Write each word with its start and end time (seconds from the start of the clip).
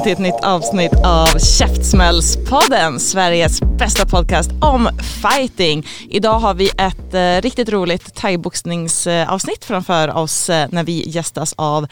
Välkomna 0.00 0.04
till 0.04 0.12
ett 0.12 0.34
nytt 0.34 0.44
avsnitt 0.44 0.92
av 1.04 1.38
Käftsmällspodden, 1.38 3.00
Sveriges 3.00 3.60
bästa 3.60 4.06
podcast 4.06 4.50
om 4.60 4.88
fighting. 5.22 5.86
Idag 6.10 6.38
har 6.38 6.54
vi 6.54 6.68
ett 6.68 7.14
eh, 7.14 7.42
riktigt 7.42 7.68
roligt 7.68 8.14
thaiboxningsavsnitt 8.14 9.64
framför 9.64 10.16
oss 10.16 10.50
eh, 10.50 10.68
när 10.70 10.84
vi 10.84 11.10
gästas 11.10 11.54
av 11.56 11.86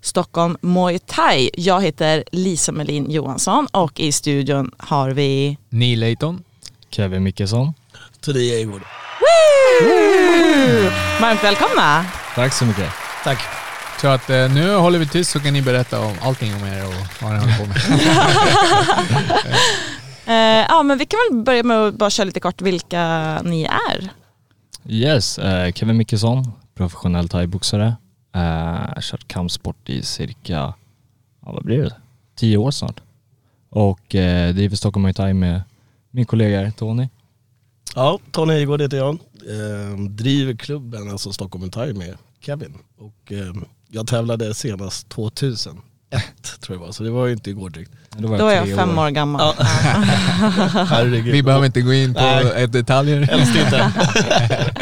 Stockholm 0.00 0.56
Muay 0.60 0.98
Thai. 0.98 1.50
Jag 1.54 1.82
heter 1.82 2.24
Lisa 2.32 2.72
Melin 2.72 3.10
Johansson 3.10 3.66
och 3.72 4.00
i 4.00 4.12
studion 4.12 4.70
har 4.78 5.10
vi 5.10 5.58
Neil 5.70 6.00
Layton. 6.00 6.42
Kevin 6.90 7.22
Mickelson. 7.22 7.74
Today 8.20 8.50
Eivor. 8.50 8.82
Woo! 9.80 10.90
Varmt 11.20 11.44
välkomna! 11.44 12.06
Tack 12.34 12.52
så 12.52 12.64
mycket. 12.64 12.90
Tack. 13.24 13.63
Så 14.00 14.08
att 14.08 14.30
eh, 14.30 14.54
nu 14.54 14.74
håller 14.74 14.98
vi 14.98 15.06
tyst 15.06 15.30
så 15.30 15.40
kan 15.40 15.52
ni 15.52 15.62
berätta 15.62 16.00
om 16.00 16.14
allting 16.22 16.54
om 16.54 16.64
er 16.64 16.84
och 16.86 17.22
vad 17.22 17.32
ni 17.32 17.38
håller 17.38 17.58
på 17.58 17.66
med. 17.66 17.76
Eh, 20.26 20.66
ja 20.68 20.82
men 20.82 20.98
vi 20.98 21.06
kan 21.06 21.18
väl 21.30 21.42
börja 21.44 21.62
med 21.62 21.76
att 21.76 21.94
bara 21.94 22.10
köra 22.10 22.24
lite 22.24 22.40
kort 22.40 22.62
vilka 22.62 23.40
ni 23.42 23.62
är. 23.64 24.10
Yes, 24.88 25.38
eh, 25.38 25.72
Kevin 25.72 25.96
Mickelson, 25.96 26.52
professionell 26.74 27.28
thaiboxare. 27.28 27.96
Eh, 28.34 29.00
kört 29.00 29.28
kampsport 29.28 29.88
i 29.88 30.02
cirka, 30.02 30.52
ja 30.52 31.52
vad 31.52 31.64
blir 31.64 31.82
det, 31.82 31.94
tio 32.36 32.56
år 32.56 32.70
snart. 32.70 33.00
Och 33.70 34.14
eh, 34.14 34.54
driver 34.54 34.76
Stockholm 34.76 35.02
Muay 35.02 35.14
Thai 35.14 35.32
med 35.34 35.62
min 36.10 36.24
kollega 36.26 36.70
Tony. 36.70 37.08
Ja, 37.94 38.18
Tony 38.30 38.52
Eivor 38.54 38.78
heter 38.78 38.96
jag. 38.96 39.14
Eh, 39.48 39.98
driver 40.08 40.54
klubben, 40.54 41.10
alltså 41.10 41.32
Stockholm 41.32 41.70
Thai 41.70 41.92
med 41.92 42.16
Kevin. 42.40 42.74
Och 42.98 43.32
eh, 43.32 43.54
jag 43.94 44.06
tävlade 44.06 44.54
senast 44.54 45.08
2001 45.08 45.82
tror 46.60 46.76
jag 46.76 46.80
det 46.80 46.86
var, 46.86 46.92
så 46.92 47.02
det 47.02 47.10
var 47.10 47.26
ju 47.26 47.32
inte 47.32 47.50
igår 47.50 47.70
direkt. 47.70 47.90
Då 48.18 48.28
var 48.28 48.38
Då 48.38 48.46
är 48.46 48.66
jag 48.66 48.76
fem 48.76 48.98
år 48.98 49.10
gammal. 49.10 49.54
Ja. 49.58 49.64
Herregud. 50.84 51.32
Vi 51.32 51.42
behöver 51.42 51.66
inte 51.66 51.80
gå 51.80 51.92
in 51.92 52.14
på 52.14 52.20
Nej. 52.20 52.66
detaljer. 52.68 53.22
Helst 53.22 53.56
inte. 53.56 53.92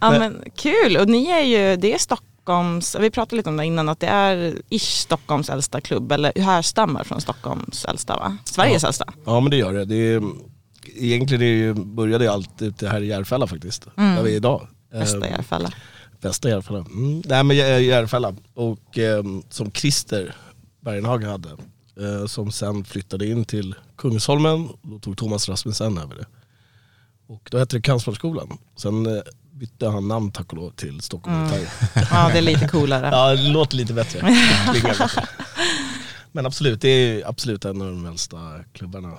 Ja 0.00 0.10
men 0.10 0.42
kul 0.56 0.96
och 0.96 1.08
ni 1.08 1.26
är 1.26 1.42
ju, 1.42 1.76
det 1.76 1.94
är 1.94 1.98
Stockholms, 1.98 2.96
vi 3.00 3.10
pratade 3.10 3.36
lite 3.36 3.48
om 3.48 3.56
det 3.56 3.64
innan, 3.64 3.88
att 3.88 4.00
det 4.00 4.06
är 4.06 4.54
ish 4.68 4.82
Stockholms 5.00 5.50
äldsta 5.50 5.80
klubb, 5.80 6.12
eller 6.12 6.40
härstammar 6.40 7.04
från 7.04 7.20
Stockholms 7.20 7.84
äldsta 7.84 8.16
va? 8.16 8.36
Sveriges 8.44 8.84
äldsta. 8.84 9.04
Ja 9.26 9.40
men 9.40 9.50
det 9.50 9.56
gör 9.56 9.72
det. 9.72 9.84
det 9.84 9.94
är, 9.94 10.22
egentligen 10.96 11.42
är 11.42 11.46
det 11.46 11.58
ju, 11.58 11.74
började 11.74 12.32
allt 12.32 12.62
ute 12.62 12.88
här 12.88 13.00
i 13.00 13.06
Järfälla 13.06 13.46
faktiskt. 13.46 13.86
Där 13.96 14.22
vi 14.22 14.32
är 14.32 14.36
idag. 14.36 14.68
Bästa 14.92 15.26
Eh, 15.26 15.32
Järfälla. 15.32 15.72
Bästa 16.20 16.48
Järfälla. 16.48 16.78
Mm. 16.78 17.22
Nej 17.26 17.44
men 17.44 17.56
Jär- 17.56 17.78
Järfälla. 17.78 18.34
Och 18.54 18.98
eh, 18.98 19.22
som 19.50 19.70
Christer 19.72 20.34
Bergenhag 20.80 21.24
hade. 21.24 21.48
Eh, 22.00 22.26
som 22.26 22.52
sen 22.52 22.84
flyttade 22.84 23.26
in 23.26 23.44
till 23.44 23.74
Kungsholmen. 23.96 24.68
Då 24.82 24.98
tog 24.98 25.16
Thomas 25.18 25.48
Rasmussen 25.48 25.98
över 25.98 26.14
det. 26.16 26.26
Och 27.26 27.48
då 27.50 27.58
hette 27.58 27.76
det 27.76 27.82
Kampsportsskolan. 27.82 28.58
Sen 28.76 29.06
eh, 29.06 29.22
bytte 29.52 29.86
han 29.88 30.08
namn 30.08 30.32
tack 30.32 30.52
och 30.52 30.56
lov 30.58 30.70
till 30.70 31.00
Stockholm 31.00 31.36
Mm. 31.36 31.64
Ja 32.10 32.28
det 32.32 32.38
är 32.38 32.42
lite 32.42 32.68
coolare. 32.68 33.06
Ja 33.12 33.30
det 33.36 33.48
låter 33.48 33.76
lite 33.76 33.92
bättre. 34.00 34.36
Men 36.32 36.46
absolut, 36.46 36.80
det 36.80 36.88
är 36.88 37.28
absolut 37.28 37.64
en 37.64 37.82
av 37.82 37.86
de 37.88 38.06
äldsta 38.06 38.36
klubbarna. 38.72 39.12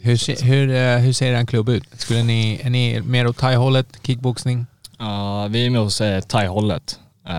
Hur, 0.00 0.16
se, 0.16 0.36
hur, 0.44 0.70
eh, 0.70 0.96
hur 0.98 1.12
ser 1.12 1.32
en 1.32 1.46
klubb 1.46 1.68
ut? 1.68 1.84
Skulle 1.96 2.22
ni, 2.22 2.60
är 2.62 2.70
ni 2.70 3.00
mer 3.00 3.26
åt 3.26 3.36
thai-hållet, 3.36 3.86
kickboxning? 4.02 4.66
Ja, 4.98 5.46
vi 5.50 5.66
är 5.66 5.70
med 5.70 5.80
hos 5.80 6.00
eh, 6.00 6.20
thai-hållet. 6.20 6.98
Eh, 7.28 7.32
ja, 7.34 7.36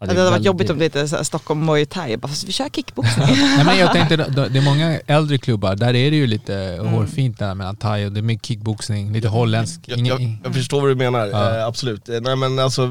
det 0.00 0.06
hade 0.06 0.14
varit 0.22 0.32
väldigt- 0.32 0.46
jobbigt 0.46 0.70
om 0.70 0.78
det 0.78 0.96
är 0.96 1.06
så 1.06 1.16
här 1.16 1.22
Stockholm 1.22 1.64
Muay 1.66 1.86
Thai, 1.86 2.16
bara, 2.16 2.28
fast 2.28 2.44
vi 2.44 2.52
kör 2.52 2.68
kickboxning. 2.68 3.26
Nej, 3.56 3.64
men 3.64 3.78
jag 3.78 3.92
tänkte, 3.92 4.16
det 4.52 4.58
är 4.58 4.62
många 4.64 4.98
äldre 5.06 5.38
klubbar, 5.38 5.76
där 5.76 5.94
är 5.94 6.10
det 6.10 6.16
ju 6.16 6.26
lite 6.26 6.78
hårfint 6.90 7.38
där 7.38 7.54
mellan 7.54 7.76
thai 7.76 8.06
och 8.06 8.12
det 8.12 8.20
är 8.20 8.22
mycket 8.22 8.46
kickboxning, 8.46 9.12
lite 9.12 9.28
holländsk. 9.28 9.80
Jag, 9.86 9.98
jag, 10.06 10.38
jag 10.44 10.54
förstår 10.54 10.80
vad 10.80 10.90
du 10.90 10.94
menar, 10.94 11.26
Ja. 11.26 11.56
eh, 11.58 11.66
absolut. 11.66 12.08
Eh, 12.08 12.20
Nej 12.20 12.36
men 12.36 12.58
alltså, 12.58 12.90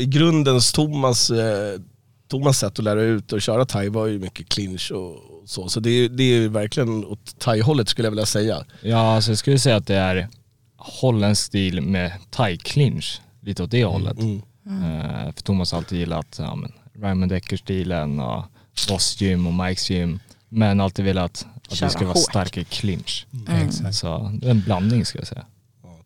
i 0.00 0.04
grundens 0.06 0.72
Thomas, 0.72 1.30
eh, 1.30 1.80
Thomas 2.30 2.58
sätt 2.58 2.78
att 2.78 2.84
lära 2.84 3.02
ut 3.02 3.32
och 3.32 3.42
köra 3.42 3.64
thai 3.64 3.88
var 3.88 4.06
ju 4.06 4.18
mycket 4.18 4.48
clinch 4.48 4.92
och, 4.92 5.16
så. 5.48 5.68
Så 5.68 5.80
det, 5.80 5.90
är- 5.90 6.08
det 6.08 6.22
är 6.22 6.34
ju 6.40 6.48
verkligen 6.48 7.04
åt 7.04 7.38
thai-hållet 7.38 7.88
skulle 7.88 8.06
jag 8.06 8.10
vilja 8.10 8.26
säga. 8.26 8.64
Ja, 8.80 9.14
alltså 9.14 9.30
jag 9.30 9.38
skulle 9.38 9.58
säga 9.58 9.76
att 9.76 9.86
det 9.86 9.94
är 9.94 10.28
holländsk 10.76 11.42
stil 11.46 11.80
med 11.80 12.12
thai-clinch. 12.30 13.20
Lite 13.40 13.62
åt 13.62 13.70
det 13.70 13.84
hållet. 13.84 14.18
Mm. 14.18 14.42
Eh, 14.66 15.32
för 15.32 15.42
Thomas 15.42 15.72
har 15.72 15.78
alltid 15.78 15.98
gillat 15.98 16.36
ja, 16.38 16.54
men, 16.54 16.72
Raymond 17.02 17.32
Decker-stilen 17.32 18.20
och 18.20 18.44
Boss 18.88 19.20
Gym 19.20 19.46
och 19.46 19.54
Mikes 19.54 19.90
Gym. 19.90 20.18
Men 20.48 20.80
alltid 20.80 21.04
velat 21.04 21.46
att 21.64 21.74
Köra 21.74 21.88
vi 21.88 21.92
ska 21.92 22.04
vara 22.04 22.14
hårt. 22.14 22.22
starka 22.22 22.60
i 22.60 22.64
clinch. 22.64 23.26
Exakt. 23.48 23.94
Så 23.94 24.30
det 24.40 24.46
är 24.46 24.50
en 24.50 24.60
blandning 24.60 25.04
ska 25.04 25.18
jag 25.18 25.26
säga. 25.28 25.46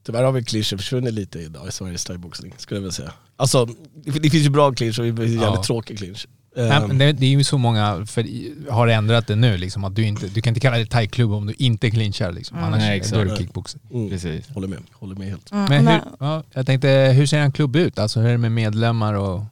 Tyvärr 0.02 0.24
har 0.24 0.32
vi 0.32 0.44
clinchen 0.44 0.78
försvunnit 0.78 1.14
lite 1.14 1.38
idag 1.38 1.68
i 1.68 1.72
Sveriges 1.72 2.04
thaiboxning, 2.04 2.54
skulle 2.56 2.76
jag 2.76 2.82
vilja 2.82 2.92
säga. 2.92 3.12
Alltså, 3.36 3.64
det, 3.94 4.10
det 4.10 4.30
finns 4.30 4.44
ju 4.46 4.50
bra 4.50 4.72
clinch 4.72 4.98
och 4.98 5.04
det 5.04 5.16
finns 5.16 5.28
jävligt 5.28 5.42
Ja. 5.42 5.62
tråkig 5.64 5.98
clinch. 5.98 6.26
Nej, 6.56 6.70
Eh, 6.70 6.86
men 6.86 6.98
det, 6.98 7.12
det 7.12 7.26
är 7.26 7.30
ju 7.30 7.44
så 7.44 7.58
många, 7.58 8.06
för 8.06 8.26
har 8.72 8.88
ändrat 8.88 9.26
det 9.26 9.36
nu 9.36 9.56
liksom, 9.56 9.84
att 9.84 9.96
du 9.96 10.04
inte, 10.04 10.26
du 10.26 10.42
kan 10.42 10.50
inte 10.50 10.60
kalla 10.60 10.76
det 10.78 10.86
thai-klubb 10.86 11.32
om 11.32 11.46
du 11.46 11.54
inte 11.58 11.90
clinchar 11.90 12.32
liksom. 12.32 12.58
Annars 12.58 12.78
Nej, 12.78 12.90
då 12.90 12.96
exakt. 12.96 13.16
är 13.16 13.24
det 13.24 13.36
kickboxing. 13.36 13.80
mm, 13.92 14.10
Precis. 14.10 14.48
håller 14.48 14.68
med, 14.68 14.78
håller 14.92 15.14
med 15.16 15.28
helt. 15.28 15.52
Mm, 15.52 15.64
Men 15.68 15.86
hur, 15.88 16.00
ja, 16.20 16.42
jag 16.52 16.66
tänkte, 16.66 16.88
hur 17.16 17.26
ser 17.26 17.38
en 17.38 17.52
klubb 17.52 17.76
ut? 17.76 17.98
Alltså 17.98 18.20
hur 18.20 18.28
är 18.28 18.32
det 18.32 18.38
med 18.38 18.52
medlemmar 18.52 19.14
och 19.14 19.42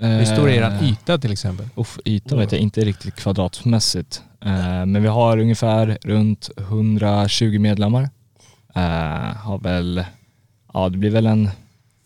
hur 0.00 0.24
stor 0.24 0.48
är 0.50 0.52
er 0.62 0.84
yta 0.84 1.18
till 1.18 1.32
exempel? 1.32 1.66
Uff, 1.74 1.98
ytan 2.04 2.38
vet 2.38 2.52
jag 2.52 2.60
inte 2.60 2.84
riktigt 2.84 3.14
kvadratmässigt. 3.14 4.22
Eh, 4.44 4.86
men 4.86 5.02
vi 5.02 5.08
har 5.08 5.38
ungefär 5.38 5.98
runt 6.04 6.50
120 6.56 7.58
medlemmar. 7.58 8.10
Har 9.36 9.58
väl, 9.58 10.04
ja 10.74 10.88
det 10.88 10.98
blir 10.98 11.10
väl 11.10 11.26
en 11.26 11.50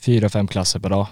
fyra, 0.03 0.29
fem 0.29 0.47
klasser 0.47 0.81
per 0.81 0.89
dag. 0.91 1.07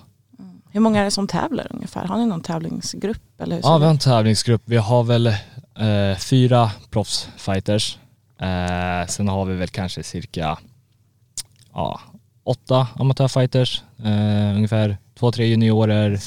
Hur 0.78 0.82
många 0.82 1.00
är 1.00 1.04
det 1.04 1.10
som 1.10 1.26
tävlar 1.26 1.66
ungefär? 1.70 2.04
Har 2.04 2.18
ni 2.18 2.26
någon 2.26 2.40
tävlingsgrupp? 2.40 3.40
Eller 3.40 3.56
hur 3.56 3.62
Ja 3.62 3.78
vi 3.78 3.84
har 3.84 3.90
en 3.90 3.98
tävlingsgrupp. 3.98 4.62
Vi 4.64 4.76
har 4.76 5.04
väl 5.04 5.26
eh, 5.26 6.16
fyra 6.18 6.70
proffsfighters. 6.90 7.98
Eh, 8.40 9.06
sen 9.06 9.28
har 9.28 9.44
vi 9.44 9.54
väl 9.54 9.68
kanske 9.68 10.02
cirka 10.02 10.58
ja, 11.72 12.00
åtta 12.44 12.88
amatörfighters. 12.94 13.82
Eh, 14.04 14.56
ungefär 14.56 14.96
två, 15.18 15.32
tre 15.32 15.46
juniorer 15.46 16.20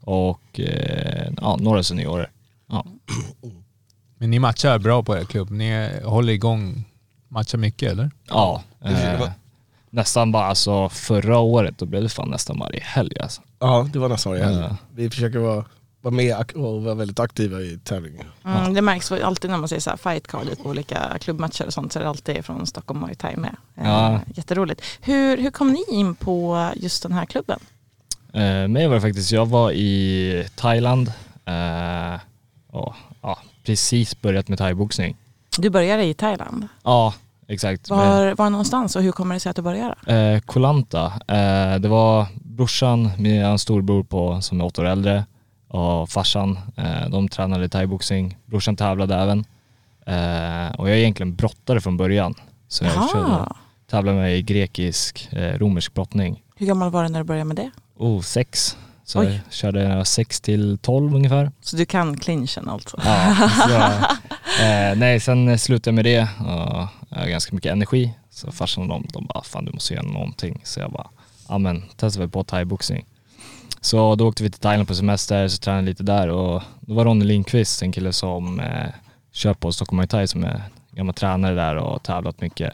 och 0.00 0.60
eh, 0.60 1.32
ja, 1.40 1.56
några 1.60 1.82
seniorer. 1.82 2.30
Ja. 2.68 2.84
Men 4.18 4.30
ni 4.30 4.38
matchar 4.38 4.78
bra 4.78 5.02
på 5.02 5.16
er 5.16 5.24
klubb? 5.24 5.50
Ni 5.50 6.00
håller 6.04 6.32
igång, 6.32 6.84
matchar 7.28 7.58
mycket 7.58 7.92
eller? 7.92 8.10
Ja, 8.28 8.62
eh, 8.84 9.30
nästan 9.90 10.32
bara 10.32 10.46
alltså 10.46 10.88
förra 10.88 11.38
året 11.38 11.78
då 11.78 11.86
blev 11.86 12.02
det 12.02 12.08
fan 12.08 12.30
nästan 12.30 12.58
varje 12.58 12.80
helg 12.80 13.18
alltså. 13.20 13.42
Ja, 13.58 13.88
det 13.92 13.98
var 13.98 14.08
nästan 14.08 14.32
varje 14.32 14.44
helg. 14.44 14.56
Ja. 14.58 14.76
Vi 14.94 15.10
försöker 15.10 15.38
vara, 15.38 15.64
vara 16.00 16.14
med 16.14 16.36
och 16.54 16.82
vara 16.82 16.94
väldigt 16.94 17.20
aktiva 17.20 17.60
i 17.60 17.78
tävlingen. 17.84 18.26
Mm, 18.44 18.74
det 18.74 18.82
märks 18.82 19.12
alltid 19.12 19.50
när 19.50 19.58
man 19.58 19.68
ser 19.68 19.78
så 19.80 19.90
här 19.90 19.96
fightcardet 19.96 20.62
på 20.62 20.68
olika 20.68 21.18
klubbmatcher 21.20 21.66
och 21.66 21.72
sånt 21.72 21.92
så 21.92 21.98
är 21.98 22.02
det 22.02 22.08
alltid 22.08 22.44
från 22.44 22.66
Stockholm 22.66 23.00
Muay 23.00 23.14
Thai 23.14 23.36
med. 23.36 23.56
Eh, 23.76 23.84
Ja. 23.88 24.20
Jätteroligt. 24.34 24.82
Hur, 25.00 25.36
hur 25.36 25.50
kom 25.50 25.72
ni 25.72 25.84
in 25.90 26.14
på 26.14 26.68
just 26.76 27.02
den 27.02 27.12
här 27.12 27.26
klubben? 27.26 27.60
Eh, 28.32 28.68
mig 28.68 28.86
var 28.86 28.94
det 28.94 29.00
faktiskt, 29.00 29.32
jag 29.32 29.46
var 29.46 29.70
i 29.72 30.46
Thailand 30.56 31.12
eh, 31.44 32.20
och 32.70 32.94
ja, 33.22 33.38
precis 33.64 34.20
börjat 34.20 34.48
med 34.48 34.58
thaiboxning. 34.58 35.16
Du 35.58 35.70
började 35.70 36.04
i 36.04 36.14
Thailand. 36.14 36.68
Ja, 36.82 37.14
exakt. 37.48 37.90
Var, 37.90 38.34
var 38.34 38.50
någonstans 38.50 38.96
och 38.96 39.02
hur 39.02 39.12
kommer 39.12 39.34
det 39.34 39.40
sig 39.40 39.50
att 39.50 39.56
du 39.56 39.62
började? 39.62 39.94
Eh, 40.16 40.40
Kolanta, 40.40 41.06
eh, 41.06 41.78
det 41.80 41.88
var 41.88 42.26
brorsan 42.34 43.10
med 43.18 43.44
en 43.46 43.58
storbror 43.58 44.02
på, 44.02 44.40
som 44.40 44.60
är 44.60 44.64
åtta 44.64 44.82
år 44.82 44.86
äldre 44.86 45.24
och 45.68 46.08
farsan, 46.10 46.58
eh, 46.76 47.08
de 47.10 47.28
tränade 47.28 47.68
thaiboxning. 47.68 48.36
Brorsan 48.46 48.76
tävlade 48.76 49.14
även. 49.14 49.38
Eh, 50.06 50.74
och 50.78 50.88
jag 50.88 50.94
är 50.96 51.00
egentligen 51.00 51.34
brottare 51.36 51.80
från 51.80 51.96
början. 51.96 52.34
Så 52.68 52.84
jag 52.84 52.92
körde, 53.10 53.28
Jaha. 53.28 53.56
tävlade 53.90 54.18
med 54.18 54.36
i 54.38 54.42
grekisk, 54.42 55.28
eh, 55.32 55.58
romersk 55.58 55.94
brottning. 55.94 56.42
Hur 56.56 56.66
gammal 56.66 56.90
var 56.90 57.02
du 57.02 57.08
när 57.08 57.18
du 57.20 57.24
började 57.24 57.44
med 57.44 57.56
det? 57.56 57.70
Oh, 57.96 58.20
sex. 58.20 58.76
Så 59.04 59.20
Oj. 59.20 59.26
jag 59.46 59.52
körde 59.52 59.82
jag 59.82 60.06
sex 60.06 60.40
till 60.40 60.78
12 60.78 61.14
ungefär. 61.14 61.50
Så 61.60 61.76
du 61.76 61.84
kan 61.86 62.16
clinchen 62.16 62.68
alltså? 62.68 63.00
Ja, 63.04 63.34
så, 63.68 63.68
eh, 64.60 64.98
nej, 64.98 65.20
sen 65.20 65.58
slutade 65.58 65.90
jag 65.90 65.94
med 65.94 66.04
det 66.04 66.22
och 66.22 66.88
jag 67.08 67.18
har 67.18 67.28
ganska 67.28 67.54
mycket 67.54 67.72
energi. 67.72 68.14
Så 68.30 68.52
farsan 68.52 68.82
och 68.82 68.88
de, 68.88 69.06
de 69.12 69.26
bara, 69.26 69.42
fan 69.42 69.64
du 69.64 69.72
måste 69.72 69.94
göra 69.94 70.06
någonting. 70.06 70.60
Så 70.64 70.80
jag 70.80 70.92
bara, 70.92 71.06
ja 71.48 71.58
men 71.58 71.82
testade 71.96 72.26
vi 72.26 72.32
på 72.32 72.44
thaiboxning. 72.44 73.04
Så 73.80 74.14
då 74.14 74.28
åkte 74.28 74.42
vi 74.42 74.50
till 74.50 74.60
Thailand 74.60 74.88
på 74.88 74.94
semester, 74.94 75.48
så 75.48 75.58
tränade 75.58 75.86
lite 75.86 76.02
där 76.02 76.28
och 76.28 76.62
då 76.80 76.94
var 76.94 77.04
Ronny 77.04 77.24
Lindqvist, 77.24 77.82
en 77.82 77.92
kille 77.92 78.12
som 78.12 78.60
eh, 78.60 78.86
kör 79.32 79.54
på 79.54 79.72
Stockholm 79.72 79.96
Muay 79.96 80.06
Thai 80.06 80.26
som 80.26 80.44
är 80.44 80.62
gammal 80.90 81.14
tränare 81.14 81.54
där 81.54 81.76
och 81.76 82.02
tävlat 82.02 82.40
mycket. 82.40 82.72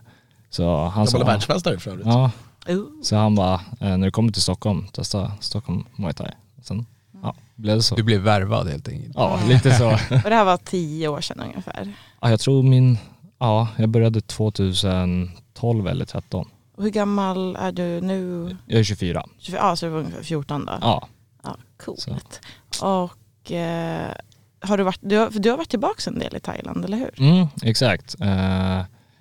Så 0.50 0.84
han 0.84 1.06
Gammal 1.06 1.26
världsmästare 1.26 1.78
för 1.78 1.90
övrigt. 1.90 2.06
ja, 2.06 2.30
Uh. 2.68 2.84
så 3.02 3.16
han 3.16 3.34
bara, 3.34 3.54
eh, 3.54 3.96
när 3.96 4.06
du 4.06 4.10
kommer 4.10 4.32
till 4.32 4.42
Stockholm, 4.42 4.86
testa 4.92 5.32
Stockholm 5.40 5.84
Muay 5.96 6.12
Thai. 6.12 6.30
Sen 6.62 6.86
ja, 7.24 7.34
blev 7.54 7.76
det 7.76 7.82
så. 7.82 7.94
Du 7.94 8.02
blev 8.02 8.20
värvad 8.20 8.68
helt 8.68 8.88
enkelt. 8.88 9.12
Ja, 9.16 9.40
lite 9.48 9.74
så. 9.74 9.90
Och 10.24 10.30
det 10.30 10.34
här 10.34 10.44
var 10.44 10.56
tio 10.56 11.08
år 11.08 11.20
sedan 11.20 11.40
ungefär. 11.40 11.92
Ja, 12.20 12.30
jag 12.30 12.40
tror 12.40 12.62
min, 12.62 12.98
ja, 13.38 13.68
jag 13.76 13.88
började 13.88 14.20
2012 14.20 15.88
eller 15.88 16.04
13. 16.04 16.48
Och 16.76 16.82
hur 16.82 16.90
gammal 16.90 17.56
är 17.56 17.72
du 17.72 18.00
nu? 18.00 18.56
Jag 18.66 18.80
är 18.80 18.84
24. 18.84 19.24
24, 19.38 19.60
Ja, 19.62 19.76
så 19.76 19.86
du 19.86 19.92
var 19.92 19.98
ungefär 19.98 20.22
14 20.22 20.64
då? 20.66 20.78
Ja, 20.80 21.08
Ja, 21.44 21.56
coolt. 21.84 22.40
Och 22.82 23.52
eh, 23.52 24.12
har 24.60 24.78
du, 24.78 24.84
varit, 24.84 25.00
du, 25.02 25.18
har, 25.18 25.30
du 25.30 25.50
har 25.50 25.56
varit 25.56 25.70
tillbaka 25.70 26.10
en 26.10 26.18
del 26.18 26.36
i 26.36 26.40
Thailand, 26.40 26.84
eller 26.84 26.96
hur? 26.96 27.10
mm, 27.18 27.46
exakt. 27.62 28.16
Eh, 28.20 28.28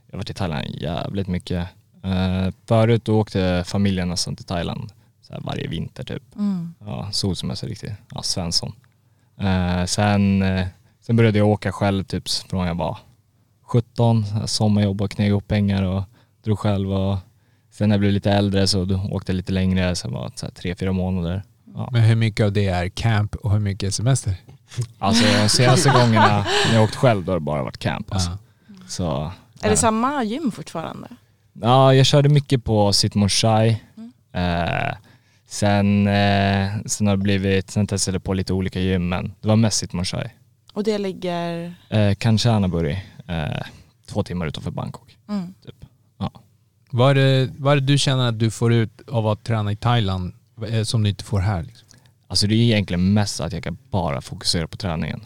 jag 0.07 0.11
har 0.11 0.17
varit 0.17 0.29
i 0.29 0.33
Thailand 0.33 0.65
jävligt 0.69 1.27
mycket. 1.27 1.67
Uh, 2.05 2.51
förut 2.67 3.09
åkte 3.09 3.63
familjen 3.67 4.09
nästan 4.09 4.35
till 4.35 4.45
Thailand 4.45 4.89
så 4.89 4.95
här 5.33 5.41
varje 5.41 5.67
vinter 5.67 6.03
typ. 6.03 6.35
Mm. 6.35 6.73
Ja, 6.85 7.09
solsemester 7.11 7.67
riktigt. 7.67 7.93
Ja, 8.09 8.23
Svensson. 8.23 8.73
Eh, 9.39 9.85
sen, 9.85 10.41
eh, 10.41 10.67
sen 11.01 11.15
började 11.15 11.37
jag 11.37 11.47
åka 11.47 11.71
själv 11.71 12.03
typ 12.03 12.29
från 12.29 12.67
jag 12.67 12.75
var 12.75 12.97
17, 13.63 14.25
så 14.25 14.33
här 14.33 14.45
sommarjobb 14.45 15.01
och 15.01 15.11
kneg 15.11 15.27
ihop 15.27 15.47
pengar 15.47 15.83
och 15.83 16.03
drog 16.43 16.59
själv 16.59 16.91
och 16.91 17.17
sen 17.71 17.89
när 17.89 17.95
jag 17.95 17.99
blev 17.99 18.11
lite 18.11 18.31
äldre 18.31 18.67
så 18.67 18.85
då 18.85 19.09
åkte 19.11 19.31
jag 19.31 19.37
lite 19.37 19.51
längre, 19.51 19.95
så 19.95 20.09
var 20.09 20.29
det 20.29 20.37
så 20.39 20.45
här 20.45 20.53
tre, 20.53 20.75
fyra 20.75 20.91
månader. 20.91 21.43
Ja. 21.75 21.89
Men 21.91 22.01
hur 22.01 22.15
mycket 22.15 22.43
av 22.45 22.51
det 22.51 22.67
är 22.67 22.89
camp 22.89 23.35
och 23.35 23.51
hur 23.51 23.59
mycket 23.59 23.87
är 23.87 23.91
semester? 23.91 24.35
Alltså 24.99 25.25
de 25.41 25.49
senaste 25.49 25.89
gångerna 25.99 26.45
när 26.67 26.73
jag 26.73 26.83
åkt 26.83 26.95
själv 26.95 27.23
då 27.25 27.31
har 27.31 27.39
det 27.39 27.43
bara 27.43 27.63
varit 27.63 27.77
camp 27.77 28.13
alltså. 28.13 28.29
Ja. 28.29 28.37
Så, 28.87 29.31
Är 29.61 29.69
det 29.69 29.77
samma 29.77 30.23
gym 30.23 30.51
fortfarande? 30.51 31.07
Ja, 31.53 31.93
jag 31.93 32.05
körde 32.05 32.29
mycket 32.29 32.63
på 32.63 32.93
Sitmon 32.93 33.29
Shai. 33.29 33.69
Eh, 34.33 34.95
sen, 35.53 36.07
eh, 36.07 36.71
sen 36.85 37.07
har 37.07 37.17
det 37.17 37.23
blivit, 37.23 37.69
sen 37.71 37.87
testade 37.87 38.15
jag 38.15 38.23
på 38.23 38.33
lite 38.33 38.53
olika 38.53 38.79
gym 38.79 39.09
men 39.09 39.33
det 39.41 39.47
var 39.47 39.55
mest 39.55 39.77
Sitmon 39.77 40.05
Shai. 40.05 40.27
Och 40.73 40.83
det 40.83 40.97
ligger... 40.97 41.73
Eh, 41.89 42.13
Kanchanaburi, 42.15 43.03
eh, 43.27 43.61
två 44.07 44.23
timmar 44.23 44.45
utanför 44.47 44.71
Bangkok. 44.71 45.17
Mm. 45.29 45.53
Typ. 45.65 45.75
Vad 46.91 47.09
är, 47.11 47.15
det, 47.15 47.49
vad 47.57 47.71
är 47.71 47.75
det 47.81 47.85
du 47.87 47.97
känner 47.97 48.29
att 48.29 48.39
du 48.39 48.51
får 48.51 48.73
ut 48.73 49.01
av 49.07 49.27
att 49.27 49.43
träna 49.43 49.71
i 49.71 49.75
Thailand 49.75 50.33
eh, 50.69 50.83
som 50.83 51.03
du 51.03 51.09
inte 51.09 51.23
får 51.23 51.39
här? 51.39 51.63
Liksom? 51.63 51.87
Alltså 52.27 52.47
det 52.47 52.55
är 52.55 52.57
egentligen 52.57 53.13
mest 53.13 53.41
att 53.41 53.53
jag 53.53 53.63
kan 53.63 53.77
bara 53.89 54.21
fokusera 54.21 54.67
på 54.67 54.77
träningen. 54.77 55.21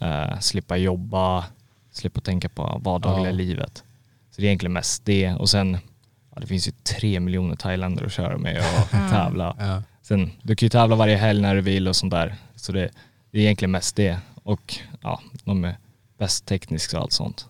Eh, 0.00 0.38
slippa 0.40 0.76
jobba, 0.76 1.44
slippa 1.92 2.20
tänka 2.20 2.48
på 2.48 2.80
vardagliga 2.84 3.30
Ja. 3.30 3.36
livet. 3.36 3.84
Så 4.30 4.40
det 4.40 4.42
är 4.42 4.46
egentligen 4.46 4.72
mest 4.72 5.04
det 5.04 5.32
och 5.34 5.50
sen, 5.50 5.72
ja, 5.72 5.78
det 6.40 6.46
finns 6.46 6.68
ju 6.68 6.72
tre 6.82 7.20
miljoner 7.20 7.56
thailändare 7.56 8.06
att 8.06 8.12
köra 8.12 8.38
med 8.38 8.58
och 8.58 8.90
tävla. 8.90 9.56
Ja. 9.58 9.82
Sen, 10.02 10.30
du 10.42 10.56
kan 10.56 10.66
ju 10.66 10.70
tävla 10.70 10.96
varje 10.96 11.16
helg 11.16 11.42
när 11.42 11.54
du 11.54 11.60
vill 11.60 11.88
och 11.88 11.96
sånt 11.96 12.10
där. 12.10 12.34
Så 12.56 12.72
det, 12.72 12.90
det 13.30 13.38
är 13.38 13.42
egentligen 13.42 13.70
mest 13.70 13.96
det. 13.96 14.18
Och 14.42 14.76
ja, 15.00 15.20
de 15.44 15.64
är 15.64 15.76
bäst 16.18 16.46
tekniskt 16.46 16.94
och 16.94 17.00
allt 17.00 17.12
sånt. 17.12 17.48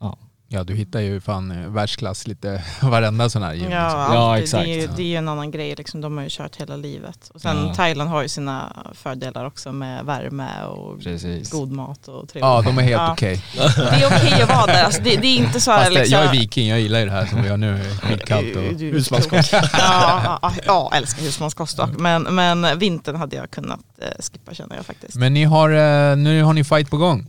Ja, 0.00 0.18
ja, 0.52 0.64
du 0.64 0.74
hittar 0.74 1.00
ju 1.00 1.20
fan 1.20 1.50
eh, 1.50 1.68
världsklass 1.68 2.26
lite 2.26 2.62
varenda 2.82 3.28
sån 3.30 3.42
här 3.42 3.54
gym. 3.54 3.70
Ja, 3.70 3.86
liksom. 3.86 4.14
Ja, 4.14 4.32
Det, 4.32 4.38
är 4.38 4.42
exakt. 4.42 4.68
ju, 4.68 4.96
det 4.96 5.02
är 5.02 5.06
ju 5.06 5.16
en 5.16 5.28
annan 5.28 5.50
grej, 5.50 5.74
liksom. 5.78 6.00
de 6.00 6.16
har 6.16 6.24
ju 6.24 6.30
kört 6.32 6.56
hela 6.56 6.76
livet. 6.76 7.30
Och 7.34 7.40
sen 7.40 7.56
Ja. 7.66 7.74
Thailand 7.74 8.10
har 8.10 8.22
ju 8.22 8.28
sina 8.28 8.72
fördelar 8.94 9.44
också 9.44 9.72
med 9.72 10.04
värme 10.04 10.64
och 10.64 11.00
precis. 11.02 11.50
god 11.50 11.72
mat 11.72 12.08
och 12.08 12.28
trevligt. 12.28 12.40
Ja, 12.42 12.62
de 12.62 12.78
är 12.78 12.82
helt 12.82 12.92
Ja. 12.92 13.12
okej. 13.12 13.44
Det 13.54 13.82
är 14.02 14.06
okej 14.06 14.42
att 14.42 14.48
vara 14.48 14.66
där, 14.66 14.84
alltså, 14.84 15.02
det, 15.02 15.16
det 15.16 15.26
är 15.26 15.36
inte 15.36 15.60
så 15.60 15.70
här 15.70 15.78
Fast 15.78 15.92
det, 15.92 15.98
liksom... 15.98 16.18
jag 16.18 16.26
är 16.28 16.32
viking, 16.32 16.68
jag 16.68 16.80
gillar 16.80 16.98
ju 16.98 17.04
det 17.04 17.12
här 17.12 17.26
som 17.26 17.42
vi 17.42 17.48
har 17.48 17.56
nu. 17.56 17.78
Skitkallt 18.02 18.56
och... 18.56 18.62
Husmanskost. 18.62 19.52
ja, 19.52 19.68
ja, 19.72 20.38
ja, 20.42 20.52
jag 20.66 20.96
älskar 20.96 21.22
husmanskost 21.22 21.76
dock. 21.76 21.90
Men, 21.98 22.22
men 22.22 22.78
vintern 22.78 23.16
hade 23.16 23.36
jag 23.36 23.50
kunnat 23.50 23.80
eh, 24.02 24.06
skippa 24.32 24.54
känner 24.54 24.76
jag 24.76 24.86
faktiskt. 24.86 25.14
Men 25.16 25.34
ni 25.34 25.44
har, 25.44 25.70
eh, 25.70 26.16
nu 26.16 26.42
har 26.42 26.52
ni 26.52 26.64
fight 26.64 26.90
på 26.90 26.96
gång. 26.96 27.26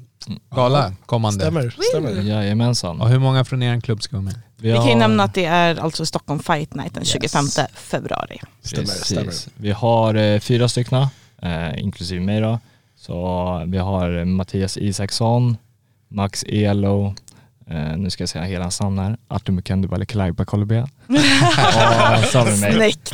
Gala 0.55 0.93
kommande. 1.05 1.39
Stämmer, 1.39 1.75
stämmer. 1.89 2.21
Jajamensan. 2.21 3.01
Och 3.01 3.09
hur 3.09 3.19
många 3.19 3.45
från 3.45 3.63
er 3.63 3.81
klubb 3.81 4.03
ska 4.03 4.15
vara 4.15 4.23
med? 4.23 4.39
Vi 4.57 4.73
kan 4.73 4.87
ju 4.87 4.95
nämna 4.95 5.23
att 5.23 5.33
det 5.33 5.45
är 5.45 5.79
alltså 5.79 6.05
Stockholm 6.05 6.39
Fight 6.39 6.73
Night 6.73 6.93
den 6.93 7.05
25 7.05 7.45
februari. 7.73 8.39
Stämmer, 8.61 8.85
stämmer. 8.85 9.23
Precis. 9.23 9.49
Vi 9.55 9.71
har 9.71 10.15
eh, 10.15 10.39
fyra 10.39 10.69
stycken, 10.69 11.07
eh, 11.41 11.79
inklusive 11.79 12.21
mig 12.21 12.41
då. 12.41 12.59
Så 12.95 13.63
vi 13.67 13.77
har 13.77 14.25
Mattias 14.25 14.77
Isaksson, 14.77 15.57
Max 16.07 16.43
Elo, 16.47 17.15
eh, 17.67 17.97
nu 17.97 18.09
ska 18.09 18.21
jag 18.21 18.29
säga 18.29 18.43
hela 18.43 18.63
hans 18.63 18.81
namn 18.81 18.99
här, 18.99 19.17
Artur 19.27 19.53
Mukendu 19.53 20.05
Kalaiba 20.05 20.45
har 20.47 22.45
vi 22.51 22.61
mig. 22.61 22.73
Snyggt! 22.73 23.11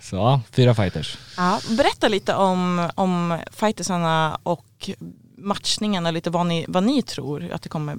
Så 0.00 0.40
fyra 0.52 0.74
fighters. 0.74 1.18
Ja, 1.36 1.60
berätta 1.76 2.08
lite 2.08 2.34
om, 2.34 2.90
om 2.94 3.38
fightersarna 3.52 4.38
och 4.42 4.90
matchningarna, 5.44 6.10
lite 6.10 6.30
vad 6.30 6.46
ni, 6.46 6.64
vad 6.68 6.84
ni 6.84 7.02
tror 7.02 7.50
att 7.52 7.62
det 7.62 7.68
kommer 7.68 7.96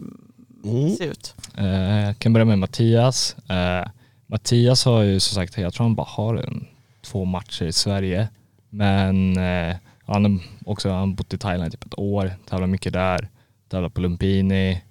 Mm. 0.65 0.95
se 0.95 1.03
ut. 1.05 1.35
Eh, 1.57 1.65
jag 2.05 2.19
kan 2.19 2.33
börja 2.33 2.45
med 2.45 2.59
Mattias. 2.59 3.35
Eh, 3.49 3.87
Mattias 4.27 4.85
har 4.85 5.01
ju 5.01 5.19
som 5.19 5.35
sagt, 5.35 5.57
jag 5.57 5.73
tror 5.73 5.83
han 5.85 5.95
bara 5.95 6.07
har 6.09 6.35
en, 6.35 6.67
två 7.01 7.25
matcher 7.25 7.65
i 7.65 7.71
Sverige. 7.73 8.27
Men 8.69 9.37
eh, 9.37 9.75
han 10.05 10.25
har 10.25 10.39
också 10.65 10.89
han 10.89 10.99
har 11.09 11.15
bott 11.15 11.33
i 11.33 11.37
Thailand 11.37 11.67
i 11.67 11.71
typ 11.71 11.85
ett 11.85 11.99
år, 11.99 12.33
tävlar 12.49 12.67
mycket 12.67 12.93
där, 12.93 13.29
tävlar 13.69 13.89
på 13.89 14.01
Lumpini. 14.01 14.81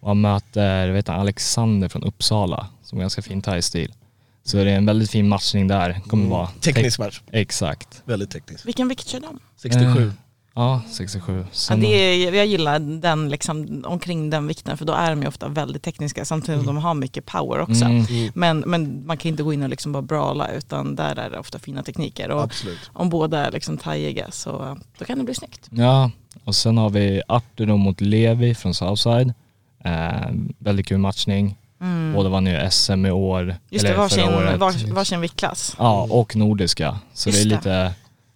Och 0.00 0.08
han 0.08 0.20
möter 0.20 0.90
vet 0.90 1.06
du, 1.06 1.12
Alexander 1.12 1.88
från 1.88 2.02
Uppsala 2.02 2.66
som 2.82 2.98
har 2.98 3.00
ganska 3.02 3.22
fin 3.22 3.42
thai-stil. 3.42 3.92
Så 4.44 4.56
det 4.56 4.70
är 4.70 4.76
en 4.76 4.86
väldigt 4.86 5.10
fin 5.10 5.28
matchning 5.28 5.68
där. 5.68 6.00
Kommer 6.06 6.28
vara 6.30 6.46
Teknisk 6.46 6.98
match. 6.98 7.20
Exakt. 7.32 8.02
Väldigt 8.04 8.30
teknisk. 8.30 8.66
Vilken 8.66 8.88
vikt 8.88 9.06
kör 9.08 9.20
de? 9.20 9.38
67. 9.56 10.12
Ja, 10.54 10.82
67. 10.90 11.44
Ja, 11.70 11.76
det 11.76 11.86
är, 11.86 12.32
jag 12.34 12.46
gillar 12.46 12.78
den 12.78 13.28
liksom, 13.28 13.82
omkring 13.86 14.30
den 14.30 14.46
vikten 14.46 14.76
för 14.76 14.84
då 14.84 14.92
är 14.92 15.10
de 15.10 15.22
ju 15.22 15.28
ofta 15.28 15.48
väldigt 15.48 15.82
tekniska 15.82 16.24
samtidigt 16.24 16.64
som 16.64 16.74
de 16.74 16.82
har 16.82 16.94
mycket 16.94 17.26
power 17.26 17.60
också. 17.60 17.84
Mm. 17.84 18.04
Men, 18.34 18.58
men 18.58 19.06
man 19.06 19.16
kan 19.16 19.28
inte 19.28 19.42
gå 19.42 19.52
in 19.52 19.62
och 19.62 19.68
liksom 19.68 19.92
bara 19.92 20.02
brawla 20.02 20.48
utan 20.48 20.96
där 20.96 21.18
är 21.18 21.30
det 21.30 21.38
ofta 21.38 21.58
fina 21.58 21.82
tekniker. 21.82 22.30
Och 22.30 22.42
Absolut. 22.42 22.90
om 22.92 23.08
båda 23.10 23.46
är 23.46 23.50
liksom 23.50 23.78
thaiiga 23.78 24.30
så 24.30 24.78
då 24.98 25.04
kan 25.04 25.18
det 25.18 25.24
bli 25.24 25.34
snyggt. 25.34 25.68
Ja, 25.70 26.10
och 26.44 26.54
sen 26.54 26.78
har 26.78 26.90
vi 26.90 27.22
Artur 27.28 27.66
då 27.66 27.76
mot 27.76 28.00
Levi 28.00 28.54
från 28.54 28.74
Southside. 28.74 29.34
Eh, 29.84 30.30
väldigt 30.58 30.86
kul 30.86 30.98
matchning. 30.98 31.56
Båda 32.14 32.28
vann 32.28 32.46
ju 32.46 32.70
SM 32.70 33.06
i 33.06 33.10
år. 33.10 33.42
Mm. 33.42 33.56
Just 33.70 33.86
det, 33.86 33.94
varsin, 33.94 34.24
förra 34.24 34.36
året. 34.36 34.60
vars, 34.60 34.84
varsin 34.84 35.20
viktklass. 35.20 35.76
Ja, 35.78 36.06
och 36.10 36.36
nordiska. 36.36 36.98
Så 37.14 37.28
Just 37.28 37.42
det 37.42 37.46
är 37.46 37.48
det. 37.50 37.56
lite, 37.56 37.94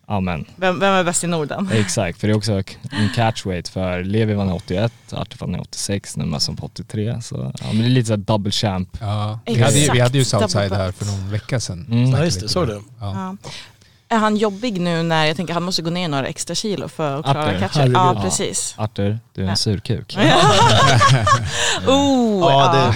ja 0.08 0.20
men 0.20 0.44
Vem, 0.56 0.80
vem 0.80 0.94
är 0.94 1.04
bäst 1.04 1.24
i 1.24 1.26
Norden? 1.26 1.68
exakt. 1.72 2.20
För 2.20 2.26
det 2.28 2.32
är 2.32 2.36
också 2.36 2.52
en 2.90 3.08
catchweight 3.14 3.68
för 3.68 4.04
Levi 4.04 4.34
vann 4.34 4.48
i 4.48 4.52
81, 4.52 4.92
Artur 5.12 5.38
vann 5.40 5.54
i 5.54 5.58
86, 5.58 6.16
nu 6.16 6.24
är 6.24 6.56
på 6.56 6.66
83. 6.66 7.22
Så 7.22 7.52
ja, 7.60 7.66
men 7.66 7.78
det 7.78 7.84
är 7.84 7.88
lite 7.88 8.06
såhär 8.06 8.16
double 8.18 8.50
champ. 8.52 8.88
Ja, 9.00 9.38
vi, 9.46 9.62
hade, 9.62 9.78
ju- 9.78 9.90
vi 9.92 10.00
hade 10.00 10.18
ju. 10.18 10.24
Southside 10.24 10.72
här 10.72 10.92
för 10.92 11.04
någon 11.06 11.30
vecka 11.30 11.60
sedan. 11.60 11.86
Mm. 11.90 12.10
Ja, 12.10 12.24
just 12.24 12.40
det. 12.40 12.48
Såg 12.48 12.66
du? 12.66 12.82
Ja. 13.00 13.36
Ja. 13.40 13.50
Är 14.08 14.18
han 14.18 14.36
jobbig 14.36 14.80
nu 14.80 15.02
när, 15.02 15.24
jag 15.26 15.36
tänker 15.36 15.54
han 15.54 15.62
måste 15.62 15.82
gå 15.82 15.90
ner 15.90 16.08
några 16.08 16.26
extra 16.26 16.54
kilo 16.54 16.88
för 16.88 17.16
att 17.18 17.24
klara 17.24 17.42
Arthur, 17.46 17.58
catchen? 17.60 17.92
Ja, 17.92 18.20
precis. 18.24 18.74
Artur, 18.78 19.18
du 19.34 19.44
är 19.44 19.48
en 19.48 19.56
surkuk. 19.56 20.16
Oh, 21.86 22.40
Ja, 22.40 22.50
ja. 22.50 22.72
det, 22.72 22.94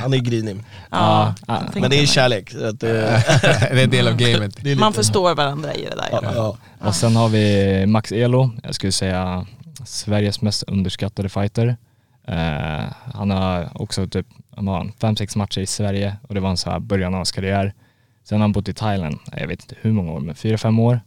han 0.00 0.12
är 0.14 0.18
grinig. 0.18 0.56
Ja, 0.90 1.34
Ja, 1.46 1.62
Men 1.74 1.90
det 1.90 1.96
är 2.02 2.06
kärlek. 2.06 2.50
Så 2.50 2.66
att, 2.66 2.82
eh, 2.82 2.90
det 3.42 3.80
är 3.80 3.84
en 3.84 3.90
del 3.90 4.08
av 4.08 4.16
gamet. 4.16 4.78
Man 4.78 4.92
förstår 4.92 5.34
varandra 5.34 5.74
i 5.74 5.84
det 5.84 5.94
där. 5.96 6.08
Ja, 6.10 6.20
Ja. 6.22 6.32
ja. 6.80 6.86
Och 6.88 6.94
sen 6.94 7.16
har 7.16 7.28
vi 7.28 7.86
Max 7.86 8.12
Elo, 8.12 8.50
jag 8.62 8.74
skulle 8.74 8.92
säga 8.92 9.46
Sveriges 9.84 10.40
mest 10.40 10.62
underskattade 10.62 11.28
fighter. 11.28 11.76
Eh, 12.28 12.84
han 13.14 13.30
har 13.30 13.82
också 13.82 14.06
typ 14.06 14.26
han 14.56 14.68
har 14.68 14.90
fem, 15.00 15.16
sex 15.16 15.36
matcher 15.36 15.60
i 15.60 15.66
Sverige 15.66 16.16
och 16.28 16.34
det 16.34 16.40
var 16.40 16.50
en 16.50 16.56
så 16.56 16.70
här 16.70 16.78
början 16.80 17.14
av 17.14 17.18
hans 17.18 17.32
karriär. 17.32 17.74
Sen 18.24 18.38
har 18.38 18.42
han 18.44 18.52
bott 18.52 18.68
i 18.68 18.74
Thailand, 18.74 19.18
jag 19.36 19.46
vet 19.48 19.62
inte 19.62 19.74
hur 19.80 19.92
många 19.92 20.12
år, 20.12 20.20
men 20.20 20.34
fyra, 20.34 20.58
fem 20.58 20.78
år. 20.78 21.00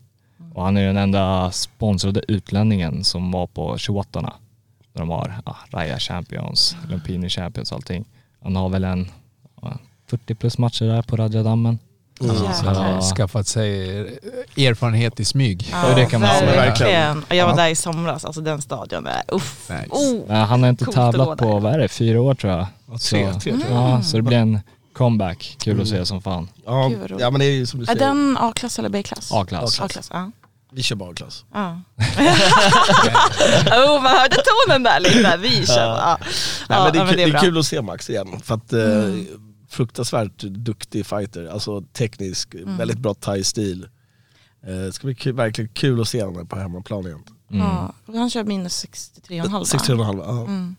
Och 0.54 0.64
han 0.64 0.78
är 0.78 0.88
den 0.88 0.98
enda 0.98 1.52
sponsrade 1.52 2.22
utlänningen 2.28 3.04
som 3.04 3.32
var 3.32 3.48
på 3.48 3.78
28 3.78 4.20
Just 4.22 4.94
där 4.94 5.00
de 5.00 5.10
har 5.10 5.34
ja, 5.46 5.56
Raya 5.72 6.00
Champions, 6.00 6.78
Lumpini 6.90 7.30
Champions 7.30 7.72
och 7.72 7.76
allting. 7.76 8.06
Han 8.46 8.56
har 8.56 8.70
väl 8.70 8.84
en 8.84 9.12
ja, 9.62 9.74
40 10.10 10.36
plus 10.36 10.58
matcher 10.58 10.86
där 10.86 11.02
på 11.02 11.16
Rajadammen. 11.16 11.80
Han 12.20 12.30
har 12.30 12.36
Jäklar. 12.50 12.76
alltså 12.96 13.16
skaffat 13.16 13.48
sig 13.48 14.00
erfarenhet 14.58 15.20
i 15.20 15.26
smyg. 15.26 15.70
Ja, 15.72 15.96
det 15.96 16.06
kan 16.06 16.22
man 16.22 16.30
säga. 16.30 16.52
verkligen. 16.52 17.24
Och 17.24 17.36
Jag 17.36 17.48
var 17.48 17.56
där 17.56 17.68
i 17.70 17.76
somras, 17.76 18.26
alltså 18.26 18.42
den 18.42 18.62
stadion 18.62 19.08
är 19.08 19.24
uff. 19.28 19.70
Nice. 19.70 19.90
Oh. 19.90 20.28
Men 20.28 20.46
han 20.46 20.64
har 20.64 20.70
inte 20.70 20.86
tävlat 20.86 21.38
på, 21.40 21.60
vad 21.60 21.74
är 21.74 21.80
det, 21.80 21.88
fyra 21.88 22.22
år 22.22 22.36
tror 22.36 22.54
jag. 22.54 22.68
tre, 23.02 23.40
Så, 23.42 23.50
jag. 23.50 23.62
ja, 23.72 24.02
så 24.02 24.18
det 24.18 24.24
blir 24.24 24.38
en 24.38 24.60
comeback. 24.94 25.56
Kul 25.60 25.82
att 25.82 25.88
se 25.88 26.06
som 26.06 26.22
fan. 26.22 26.50
Ja, 26.66 26.92
ja 27.20 27.32
men 27.32 27.40
det 27.40 27.46
är 27.46 27.52
ju 27.52 27.66
som 27.66 27.80
du 27.80 27.84
Är 27.84 27.88
säger, 27.88 28.00
den 28.00 28.38
A-klass 28.40 28.80
eller 28.80 28.90
B-klass? 28.90 29.32
A-klass. 29.34 29.82
A-klass, 29.82 30.10
ja. 30.14 30.32
Vi 30.76 30.84
kör 30.84 30.96
bara 30.96 31.14
klass. 31.14 31.46
ja. 31.54 31.82
oh, 33.72 34.04
man 34.04 34.12
hörde 34.18 34.36
tonen 34.36 34.84
där 34.84 35.00
lite. 35.00 35.38
Vi 35.38 35.66
kör. 35.68 35.76
Ja. 35.88 36.18
Nej, 36.22 36.30
Ja, 36.70 36.84
men 36.84 36.94
det, 36.94 37.00
är, 37.00 37.04
ja, 37.04 37.08
kul- 37.08 37.18
det 37.18 37.24
är 37.24 37.32
bra. 37.32 37.40
kul 37.42 37.58
att 37.60 37.66
se 37.66 37.82
Max 37.82 38.10
igen. 38.10 38.40
För 38.44 38.56
att, 38.56 38.74
eh, 38.74 38.80
Mm. 38.84 39.26
fruktansvärt 39.70 40.38
duktig 40.42 41.06
fighter, 41.06 41.46
alltså 41.48 41.82
teknisk, 41.82 42.54
Mm. 42.56 42.78
väldigt 42.78 42.98
bra 42.98 43.14
thai-stil. 43.14 43.88
Eh, 44.68 44.74
det 44.76 44.94
ska 44.94 45.08
bli 45.08 45.16
kul, 45.16 45.34
verkligen 45.34 45.70
kul 45.74 46.02
att 46.02 46.08
se 46.08 46.24
honom 46.24 46.48
på 46.48 46.56
hemmaplan 46.60 47.06
igen. 47.06 47.24
Ja. 47.48 47.94
Och 48.06 48.14
Han 48.18 48.30
kör 48.30 48.44
minus 48.44 48.74
63,5 48.86 49.52
va? 49.52 49.64
63,5 49.66 50.20
ja. 50.26 50.42
Mm. 50.42 50.76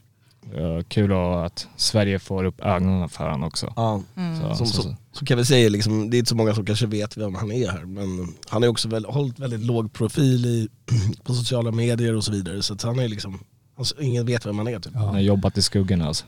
Kul 0.89 1.13
att 1.13 1.69
Sverige 1.77 2.19
får 2.19 2.45
upp 2.45 2.61
ögonen 2.61 3.09
för 3.09 3.25
honom 3.25 3.45
också. 3.45 3.73
ja. 3.77 4.03
Mm. 4.17 4.41
Så, 4.41 4.55
Som, 4.55 4.67
så, 4.67 4.83
så, 4.83 4.97
så 5.13 5.25
kan 5.25 5.39
vi 5.39 5.45
säga, 5.45 5.69
liksom, 5.69 6.11
det 6.11 6.17
är 6.17 6.19
inte 6.19 6.29
så 6.29 6.37
många 6.37 6.55
som 6.55 6.67
kanske 6.67 6.87
vet 6.87 7.17
vem 7.17 7.35
han 7.35 7.53
är 7.53 7.71
här 7.71 7.85
men 7.85 8.35
han 8.49 8.63
har 8.63 8.71
också 8.71 8.89
väl, 8.89 9.05
hållit 9.05 9.39
väldigt 9.39 9.61
låg 9.61 9.93
profil 9.93 10.47
i, 10.47 10.69
på 11.25 11.35
sociala 11.35 11.71
medier 11.71 12.17
och 12.17 12.25
så 12.25 12.33
vidare 12.33 12.63
så 12.63 12.75
att 12.75 12.83
han 12.83 12.99
är 12.99 13.09
liksom, 13.09 13.39
alltså, 13.79 14.01
ingen 14.01 14.27
vet 14.27 14.47
vem 14.47 14.59
han 14.59 14.69
är 14.69 14.79
typ. 14.79 14.95
Han 14.95 15.09
har 15.09 15.19
jobbat 15.21 15.59
i 15.59 15.63
skuggan 15.63 16.03
alltså. 16.03 16.25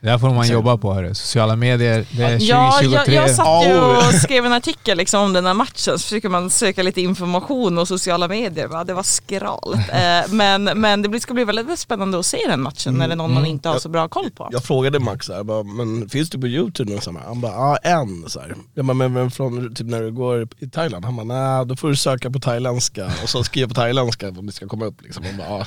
Det 0.00 0.10
här 0.10 0.18
får 0.18 0.30
man 0.34 0.48
jobba 0.48 0.76
på. 0.76 0.94
Hörru. 0.94 1.14
Sociala 1.14 1.56
medier, 1.56 2.06
det 2.10 2.22
är 2.22 2.38
Ja, 2.40 2.70
2023. 2.80 3.14
jag, 3.14 3.28
jag 3.28 3.36
satt 3.36 3.66
ju 3.66 3.80
och 3.80 4.14
skrev 4.22 4.46
en 4.46 4.52
artikel 4.52 4.98
liksom 4.98 5.20
om 5.22 5.32
den 5.32 5.46
här 5.46 5.54
matchen, 5.54 5.98
så 5.98 5.98
försöker 5.98 6.28
man 6.28 6.50
söka 6.50 6.82
lite 6.82 7.00
information 7.00 7.78
och 7.78 7.88
sociala 7.88 8.28
medier. 8.28 8.66
Va? 8.66 8.84
Det 8.84 8.94
var 8.94 9.02
skralt. 9.02 9.76
Eh, 9.98 10.32
men, 10.32 10.64
men 10.64 11.02
det 11.02 11.08
blir- 11.08 11.20
ska 11.20 11.34
bli 11.34 11.44
väldigt 11.44 11.78
spännande 11.78 12.18
att 12.18 12.26
se 12.26 12.38
den 12.48 12.60
matchen 12.62 12.94
när 12.94 13.08
det 13.08 13.14
är 13.14 13.16
någon 13.16 13.34
man 13.34 13.46
inte 13.46 13.68
har 13.68 13.78
så 13.78 13.88
bra 13.88 14.08
koll 14.08 14.30
på. 14.30 14.48
Jag 14.52 14.64
frågade 14.64 14.98
Max 14.98 15.28
här, 15.28 15.42
bara, 15.44 15.62
men 15.62 16.08
finns 16.08 16.30
du 16.30 16.38
på 16.40 16.46
youtube? 16.46 17.00
Så 17.00 17.12
här, 17.12 17.20
Han 17.26 17.40
bara, 17.40 17.52
ja 17.52 17.76
en. 17.76 18.24
Så 18.28 18.40
här. 18.40 18.54
Jag 18.74 18.84
bara, 18.84 18.94
men, 18.94 19.12
men 19.12 19.30
från 19.30 19.74
typ 19.74 19.86
när 19.86 20.02
du 20.02 20.12
går 20.12 20.48
i 20.58 20.68
Thailand? 20.70 21.04
Han 21.04 21.16
bara, 21.16 21.24
nej 21.24 21.66
då 21.66 21.76
får 21.76 21.88
du 21.88 21.96
söka 21.96 22.30
på 22.30 22.38
thailändska 22.38 23.06
och 23.22 23.28
så 23.28 23.44
skriva 23.44 23.68
på 23.68 23.74
thailändska 23.74 24.28
om 24.28 24.46
det 24.46 24.52
ska 24.52 24.68
komma 24.68 24.84
upp. 24.84 25.02
Liksom. 25.02 25.24
Han 25.24 25.36
bara, 25.36 25.48
ja. 25.48 25.66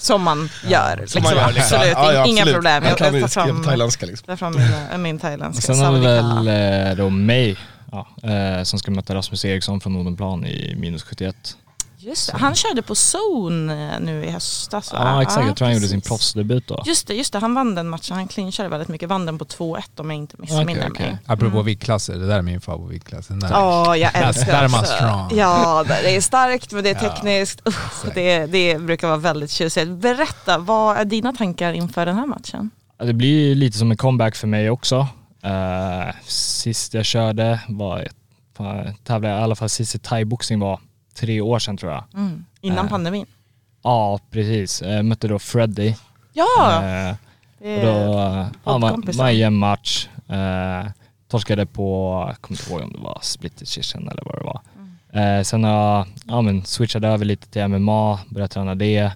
Som 0.00 0.22
man 0.22 0.48
gör. 0.68 0.96
liksom. 1.00 1.22
man 1.22 1.34
gör, 1.34 1.52
liksom. 1.52 1.76
Absolut, 1.78 1.92
Ja, 1.92 2.12
ja, 2.12 2.26
inga 2.26 2.42
absolut. 2.42 2.54
problem. 2.54 2.82
Kan 2.82 2.90
Jag 3.06 3.14
ju 3.14 3.20
tar 3.20 3.28
fram, 3.28 3.64
thailändska 3.64 4.06
liksom. 4.06 4.36
fram 4.36 4.54
min, 4.92 5.02
min 5.02 5.18
thailändska. 5.18 5.74
Sen 5.74 5.84
har 5.84 5.92
vi 5.92 6.00
väl 6.00 6.48
eh, 6.90 6.96
då 6.96 7.10
May 7.10 7.56
ja, 7.92 8.06
eh, 8.22 8.62
som 8.62 8.78
ska 8.78 8.90
möta 8.90 9.14
Rasmus 9.14 9.44
Eriksson 9.44 9.80
från 9.80 9.96
Odenplan 9.96 10.46
i 10.46 10.74
minus 10.78 11.02
71. 11.02 11.56
Just 12.02 12.32
det, 12.32 12.38
han 12.38 12.54
körde 12.54 12.82
på 12.82 12.94
zone 12.94 13.94
eh, 13.94 14.00
nu 14.00 14.24
i 14.24 14.30
höstas 14.30 14.92
va? 14.92 14.98
Ja 15.04 15.22
exakt, 15.22 15.46
jag 15.46 15.56
tror 15.56 15.66
han 15.66 15.74
gjorde 15.74 15.88
sin 15.88 16.00
proffsdebut 16.00 16.66
då. 16.68 16.82
Just 16.86 17.06
det, 17.06 17.14
just 17.14 17.32
det, 17.32 17.38
han 17.38 17.54
vann 17.54 17.74
den 17.74 17.88
matchen. 17.88 18.16
Han 18.16 18.28
clinchade 18.28 18.68
väldigt 18.68 18.88
mycket. 18.88 19.08
Vann 19.08 19.26
den 19.26 19.38
på 19.38 19.44
2-1 19.44 19.82
om 19.96 20.10
jag 20.10 20.16
inte 20.18 20.36
missminner 20.38 20.62
Okej, 20.64 20.76
mig. 20.76 20.88
okej. 20.90 21.18
Apropå 21.26 21.62
viktklasser, 21.62 22.14
det 22.14 22.26
där 22.26 22.38
är 22.38 22.42
min 22.42 22.60
favoritviktklass. 22.60 23.28
Ja, 23.50 23.96
jag 23.96 24.12
Där- 24.12 24.22
älskar 24.22 24.52
där 24.52 24.62
är 24.64 24.68
man 24.68 24.80
också. 24.80 24.92
strong. 24.94 25.30
Ja, 25.34 25.84
det 25.88 26.16
är 26.16 26.20
starkt 26.20 26.72
men 26.72 26.84
det 26.84 26.90
är 26.90 27.04
Ja, 27.04 27.10
tekniskt. 27.10 27.60
Uff, 27.64 28.04
det, 28.14 28.46
det 28.46 28.78
brukar 28.80 29.06
vara 29.08 29.16
väldigt 29.18 29.50
tjusigt. 29.50 29.88
Berätta, 29.90 30.58
vad 30.58 30.96
är 30.96 31.04
dina 31.04 31.32
tankar 31.32 31.72
inför 31.72 32.06
den 32.06 32.16
här 32.16 32.26
matchen? 32.26 32.70
Ja, 32.98 33.04
Det 33.04 33.12
blir 33.12 33.54
lite 33.54 33.78
som 33.78 33.90
en 33.90 33.96
comeback 33.96 34.36
för 34.36 34.46
mig 34.46 34.70
också. 34.70 35.06
Eh, 35.42 36.14
sist 36.26 36.94
jag 36.94 37.04
körde 37.04 37.60
var, 37.68 38.08
tävlade 39.04 39.34
jag 39.34 39.40
i 39.40 39.42
alla 39.44 39.56
fall 39.56 39.68
sist 39.68 39.94
i 39.94 39.98
thaiboxning 39.98 40.60
var 40.60 40.80
tre 41.14 41.40
år 41.40 41.58
sedan 41.58 41.76
tror 41.76 41.92
jag. 41.92 42.04
Mm. 42.14 42.44
Innan 42.60 42.84
Äh. 42.84 42.90
pandemin. 42.90 43.26
Ja 43.82 44.18
precis, 44.30 44.82
jag 44.82 45.04
mötte 45.04 45.28
då 45.28 45.38
Freddy. 45.38 45.94
Ja, 46.32 46.82
Eh, 47.62 47.76
och 47.76 47.82
då, 47.82 48.18
eh, 48.18 48.46
ja, 48.64 49.28
en 49.28 49.38
jämn 49.38 49.56
match. 49.56 50.08
Eh, 50.28 50.90
torskade 51.28 51.66
på, 51.66 52.24
jag 52.28 52.40
kommer 52.40 52.60
inte 52.60 52.72
ihåg 52.72 52.82
om 52.82 52.92
det 52.92 52.98
var 52.98 53.18
split 53.22 53.56
decision 53.58 54.08
eller 54.08 54.22
vad 54.24 54.34
det 54.34 54.44
var. 54.44 54.60
Mm. 55.12 55.38
Eh, 55.38 55.42
sen 55.44 55.64
har 55.64 55.70
jag 55.96 56.06
ja, 56.24 56.40
men 56.42 56.64
switchade 56.64 57.08
över 57.08 57.24
lite 57.24 57.48
till 57.48 57.62
MMA, 57.68 58.18
började 58.28 58.52
träna 58.52 58.74
det. 58.74 59.12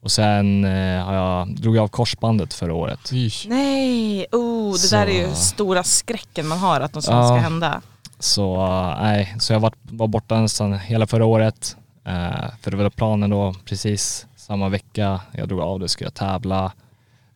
Och 0.00 0.10
sen 0.10 0.64
eh, 0.64 1.04
har 1.04 1.14
jag, 1.14 1.48
drog 1.56 1.76
jag 1.76 1.82
av 1.82 1.88
korsbandet 1.88 2.54
förra 2.54 2.74
året. 2.74 3.12
Ish. 3.12 3.46
Nej, 3.48 4.26
oh, 4.32 4.72
det 4.72 4.78
Så- 4.78 4.96
där 4.96 5.06
är 5.06 5.28
ju 5.28 5.34
stora 5.34 5.82
skräcken 5.82 6.48
man 6.48 6.58
har 6.58 6.80
att 6.80 6.94
något 6.94 7.04
sånt 7.04 7.16
Ja. 7.16 7.26
ska 7.26 7.34
hända. 7.36 7.82
Så 8.22 8.56
nej, 9.00 9.36
så 9.40 9.52
jag 9.52 9.60
var, 9.60 9.72
var 9.82 10.06
borta 10.06 10.40
nästan 10.40 10.78
hela 10.78 11.06
förra 11.06 11.24
året. 11.24 11.76
Eh, 12.04 12.50
för 12.60 12.70
det 12.70 12.76
var 12.76 12.90
planen 12.90 13.30
då 13.30 13.54
precis 13.64 14.26
samma 14.36 14.68
vecka 14.68 15.20
jag 15.32 15.48
drog 15.48 15.60
av 15.60 15.80
det 15.80 15.88
skulle 15.88 16.06
jag 16.06 16.14
tävla. 16.14 16.72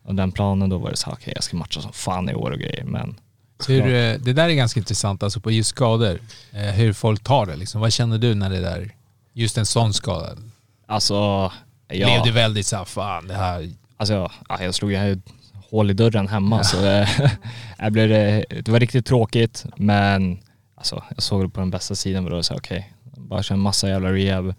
Och 0.03 0.15
den 0.15 0.31
planen 0.31 0.69
då 0.69 0.77
var 0.77 0.89
det 0.89 0.97
så 0.97 1.05
här, 1.05 1.13
okej 1.13 1.33
jag 1.35 1.43
ska 1.43 1.57
matcha 1.57 1.81
som 1.81 1.93
fan 1.93 2.29
i 2.29 2.35
år 2.35 2.51
och 2.51 2.59
grejer 2.59 2.83
men 2.83 3.19
Hur, 3.67 3.81
eh, 3.81 4.19
det 4.19 4.33
där 4.33 4.49
är 4.49 4.53
ganska 4.53 4.79
intressant, 4.79 5.23
alltså 5.23 5.39
på 5.39 5.51
just 5.51 5.69
skador. 5.69 6.19
Eh, 6.51 6.61
hur 6.61 6.93
folk 6.93 7.23
tar 7.23 7.45
det 7.45 7.55
liksom. 7.55 7.81
Vad 7.81 7.93
känner 7.93 8.17
du 8.17 8.35
när 8.35 8.49
det 8.49 8.59
där, 8.59 8.91
just 9.33 9.57
en 9.57 9.65
sån 9.65 9.93
skada? 9.93 10.37
alltså 10.85 11.51
Blev 11.87 12.01
ja, 12.01 12.23
det 12.23 12.31
väldigt 12.31 12.65
såhär, 12.65 12.85
fan 12.85 13.27
det 13.27 13.33
här, 13.33 13.69
alltså, 13.97 14.31
ja, 14.49 14.63
jag 14.63 14.75
slog 14.75 14.91
ju 14.91 15.21
hål 15.69 15.91
i 15.91 15.93
dörren 15.93 16.27
hemma 16.27 16.63
så 16.63 16.77
det, 16.77 17.09
jag 17.77 17.91
blev, 17.91 18.09
det 18.09 18.45
det 18.49 18.71
var 18.71 18.79
riktigt 18.79 19.05
tråkigt 19.05 19.65
men 19.75 20.39
alltså, 20.77 21.03
jag 21.09 21.23
såg 21.23 21.43
det 21.43 21.49
på 21.49 21.59
den 21.59 21.71
bästa 21.71 21.95
sidan 21.95 22.25
och 22.25 22.31
då 22.31 22.37
jag 22.37 22.57
okej, 22.57 22.93
bara 23.03 23.43
köra 23.43 23.55
en 23.55 23.61
massa 23.61 23.89
jävla 23.89 24.13
rehab. 24.13 24.53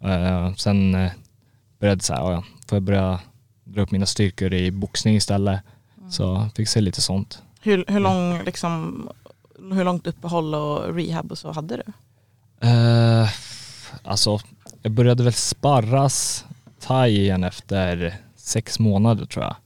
Eh, 0.00 0.54
sen 0.54 0.94
uh, 0.94 1.10
började 1.78 2.02
så 2.02 2.14
här, 2.14 2.32
ja, 2.32 2.44
får 2.68 2.76
jag 2.76 2.82
börja 2.82 3.20
dra 3.64 3.82
upp 3.82 3.90
mina 3.90 4.06
styrkor 4.06 4.54
i 4.54 4.70
boxning 4.70 5.16
istället. 5.16 5.60
Så 6.10 6.48
fick 6.54 6.68
se 6.68 6.80
lite 6.80 7.00
sånt. 7.00 7.42
Hur, 7.60 7.84
hur, 7.88 8.00
lång, 8.00 8.44
liksom, 8.44 9.08
hur 9.72 9.84
långt 9.84 10.06
uppehåll 10.06 10.54
och 10.54 10.94
rehab 10.94 11.32
och 11.32 11.38
så 11.38 11.52
hade 11.52 11.76
du? 11.76 11.82
Uh, 12.68 13.28
alltså, 14.04 14.38
jag 14.82 14.92
började 14.92 15.22
väl 15.22 15.32
sparras 15.32 16.44
thai 16.80 17.20
igen 17.20 17.44
efter 17.44 18.16
sex 18.36 18.78
månader 18.78 19.26
tror 19.26 19.44
jag. 19.44 19.56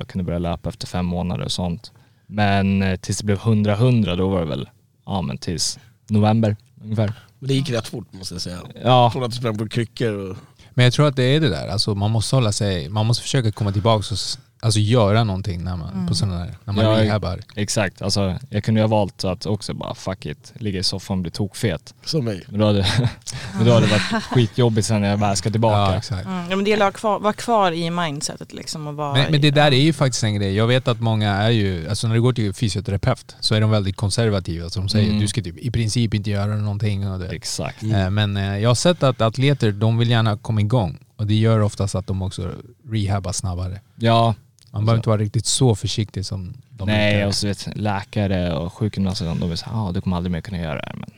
Och 0.00 0.08
kunde 0.08 0.24
börja 0.24 0.38
löpa 0.38 0.68
efter 0.68 0.86
fem 0.86 1.06
månader 1.06 1.44
och 1.44 1.52
sånt. 1.52 1.92
Men 2.26 2.98
tills 3.00 3.18
det 3.18 3.24
blev 3.24 3.38
100-100 3.38 4.16
då 4.16 4.28
var 4.28 4.40
det 4.40 4.46
väl, 4.46 4.68
ja 5.10 5.22
men 5.22 5.38
tills 5.38 5.78
november 6.08 6.56
ungefär. 6.82 7.12
Men 7.38 7.48
det 7.48 7.54
gick 7.54 7.70
rätt 7.70 7.88
fort 7.88 8.12
måste 8.12 8.34
jag 8.34 8.42
säga. 8.42 8.58
Ja, 8.84 9.10
Från 9.10 9.22
att 9.22 9.30
du 9.30 9.36
sprang 9.36 9.58
på 9.58 9.68
kryckor 9.68 10.12
och... 10.12 10.36
Men 10.74 10.84
jag 10.84 10.92
tror 10.92 11.06
att 11.06 11.16
det 11.16 11.22
är 11.22 11.40
det 11.40 11.48
där, 11.48 11.68
alltså 11.68 11.94
man 11.94 12.10
måste 12.10 12.36
hålla 12.36 12.52
sig, 12.52 12.88
man 12.88 13.06
måste 13.06 13.22
försöka 13.22 13.52
komma 13.52 13.72
tillbaka 13.72 14.14
och 14.14 14.18
alltså 14.60 14.80
göra 14.80 15.24
någonting 15.24 15.64
när 15.64 15.76
man, 15.76 16.06
på 16.08 16.14
sådana 16.14 16.38
där, 16.38 16.54
när 16.64 16.72
man 16.74 16.84
Ja, 16.84 16.90
rehabbar. 16.90 17.40
exakt. 17.54 18.02
Alltså, 18.02 18.38
jag 18.50 18.64
kunde 18.64 18.80
ju 18.80 18.82
ha 18.82 18.88
valt 18.88 19.24
att 19.24 19.46
också 19.46 19.74
bara 19.74 19.94
fuck 19.94 20.26
it, 20.26 20.52
ligga 20.54 20.78
i 20.78 20.82
soffan 20.82 21.18
och 21.18 21.22
bli 21.22 21.30
tokfet. 21.30 21.94
Som 22.04 22.24
mig. 22.24 22.42
Men 22.48 22.60
då 22.60 22.66
hade, 22.66 22.86
men 23.56 23.66
då 23.66 23.72
hade 23.72 23.86
det 23.86 23.92
varit 23.92 24.22
skitjobbigt 24.30 24.86
sen 24.86 25.00
när 25.00 25.10
jag 25.10 25.16
väl 25.18 25.36
ska 25.36 25.50
tillbaka. 25.50 25.76
Ja, 25.92 25.96
exakt. 25.96 26.26
Mm. 26.26 26.50
Ja, 26.50 26.56
men 26.56 26.64
det 26.64 26.70
gäller 26.70 26.86
att 26.88 27.02
vara 27.02 27.14
kvar, 27.16 27.20
vara 27.20 27.32
kvar 27.32 27.72
i 27.72 27.90
mindsetet 27.90 28.52
liksom 28.52 28.86
och 28.86 28.94
vara 28.94 29.12
Men, 29.12 29.32
men 29.32 29.40
det 29.40 29.50
där 29.50 29.72
är 29.72 29.80
ju 29.80 29.92
faktiskt 29.92 30.24
en 30.24 30.34
grej. 30.34 30.54
Jag 30.54 30.66
vet 30.66 30.88
att 30.88 31.00
många 31.00 31.30
är 31.30 31.50
ju, 31.50 31.88
alltså 31.88 32.08
när 32.08 32.14
du 32.14 32.22
går 32.22 32.32
till 32.32 32.52
fysioterapeut 32.52 33.36
så 33.40 33.54
är 33.54 33.60
de 33.60 33.70
väldigt 33.70 33.96
konservativa. 33.96 34.70
Så 34.70 34.78
de 34.80 34.88
säger 34.88 35.08
Mm. 35.08 35.20
du 35.20 35.28
ska 35.28 35.42
typ 35.42 35.58
i 35.58 35.70
princip 35.70 36.14
inte 36.14 36.30
göra 36.30 36.56
någonting. 36.56 37.08
Och 37.10 37.18
det. 37.18 37.28
Exakt. 37.28 37.82
Eh, 37.82 38.10
Men 38.10 38.36
eh, 38.36 38.58
jag 38.58 38.70
har 38.70 38.74
sett 38.74 39.02
att 39.02 39.20
atleter, 39.20 39.72
de 39.72 39.98
vill 39.98 40.10
gärna 40.10 40.36
komma 40.36 40.60
igång. 40.60 40.98
Och 41.16 41.26
det 41.26 41.34
gör 41.34 41.60
oftast 41.60 41.94
att 41.94 42.06
de 42.06 42.22
också 42.22 42.50
rehabbar 42.90 43.32
snabbare. 43.32 43.80
Ja, 43.96 44.34
Man 44.72 44.84
behöver 44.84 44.98
inte 44.98 45.08
vara 45.08 45.20
riktigt 45.20 45.46
så 45.46 45.74
försiktig 45.74 46.26
som 46.26 46.54
de 46.70 46.86
nej 46.86 47.12
brukar. 47.12 47.26
och 47.26 47.34
så 47.34 47.46
vet 47.46 47.68
läkare 47.76 48.54
och 48.56 48.72
sjukgymnaster 48.72 49.24
de 49.24 49.42
är 49.42 49.60
ja 49.66 49.72
ah, 49.72 49.92
du 49.92 50.00
kommer 50.00 50.16
aldrig 50.16 50.32
mer 50.32 50.40
kunna 50.40 50.58
göra 50.58 50.74
det 50.74 50.86
här 50.86 50.96
men 50.96 51.10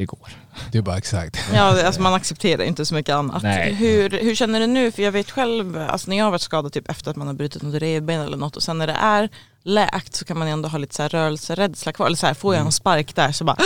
det 0.00 0.06
går. 0.06 0.28
Det 0.72 0.78
är 0.78 0.82
bara 0.82 0.96
exakt. 0.98 1.38
Ja, 1.54 1.86
alltså 1.86 2.00
man 2.00 2.14
accepterar 2.14 2.64
inte 2.64 2.86
så 2.86 2.94
mycket 2.94 3.14
annat. 3.14 3.42
Nej. 3.42 3.74
Hur, 3.74 4.10
hur 4.10 4.34
känner 4.34 4.60
du 4.60 4.66
nu? 4.66 4.92
För 4.92 5.02
jag 5.02 5.12
vet 5.12 5.30
själv, 5.30 5.78
alltså 5.78 6.10
när 6.10 6.16
jag 6.16 6.24
har 6.24 6.30
varit 6.30 6.40
skadad 6.40 6.72
typ 6.72 6.90
efter 6.90 7.10
att 7.10 7.16
man 7.16 7.26
har 7.26 7.34
brutit 7.34 7.62
något 7.62 7.82
revben 7.82 8.20
eller 8.20 8.36
något 8.36 8.56
och 8.56 8.62
sen 8.62 8.78
när 8.78 8.86
det 8.86 8.92
är 8.92 9.28
läkt 9.62 10.14
så 10.14 10.24
kan 10.24 10.38
man 10.38 10.48
ändå 10.48 10.68
ha 10.68 10.78
lite 10.78 10.94
så 10.94 11.02
här 11.02 11.08
rörelserädsla 11.08 11.92
kvar. 11.92 12.06
Eller 12.06 12.16
så 12.16 12.26
här, 12.26 12.34
får 12.34 12.54
jag 12.54 12.66
en 12.66 12.72
spark 12.72 13.14
där 13.14 13.32
så 13.32 13.44
bara, 13.44 13.56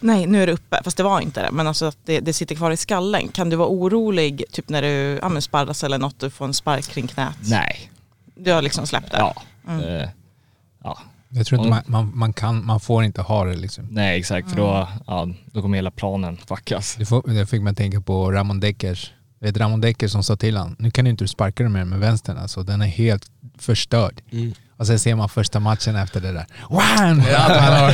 nej 0.00 0.26
nu 0.26 0.42
är 0.42 0.46
det 0.46 0.52
uppe. 0.52 0.80
Fast 0.84 0.96
det 0.96 1.02
var 1.02 1.20
inte 1.20 1.42
det. 1.42 1.50
Men 1.50 1.66
alltså 1.66 1.84
att 1.84 1.98
det, 2.04 2.20
det 2.20 2.32
sitter 2.32 2.54
kvar 2.54 2.70
i 2.70 2.76
skallen. 2.76 3.28
Kan 3.28 3.50
du 3.50 3.56
vara 3.56 3.68
orolig 3.68 4.44
typ 4.52 4.68
när 4.68 4.82
du 4.82 5.18
ja, 5.22 5.40
sparras 5.40 5.84
eller 5.84 5.98
något, 5.98 6.20
du 6.20 6.30
får 6.30 6.44
en 6.44 6.54
spark 6.54 6.88
kring 6.88 7.06
knät? 7.06 7.36
Nej. 7.40 7.90
Du 8.44 8.52
har 8.52 8.62
liksom 8.62 8.86
släppt 8.86 9.10
det? 9.10 9.18
Ja. 9.18 9.34
Mm. 9.68 9.80
Eh, 9.84 10.08
ja. 10.84 10.98
Jag 11.28 11.46
tror 11.46 11.60
inte 11.60 11.68
Ja. 11.68 11.74
man, 11.74 12.04
man, 12.06 12.18
man 12.18 12.32
kan, 12.32 12.66
man 12.66 12.80
får 12.80 13.04
inte 13.04 13.22
ha 13.22 13.44
det 13.44 13.54
liksom. 13.56 13.86
Nej 13.90 14.18
exakt 14.18 14.50
för 14.50 14.56
då, 14.56 14.88
ja, 15.06 15.28
då 15.52 15.62
kommer 15.62 15.76
hela 15.78 15.90
planen 15.90 16.36
fuckas. 16.36 16.94
Det, 16.98 17.06
får, 17.06 17.22
det 17.26 17.46
fick 17.46 17.62
man 17.62 17.74
tänka 17.74 18.00
på 18.00 18.32
Ramon 18.32 18.60
Deckers 18.60 19.12
vet 19.40 19.56
Ramon 19.56 19.80
Decker 19.80 20.08
som 20.08 20.22
sa 20.24 20.36
till 20.36 20.56
honom, 20.56 20.76
nu 20.78 20.90
kan 20.90 21.04
du 21.04 21.10
inte 21.10 21.28
sparka 21.28 21.62
den 21.62 21.72
mer 21.72 21.84
med 21.84 21.98
vänstern, 21.98 22.38
alltså 22.38 22.62
den 22.62 22.82
är 22.82 22.86
helt 22.86 23.30
förstörd. 23.58 24.20
Mm. 24.32 24.52
Och 24.76 24.86
sen 24.86 24.98
ser 24.98 25.14
man 25.14 25.28
första 25.28 25.60
matchen 25.60 25.96
efter 25.96 26.20
det 26.20 26.32
där. 26.32 26.46
Har- 26.60 27.88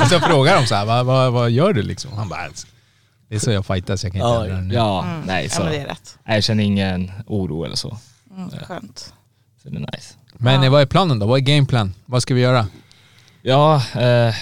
och 0.02 0.08
så 0.08 0.20
frågar 0.20 0.60
de 0.60 0.66
så 0.66 0.74
här, 0.74 0.84
vad, 0.84 1.06
vad, 1.06 1.32
vad 1.32 1.50
gör 1.50 1.72
du 1.72 1.82
liksom? 1.82 2.12
Han 2.12 2.28
bara, 2.28 2.40
"Alltså, 2.40 2.66
det 3.28 3.34
är 3.34 3.38
så 3.38 3.50
jag 3.50 3.66
fightas, 3.66 4.04
jag 4.04 4.12
kan 4.12 4.20
inte 4.20 4.28
Ja, 4.28 4.42
ändra 4.44 4.56
den 4.56 4.68
nu. 4.68 4.74
Ja, 4.74 5.04
Mm. 5.04 5.20
nej 5.26 5.44
Ja 5.44 5.50
så. 5.50 5.62
men 5.62 5.72
det 5.72 5.78
är 5.78 5.86
rätt. 5.86 6.18
Nej, 6.24 6.36
jag 6.36 6.44
känner 6.44 6.64
ingen 6.64 7.12
oro 7.26 7.64
eller 7.64 7.76
så. 7.76 7.98
Mm, 8.36 8.50
skönt. 8.50 9.14
Så 9.66 9.70
det 9.72 9.76
är 9.76 9.80
nice. 9.96 10.14
Men 10.32 10.62
Ja. 10.62 10.70
vad 10.70 10.82
är 10.82 10.86
planen 10.86 11.18
då? 11.18 11.26
Vad 11.26 11.36
är 11.38 11.42
gameplan? 11.42 11.94
Vad 12.06 12.22
ska 12.22 12.34
vi 12.34 12.40
göra? 12.40 12.66
Ja, 13.42 13.82
eh, 13.94 14.34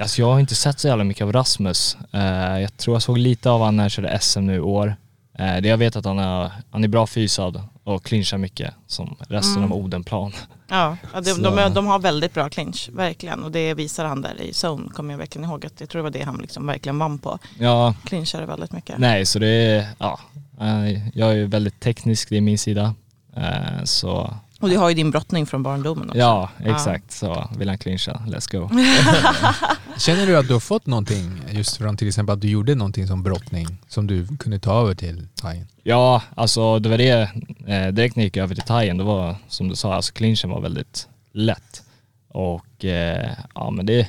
alltså 0.00 0.20
jag 0.22 0.32
har 0.32 0.40
inte 0.40 0.54
sett 0.54 0.80
så 0.80 0.88
jävla 0.88 1.04
mycket 1.04 1.22
av 1.22 1.32
Rasmus. 1.32 1.96
Eh, 2.12 2.60
jag 2.60 2.76
tror 2.76 2.94
jag 2.94 3.02
såg 3.02 3.18
lite 3.18 3.50
av 3.50 3.62
han 3.62 3.76
när 3.76 3.82
han 3.82 3.90
körde 3.90 4.18
SM 4.20 4.40
nu 4.46 4.54
i 4.56 4.60
år. 4.60 4.96
Eh, 5.38 5.56
det 5.56 5.68
jag 5.68 5.76
vet 5.78 5.96
att 5.96 6.04
han 6.04 6.18
är, 6.18 6.50
han 6.70 6.84
är 6.84 6.88
bra 6.88 7.06
fysad 7.06 7.62
och 7.84 8.04
clinchar 8.04 8.38
mycket 8.38 8.74
som 8.86 9.16
resten 9.28 9.56
Mm. 9.56 9.72
av 9.72 9.78
Odenplan. 9.78 10.32
Ja, 10.68 10.96
ja 11.14 11.20
de, 11.20 11.42
de, 11.42 11.58
är- 11.58 11.70
de 11.70 11.86
har 11.86 11.98
väldigt 11.98 12.34
bra 12.34 12.48
clinch, 12.48 12.88
verkligen. 12.92 13.44
Och 13.44 13.50
det 13.50 13.74
visar 13.74 14.04
han 14.04 14.22
där 14.22 14.40
i 14.40 14.50
zone, 14.52 14.88
kommer 14.90 15.14
jag 15.14 15.18
verkligen 15.18 15.48
ihåg. 15.48 15.66
Att 15.66 15.80
jag 15.80 15.88
tror 15.88 15.98
det 15.98 16.02
var 16.02 16.10
det 16.10 16.22
han 16.22 16.36
liksom 16.38 16.66
verkligen 16.66 16.98
vann 16.98 17.18
på. 17.18 17.38
Ja, 17.58 17.94
Clinchade 18.04 18.46
väldigt 18.46 18.72
mycket. 18.72 18.98
nej 18.98 19.26
så 19.26 19.38
det 19.38 19.46
är, 19.48 19.86
ja, 19.98 20.18
eh, 20.60 21.08
jag 21.18 21.30
är 21.30 21.34
ju 21.34 21.46
väldigt 21.46 21.80
teknisk, 21.80 22.28
det 22.28 22.36
är 22.36 22.40
min 22.40 22.58
sida. 22.58 22.94
Eh, 23.36 23.84
så 23.84 24.34
Och 24.60 24.68
du 24.68 24.76
har 24.76 24.88
ju 24.88 24.94
din 24.94 25.10
brottning 25.10 25.46
från 25.46 25.62
barndomen 25.62 26.08
också. 26.08 26.18
ja, 26.18 26.50
exakt. 26.64 27.12
Så 27.12 27.48
vill 27.58 27.68
han 27.68 27.78
clincha, 27.78 28.22
let's 28.26 28.52
go. 28.52 28.68
Känner 29.98 30.26
du 30.26 30.36
att 30.36 30.46
du 30.46 30.52
har 30.52 30.60
fått 30.60 30.86
någonting, 30.86 31.42
just 31.50 31.76
från 31.76 31.96
till 31.96 32.08
exempel 32.08 32.32
att 32.32 32.40
du 32.40 32.48
gjorde 32.50 32.74
någonting 32.74 33.06
som 33.06 33.22
brottning, 33.22 33.78
som 33.88 34.06
du 34.06 34.26
kunde 34.26 34.58
ta 34.58 34.80
över 34.80 34.94
till 34.94 35.28
thai? 35.34 35.64
Ja, 35.82 36.22
alltså 36.34 36.78
det 36.78 36.88
var 36.88 36.98
det, 36.98 37.30
eh, 37.66 37.88
direkt 37.88 38.16
när 38.16 38.22
jag 38.22 38.26
gick 38.26 38.36
över 38.36 38.54
till 38.54 38.64
thaien, 38.64 38.98
det 38.98 39.04
var 39.04 39.36
som 39.48 39.68
du 39.68 39.76
sa, 39.76 39.94
alltså 39.94 40.12
clinchen 40.12 40.50
var 40.50 40.60
väldigt 40.60 41.08
lätt. 41.32 41.82
Och 42.28 42.84
eh, 42.84 43.30
ja 43.54 43.70
men 43.70 43.86
det, 43.86 44.08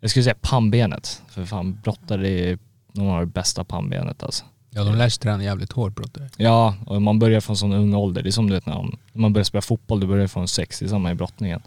jag 0.00 0.10
skulle 0.10 0.24
säga 0.24 0.36
pannbenet, 0.40 1.22
för 1.28 1.44
fan 1.44 1.80
brottare 1.82 2.28
är 2.28 2.58
nog 2.92 3.08
av 3.08 3.20
det 3.20 3.26
bästa 3.26 3.64
pannbenet 3.64 4.22
alltså. 4.22 4.44
Ja, 4.70 4.84
de 4.84 4.94
lär 4.94 5.08
sig 5.08 5.20
träna 5.22 5.44
jävligt 5.44 5.72
hårt 5.72 5.94
brottare. 5.94 6.28
Ja, 6.36 6.74
och 6.86 7.02
man 7.02 7.18
börjar 7.18 7.40
från 7.40 7.56
sån 7.56 7.72
ung 7.72 7.94
ålder, 7.94 8.22
det 8.22 8.28
är 8.28 8.32
som 8.32 8.46
du 8.48 8.54
vet 8.54 8.66
när 8.66 8.74
man- 8.74 8.96
när 9.12 9.20
man 9.20 9.32
börjar 9.32 9.44
spela 9.44 9.62
fotboll, 9.62 10.00
du 10.00 10.06
börjar 10.06 10.26
från 10.26 10.48
sex, 10.48 10.78
det 10.78 10.84
är 10.84 10.88
samma 10.88 11.10
i 11.10 11.14
brottningen. 11.14 11.62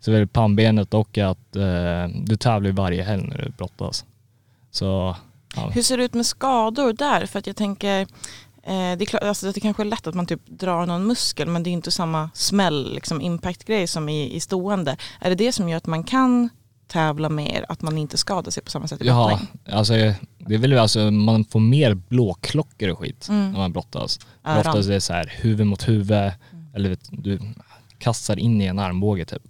Så 0.00 0.10
det 0.10 0.18
är 0.18 0.26
pannbenet 0.26 0.94
och 0.94 1.18
att 1.18 1.56
eh, 1.56 2.06
du 2.24 2.36
tävlar 2.36 2.70
varje 2.70 3.02
helg 3.02 3.26
när 3.28 3.38
du 3.38 3.50
brottas. 3.50 4.04
Så 4.70 5.16
ja. 5.56 5.68
Hur 5.70 5.82
ser 5.82 5.96
det 5.96 6.04
ut 6.04 6.14
med 6.14 6.26
skador 6.26 6.92
där? 6.92 7.26
För 7.26 7.38
att 7.38 7.46
jag 7.46 7.56
tänker, 7.56 8.00
eh, 8.00 8.06
det, 8.66 8.72
är 9.02 9.06
klart, 9.06 9.22
alltså, 9.22 9.52
det 9.52 9.60
kanske 9.60 9.82
är 9.82 9.84
lätt 9.84 10.06
att 10.06 10.14
man 10.14 10.26
typ 10.26 10.40
drar 10.46 10.86
någon 10.86 11.06
muskel 11.06 11.48
men 11.48 11.62
det 11.62 11.70
är 11.70 11.72
inte 11.72 11.90
samma 11.90 12.30
smäll, 12.34 12.94
liksom 12.94 13.20
impact-grej 13.20 13.86
som 13.86 14.08
i, 14.08 14.34
i 14.34 14.40
stående. 14.40 14.96
Är 15.20 15.28
det 15.30 15.36
det 15.36 15.52
som 15.52 15.68
gör 15.68 15.76
att 15.76 15.86
man 15.86 16.04
kan 16.04 16.48
tävla 16.86 17.28
mer, 17.28 17.64
att 17.68 17.82
man 17.82 17.98
inte 17.98 18.18
skadar 18.18 18.50
sig 18.50 18.62
på 18.62 18.70
samma 18.70 18.86
sätt 18.88 19.02
i 19.02 19.06
Ja, 19.06 19.40
alltså 19.70 19.92
det 20.38 20.54
är 20.54 20.58
väl 20.58 20.78
alltså, 20.78 21.10
man 21.10 21.44
får 21.44 21.60
mer 21.60 21.94
blåklockor 21.94 22.88
och 22.88 22.98
skit 22.98 23.26
Mm. 23.28 23.52
när 23.52 23.58
man 23.58 23.72
brottas. 23.72 24.18
Öron. 24.44 24.58
Oftast 24.58 24.88
är 24.88 24.92
det 24.92 25.00
så 25.00 25.12
här 25.12 25.32
huvud 25.40 25.66
mot 25.66 25.88
huvud, 25.88 26.32
eller 26.74 26.88
vet, 26.88 27.08
du 27.10 27.38
kastar 27.98 28.38
in 28.38 28.60
i 28.60 28.64
en 28.64 28.78
armbåge 28.78 29.24
typ. 29.24 29.42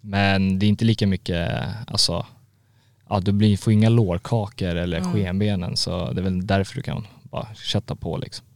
Men 0.00 0.58
det 0.58 0.66
är 0.66 0.68
inte 0.68 0.84
lika 0.84 1.06
mycket, 1.06 1.50
alltså, 1.86 2.26
ja 3.08 3.20
du 3.20 3.32
blir, 3.32 3.56
får 3.56 3.72
inga 3.72 3.88
lårkakor 3.88 4.74
eller 4.74 4.98
Mm. 4.98 5.12
skenbenen 5.12 5.76
så 5.76 6.12
det 6.12 6.20
är 6.20 6.22
väl 6.24 6.46
därför 6.46 6.74
du 6.74 6.82
kan 6.82 7.06
bara 7.22 7.46
kötta 7.54 7.96
på 7.96 8.16
liksom. 8.16 8.46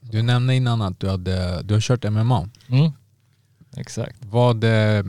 Du 0.00 0.22
nämnde 0.22 0.54
innan 0.54 0.82
att 0.82 1.00
du, 1.00 1.08
hade, 1.10 1.62
du 1.62 1.74
har 1.74 1.80
kört 1.80 2.04
MMA. 2.04 2.48
Mm. 2.68 2.92
Exakt. 3.76 4.16
Vad, 4.24 4.64
eh, 4.64 5.04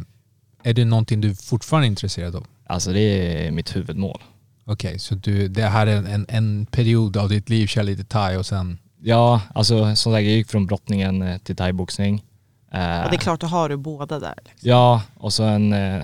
är 0.63 0.73
det 0.73 0.85
någonting 0.85 1.21
du 1.21 1.35
fortfarande 1.35 1.85
är 1.87 1.89
intresserad 1.89 2.35
av? 2.35 2.45
Alltså 2.67 2.93
det 2.93 2.99
är 2.99 3.51
mitt 3.51 3.75
huvudmål. 3.75 4.21
Okej, 4.65 4.99
så 4.99 5.15
du, 5.15 5.47
det 5.47 5.63
här 5.65 5.87
är 5.87 5.95
en, 5.95 6.25
en 6.29 6.65
period 6.65 7.17
av 7.17 7.29
ditt 7.29 7.49
liv, 7.49 7.67
kör 7.67 7.83
lite 7.83 8.03
thai 8.03 8.37
och 8.37 8.45
sen... 8.45 8.79
Ja, 9.01 9.41
alltså 9.53 9.95
som 9.95 10.13
sagt 10.13 10.13
jag 10.13 10.23
gick 10.23 10.49
från 10.49 10.65
brottningen 10.65 11.21
eh, 11.21 11.37
till 11.37 11.55
thaiboxning. 11.55 12.23
Och 12.71 13.09
det 13.11 13.15
är 13.15 13.17
klart, 13.17 13.41
då 13.41 13.47
har 13.47 13.69
du 13.69 13.77
båda 13.77 14.19
där. 14.19 14.33
Liksom. 14.45 14.69
Ja, 14.69 15.01
och 15.17 15.33
sen, 15.33 15.73
eh, 15.73 16.03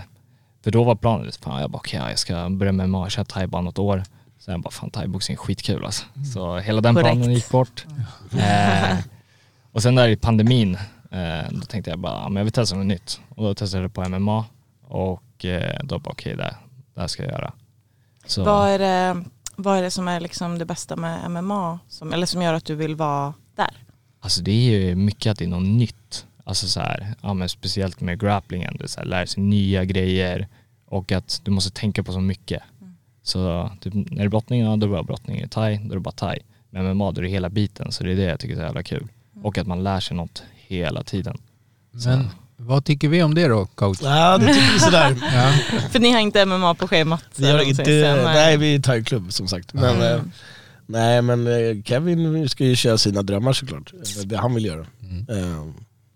för 0.64 0.72
då 0.72 0.84
var 0.84 0.96
planen, 0.96 1.32
fan 1.42 1.62
jag 1.62 1.72
bara 1.72 1.78
okej 1.78 2.00
jag 2.10 2.20
ska 2.20 2.50
börja 2.50 2.72
med 2.72 2.90
MMA, 2.90 3.10
köra 3.10 3.26
thai 3.26 3.48
bara 3.48 3.62
något 3.62 3.80
år. 3.80 4.04
Sen 4.40 4.62
bara 4.62 4.72
fan 4.72 4.90
thaiboxning 4.90 5.36
är 5.36 5.40
skitkul 5.40 5.86
alltså. 5.86 6.06
Så 6.34 6.58
hela 6.60 6.82
den 6.82 6.96
Korrekt. 6.96 7.14
planen 7.16 7.34
gick 7.34 7.50
bort. 7.50 7.86
Eh, 8.38 8.98
och 9.72 9.82
sen 9.84 9.96
där 9.96 10.08
i 10.08 10.16
pandemin, 10.16 10.78
eh, 11.12 11.52
då 11.52 11.62
tänkte 11.62 11.90
jag 11.90 12.00
bara, 12.00 12.14
ja, 12.14 12.30
men 12.30 12.36
jag 12.36 12.44
vill 12.44 12.54
testa 12.54 12.76
något 12.76 12.86
nytt. 12.86 13.20
Och 13.30 13.44
då 13.44 13.54
testade 13.54 13.84
jag 13.84 13.94
på 13.94 14.10
MMA 14.10 14.46
och 14.88 15.24
eh, 15.46 15.80
då 15.84 16.00
bara 16.00 16.12
okej 16.12 16.36
det, 16.36 16.56
det 16.94 17.02
här 17.02 17.08
ska 17.08 17.24
jag 17.24 17.32
göra. 17.32 17.54
Så, 18.26 18.44
Vad, 18.44 18.70
är 18.70 18.80
det, 18.80 19.24
vad 19.56 19.78
är 19.78 19.82
det 19.82 19.92
som 19.92 20.08
är 20.08 20.20
liksom 20.20 20.58
det 20.58 20.66
bästa 20.66 20.96
med 20.96 21.32
MMA, 21.32 21.80
som, 21.88 22.14
eller 22.14 22.26
som 22.26 22.42
gör 22.42 22.54
att 22.54 22.66
du 22.66 22.76
vill 22.76 22.96
vara 22.96 23.34
där? 23.56 23.84
Alltså 24.20 24.42
det 24.42 24.52
är 24.52 24.80
ju 24.80 24.96
mycket 24.96 25.32
att 25.32 25.38
det 25.38 25.46
är 25.46 25.50
något 25.50 25.68
nytt. 25.68 26.26
Alltså 26.44 26.68
så 26.68 26.80
här, 26.80 27.16
ja 27.22 27.34
men 27.34 27.50
speciellt 27.50 28.02
med 28.02 28.20
grapplingen, 28.20 28.76
det 28.78 28.84
är 28.84 28.88
så 28.88 29.00
här, 29.00 29.08
lära 29.08 29.28
sig 29.28 29.44
nya 29.44 29.86
grejer 29.86 30.48
och 30.86 31.12
att 31.12 31.42
du 31.44 31.52
måste 31.52 31.72
tänka 31.72 32.04
på 32.04 32.12
så 32.12 32.20
mycket. 32.20 32.64
Så 33.24 33.72
typ, 33.82 33.94
när 33.94 34.04
det 34.04 34.24
är 34.24 34.30
brottning, 34.30 34.62
ja, 34.62 34.68
då 34.68 34.74
är 34.74 34.78
det 34.80 34.88
bara 34.88 35.04
brottning. 35.04 35.38
I 35.38 35.48
thai, 35.48 35.78
då 35.78 35.92
är 35.92 35.96
det 35.96 36.00
bara 36.00 36.12
thai. 36.12 36.40
Men 36.70 36.84
med 36.84 36.96
MMA, 36.96 37.12
då 37.12 37.22
är 37.22 37.24
det 37.24 37.30
hela 37.30 37.50
biten. 37.50 37.92
Så 37.92 38.04
det 38.04 38.12
är 38.12 38.16
det 38.16 38.24
jag 38.24 38.40
tycker 38.40 38.54
är 38.56 38.60
så 38.60 38.64
jävla 38.64 38.84
kul. 38.84 39.08
Och 39.44 39.58
att 39.58 39.68
man 39.68 39.84
lär 39.84 40.00
sig 40.00 40.18
något 40.18 40.44
hela 40.54 41.04
tiden. 41.04 41.38
Men 41.92 42.30
vad 42.68 42.86
tycker 42.86 43.08
vi 43.10 43.24
om 43.24 43.36
det 43.36 43.48
då, 43.48 43.66
coach? 43.66 43.98
Ja, 44.02 44.38
det 44.38 44.54
tycker 44.54 44.74
vi 44.74 44.80
sådär. 44.80 45.16
Ja. 45.34 45.54
För 45.92 46.00
ni 46.00 46.12
har 46.12 46.20
inte 46.20 46.46
MMA 46.46 46.74
på 46.76 46.88
schemat? 46.88 47.24
Vi 47.36 47.52
har 47.52 47.60
inte, 47.62 48.22
nej 48.24 48.58
vi 48.58 48.76
är 48.76 48.80
thai-klubb 48.80 49.34
som 49.34 49.48
sagt. 49.48 49.74
Men, 49.74 49.96
Mm. 49.96 50.16
eh, 50.16 50.22
nej 50.86 51.22
men 51.22 51.48
eh, 51.48 51.84
Kevin 51.86 52.50
ska 52.50 52.64
ju 52.66 52.76
köra 52.76 52.98
sina 52.98 53.22
drömmar 53.22 53.54
såklart. 53.54 53.94
Eh, 53.94 54.24
Det 54.26 54.38
han 54.38 54.56
vill 54.56 54.66
göra. 54.66 54.82
Eh, 55.30 55.66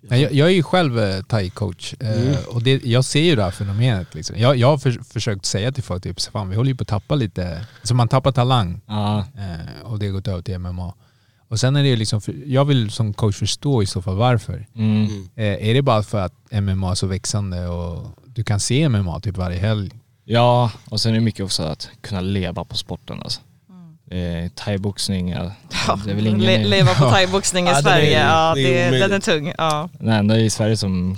Nej, 0.09 0.21
Jag, 0.21 0.33
jag 0.33 0.47
är 0.47 0.51
ju 0.53 0.63
själv 0.63 0.99
eh, 0.99 1.21
thai-coach 1.21 1.95
eh, 1.99 2.21
Mm. 2.21 2.35
och 2.47 2.61
det, 2.63 2.85
jag 2.85 3.05
ser 3.05 3.21
ju 3.23 3.35
det 3.35 3.43
här 3.43 3.51
fenomenet. 3.51 4.15
Liksom. 4.15 4.35
Jag, 4.39 4.55
jag 4.57 4.67
har 4.67 4.77
för, 4.77 4.91
försökt 5.13 5.45
säga 5.45 5.71
till 5.71 5.83
folk, 5.83 6.03
typ, 6.03 6.21
så 6.21 6.31
fan, 6.31 6.49
vi 6.49 6.55
håller 6.55 6.69
ju 6.69 6.75
på 6.75 6.81
att 6.81 6.87
tappa 6.87 7.15
lite, 7.15 7.65
alltså 7.79 7.93
man 7.93 8.07
tappar 8.07 8.31
talang 8.31 8.81
eh, 8.89 9.81
och 9.83 9.99
det 9.99 10.05
har 10.05 10.13
gått 10.13 10.27
över 10.27 10.41
till 10.41 10.59
MMA. 10.59 10.93
Och 11.47 11.59
sen 11.59 11.75
är 11.75 11.83
det 11.83 11.89
ju 11.89 11.95
liksom, 11.95 12.21
för, 12.21 12.35
jag 12.45 12.65
vill 12.65 12.91
som 12.91 13.13
coach 13.13 13.37
förstå 13.37 13.83
i 13.83 13.85
så 13.85 14.01
fall 14.01 14.15
varför. 14.15 14.67
mm. 14.75 15.05
Eh, 15.35 15.69
är 15.69 15.73
det 15.73 15.81
bara 15.81 16.03
för 16.03 16.19
att 16.19 16.33
MMA 16.51 16.91
är 16.91 16.95
så 16.95 17.07
växande 17.07 17.67
och 17.67 18.07
du 18.25 18.43
kan 18.43 18.59
se 18.59 18.89
MMA 18.89 19.19
typ 19.19 19.37
varje 19.37 19.59
helg? 19.59 19.91
ja, 20.27 20.71
och 20.89 21.01
sen 21.01 21.11
är 21.11 21.15
det 21.15 21.21
mycket 21.21 21.45
också 21.45 21.63
att 21.63 21.89
kunna 22.01 22.21
leva 22.21 22.63
på 22.63 22.75
sporten 22.77 23.19
alltså. 23.23 23.41
Eh, 24.11 24.49
thaiboxning, 24.55 25.29
ja, 25.29 25.51
det 26.05 26.11
är 26.11 26.15
väl 26.15 26.27
ingen 26.27 26.39
le, 26.41 26.63
leva 26.65 26.93
på 26.93 27.09
thaiboxning 27.09 27.65
i 27.65 27.69
Ja, 27.69 27.77
är- 27.77 27.81
Sverige, 27.81 28.19
ja, 28.19 28.53
det 28.55 28.79
är 28.81 28.91
det, 28.91 28.99
den 28.99 29.11
är 29.11 29.19
tung. 29.19 29.53
Ja. 29.57 29.89
Den 29.99 30.09
enda 30.09 30.39
i 30.39 30.49
Sverige 30.49 30.77
som 30.77 31.17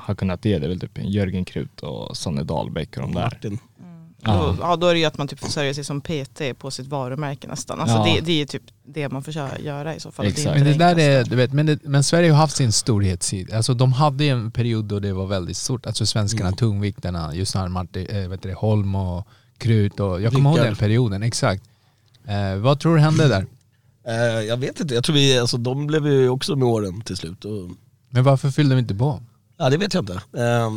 har 0.00 0.14
kunnat 0.14 0.42
det, 0.42 0.58
det 0.58 0.66
är 0.66 0.68
väl 0.68 0.80
typ 0.80 0.98
Jörgen 1.02 1.44
Krut 1.44 1.80
och 1.80 2.16
Sanne 2.16 2.42
Dahlbäck 2.42 2.96
och 2.96 3.02
de 3.02 3.14
där. 3.14 3.20
Martin. 3.22 3.58
Då, 4.22 4.56
Ja. 4.60 4.76
då 4.76 4.86
är 4.86 4.94
det 4.94 5.00
ju 5.00 5.04
att 5.06 5.18
man 5.18 5.28
typ 5.28 5.40
försörjer 5.40 5.74
sig 5.74 5.84
som 5.84 6.00
PT 6.00 6.40
på 6.58 6.70
sitt 6.70 6.86
varumärke 6.86 7.46
nästan. 7.48 7.80
Alltså 7.80 7.96
Ja. 7.96 8.04
det, 8.14 8.20
det 8.20 8.42
är 8.42 8.46
typ 8.46 8.62
det 8.86 9.08
man 9.08 9.22
får 9.22 9.34
göra 9.60 9.94
i 9.94 10.00
så 10.00 10.12
fall. 10.12 10.26
Exakt. 10.26 10.46
är 10.46 10.54
Men 10.54 10.64
det 10.64 10.74
där 10.74 10.98
är, 10.98 11.24
du 11.24 11.36
vet, 11.36 11.52
men, 11.52 11.66
det, 11.66 11.78
men 11.84 12.04
Sverige 12.04 12.30
har 12.30 12.38
haft 12.38 12.56
sin 12.56 12.72
storhetstid. 12.72 13.52
Alltså 13.52 13.74
de 13.74 13.92
hade 13.92 14.24
ju 14.24 14.30
en 14.30 14.50
period 14.50 14.84
då 14.84 14.98
det 15.00 15.12
var 15.12 15.26
väldigt 15.26 15.56
stort. 15.56 15.86
Alltså 15.86 16.06
svenskarna, 16.06 16.48
Mm. 16.48 16.56
tungviktarna, 16.56 17.34
just 17.34 17.54
när 17.54 17.68
Martin, 17.68 18.06
äh, 18.06 18.28
vet 18.28 18.42
du, 18.42 18.48
det, 18.48 18.54
Holm 18.54 18.94
och 18.94 19.26
Krut 19.58 20.00
och 20.00 20.20
jag 20.22 20.32
kommer 20.32 20.50
ihåg 20.50 20.58
den 20.58 20.76
perioden, 20.76 21.22
exakt. 21.22 21.62
Eh, 22.26 22.56
vad 22.56 22.80
tror 22.80 22.94
du 22.94 23.00
hände 23.00 23.28
där? 23.28 23.46
Eh, 24.08 24.42
jag 24.46 24.56
vet 24.56 24.80
inte, 24.80 24.94
jag 24.94 25.04
tror 25.04 25.14
vi, 25.14 25.38
alltså 25.38 25.56
de 25.56 25.86
blev 25.86 26.06
ju 26.06 26.28
också 26.28 26.56
med 26.56 26.68
åren 26.68 27.00
till 27.00 27.16
slut. 27.16 27.44
Och, 27.44 27.70
Men 28.10 28.24
varför 28.24 28.50
fyllde 28.50 28.74
vi 28.74 28.78
inte 28.80 28.94
på? 28.94 29.22
ja 29.58 29.70
det 29.70 29.76
vet 29.76 29.94
jag 29.94 30.02
inte. 30.02 30.12
Eh, 30.12 30.70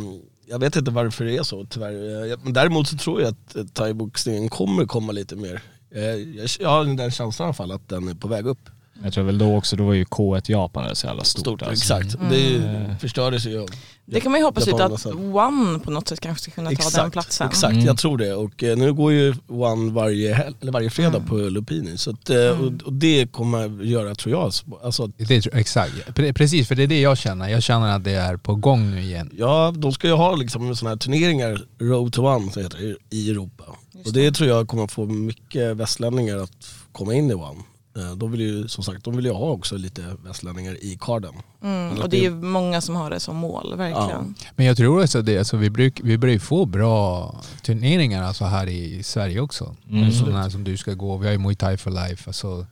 jag 0.52 0.58
vet 0.58 0.76
inte 0.76 0.90
varför 0.90 1.24
det 1.24 1.36
är 1.36 1.42
så 1.42 1.64
tyvärr. 1.64 2.30
Eh, 2.30 2.38
men 2.42 2.52
däremot 2.52 2.88
så 2.88 2.96
tror 2.96 3.20
jag 3.20 3.30
att 3.30 3.56
eh, 3.56 3.64
thaiboxningen 3.64 4.48
kommer 4.48 4.84
komma 4.86 5.12
lite 5.12 5.36
mer. 5.36 5.62
Eh, 5.90 6.44
jag 6.60 6.68
har 6.68 6.84
den 6.84 7.10
känslan 7.10 7.46
i 7.46 7.48
alla 7.48 7.54
fall 7.54 7.72
att 7.72 7.88
den 7.88 8.08
är 8.08 8.14
på 8.14 8.28
väg 8.28 8.46
upp. 8.46 8.70
Jag 9.04 9.12
tror 9.12 9.24
väl 9.24 9.38
då 9.38 9.56
också, 9.56 9.76
då 9.76 9.86
var 9.86 9.92
ju 9.94 10.04
K1 10.04 10.50
Japan 10.50 10.96
så 10.96 11.06
jävla 11.06 11.24
stort. 11.24 11.40
Stort, 11.40 11.62
alltså. 11.62 11.94
exakt. 11.94 12.16
Det 12.30 12.36
är 12.36 12.50
ju- 12.50 12.64
Mm. 12.64 12.98
förstördes 12.98 13.46
ju 13.46 13.66
Det 14.04 14.20
kan 14.20 14.32
man 14.32 14.40
ju 14.40 14.44
hoppas 14.44 14.66
Japanerna 14.66 14.94
att. 14.94 15.06
One 15.52 15.78
på 15.78 15.90
något 15.90 16.08
sätt 16.08 16.20
kanske 16.20 16.42
ska 16.42 16.50
kunna 16.50 16.70
ta 16.70 17.02
den 17.02 17.10
platsen. 17.10 17.46
Exakt, 17.48 17.72
Mm. 17.72 17.84
jag 17.86 17.98
tror 17.98 18.18
det. 18.18 18.34
Och 18.34 18.62
eh, 18.62 18.76
nu 18.76 18.92
går 18.92 19.12
ju 19.12 19.34
One 19.48 19.92
varje, 19.92 20.34
hel- 20.34 20.54
eller 20.60 20.72
varje 20.72 20.90
fredag 20.90 21.16
Mm. 21.16 21.28
på 21.28 21.34
Lupini. 21.36 21.98
Så 21.98 22.10
att, 22.10 22.30
eh, 22.30 22.36
och, 22.60 22.72
och 22.84 22.92
det 22.92 23.32
kommer 23.32 23.84
göra, 23.84 24.14
tror 24.14 24.34
jag, 24.34 24.52
alltså, 24.84 25.04
att 25.04 25.10
Det, 25.18 25.40
tror- 25.40 25.54
exakt, 25.56 25.92
Pre- 26.08 26.32
precis 26.32 26.68
för 26.68 26.74
det 26.74 26.82
är 26.82 26.86
det 26.86 27.00
jag 27.00 27.18
känner. 27.18 27.48
Jag 27.48 27.62
känner 27.62 27.96
att 27.96 28.04
det 28.04 28.12
är 28.14 28.36
på 28.36 28.54
gång 28.54 28.90
nu 28.90 29.02
igen. 29.02 29.30
Ja, 29.38 29.74
de 29.76 29.92
ska 29.92 30.06
ju 30.08 30.14
ha 30.14 30.36
liksom 30.36 30.76
sådana 30.76 30.90
här 30.90 30.96
turneringar, 30.98 31.60
Road 31.80 32.12
to 32.12 32.26
One 32.26 32.46
heter 32.46 32.78
det, 33.10 33.16
i 33.16 33.30
Europa. 33.30 33.64
Just 33.94 34.06
och 34.06 34.12
det 34.12 34.32
tror 34.32 34.48
jag 34.48 34.68
kommer 34.68 34.86
få 34.86 35.06
mycket 35.06 35.76
västlänningar 35.76 36.36
att 36.36 36.50
komma 36.92 37.14
in 37.14 37.30
i 37.30 37.34
One. 37.34 37.60
Eh, 37.96 38.12
De 38.16 38.32
vill 38.32 38.40
ju 38.40 38.68
som 38.68 38.84
sagt 38.84 39.04
de 39.04 39.16
vill 39.16 39.24
ju 39.24 39.32
ha 39.32 39.50
också 39.50 39.76
lite 39.76 40.16
västlänningar 40.24 40.84
i 40.84 40.98
karden. 41.00 41.34
Mm, 41.62 41.98
och 41.98 42.08
det 42.08 42.16
är 42.16 42.22
ju 42.22 42.30
många 42.30 42.80
som 42.80 42.96
har 42.96 43.10
det 43.10 43.20
som 43.20 43.36
mål, 43.36 43.76
verkligen. 43.76 44.34
Men 44.56 44.66
jag 44.66 44.76
tror 44.76 45.02
också 45.02 45.22
det, 45.22 45.38
alltså 45.38 45.56
vi, 45.56 45.70
bruk, 45.70 46.00
vi 46.04 46.18
börjar 46.18 46.32
ju 46.32 46.38
få 46.40 46.66
bra 46.66 47.34
turneringar 47.62 48.22
alltså 48.22 48.44
här 48.44 48.66
i 48.66 49.02
Sverige 49.02 49.40
också. 49.40 49.76
Mm. 49.90 50.12
Sådana 50.12 50.42
här 50.42 50.50
som 50.50 50.64
du 50.64 50.76
ska 50.76 50.94
gå, 50.94 51.16
vi 51.16 51.26
har 51.26 51.32
ju 51.32 51.38
Muay 51.38 51.54
Thai 51.54 51.76
for 51.76 51.90
Life. 51.90 52.30
Alltså, 52.30 52.66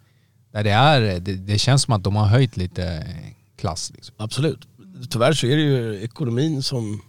där 0.52 0.64
det, 0.64 0.70
är, 0.70 1.00
det, 1.00 1.34
det 1.34 1.58
känns 1.58 1.82
som 1.82 1.94
att 1.94 2.04
de 2.04 2.16
har 2.16 2.26
höjt 2.26 2.56
lite 2.56 3.06
klass. 3.56 3.92
Liksom. 3.94 4.14
Absolut. 4.18 4.68
Tyvärr 5.10 5.32
så 5.32 5.46
är 5.46 5.56
det 5.56 5.62
ju 5.62 6.02
ekonomin 6.02 6.62
som 6.62 7.02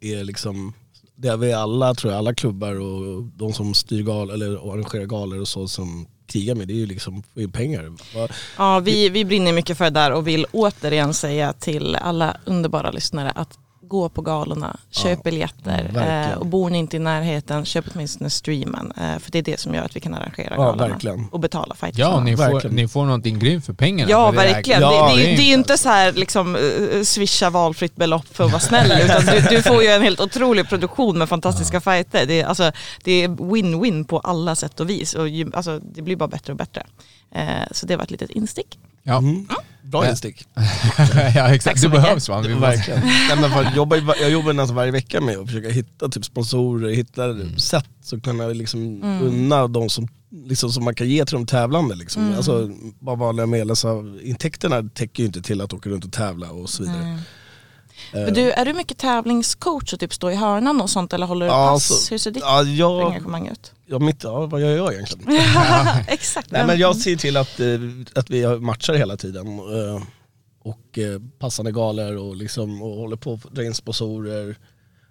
är 0.00 0.24
liksom, 0.24 0.72
det 1.16 1.28
är 1.28 1.36
vi 1.36 1.52
alla 1.52 1.94
tror 1.94 2.12
jag, 2.12 2.18
alla 2.18 2.34
klubbar 2.34 2.80
och 2.80 3.22
de 3.24 3.52
som 3.52 3.74
styr 3.74 4.02
gal 4.02 4.30
eller 4.30 4.72
arrangerar 4.72 5.04
galor 5.04 5.40
och 5.40 5.48
så 5.48 5.68
som 5.68 6.06
kriga 6.26 6.54
med, 6.54 6.68
det 6.68 6.74
är 6.74 6.76
ju 6.76 6.86
liksom 6.86 7.22
pengar. 7.52 7.92
Ja, 8.56 8.80
vi, 8.80 9.08
vi 9.08 9.24
brinner 9.24 9.52
mycket 9.52 9.78
för 9.78 9.84
det 9.84 9.90
där 9.90 10.12
och 10.12 10.26
vill 10.26 10.46
återigen 10.52 11.14
säga 11.14 11.52
till 11.52 11.96
alla 11.96 12.36
underbara 12.44 12.90
lyssnare 12.90 13.30
att 13.30 13.58
gå 13.88 14.08
på 14.08 14.22
galorna, 14.22 14.76
köp 14.90 15.22
biljetter 15.22 15.90
verkligen. 15.92 16.30
eh, 16.32 16.38
och 16.38 16.46
bor 16.46 16.70
ni 16.70 16.78
inte 16.78 16.96
i 16.96 17.00
närheten, 17.00 17.64
köp 17.64 17.84
åtminstone 17.94 18.30
streamen. 18.30 18.92
Eh, 18.96 19.18
för 19.18 19.30
det 19.32 19.38
är 19.38 19.42
det 19.42 19.60
som 19.60 19.74
gör 19.74 19.82
att 19.82 19.96
vi 19.96 20.00
kan 20.00 20.14
arrangera 20.14 20.54
Ja, 20.56 20.62
galorna 20.62 20.88
verkligen. 20.88 21.28
och 21.32 21.40
betala 21.40 21.74
fighterna. 21.74 22.04
Ja, 22.10 22.20
ni 22.20 22.36
får, 22.36 22.44
verkligen. 22.44 22.76
ni 22.76 22.88
får 22.88 23.04
någonting 23.04 23.38
grymt 23.38 23.66
för 23.66 23.72
pengarna. 23.72 24.10
Ja, 24.10 24.32
för 24.32 24.40
det 24.42 24.48
är- 24.48 24.54
verkligen. 24.54 24.80
Ja, 24.80 25.08
det, 25.16 25.22
det, 25.22 25.22
det 25.36 25.42
är 25.42 25.46
ju 25.46 25.54
inte- 25.54 25.78
så 25.78 25.88
här 25.88 26.12
liksom 26.12 26.56
uh, 26.56 27.02
swisha 27.02 27.50
valfritt 27.50 27.96
belopp 27.96 28.26
för 28.36 28.44
att 28.44 28.50
vara 28.52 28.60
snäll 28.60 28.92
utan 29.04 29.26
du, 29.26 29.56
du 29.56 29.62
får 29.62 29.82
ju 29.82 29.88
en 29.88 30.02
helt 30.02 30.20
otrolig 30.26 30.68
produktion 30.68 31.18
med 31.18 31.28
fantastiska 31.28 31.80
fighter. 31.80 32.26
Det 32.26 32.40
är, 32.40 32.46
alltså, 32.46 32.72
det 33.04 33.12
är 33.24 33.28
win-win 33.28 34.04
på 34.04 34.18
alla 34.18 34.54
sätt 34.54 34.80
och 34.80 34.90
vis 34.90 35.14
och 35.14 35.26
alltså, 35.54 35.78
det 35.78 36.02
blir 36.02 36.16
bara 36.16 36.28
bättre 36.28 36.52
och 36.52 36.56
bättre. 36.56 36.86
Eh, 37.34 37.44
så 37.70 37.86
det 37.86 37.96
var 37.96 38.04
ett 38.04 38.10
litet 38.10 38.30
instick. 38.30 38.78
Ja. 39.02 39.16
Mm. 39.18 39.46
Bra 40.00 40.04
Ja. 40.04 40.10
instick. 40.10 40.44
ja, 40.56 40.62
Tack 41.34 41.52
exakt. 41.54 41.80
så 41.80 41.88
Det 41.88 41.92
behövs 41.92 42.28
måste- 42.28 42.54
Verkligen. 42.54 43.00
Nej, 43.00 43.40
men 43.40 43.50
för 43.50 43.62
jag, 43.62 43.76
jobbar, 43.76 43.96
jag 44.20 44.30
jobbar 44.30 44.52
nästan 44.52 44.76
varje 44.76 44.90
vecka 44.92 45.20
med 45.20 45.38
att 45.38 45.46
försöka 45.46 45.68
hitta 45.68 46.08
typ 46.08 46.24
sponsorer, 46.24 46.90
hitta 46.90 47.24
Mm. 47.24 47.58
sätt 47.58 47.86
så 48.02 48.20
kan 48.20 48.38
jag 48.38 48.56
liksom 48.56 49.02
unna 49.22 49.66
de 49.68 49.88
som, 49.88 50.08
liksom, 50.46 50.70
som 50.72 50.84
man 50.84 50.94
kan 50.94 51.08
ge 51.08 51.24
till 51.24 51.34
de 51.34 51.46
tävlande. 51.46 51.94
Liksom. 51.94 52.22
Mm. 52.22 52.36
Alltså, 52.36 52.70
bara 53.00 53.16
vanliga 53.16 53.46
medlemsintäkterna 53.46 54.82
täcker 54.94 55.22
ju 55.22 55.26
inte 55.26 55.42
till 55.42 55.60
att 55.60 55.72
åka 55.72 55.90
runt 55.90 56.04
och 56.04 56.12
tävla 56.12 56.50
och 56.50 56.70
så 56.70 56.82
vidare. 56.82 57.02
Nej. 57.04 57.18
Men 58.12 58.34
du, 58.34 58.50
är 58.52 58.64
du 58.64 58.72
mycket 58.72 58.98
tävlingscoach 58.98 59.92
och 59.92 60.00
typ 60.00 60.14
stå 60.14 60.30
i 60.30 60.34
hörnan 60.34 60.80
och 60.80 60.90
sånt 60.90 61.12
eller 61.12 61.26
håller 61.26 61.46
du 61.46 61.52
Ja, 61.52 61.66
pass? 61.72 61.90
alltså, 61.90 62.10
Hur 62.14 62.18
ser 62.18 62.30
ditt 62.30 62.42
ja, 62.46 62.62
jag, 62.62 63.02
engagemang 63.06 63.48
ut? 63.48 63.72
ja, 63.86 63.98
mitt, 63.98 64.24
ja, 64.24 64.46
vad 64.46 64.60
gör 64.60 64.76
jag 64.76 64.92
egentligen? 64.94 65.40
Exakt. 66.06 66.50
Nej, 66.50 66.66
men 66.66 66.78
jag 66.78 66.96
ser 66.96 67.16
till 67.16 67.36
att, 67.36 67.60
eh, 67.60 67.66
att 68.14 68.30
vi 68.30 68.46
matchar 68.58 68.94
hela 68.94 69.16
tiden. 69.16 69.46
eh, 69.58 70.02
Och 70.62 70.98
eh, 70.98 71.20
passande 71.38 71.72
galor 71.72 72.16
och, 72.16 72.36
liksom, 72.36 72.82
och 72.82 72.96
håller 72.96 73.16
på 73.16 73.32
att 73.32 73.54
dra 73.54 73.64
in 73.64 73.74
sponsorer. 73.74 74.56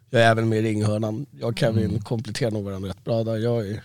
Jag 0.10 0.22
är 0.22 0.32
även 0.32 0.50
med 0.50 0.60
i 0.60 0.62
ringhörnan. 0.62 1.26
Jag 1.40 1.50
och 1.50 1.60
Kevin 1.60 1.86
Mm. 1.90 2.02
kompletterar 2.02 2.52
nog 2.52 2.64
varandra 2.66 2.90
rätt 2.90 3.04
bra 3.04 3.24
där. 3.24 3.38
Jag 3.38 3.68
är, 3.68 3.84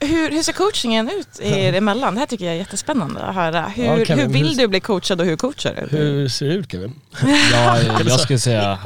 Hur, 0.00 0.30
hur 0.30 0.42
ser 0.42 0.52
coachingen 0.52 1.10
ut 1.10 1.40
er 1.40 1.72
emellan? 1.72 2.14
Det 2.14 2.20
här 2.20 2.26
tycker 2.26 2.44
jag 2.44 2.54
är 2.54 2.58
jättespännande 2.58 3.20
att 3.20 3.34
höra. 3.34 3.68
Hur, 3.68 3.84
Ja, 3.84 4.04
Kevin, 4.04 4.24
hur 4.26 4.32
vill 4.32 4.48
hur- 4.48 4.56
du 4.56 4.68
bli 4.68 4.80
coachad 4.80 5.20
och 5.20 5.26
hur 5.26 5.36
coachar 5.36 5.86
du? 5.90 5.96
hur 5.96 6.28
ser 6.28 6.48
det 6.48 6.54
ut 6.54 6.72
Kevin? 6.72 6.94
Ja, 7.52 7.78
jag 8.06 8.20
skulle 8.20 8.38
säga, 8.38 8.78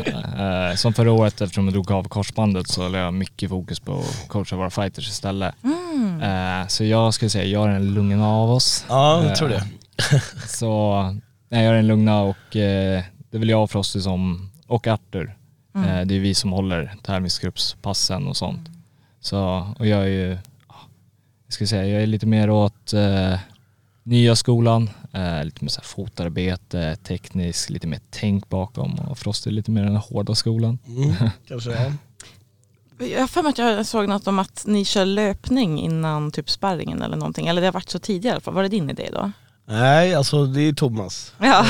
eh, 0.71 0.77
som 0.77 0.95
förra 0.95 1.13
året 1.13 1.41
eftersom 1.41 1.65
jag 1.65 1.73
drog 1.75 1.91
av 1.93 2.05
korsbandet 2.09 2.69
så 2.69 2.89
la 2.89 2.99
jag 2.99 3.15
mycket 3.15 3.51
fokus 3.51 3.81
på 3.81 3.99
att 3.99 4.29
coacha 4.29 4.57
våra 4.57 4.71
fighters 4.71 5.09
istället. 5.09 5.55
Eh, 6.23 6.67
så 6.69 6.85
jag 6.85 7.15
skulle 7.15 7.29
säga, 7.31 7.45
jag 7.45 7.69
är 7.69 7.73
den 7.73 7.95
lugna 7.95 8.29
av 8.29 8.51
oss. 8.51 8.85
Ja, 8.89 9.17
jag 9.23 9.27
Eh, 9.31 9.35
tror 9.35 9.49
det. 9.49 9.65
Så 10.49 11.03
nej, 11.49 11.65
jag 11.65 11.73
är 11.73 11.77
den 11.77 11.87
lugna 11.87 12.21
och 12.23 12.57
eh, 12.57 13.03
det 13.31 13.37
är 13.37 13.39
väl 13.39 13.49
jag 13.49 13.63
och 13.63 13.71
Frosty 13.71 14.01
som, 14.01 14.51
och 14.67 14.87
Arthur. 14.87 15.37
Eh, 15.75 16.01
det 16.07 16.15
är 16.17 16.21
vi 16.21 16.35
som 16.35 16.53
håller 16.53 16.95
tävlingsgruppspassen 17.03 18.27
och 18.29 18.37
sånt. 18.37 18.69
Så, 19.21 19.69
och 19.79 19.87
jag 19.87 20.01
är 20.01 20.07
ju, 20.07 20.39
jag 21.53 21.69
ska 21.69 21.77
säga, 21.77 21.87
jag 21.87 22.03
är 22.03 22.07
lite 22.07 22.27
mer 22.27 22.51
åt 22.51 22.93
eh, 22.93 23.39
nya 24.03 24.37
skolan, 24.37 24.91
eh, 25.13 25.45
lite 25.45 25.65
mer 25.65 25.69
så 25.69 25.81
här 25.81 25.87
fotarbete, 25.87 26.97
teknisk, 26.97 27.71
lite 27.71 27.87
mer 27.87 28.01
tänk 28.11 28.49
bakom 28.49 28.95
och 28.95 29.19
Frosty 29.19 29.51
är 29.51 29.55
lite 29.55 29.71
mer 29.71 29.83
den 29.83 29.97
hårda 29.97 30.35
skolan. 30.35 30.79
Mm, 30.87 31.15
kanske 31.49 31.71
ja. 31.71 31.93
Jag 33.07 33.21
har 33.21 33.27
för 33.27 33.43
mig 33.43 33.51
att 33.51 33.59
jag 33.59 33.87
såg 33.87 34.09
något 34.09 34.27
om 34.27 34.39
att 34.39 34.65
ni 34.67 34.85
kör 34.85 35.05
löpning 35.05 35.81
innan 35.81 36.33
typ 36.33 36.51
sparringen 36.51 37.03
eller 37.03 37.17
någonting. 37.17 37.47
Eller 37.47 37.61
det 37.61 37.67
har 37.67 37.73
varit 37.73 37.91
så 37.91 37.99
tidigare 37.99 38.33
i 38.33 38.35
alla 38.35 38.41
fall. 38.41 38.55
Var 38.55 38.63
det 38.63 38.69
din 38.69 38.91
idé 38.91 39.09
då? 39.13 39.33
Nej, 39.67 40.15
alltså 40.15 40.47
det 40.47 40.61
är 40.61 40.73
Thomas. 40.73 41.35
Ja. 41.39 41.67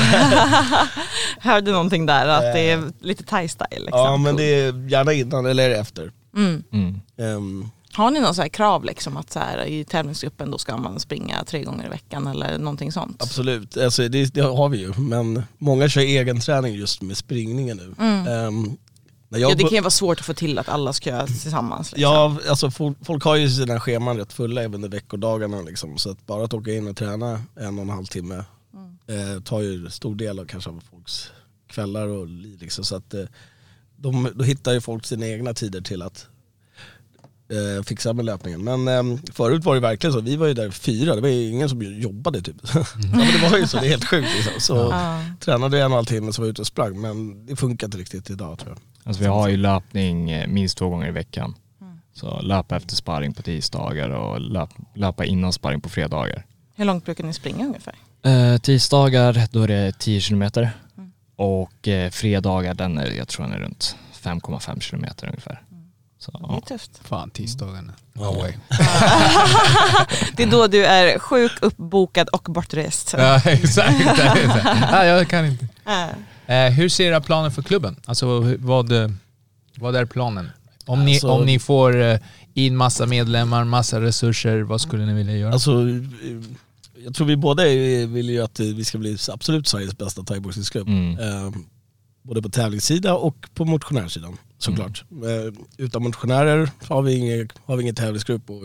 Hörde 1.39 1.71
någonting 1.71 2.05
där 2.05 2.27
att 2.27 2.53
det 2.53 2.71
är 2.71 2.91
lite 2.99 3.23
thai-style. 3.23 3.79
Liksom. 3.79 3.99
Ja 3.99 4.17
men 4.17 4.35
det 4.35 4.43
är 4.43 4.89
gärna 4.89 5.13
innan 5.13 5.45
eller 5.45 5.69
efter. 5.69 6.11
Mm. 6.35 6.63
Mm. 6.71 7.01
Ehm, 7.17 7.69
Har 7.93 8.11
ni 8.11 8.19
någon 8.19 8.35
så 8.35 8.49
krav 8.49 8.83
liksom 8.83 9.17
att 9.17 9.31
så 9.31 9.39
här, 9.39 9.65
i 9.65 9.85
tävlingsgruppen 9.85 10.51
då 10.51 10.57
ska 10.57 10.77
man 10.77 10.99
springa 10.99 11.43
tre 11.43 11.63
gånger 11.63 11.85
i 11.85 11.89
veckan 11.89 12.27
eller 12.27 12.57
någonting 12.57 12.91
sånt? 12.91 13.23
Absolut, 13.23 13.77
alltså 13.77 14.07
det, 14.07 14.33
det 14.33 14.41
har 14.41 14.69
vi 14.69 14.77
ju. 14.77 14.93
Men 14.97 15.43
många 15.57 15.89
kör 15.89 16.01
egen 16.01 16.39
träning 16.39 16.75
just 16.75 17.01
med 17.01 17.17
springningen 17.17 17.77
nu. 17.77 17.93
När 19.33 19.39
jag 19.39 19.51
Ja, 19.51 19.55
det 19.55 19.63
kan 19.63 19.71
ju 19.71 19.81
vara 19.81 19.89
svårt 19.89 20.19
att 20.19 20.25
få 20.25 20.33
till 20.33 20.59
att 20.59 20.69
alla 20.69 20.93
ska 20.93 21.09
göra 21.09 21.27
tillsammans. 21.27 21.91
Liksom. 21.91 22.01
Ja, 22.01 22.37
alltså 22.49 22.71
folk, 22.71 22.97
folk 23.01 23.23
har 23.23 23.35
ju 23.35 23.49
sina 23.49 23.79
scheman 23.79 24.17
rätt 24.17 24.33
fulla 24.33 24.61
även 24.61 24.75
under 24.75 24.89
veckodagarna 24.89 25.61
liksom. 25.61 25.97
Så 25.97 26.11
att 26.11 26.25
bara 26.25 26.45
att 26.45 26.53
åka 26.53 26.73
in 26.73 26.87
och 26.87 26.97
träna 26.97 27.41
en 27.55 27.77
och 27.79 27.83
en 27.83 27.89
halv 27.89 28.05
timme 28.05 28.43
eh, 29.07 29.43
tar 29.43 29.61
ju 29.61 29.89
stor 29.89 30.15
del 30.15 30.39
av 30.39 30.45
kanske 30.45 30.69
av 30.69 30.83
folks 30.91 31.31
kvällar 31.67 32.07
och 32.07 32.27
liv 32.27 32.61
liksom. 32.61 32.85
Så 32.85 32.95
att 32.95 33.13
eh, 33.13 33.23
de, 33.95 34.29
då 34.35 34.43
hittar 34.43 34.73
ju 34.73 34.81
folk 34.81 35.05
sina 35.05 35.27
egna 35.27 35.53
tider 35.53 35.81
till 35.81 36.01
att 36.01 36.27
eh, 37.77 37.83
fixa 37.83 38.13
med 38.13 38.25
löpningen. 38.25 38.63
Men 38.63 38.87
eh, 38.87 39.19
förut 39.33 39.63
var 39.63 39.73
det 39.75 39.81
verkligen 39.81 40.13
så, 40.13 40.21
vi 40.21 40.35
var 40.35 40.47
ju 40.47 40.53
där 40.53 40.71
fyra, 40.71 41.15
det 41.15 41.21
var 41.21 41.29
ju 41.29 41.49
ingen 41.49 41.69
som 41.69 41.81
jobbade 42.01 42.41
typ. 42.41 42.55
ja, 42.73 42.83
men 43.11 43.19
det 43.41 43.49
var 43.51 43.57
ju 43.57 43.67
så, 43.67 43.77
det 43.77 43.85
är 43.85 43.89
helt 43.89 44.05
sjukt 44.05 44.27
liksom. 44.35 44.53
Så 44.59 44.75
Ja. 44.91 45.19
tränade 45.39 45.77
jag 45.77 45.85
en 45.85 45.91
och 45.91 45.95
en 45.95 45.97
halv 45.97 46.05
timme 46.05 46.33
så 46.33 46.41
var 46.41 46.47
jag 46.47 46.51
ute 46.51 46.61
och 46.61 46.67
sprang 46.67 47.01
men 47.01 47.45
det 47.45 47.55
funkar 47.55 47.87
inte 47.87 47.97
riktigt 47.97 48.29
idag 48.29 48.59
tror 48.59 48.71
jag. 48.71 48.79
Alltså 49.07 49.21
vi 49.23 49.27
har 49.29 49.47
ju 49.49 49.57
löpning 49.57 50.31
eh, 50.31 50.47
minst 50.47 50.77
två 50.77 50.89
gånger 50.89 51.07
i 51.07 51.11
veckan. 51.11 51.55
Så 52.15 52.41
löpa 52.41 52.75
efter 52.75 52.95
sparring 52.95 53.33
på 53.33 53.41
tisdagar 53.41 54.09
och 54.09 54.41
löp, 54.41 54.69
löpa 54.95 55.25
innan 55.25 55.53
sparring 55.53 55.81
på 55.81 55.89
fredagar. 55.89 56.45
Hur 56.75 56.85
långt 56.85 57.05
brukar 57.05 57.23
ni 57.23 57.33
springa 57.33 57.65
ungefär? 57.65 57.95
Eh, 58.25 58.57
tisdagar 58.57 59.47
då 59.51 59.61
är 59.63 59.67
det 59.67 59.91
10 59.99 60.21
kilometer 60.21 60.71
och 61.35 61.87
eh, 61.87 62.09
fredagar 62.09 62.73
den 62.73 62.97
är, 62.97 63.11
jag 63.11 63.27
tror 63.27 63.45
den 63.45 63.53
är 63.53 63.59
runt 63.59 63.95
5,5 64.23 64.79
kilometer 64.79 65.27
ungefär. 65.27 65.61
Så, 66.23 66.31
Det 66.31 66.73
är 66.73 66.77
tufft. 66.77 66.91
Fan, 67.03 67.29
tisdagarna. 67.29 67.93
No 68.13 68.23
way. 68.41 68.53
Det 70.35 70.43
är 70.43 70.51
då 70.51 70.67
du 70.67 70.85
är 70.85 71.19
sjuk, 71.19 71.51
uppbokad 71.61 72.27
och 72.29 72.43
bortrest. 72.43 73.13
Ja, 73.17 73.41
exakt. 73.45 73.99
ja, 74.91 75.05
jag 75.05 75.27
kan 75.29 75.45
inte. 75.45 75.67
Eh, 76.45 76.69
hur 76.71 76.89
ser 76.89 77.03
era 77.07 77.21
planer 77.21 77.49
för 77.49 77.61
klubben? 77.61 77.95
Alltså 78.05 78.55
vad, 78.59 78.91
eh, 78.91 79.09
vad 79.77 79.95
är 79.95 80.05
planen? 80.05 80.49
Om 80.85 81.05
ni, 81.05 81.13
Alltså- 81.13 81.27
om 81.29 81.45
ni 81.45 81.59
får 81.59 82.01
eh, 82.01 82.19
in 82.53 82.75
massa 82.77 83.05
medlemmar, 83.05 83.63
massa 83.63 84.01
resurser, 84.01 84.61
vad 84.61 84.81
skulle 84.81 85.05
ni 85.05 85.13
vilja 85.13 85.37
göra? 85.37 85.53
Alltså, 85.53 85.71
eh, 85.71 86.01
jag 87.05 87.15
tror 87.15 87.27
vi 87.27 87.35
båda 87.37 87.63
vill 88.07 88.29
ju 88.29 88.41
att 88.43 88.59
vi 88.59 88.85
ska 88.85 88.97
bli 88.97 89.17
absolut 89.31 89.67
Sveriges 89.67 89.97
bästa 89.97 90.23
thaiboxningsklubb. 90.23 90.87
Mm. 90.87 91.19
Eh, 91.19 91.51
både 92.21 92.41
på 92.41 92.49
tävlingssida 92.49 93.13
och 93.13 93.35
på 93.53 93.65
motionärssidan 93.65 94.37
såklart. 94.63 95.03
Eh, 95.11 95.53
utan 95.77 96.03
motionärer 96.03 96.69
har 96.87 97.01
vi 97.01 97.15
ingen, 97.17 97.49
har 97.65 97.75
vi 97.77 97.81
ingen 97.83 97.95
tävlingsgrupp 97.95 98.49
och 98.49 98.61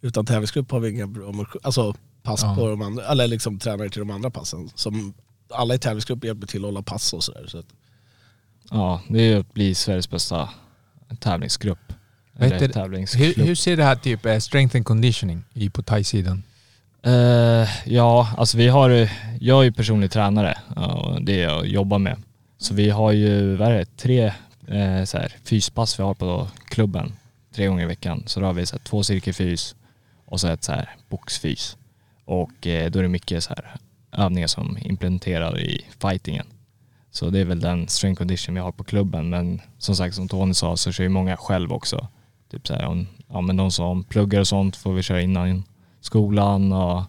utan 0.00 0.26
tävlingsgrupp 0.26 0.70
har 0.70 0.80
vi 0.80 0.90
inga 0.90 1.06
bra 1.06 1.32
alltså 1.62 1.94
pass 2.22 2.42
Ja. 2.42 2.54
på 2.54 2.68
de 2.68 2.82
andra, 2.82 3.04
eller 3.06 3.26
liksom 3.28 3.58
tränare 3.58 3.88
till 3.90 3.98
de 3.98 4.10
andra 4.10 4.30
passen. 4.30 4.70
Som 4.74 5.14
alla 5.50 5.74
i 5.74 5.78
tävlingsgrupp 5.78 6.24
hjälper 6.24 6.46
till 6.46 6.60
att 6.60 6.64
hålla 6.68 6.82
pass 6.82 7.12
och 7.12 7.24
sådär. 7.24 7.44
Så 7.48 7.58
att, 7.58 7.66
ja, 8.70 9.00
det 9.08 9.18
är 9.22 9.32
ju 9.34 9.40
att 9.40 9.54
bli 9.54 9.74
Sveriges 9.74 10.10
bästa 10.10 10.48
tävlingsgrupp. 11.20 11.92
Eller 12.38 12.68
tävlingsklubb. 12.68 13.32
hur, 13.36 13.44
hur 13.44 13.54
ser 13.54 13.76
det 13.76 13.84
här 13.84 13.96
typ 13.96 14.26
eh, 14.26 14.38
strength 14.38 14.76
and 14.76 14.84
conditioning 14.84 15.44
i 15.54 15.70
på 15.70 15.82
thai-sidan? 15.82 16.42
Eh, 17.02 17.68
ja, 17.84 18.34
alltså 18.36 18.56
vi 18.58 18.68
har, 18.68 18.88
ju- 18.90 19.08
jag 19.40 19.58
är 19.60 19.62
ju 19.64 19.72
personlig 19.72 20.10
tränare 20.10 20.58
och 20.76 21.22
det 21.22 21.40
är 21.42 21.48
jag 21.48 21.66
jobbar 21.66 21.98
med. 21.98 22.22
Så 22.58 22.74
vi 22.74 22.90
har 22.90 23.12
ju, 23.12 23.56
vad 23.56 23.68
är 23.68 23.72
det, 23.78 23.96
tre 23.96 24.32
eh, 24.68 25.04
så 25.04 25.18
här, 25.18 25.36
fyspass 25.44 25.98
vi 25.98 26.02
har 26.02 26.14
på 26.14 26.48
klubben 26.64 27.12
tre 27.54 27.66
gånger 27.66 27.82
i 27.82 27.86
veckan. 27.86 28.22
Så 28.26 28.40
då 28.40 28.46
har 28.46 28.52
vi 28.52 28.66
så 28.66 28.76
här, 28.76 28.84
två 28.84 29.02
cirkelfys 29.02 29.74
och 30.24 30.40
så 30.40 30.48
ett 30.48 30.64
så 30.64 30.72
här 30.72 30.90
boxfys. 31.08 31.76
Och 32.24 32.66
eh, 32.66 32.90
då 32.90 32.98
är 32.98 33.02
det 33.02 33.08
mycket 33.08 33.44
så 33.44 33.50
här 33.50 33.76
övningar 34.12 34.46
som 34.46 34.78
implementerar 34.80 35.60
i 35.60 35.86
fightingen. 36.02 36.46
Så 37.10 37.30
det 37.30 37.38
är 37.38 37.44
väl 37.44 37.60
den 37.60 37.88
strength 37.88 38.18
condition 38.18 38.54
vi 38.54 38.60
har 38.60 38.72
på 38.72 38.84
klubben. 38.84 39.30
Men 39.30 39.60
som 39.78 39.96
sagt 39.96 40.14
som 40.14 40.28
Tony 40.28 40.54
sa 40.54 40.76
så 40.76 40.92
kör 40.92 41.04
ju 41.04 41.10
många 41.10 41.36
själv 41.36 41.72
också. 41.72 42.08
Typ 42.50 42.66
så 42.66 42.74
här, 42.74 42.86
om, 42.86 43.06
ja 43.28 43.40
men 43.40 43.56
de 43.56 43.70
som 43.70 44.04
pluggar 44.04 44.40
och 44.40 44.48
sånt 44.48 44.76
får 44.76 44.92
vi 44.92 45.02
köra 45.02 45.20
innan 45.20 45.62
skolan 46.00 46.72
och 46.72 47.02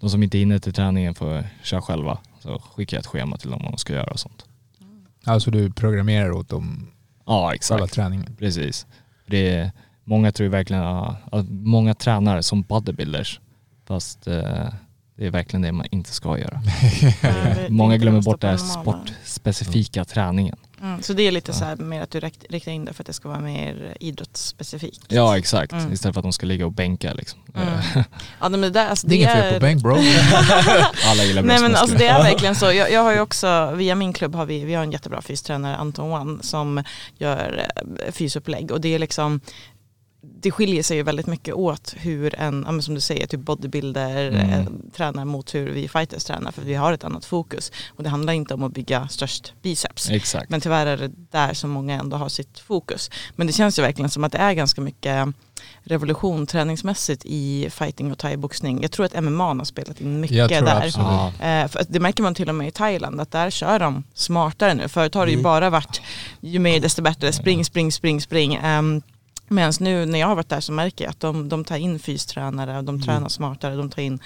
de 0.00 0.10
som 0.10 0.22
inte 0.22 0.38
hinner 0.38 0.58
till 0.58 0.72
träningen 0.72 1.14
får 1.14 1.44
köra 1.62 1.82
själva. 1.82 2.18
Så 2.40 2.58
skickar 2.58 2.96
jag 2.96 3.00
ett 3.00 3.06
schema 3.06 3.36
till 3.36 3.50
dem 3.50 3.60
vad 3.62 3.72
de 3.72 3.78
ska 3.78 3.92
göra 3.92 4.10
och 4.10 4.20
sånt. 4.20 4.44
Alltså 5.24 5.50
du 5.50 5.72
programmerar 5.72 6.30
åt 6.32 6.48
dem 6.48 6.90
Ja 7.26 7.40
själva 7.46 7.54
exakt, 7.54 7.94
träningen. 7.94 8.36
precis. 8.38 8.86
Det 9.26 9.48
är, 9.48 9.72
många 10.04 10.32
tror 10.32 10.48
verkligen 10.48 10.82
att 10.82 11.48
många 11.48 11.94
tränar 11.94 12.40
som 12.40 12.62
bodybuilders 12.62 13.40
fast 13.86 14.26
eh, 14.26 14.68
det 15.16 15.26
är 15.26 15.30
verkligen 15.30 15.62
det 15.62 15.72
man 15.72 15.86
inte 15.90 16.10
ska 16.10 16.38
göra. 16.38 16.62
Många 17.68 17.96
glömmer 17.96 18.22
bort 18.22 18.40
den 18.40 18.50
här 18.50 18.56
sportspecifika 18.56 20.04
träningen. 20.04 20.56
Mm, 20.84 21.02
så 21.02 21.12
det 21.12 21.22
är 21.22 21.30
lite 21.32 21.52
så 21.52 21.64
här 21.64 21.76
mer 21.76 22.02
att 22.02 22.10
du 22.10 22.20
rikt- 22.20 22.44
riktar 22.48 22.72
in 22.72 22.84
det 22.84 22.92
för 22.92 23.02
att 23.02 23.06
det 23.06 23.12
ska 23.12 23.28
vara 23.28 23.40
mer 23.40 23.96
idrottsspecifikt. 24.00 25.00
Ja 25.08 25.38
exakt, 25.38 25.72
Mm. 25.72 25.92
istället 25.92 26.14
för 26.14 26.20
att 26.20 26.24
de 26.24 26.32
ska 26.32 26.46
ligga 26.46 26.66
och 26.66 26.72
bänka 26.72 27.14
liksom. 27.14 27.40
Mm. 27.54 27.68
Ja 28.40 28.48
men 28.48 28.60
det 28.60 28.70
där, 28.70 28.88
alltså, 28.88 29.06
Det 29.06 29.14
är 29.14 29.16
inget 29.16 29.32
fel 29.32 29.54
på 29.54 29.60
bänk 29.60 29.82
bro. 29.82 29.94
Alla 31.06 31.24
gillar 31.24 31.42
Nej 31.42 31.60
men 31.60 31.74
alltså 31.76 31.96
det 31.96 32.06
är 32.06 32.22
verkligen 32.22 32.54
så. 32.54 32.72
Jag, 32.72 32.92
jag 32.92 33.02
har 33.02 33.12
ju 33.12 33.20
också, 33.20 33.70
via 33.74 33.94
min 33.94 34.12
klubb 34.12 34.34
har 34.34 34.46
vi, 34.46 34.64
vi 34.64 34.74
har 34.74 34.82
en 34.82 34.92
jättebra 34.92 35.22
fystränare, 35.22 35.76
Anton 35.76 36.12
One, 36.12 36.42
som 36.42 36.84
gör 37.18 37.66
eh, 38.06 38.12
fysupplägg 38.12 38.70
och 38.70 38.80
det 38.80 38.94
är 38.94 38.98
liksom 38.98 39.40
det 40.40 40.50
skiljer 40.50 40.82
sig 40.82 40.96
ju 40.96 41.02
väldigt 41.02 41.26
mycket 41.26 41.54
åt 41.54 41.94
hur 41.96 42.34
en, 42.34 42.82
som 42.82 42.94
du 42.94 43.00
säger, 43.00 43.26
typ 43.26 43.40
bodybuilder 43.40 44.28
Mm. 44.28 44.50
eh, 44.50 44.66
tränar 44.96 45.24
mot 45.24 45.54
hur 45.54 45.70
vi 45.70 45.88
fighters 45.88 46.24
tränar 46.24 46.52
för 46.52 46.62
vi 46.62 46.74
har 46.74 46.92
ett 46.92 47.04
annat 47.04 47.24
fokus. 47.24 47.72
Och 47.88 48.02
det 48.02 48.08
handlar 48.10 48.32
inte 48.32 48.54
om 48.54 48.62
att 48.62 48.72
bygga 48.72 49.08
störst 49.08 49.52
biceps. 49.62 50.10
Exakt. 50.10 50.50
Men 50.50 50.60
tyvärr 50.60 50.86
är 50.86 50.96
det 50.96 51.10
där 51.30 51.54
som 51.54 51.70
många 51.70 51.94
ändå 51.94 52.16
har 52.16 52.28
sitt 52.28 52.58
fokus. 52.58 53.10
Men 53.36 53.46
det 53.46 53.52
känns 53.52 53.78
ju 53.78 53.82
verkligen 53.82 54.10
som 54.10 54.24
att 54.24 54.32
det 54.32 54.38
är 54.38 54.52
ganska 54.52 54.80
mycket 54.80 55.28
revolution 55.82 56.46
träningsmässigt 56.46 57.22
i 57.24 57.68
fighting 57.70 58.12
och 58.12 58.18
thaiboxning. 58.18 58.82
Jag 58.82 58.90
tror 58.92 59.06
att 59.06 59.22
MMA 59.24 59.44
har 59.54 59.64
spelat 59.64 60.00
in 60.00 60.20
mycket 60.20 60.48
där. 60.48 60.86
absolut. 60.86 61.78
Eh, 61.80 61.82
det 61.88 62.00
märker 62.00 62.22
man 62.22 62.34
till 62.34 62.48
och 62.48 62.54
med 62.54 62.68
i 62.68 62.70
Thailand 62.70 63.20
att 63.20 63.30
där 63.30 63.50
kör 63.50 63.78
de 63.78 64.04
smartare 64.14 64.74
nu. 64.74 64.88
Förut 64.88 65.14
har 65.14 65.26
det 65.26 65.32
ju 65.32 65.36
Mm. 65.38 65.42
bara 65.42 65.70
varit 65.70 66.00
ju 66.40 66.58
mer 66.58 66.80
desto 66.80 67.02
bättre, 67.02 67.32
spring, 67.32 67.64
spring, 67.64 67.92
spring, 67.92 68.20
spring. 68.20 68.58
Um, 68.64 69.02
Medan 69.48 69.72
nu 69.80 70.06
när 70.06 70.18
jag 70.18 70.26
har 70.26 70.34
varit 70.34 70.48
där 70.48 70.60
så 70.60 70.72
märker 70.72 71.04
jag 71.04 71.10
att 71.10 71.20
de, 71.20 71.48
de 71.48 71.64
tar 71.64 71.76
in 71.76 71.98
fystränare 71.98 72.72
de 72.82 72.88
Mm. 72.94 73.00
tränar 73.02 73.28
smartare. 73.28 73.74
De 73.76 73.90
tar 73.90 74.02
in 74.02 74.18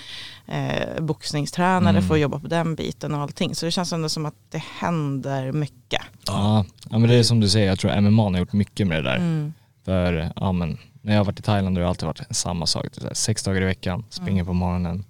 eh, 0.46 1.00
boxningstränare 1.00 1.90
Mm. 1.96 2.02
för 2.09 2.14
att 2.14 2.20
jobba 2.20 2.38
på 2.38 2.46
den 2.48 2.74
biten 2.74 3.14
och 3.14 3.20
allting. 3.20 3.54
Så 3.54 3.66
det 3.66 3.70
känns 3.72 3.92
ändå 3.92 4.09
som 4.09 4.26
att 4.26 4.35
det 4.50 4.62
händer 4.78 5.52
mycket. 5.52 6.02
Ja. 6.26 6.64
ja 6.90 6.98
men 6.98 7.09
det 7.11 7.14
är 7.16 7.22
som 7.22 7.40
du 7.40 7.48
säger, 7.48 7.66
jag 7.66 7.78
tror 7.78 8.00
MMA 8.00 8.22
har 8.22 8.38
gjort 8.38 8.52
mycket 8.52 8.87
med 8.87 9.04
det 9.04 9.11
där. 9.11 9.16
Mm. 9.16 9.52
För 9.85 10.33
ja, 10.37 10.52
men, 10.52 10.78
när 11.02 11.12
jag 11.12 11.20
har 11.20 11.24
varit 11.24 11.38
i 11.38 11.42
Thailand 11.42 11.76
har 11.76 11.83
det 11.83 11.88
alltid 11.88 12.07
varit 12.07 12.22
samma 12.37 12.66
sak. 12.66 12.87
Här, 13.02 13.14
sex 13.14 13.42
dagar 13.42 13.62
i 13.62 13.64
veckan, 13.64 14.04
springer 14.11 14.44
på 14.44 14.52
morgonen, 14.52 15.04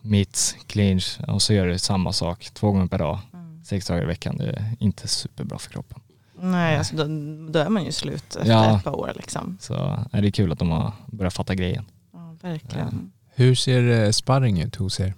mitts, 0.00 0.56
clinch 0.66 1.18
och 1.28 1.42
så 1.42 1.52
gör 1.54 1.66
du 1.66 1.78
samma 1.78 2.12
sak 2.12 2.50
två 2.54 2.70
gånger 2.72 2.86
per 2.86 2.98
dag. 2.98 3.18
Sex 3.64 3.86
dagar 3.86 4.02
i 4.02 4.06
veckan, 4.06 4.36
det 4.36 4.44
är 4.50 4.76
inte 4.78 5.08
superbra 5.08 5.58
för 5.58 5.70
kroppen. 5.70 6.00
Nej, 6.40 6.76
alltså 6.78 6.96
då, 6.96 7.04
då 7.50 7.58
är 7.58 7.68
man 7.68 7.84
ju 7.84 7.92
slut 7.92 8.36
efter 8.36 8.50
Ja. 8.52 8.76
ett 8.76 8.84
par 8.84 8.96
år 8.96 9.12
liksom. 9.16 9.58
Så 9.60 10.04
är 10.12 10.22
det 10.22 10.30
kul 10.32 10.52
att 10.52 10.58
de 10.58 10.70
har 10.70 10.92
börjat 11.06 11.34
fatta 11.34 11.54
grejen. 11.54 11.84
Ja, 12.12 12.36
verkligen. 12.42 13.12
Hur 13.34 13.54
ser 13.54 14.04
eh, 14.04 14.10
sparring 14.10 14.60
ut 14.60 14.76
hos 14.76 15.00
er? 15.00 15.14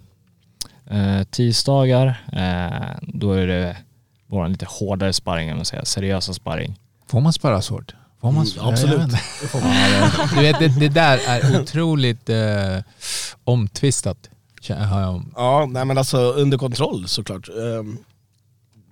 Eh, 0.85 1.23
tisdagar, 1.23 2.07
eh, 2.33 2.97
då 3.01 3.31
är 3.31 3.47
det 3.47 3.77
vår 4.27 4.47
lite 4.47 4.65
hårdare 4.69 5.13
sparring, 5.13 5.55
man 5.55 5.65
säga, 5.65 5.85
seriösa 5.85 6.33
sparring. 6.33 6.79
Får 7.07 7.21
man 7.21 7.33
sparra 7.33 7.61
så 7.61 7.73
hårt? 7.73 7.95
Får 8.21 8.31
man 8.31 8.45
Mm, 8.57 8.67
absolut. 8.67 9.11
Du 10.35 10.41
vet, 10.41 10.59
det, 10.59 10.79
det 10.79 10.89
där 10.89 11.17
är 11.27 11.61
otroligt 11.61 12.29
eh, 12.29 12.77
omtvistat. 13.43 14.29
Ja, 14.67 15.65
nej 15.69 15.85
men 15.85 15.97
alltså 15.97 16.17
under 16.17 16.57
kontroll 16.57 17.07
såklart. 17.07 17.49
Ehm, 17.49 17.97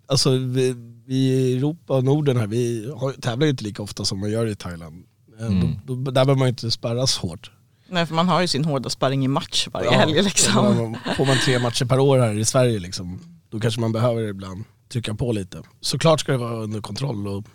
Alltså 0.07 0.29
vi, 0.37 0.75
vi 1.05 1.15
i 1.15 1.57
Europa 1.57 1.93
och 1.97 2.03
Norden 2.03 2.37
här, 2.37 2.47
vi 2.47 2.91
har, 2.97 3.11
tävlar 3.11 3.45
ju 3.45 3.51
inte 3.51 3.63
lika 3.63 3.83
ofta 3.83 4.05
som 4.05 4.19
man 4.19 4.31
gör 4.31 4.45
i 4.45 4.55
Thailand. 4.55 5.03
Ehm, 5.39 5.47
Mm. 5.47 5.79
Då, 5.85 5.95
då, 5.95 6.01
där 6.11 6.25
behöver 6.25 6.35
man 6.35 6.47
ju 6.47 6.49
inte 6.49 6.71
spärras 6.71 7.17
hårt. 7.17 7.51
Nej, 7.89 8.05
för 8.05 8.15
man 8.15 8.27
har 8.29 8.41
ju 8.41 8.47
sin 8.47 8.65
hårda 8.65 8.89
sparring 8.89 9.25
i 9.25 9.27
match 9.27 9.67
varje 9.73 9.85
Ja, 9.91 9.97
helg 9.97 10.21
liksom. 10.23 10.65
då 11.05 11.11
Får 11.17 11.25
man 11.25 11.37
tre 11.45 11.59
matcher 11.59 11.85
per 11.85 11.99
år 11.99 12.19
här 12.19 12.39
i 12.39 12.45
Sverige 12.45 12.79
liksom, 12.79 13.19
då 13.49 13.59
kanske 13.59 13.81
man 13.81 13.91
behöver 13.91 14.21
ibland 14.27 14.63
trycka 14.91 15.13
på 15.15 15.31
lite. 15.31 15.61
Såklart 15.81 16.19
ska 16.19 16.31
det 16.31 16.37
vara 16.37 16.55
under 16.55 16.81
kontroll 16.81 17.27
och, 17.27 17.45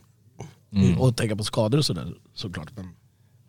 Mm. 0.73 1.01
och 1.01 1.17
tänka 1.17 1.37
på 1.37 1.45
skador 1.45 1.79
och 1.79 1.85
sådär 1.85 2.15
såklart. 2.35 2.69
Men 2.77 2.89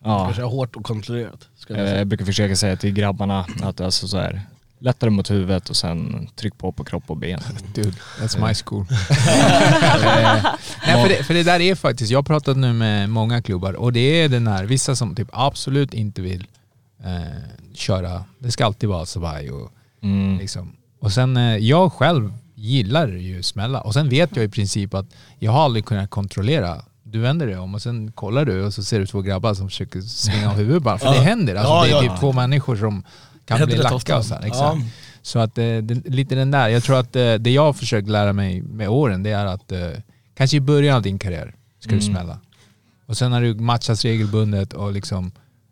Ja. 0.03 0.25
kanske 0.25 0.41
hårt 0.43 0.75
och 0.75 0.83
kontrollerat. 0.85 1.47
Ska 1.55 1.73
jag 1.73 1.81
Eh, 1.81 1.85
säga. 1.87 1.97
Jag 1.97 2.07
brukar 2.07 2.25
försöka 2.25 2.55
säga 2.55 2.75
till 2.77 2.93
grabbarna 2.93 3.45
att 3.61 3.77
det 3.77 3.83
är 3.83 3.85
alltså 3.85 4.07
så 4.07 4.17
här, 4.17 4.41
lättare 4.81 5.09
mot 5.09 5.31
huvudet 5.31 5.69
och 5.69 5.75
sen 5.75 6.27
tryck 6.35 6.57
på 6.57 6.71
på 6.71 6.83
kropp 6.83 7.03
och 7.07 7.17
ben. 7.17 7.39
Dude, 7.73 7.93
that's 8.19 8.47
my 8.47 8.53
school. 8.53 8.85
Nej, 10.85 11.01
för, 11.03 11.09
det, 11.09 11.23
för 11.23 11.33
det 11.33 11.43
där 11.43 11.59
är 11.59 11.75
faktiskt, 11.75 12.11
jag 12.11 12.17
har 12.17 12.23
pratat 12.23 12.57
nu 12.57 12.73
med 12.73 13.09
många 13.09 13.41
klubbar 13.41 13.73
och 13.73 13.93
det 13.93 13.99
är 14.21 14.29
den 14.29 14.47
här, 14.47 14.65
vissa 14.65 14.95
som 14.95 15.15
typ 15.15 15.29
absolut 15.31 15.93
inte 15.93 16.21
vill 16.21 16.47
eh, 17.03 17.43
köra, 17.73 18.23
det 18.39 18.51
ska 18.51 18.65
alltid 18.65 18.89
vara 18.89 19.05
Sabai 19.05 19.49
och 19.49 19.71
Mm. 20.03 20.37
liksom. 20.37 20.75
Och 21.01 21.11
sen 21.11 21.37
eh, 21.37 21.57
jag 21.57 21.93
själv 21.93 22.33
gillar 22.55 23.07
ju 23.07 23.43
smälla 23.43 23.81
och 23.81 23.93
sen 23.93 24.09
vet 24.09 24.35
jag 24.35 24.45
i 24.45 24.49
princip 24.49 24.93
att 24.93 25.05
jag 25.39 25.51
har 25.51 25.63
aldrig 25.63 25.85
kunnat 25.85 26.09
kontrollera 26.09 26.81
du 27.03 27.19
vänder 27.19 27.47
dig 27.47 27.57
om 27.57 27.75
och 27.75 27.81
sen 27.81 28.11
kollar 28.11 28.45
du 28.45 28.65
och 28.65 28.73
så 28.73 28.83
ser 28.83 28.99
du 28.99 29.07
två 29.07 29.21
grabbar 29.21 29.53
som 29.53 29.69
försöker 29.69 30.01
svinga 30.01 30.49
huvudet 30.49 30.83
bara. 30.83 30.97
För 30.97 31.05
Ja. 31.07 31.13
det 31.13 31.19
händer. 31.19 31.55
Alltså, 31.55 31.73
Ja, 31.73 31.83
det 31.83 31.89
är 31.89 32.03
ja. 32.03 32.11
typ 32.11 32.19
två 32.19 32.33
människor 32.33 32.75
som 32.75 33.03
kan 33.59 33.67
bli 33.67 33.77
lacka 33.77 34.15
här. 34.15 34.45
Exakt. 34.45 34.51
Ja. 34.53 34.81
Så 35.21 35.39
att 35.39 35.57
eh, 35.57 35.77
det, 35.77 36.07
lite 36.09 36.35
den 36.35 36.51
där, 36.51 36.69
jag 36.69 36.83
tror 36.83 36.99
att 36.99 37.15
eh, 37.15 37.33
det 37.33 37.51
jag 37.51 37.61
har 37.65 37.73
försökt 37.73 38.09
lära 38.09 38.33
mig 38.33 38.61
med 38.61 38.89
åren 38.89 39.23
det 39.23 39.29
är 39.31 39.45
att 39.45 39.71
eh, 39.71 39.79
kanske 40.35 40.57
i 40.57 40.59
början 40.61 40.95
av 40.95 41.01
din 41.01 41.19
karriär 41.19 41.55
ska 41.79 41.89
du 41.89 41.95
Mm. 41.95 42.13
smälla. 42.13 42.39
Och 43.05 43.17
sen 43.17 43.31
när 43.31 43.41
du 43.41 43.53
matchas 43.55 44.05
regelbundet 44.05 44.73
och 44.73 44.91
liksom 44.91 45.31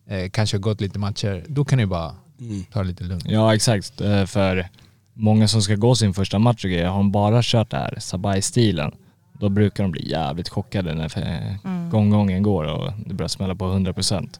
eh, 0.10 0.30
kanske 0.30 0.58
har 0.58 0.62
gått 0.62 0.82
lite 0.82 1.00
matcher, 1.00 1.44
då 1.48 1.65
kan 1.65 1.80
du 1.80 1.86
bara 1.86 2.15
Mm. 2.39 2.63
ta 2.63 2.80
det 2.80 2.86
lite 2.88 3.04
lugnt. 3.04 3.26
Ja 3.28 3.56
exakt, 3.56 3.94
för 4.28 4.68
många 5.13 5.48
som 5.48 5.62
ska 5.62 5.76
gå 5.76 5.96
sin 5.96 6.13
första 6.13 6.39
match 6.39 6.63
och 6.65 6.72
grejer, 6.72 6.88
har 6.88 6.98
de 6.98 7.12
bara 7.12 7.39
kört 7.44 7.70
det 7.72 7.78
här 7.78 7.96
Sabai-stilen, 8.00 8.92
då 9.39 9.50
brukar 9.50 9.84
de 9.84 9.92
bli 9.92 10.10
jävligt 10.12 10.50
chockade 10.50 10.94
när 10.94 11.18
eh, 11.18 11.89
gånggången 11.89 12.44
går 12.44 12.63
och 12.63 12.94
det 13.06 13.13
börjar 13.13 13.28
smälla 13.28 13.56
på 13.56 13.65
100%. 13.65 14.39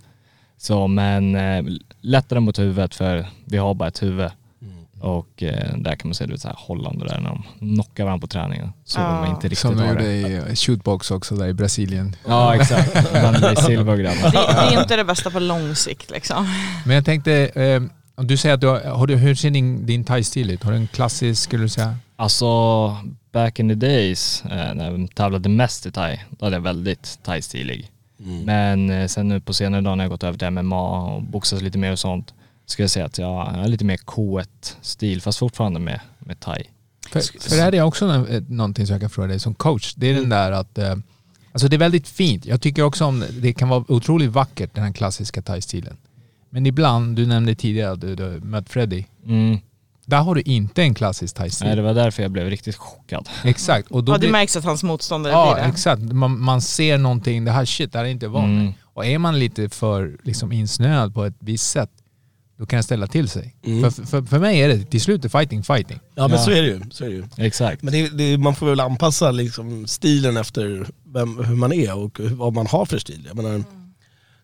Så 0.62 0.88
men 0.88 1.36
eh, 1.36 1.64
lättare 2.02 2.40
mot 2.40 2.60
huvudet 2.60 2.96
för 2.96 3.28
vi 3.46 3.58
har 3.58 3.74
bara 3.74 3.88
ett 3.88 4.04
huvud. 4.04 4.30
Och 5.02 5.44
eh, 5.44 5.78
där 5.78 5.96
kan 5.96 6.08
man 6.10 6.14
se 6.16 6.26
det 6.26 6.40
så 6.40 6.48
här 6.48 6.56
Holland 6.60 7.02
och 7.02 7.08
där 7.08 7.20
när 7.20 7.30
de 7.30 7.44
knockar 7.76 8.04
varandra 8.04 8.22
på 8.22 8.28
träningen. 8.28 8.72
Så 8.86 9.00
Ja. 9.00 9.22
de 9.24 9.30
inte 9.32 9.46
riktigt 9.48 9.60
Som 9.60 9.78
de 9.78 9.88
gjorde 9.88 10.04
det. 10.04 10.14
i 10.14 10.36
eh, 10.36 10.56
shootbox 10.56 11.12
också 11.12 11.36
där 11.36 11.48
i 11.48 11.54
Brasilien. 11.54 12.16
Ja 12.28 12.56
exakt, 12.56 12.94
Silva 13.66 13.92
och. 13.92 13.98
Det, 13.98 14.32
det 14.32 14.76
är 14.76 14.82
inte 14.82 14.96
det 14.96 15.04
bästa 15.04 15.30
på 15.30 15.40
lång 15.40 15.76
sikt 15.76 16.12
liksom. 16.12 16.48
Men 16.86 16.96
jag 16.96 17.06
tänkte, 17.06 17.34
eh, 17.34 17.82
om 18.16 18.28
du 18.28 18.38
säger 18.38 18.56
att 18.56 18.62
du 18.62 18.68
har, 18.68 18.80
har 18.82 19.08
du, 19.08 19.16
hur 19.16 19.36
ser 19.36 19.50
din, 19.50 19.86
din 19.86 20.04
thai-stil 20.04 20.52
ut? 20.52 20.64
Har 20.64 20.72
du 20.72 20.78
en 20.78 20.88
klassisk, 20.88 21.44
skulle 21.44 21.64
du 21.64 21.70
säga? 21.70 21.96
Alltså 22.16 22.48
back 23.34 23.60
in 23.60 23.70
the 23.70 23.76
days 23.76 24.44
eh, 24.46 24.74
när 24.74 24.92
jag 24.92 25.16
tävlade 25.16 25.50
mest 25.50 25.86
i 25.86 25.92
thai, 25.92 26.20
då 26.30 26.46
hade 26.46 26.56
jag 26.56 26.62
väldigt 26.62 27.20
thai-stilig. 27.26 27.92
Mm. 28.26 28.46
Men 28.46 28.90
eh, 28.90 29.08
sen 29.08 29.28
nu 29.28 29.40
på 29.40 29.54
senare 29.54 29.82
dagar 29.82 29.96
när 29.96 30.04
jag 30.04 30.12
gått 30.12 30.24
över 30.24 30.38
till 30.38 30.50
MMA 30.50 31.14
och 31.14 31.24
boxas 31.24 31.62
lite 31.62 31.78
mer 31.78 31.92
och 31.92 32.00
sånt, 32.00 32.34
ska 32.66 32.84
jag 32.84 32.90
säga 32.90 33.06
att 33.06 33.18
jag 33.18 33.56
är 33.56 33.68
lite 33.68 33.86
mer 33.86 33.98
K1-stil 33.98 35.22
fast 35.22 35.40
fortfarande 35.40 35.80
med, 35.80 36.00
med 36.20 36.40
thai. 36.40 36.64
För, 37.10 37.20
för 37.20 37.56
det 37.56 37.62
här 37.62 37.76
är 37.76 37.82
också 37.82 38.28
eh, 38.30 38.44
någonting 38.48 38.88
som 38.88 38.94
jag 38.94 39.02
kan 39.02 39.10
fråga 39.10 39.28
dig 39.28 39.40
som 39.40 39.56
coach. 39.56 39.94
Det 39.96 40.08
är 40.10 40.14
den 40.14 40.30
där 40.30 40.52
att, 40.52 40.78
eh, 40.78 40.96
alltså 41.52 41.68
det 41.68 41.76
är 41.76 41.78
väldigt 41.78 42.08
fint. 42.08 42.46
Jag 42.46 42.62
tycker 42.62 42.84
också 42.84 43.06
om, 43.06 43.24
det 43.42 43.54
kan 43.54 43.70
vara 43.70 43.86
otroligt 43.88 44.30
vackert 44.30 44.76
den 44.76 44.84
här 44.84 44.94
klassiska 44.94 45.42
thai-stilen. 45.42 45.98
Men 46.50 46.66
ibland, 46.66 47.16
du 47.16 47.26
nämnde 47.26 47.56
tidigare 47.56 47.92
att 47.92 48.02
du, 48.02 48.16
du 48.16 48.42
mött 48.44 48.70
Freddy. 48.70 49.04
Mm. 49.26 49.58
Där 50.10 50.18
har 50.22 50.36
du 50.36 50.42
inte 50.42 50.82
en 50.82 50.94
klassisk 50.94 51.38
Nej, 51.40 51.44
thai-stil. 51.50 51.76
det 51.76 51.82
var 51.82 51.94
därför 51.94 52.22
jag 52.24 52.32
blev 52.32 52.50
riktigt 52.50 52.76
chockad. 52.76 53.30
Exakt. 53.44 53.92
Och 53.92 54.04
då 54.04 54.12
Ja, 54.12 54.16
det 54.16 54.20
blir- 54.20 54.32
märks 54.32 54.56
att 54.58 54.64
hans 54.64 54.84
motståndare 54.84 55.34
Ja, 55.34 55.54
blir 55.54 55.64
det. 55.64 55.70
exakt. 55.70 56.02
Man, 56.02 56.40
man 56.42 56.62
ser 56.62 56.98
någonting, 56.98 57.46
det 57.46 57.52
här 57.52 57.66
shit, 57.66 57.92
det 57.92 57.98
här 57.98 58.06
är 58.06 58.10
inte 58.10 58.28
van 58.28 58.58
Mm. 58.60 58.74
Och 58.94 59.06
är 59.06 59.18
man 59.18 59.40
lite 59.40 59.70
för 59.70 60.18
liksom, 60.24 60.52
insnöad 60.52 61.14
på 61.14 61.26
ett 61.26 61.36
visst 61.40 61.70
sätt, 61.70 61.90
då 62.58 62.66
kan 62.66 62.78
det 62.78 62.84
ställa 62.84 63.08
till 63.08 63.30
sig. 63.30 63.56
Mm. 63.66 63.92
För, 63.92 64.04
för, 64.06 64.22
för 64.22 64.40
mig 64.40 64.62
är 64.62 64.68
det 64.68 64.86
till 64.86 65.02
slut 65.02 65.26
är 65.26 65.30
fighting 65.30 65.64
fighting. 65.64 66.00
Ja 66.16 66.28
men 66.28 66.38
Ja. 66.38 66.44
så 66.46 66.52
är 66.52 66.62
det 66.62 66.68
ju. 66.68 66.82
Så 66.92 67.04
är 67.06 67.10
det 67.10 67.16
ju. 67.16 67.24
Exakt. 67.38 67.82
Men 67.84 67.94
det, 67.94 68.10
det, 68.10 68.38
man 68.38 68.56
får 68.56 68.66
väl 68.70 68.80
anpassa 68.80 69.32
liksom 69.32 69.88
stilen 69.88 70.38
efter 70.38 70.88
vem, 71.14 71.44
hur 71.46 71.56
man 71.56 71.74
är 71.74 71.98
och 71.98 72.20
vad 72.20 72.54
man 72.54 72.68
har 72.68 72.86
för 72.86 72.98
stil. 72.98 73.24
Jag 73.28 73.36
menar, 73.44 73.64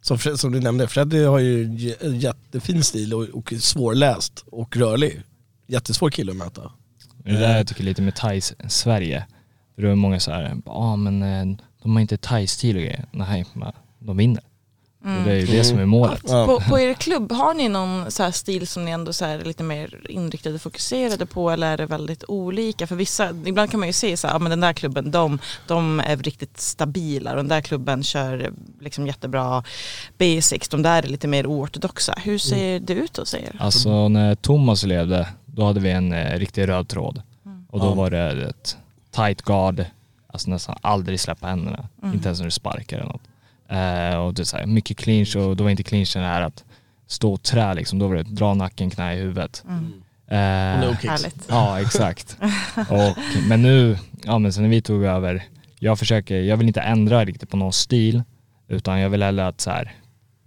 som, 0.02 0.18
Fred, 0.20 0.40
som 0.40 0.52
du 0.52 0.60
nämnde, 0.60 0.88
Freddy 0.88 1.24
har 1.24 1.40
ju 1.40 1.64
en 2.02 2.20
jättefin 2.20 2.84
stil 2.84 3.14
och, 3.14 3.24
och 3.24 3.54
svårläst 3.60 4.44
och 4.52 4.78
rörlig. 4.78 5.22
Jättesvår 5.68 6.10
kille 6.10 6.32
att 6.32 6.38
möta. 6.38 6.72
Det 7.18 7.32
är 7.32 7.40
där 7.40 7.58
jag 7.58 7.68
tycker 7.68 7.84
lite 7.84 8.02
med 8.02 8.16
thais 8.16 8.54
Sverige. 8.68 9.26
För 9.76 9.82
då 9.82 9.88
är 9.88 9.96
många 9.96 10.20
så 10.20 10.32
här, 10.32 10.58
ja 10.66 10.72
ah, 10.72 10.96
men 10.96 11.24
eh, 11.24 11.58
de 11.84 11.94
har 11.94 12.02
inte 12.02 12.18
thai-stil 12.18 12.76
och 12.76 12.82
grejer. 12.82 13.06
Nej, 13.12 13.46
men 13.54 13.72
de 14.00 14.18
vinner. 14.18 14.44
Och 15.06 15.24
det 15.26 15.32
är 15.32 15.36
ju 15.36 15.46
det 15.46 15.64
som 15.64 15.80
är 15.80 15.86
målet. 15.86 16.22
Ja. 16.28 16.46
På, 16.46 16.60
på 16.60 16.80
er 16.80 16.94
klubb, 16.94 17.32
har 17.32 17.54
ni 17.54 17.70
någon 17.70 18.12
så 18.12 18.24
här 18.24 18.32
stil 18.32 18.68
som 18.68 18.86
ni 18.86 18.92
ändå 18.92 19.14
så 19.14 19.26
här 19.26 19.40
lite 19.44 19.64
mer 19.64 20.02
inriktade 20.10 20.56
och 20.56 20.62
fokuserade 20.62 21.26
på 21.26 21.52
eller 21.52 21.72
är 21.72 21.78
det 21.78 21.86
väldigt 21.86 22.24
olika? 22.28 22.88
För 22.88 22.96
vissa, 22.96 23.30
ibland 23.46 23.72
kan 23.72 23.80
man 23.80 23.90
ju 23.90 23.94
se 23.94 24.18
så 24.18 24.28
här, 24.28 24.36
ja 24.36 24.40
men 24.40 24.50
den 24.50 24.60
där 24.60 24.74
klubben 24.74 25.12
de, 25.12 25.40
de 25.68 26.00
är 26.00 26.18
riktigt 26.18 26.60
stabila 26.60 27.32
och 27.32 27.38
den 27.38 27.48
där 27.48 27.62
klubben 27.62 28.04
kör 28.04 28.54
liksom 28.82 29.08
jättebra 29.08 29.64
basics, 30.18 30.70
de 30.70 30.82
där 30.82 31.04
är 31.04 31.08
lite 31.08 31.28
mer 31.28 31.48
oortodoxa. 31.48 32.16
Hur 32.24 32.38
ser 32.38 32.80
det 32.80 32.94
ut 32.94 33.18
hos 33.18 33.34
er? 33.34 33.56
Alltså 33.60 34.08
när 34.08 34.36
Thomas 34.36 34.84
levde, 34.84 35.28
då 35.56 35.66
hade 35.66 35.80
vi 35.80 35.92
en 35.92 36.14
eh, 36.14 36.40
riktig 36.40 36.68
röd 36.68 36.88
tråd. 36.88 37.22
Och 37.70 37.80
då 37.80 37.86
Ja. 37.86 37.94
var 37.94 38.10
det 38.10 38.50
ett 38.50 38.78
tight 39.12 39.42
guard, 39.42 39.86
alltså 40.28 40.50
nästan 40.50 40.76
aldrig 40.82 41.20
släppa 41.20 41.48
händerna. 41.48 41.88
Inte 42.14 42.28
ens 42.28 42.40
när 42.40 42.46
du 42.46 42.52
sparkar 42.52 42.98
eller 42.98 43.08
något. 43.12 43.22
Eh, 43.68 44.20
och 44.20 44.34
det 44.34 44.42
är 44.42 44.46
så 44.46 44.58
här, 44.58 44.66
mycket 44.66 44.98
clinch 44.98 45.36
och 45.36 45.56
då 45.58 45.64
var 45.64 45.72
inte 45.72 45.84
clinchen 45.84 46.22
det 46.22 46.28
här 46.28 46.42
att 46.42 46.64
stå 47.08 47.34
och 47.34 47.44
trä 47.44 47.74
liksom, 47.74 48.00
då 48.00 48.08
var 48.08 48.16
det 48.16 48.24
dra 48.24 48.54
nacken, 48.54 48.90
knä 48.90 49.14
i 49.14 49.18
huvudet. 49.18 49.64
Eh, 50.28 50.38
No 50.80 50.92
kicks. 51.02 51.06
Härligt. 51.06 51.46
Ja 51.50 51.82
exakt. 51.82 52.38
och, 52.90 53.18
men 53.50 53.62
nu, 53.62 53.98
ja 54.24 54.40
men 54.40 54.54
sen 54.54 54.64
när 54.64 54.70
vi 54.70 54.82
tog 54.82 55.04
över, 55.04 55.44
jag 55.80 56.00
försöker, 56.00 56.42
jag 56.42 56.58
vill 56.58 56.68
inte 56.68 56.82
ändra 56.82 57.26
riktigt 57.26 57.50
på 57.50 57.58
någon 57.58 57.74
stil 57.74 58.24
utan 58.68 59.00
jag 59.00 59.10
vill 59.10 59.24
hellre 59.24 59.48
att 59.48 59.62
så 59.62 59.70
här, 59.72 59.94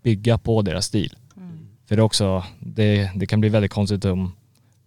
bygga 0.03 0.39
på 0.39 0.63
deras 0.63 0.87
stil. 0.87 1.15
För 1.89 1.97
det 1.97 2.01
är 2.01 2.05
också, 2.05 2.45
det, 2.61 3.11
det 3.15 3.27
kan 3.27 3.41
bli 3.41 3.49
väldigt 3.49 3.73
konstigt 3.73 4.05
om 4.05 4.33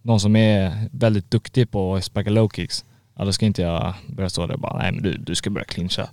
någon 0.02 0.20
som 0.20 0.36
är 0.36 0.88
väldigt 0.92 1.30
duktig 1.30 1.70
på 1.70 1.94
att 1.94 2.04
sparka 2.04 2.30
low 2.30 2.48
kicks, 2.48 2.84
ja 3.16 3.24
då 3.24 3.32
ska 3.32 3.46
inte 3.46 3.62
jag 3.62 3.94
börja 4.06 4.30
stå 4.30 4.46
där 4.46 4.54
och 4.54 4.60
bara 4.60 4.78
nej 4.78 4.92
men 4.92 5.02
du, 5.02 5.16
du 5.16 5.34
ska 5.34 5.50
börja 5.50 5.64
clincha. 5.64 6.08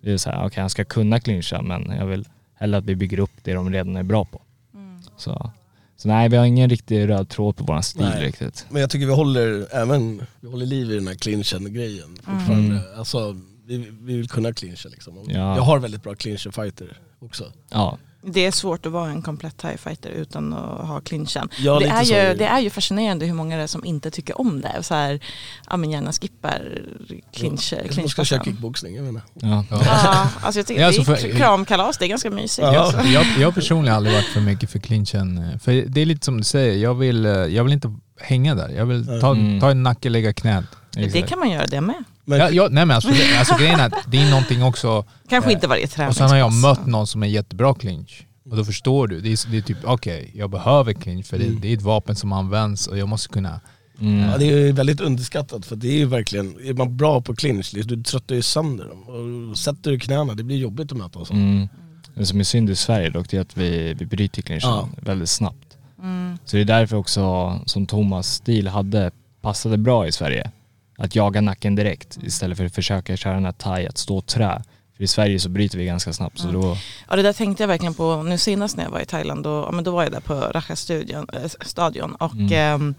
Det 0.00 0.12
är 0.12 0.16
så 0.16 0.30
här, 0.30 0.46
okej 0.46 0.60
han 0.60 0.70
ska 0.70 0.84
kunna 0.84 1.20
clincha 1.20 1.62
men 1.62 1.90
jag 1.98 2.06
vill 2.06 2.28
hellre 2.54 2.78
att 2.78 2.84
vi 2.84 2.96
bygger 2.96 3.18
upp 3.18 3.30
det 3.42 3.52
de 3.52 3.72
redan 3.72 3.96
är 3.96 4.02
bra 4.02 4.24
på. 4.24 4.40
Så, 5.16 5.50
så 5.96 6.08
nej 6.08 6.28
vi 6.28 6.36
har 6.36 6.44
ingen 6.44 6.70
riktig 6.70 7.08
röd 7.08 7.28
tråd 7.28 7.56
på 7.56 7.64
våran 7.64 7.82
stil 7.82 8.02
Nej. 8.02 8.26
riktigt. 8.26 8.66
Men 8.70 8.80
jag 8.80 8.90
tycker 8.90 9.06
vi 9.06 9.12
håller 9.14 9.66
även, 9.70 10.22
vi 10.40 10.48
håller 10.48 10.66
liv 10.66 10.90
i 10.90 10.94
den 10.94 11.06
här 11.06 11.14
clinchen 11.14 11.74
grejen 11.74 12.16
fortfarande. 12.16 12.80
Alltså, 12.96 13.36
vi, 13.66 13.76
vi 14.00 14.16
vill 14.16 14.28
kunna 14.28 14.52
clincha 14.52 14.88
liksom. 14.88 15.18
Ja. 15.26 15.56
Jag 15.56 15.62
har 15.62 15.78
väldigt 15.78 16.02
bra 16.02 16.14
clincher 16.14 16.50
fighter 16.50 16.98
också. 17.18 17.52
Ja. 17.70 17.98
Det 18.24 18.46
är 18.46 18.50
svårt 18.50 18.86
att 18.86 18.92
vara 18.92 19.10
en 19.10 19.22
komplett 19.22 19.56
TIE 19.56 19.76
fighter 19.78 20.10
utan 20.10 20.52
att 20.52 20.86
ha 20.88 21.00
clinchen. 21.00 21.48
Ja, 21.58 21.78
det, 21.78 21.86
är 21.86 22.02
ju, 22.04 22.14
är 22.14 22.28
det. 22.28 22.34
det 22.34 22.44
är 22.46 22.60
ju 22.60 22.70
fascinerande 22.70 23.26
hur 23.26 23.34
många 23.34 23.56
det 23.56 23.62
är 23.62 23.66
som 23.66 23.84
inte 23.84 24.10
tycker 24.10 24.40
om 24.40 24.60
det. 24.60 24.82
Så 24.82 24.94
här, 24.94 25.20
ja 25.70 25.76
men 25.76 25.90
gärna 25.90 26.12
skippar 26.12 26.82
clinch, 27.36 27.72
Jag 27.72 27.84
kanske 27.84 28.08
ska 28.08 28.24
köra 28.24 28.44
kickboxning, 28.44 28.96
jag 28.96 29.02
vet 29.02 29.10
inte. 29.12 29.22
Ja. 29.34 29.64
Ja, 29.70 30.28
alltså 30.42 30.58
jag 30.60 30.66
tycker 30.66 30.80
Ja, 30.82 30.90
det 30.90 30.98
alltså 30.98 31.12
är 31.12 31.16
för- 31.16 31.38
kramkalas, 31.38 31.98
det 31.98 32.04
är 32.04 32.08
ganska 32.08 32.30
mysigt. 32.30 32.58
Ja. 32.72 32.78
Alltså. 32.80 33.00
Jag, 33.02 33.24
jag 33.38 33.54
personligen 33.54 33.90
har 33.92 33.96
aldrig 33.96 34.14
varit 34.14 34.26
för 34.26 34.40
mycket 34.40 34.70
för 34.70 34.78
clinchen. 34.78 35.58
För 35.62 35.72
det 35.88 36.00
är 36.02 36.06
lite 36.06 36.24
som 36.24 36.36
du 36.38 36.44
säger, 36.44 36.82
jag 36.82 36.94
vill, 36.94 37.26
eh, 37.26 37.32
jag 37.32 37.64
vill 37.64 37.72
inte 37.72 37.94
hänga 38.20 38.54
där. 38.54 38.68
Jag 38.68 38.86
vill 38.86 39.06
ta, 39.20 39.30
Mm. 39.32 39.60
ta 39.60 39.70
en 39.70 39.82
nacke, 39.82 40.08
lägga 40.08 40.32
knät. 40.32 40.64
Det 40.90 41.22
kan 41.22 41.38
man 41.38 41.50
göra 41.50 41.66
det 41.66 41.80
med. 41.80 42.04
Men 42.38 42.40
Ja, 42.40 42.50
ja, 42.62 42.68
nej 42.70 42.86
men 42.86 42.90
alltså, 42.96 43.10
det- 43.10 43.38
alltså 43.38 43.56
grejen 43.56 43.80
är 43.80 43.86
att 43.86 43.94
det 44.06 44.16
är 44.22 44.30
någonting 44.30 44.62
också, 44.62 45.04
Kanske 45.28 45.50
Eh, 45.50 45.54
inte 45.54 45.66
varje 45.66 45.84
och 45.84 45.90
träningspass. 45.90 46.16
sen 46.18 46.30
har 46.30 46.36
jag 46.36 46.52
mött 46.52 46.86
någon 46.86 47.06
som 47.06 47.22
är 47.22 47.26
jättebra 47.26 47.74
clinch. 47.74 48.26
Och 48.50 48.56
då 48.56 48.64
förstår 48.64 49.06
du, 49.06 49.20
det 49.20 49.28
är, 49.32 49.50
det 49.50 49.56
är 49.56 49.62
typ 49.62 49.76
okej, 49.84 50.30
jag 50.34 50.50
behöver 50.50 50.92
clinch 50.92 51.26
för 51.26 51.38
det, 51.38 51.44
det 51.62 51.68
är 51.68 51.74
ett 51.76 51.82
vapen 51.82 52.16
som 52.16 52.32
används 52.32 52.86
och 52.86 52.98
jag 52.98 53.08
måste 53.08 53.28
kunna... 53.28 53.60
Mm. 54.00 54.30
Ja, 54.30 54.38
det 54.38 54.44
är 54.44 54.56
ju 54.58 54.72
väldigt 54.72 55.00
underskattat 55.00 55.66
för 55.66 55.76
det 55.76 55.88
är 55.88 55.96
ju 55.98 56.04
verkligen, 56.06 56.46
är 56.64 56.74
man 56.74 56.96
bra 56.96 57.20
på 57.20 57.34
clinch, 57.34 57.72
liksom, 57.74 57.96
du 57.96 58.02
tröttar 58.02 58.34
ju 58.34 58.42
sönder 58.42 58.84
dem. 58.88 59.02
Och 59.50 59.58
sätter 59.58 59.90
du 59.90 59.98
knäna, 59.98 60.34
det 60.34 60.42
blir 60.42 60.56
jobbigt 60.56 60.92
att 60.92 60.98
möta 60.98 61.18
och 61.18 61.26
så. 61.26 61.32
Mm. 61.34 61.68
Det 62.14 62.26
som 62.26 62.40
är 62.40 62.44
synd 62.44 62.70
i 62.70 62.76
Sverige 62.76 63.10
dock 63.10 63.30
det 63.30 63.36
är 63.36 63.40
att 63.40 63.56
vi, 63.56 63.94
vi 63.98 64.06
bryter 64.06 64.42
clinchen 64.42 64.70
Ja. 64.70 64.88
väldigt 65.02 65.28
snabbt. 65.30 65.76
Så 66.44 66.56
det 66.56 66.60
är 66.62 66.64
därför 66.64 66.96
också 66.96 67.60
som 67.66 67.86
Thomas 67.86 68.34
stil 68.34 68.68
hade 68.68 69.10
passade 69.42 69.76
bra 69.78 70.06
i 70.06 70.12
Sverige. 70.12 70.50
Att 71.02 71.14
jaga 71.14 71.40
nacken 71.40 71.74
direkt 71.74 72.18
istället 72.22 72.58
för 72.58 72.64
att 72.64 72.74
försöka 72.74 73.16
köra 73.16 73.34
den 73.34 73.44
här 73.44 73.52
thai, 73.52 73.86
att 73.86 73.98
stå 73.98 74.16
och 74.18 74.26
trä. 74.26 74.62
För 74.96 75.04
i 75.04 75.06
Sverige 75.06 75.38
så 75.38 75.48
bryter 75.48 75.78
vi 75.78 75.84
ganska 75.84 76.12
snabbt 76.12 76.38
så 76.38 76.50
då, 76.50 76.76
Ja 77.08 77.16
det 77.16 77.22
där 77.22 77.32
tänkte 77.32 77.62
jag 77.62 77.68
verkligen 77.68 77.94
på 77.94 78.22
nu 78.22 78.38
senast 78.38 78.76
när 78.76 78.84
jag 78.84 78.90
var 78.90 79.00
i 79.00 79.04
Thailand. 79.04 79.44
Då, 79.44 79.50
ja, 79.50 79.70
men 79.70 79.84
då 79.84 79.90
var 79.90 80.02
jag 80.02 80.12
där 80.12 80.20
på 80.20 80.34
Raja-studion 80.34 81.26
äh, 81.32 81.50
stadion 81.66 82.14
och 82.14 82.32
Mm. 82.32 82.52
ehm, 82.52 82.94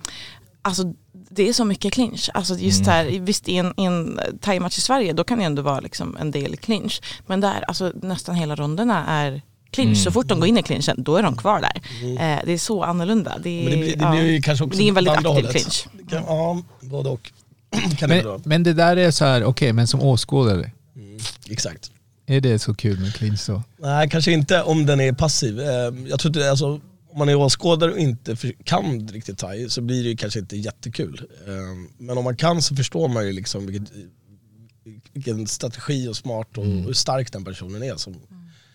alltså 0.62 0.84
det 1.30 1.50
är 1.50 1.54
så 1.54 1.66
mycket 1.66 1.94
clinch. 1.94 2.30
Alltså 2.34 2.56
just 2.58 2.88
Mm. 2.88 3.06
där, 3.14 3.20
visst 3.20 3.50
i 3.50 3.58
en, 3.58 3.74
i 3.78 3.84
en 3.84 4.20
thai-match 4.42 4.78
i 4.78 4.82
Sverige 4.82 5.14
då 5.14 5.24
kan 5.24 5.38
det 5.40 5.44
ändå 5.46 5.62
vara 5.62 5.80
liksom 5.80 6.18
en 6.18 6.32
del 6.32 6.58
clinch. 6.58 7.02
Men 7.28 7.42
där, 7.42 7.62
alltså 7.68 7.92
nästan 8.02 8.36
hela 8.36 8.56
ronderna 8.56 9.06
är 9.08 9.42
clinch. 9.72 9.88
Mm. 9.88 9.96
Så 10.04 10.12
fort 10.12 10.28
de 10.28 10.40
går 10.40 10.50
in 10.50 10.58
i 10.58 10.64
clinchen 10.64 10.96
då 11.04 11.16
är 11.16 11.24
de 11.24 11.38
kvar 11.38 11.62
där. 11.62 11.82
Eh, 12.36 12.40
det 12.46 12.52
är 12.52 12.58
så 12.58 12.84
annorlunda. 12.84 13.38
Det, 13.44 13.50
är- 13.50 13.64
Men 13.64 13.72
det 13.72 13.78
blir, 13.86 13.96
det 13.96 14.04
ja. 14.06 14.12
blir 14.12 14.32
ju 14.32 14.42
kanske 14.42 14.66
också 14.66 14.78
det 14.80 14.84
är 14.86 14.90
en 14.90 14.96
väldigt 14.96 15.14
aktiv 15.14 15.28
hållet. 15.32 15.52
clinch. 15.52 15.88
Kan, 16.10 16.24
ja, 16.28 16.62
både 16.82 17.10
och. 17.10 17.32
kan 17.98 18.10
det 18.10 18.16
Men, 18.16 18.26
vara. 18.26 18.42
men 18.46 18.64
det 18.64 18.74
där 18.74 18.98
är 18.98 19.12
så 19.12 19.26
här, 19.26 19.44
okej 19.44 19.74
men 19.74 19.88
som 19.88 20.02
åskådare, 20.02 20.72
Mm, 20.96 21.18
exakt. 21.50 21.92
är 22.26 22.42
det 22.42 22.60
så 22.60 22.74
kul 22.74 23.00
med 23.00 23.14
clinch 23.16 23.48
då? 23.48 23.64
Nej, 23.78 24.10
kanske 24.10 24.32
inte 24.32 24.62
om 24.64 24.86
den 24.86 25.00
är 25.00 25.14
passiv. 25.14 25.60
Eh, 25.60 25.68
Jag 26.08 26.20
tror 26.20 26.28
inte, 26.30 26.50
alltså, 26.50 26.66
om 27.12 27.20
man 27.20 27.30
är 27.30 27.36
åskådare 27.36 27.92
och 27.92 27.98
inte 27.98 28.36
kan 28.64 29.08
riktigt 29.08 29.38
thai 29.38 29.70
så 29.70 29.82
blir 29.82 30.04
det 30.04 30.16
kanske 30.16 30.40
inte 30.40 30.58
jättekul. 30.58 31.22
Eh, 31.48 31.52
Men 31.98 32.18
om 32.18 32.24
man 32.24 32.36
kan 32.36 32.62
så 32.62 32.76
förstår 32.76 33.08
man 33.08 33.26
ju 33.28 33.34
liksom 33.34 33.66
vilket, 33.68 33.92
vilken 35.14 35.48
strategi 35.48 36.08
och 36.08 36.16
smart 36.16 36.58
och 36.58 36.66
hur 36.66 36.94
stark 36.94 37.32
den 37.32 37.44
personen 37.46 37.84
är. 37.84 37.96
Som, 37.96 38.16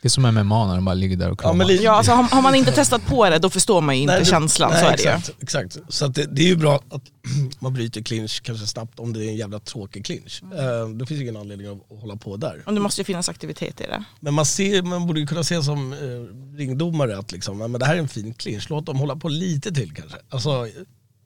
Det 0.03 0.09
är 0.09 0.11
som 0.11 0.23
MMA 0.23 0.67
när 0.67 0.75
de 0.75 0.85
bara 0.85 0.95
ligger 0.95 1.17
där 1.17 1.27
och 1.31 1.33
ja, 1.33 1.43
kramar. 1.43 1.55
men 1.55 1.67
li- 1.67 1.81
Ja, 1.85 1.93
alltså, 1.93 2.13
har, 2.13 2.23
har 2.23 2.43
man 2.43 2.55
inte 2.55 2.73
testat 2.73 3.07
på 3.07 3.31
det 3.31 3.39
då 3.39 3.51
förstår 3.51 3.81
man 3.81 3.97
ju 3.97 4.03
inte 4.03 4.13
Nej, 4.15 4.21
det- 4.21 4.31
känslan. 4.31 4.71
nej, 4.71 4.81
så 4.81 4.87
är 4.87 4.97
det 4.97 5.03
ju. 5.03 5.09
exakt, 5.09 5.43
Exakt. 5.43 5.79
Så 5.89 6.05
att 6.05 6.15
det, 6.15 6.25
det 6.25 6.43
är 6.43 6.47
ju 6.47 6.57
bra 6.57 6.75
att 6.91 7.03
man 7.59 7.75
bryter 7.75 8.03
clinch 8.03 8.43
kanske 8.43 8.67
snabbt 8.67 8.99
om 9.01 9.13
det 9.13 9.25
är 9.25 9.29
en 9.29 9.37
jävla 9.37 9.59
tråkig 9.59 10.05
clinch. 10.07 10.43
Eh, 10.43 10.89
Då 10.89 11.07
finns 11.07 11.19
det 11.21 11.23
ingen 11.23 11.37
anledning 11.37 11.67
att, 11.91 12.01
hålla 12.01 12.17
på 12.17 12.37
där. 12.37 12.63
Och 12.67 12.75
det 12.75 12.81
måste 12.81 13.01
ju 13.01 13.05
finnas 13.05 13.29
aktivitet 13.29 13.81
i 13.81 13.85
det. 13.85 14.05
Men 14.21 14.35
man, 14.35 14.47
ser, 14.47 14.83
man 14.83 15.07
borde 15.07 15.21
ju 15.21 15.27
kunna 15.27 15.45
se 15.45 15.63
som 15.63 15.93
eh, 15.93 16.57
ringdomare 16.59 17.19
att 17.19 17.33
liksom, 17.33 17.61
ja, 17.61 17.69
men 17.69 17.81
det 17.81 17.87
här 17.87 17.95
är 17.95 17.99
en 17.99 18.09
fin 18.09 18.35
clinch, 18.35 18.71
låt 18.71 18.87
dem 18.87 18.99
hålla 18.99 19.17
på 19.17 19.29
lite 19.29 19.75
till 19.75 19.95
kanske. 19.95 20.17
Alltså, 20.31 20.67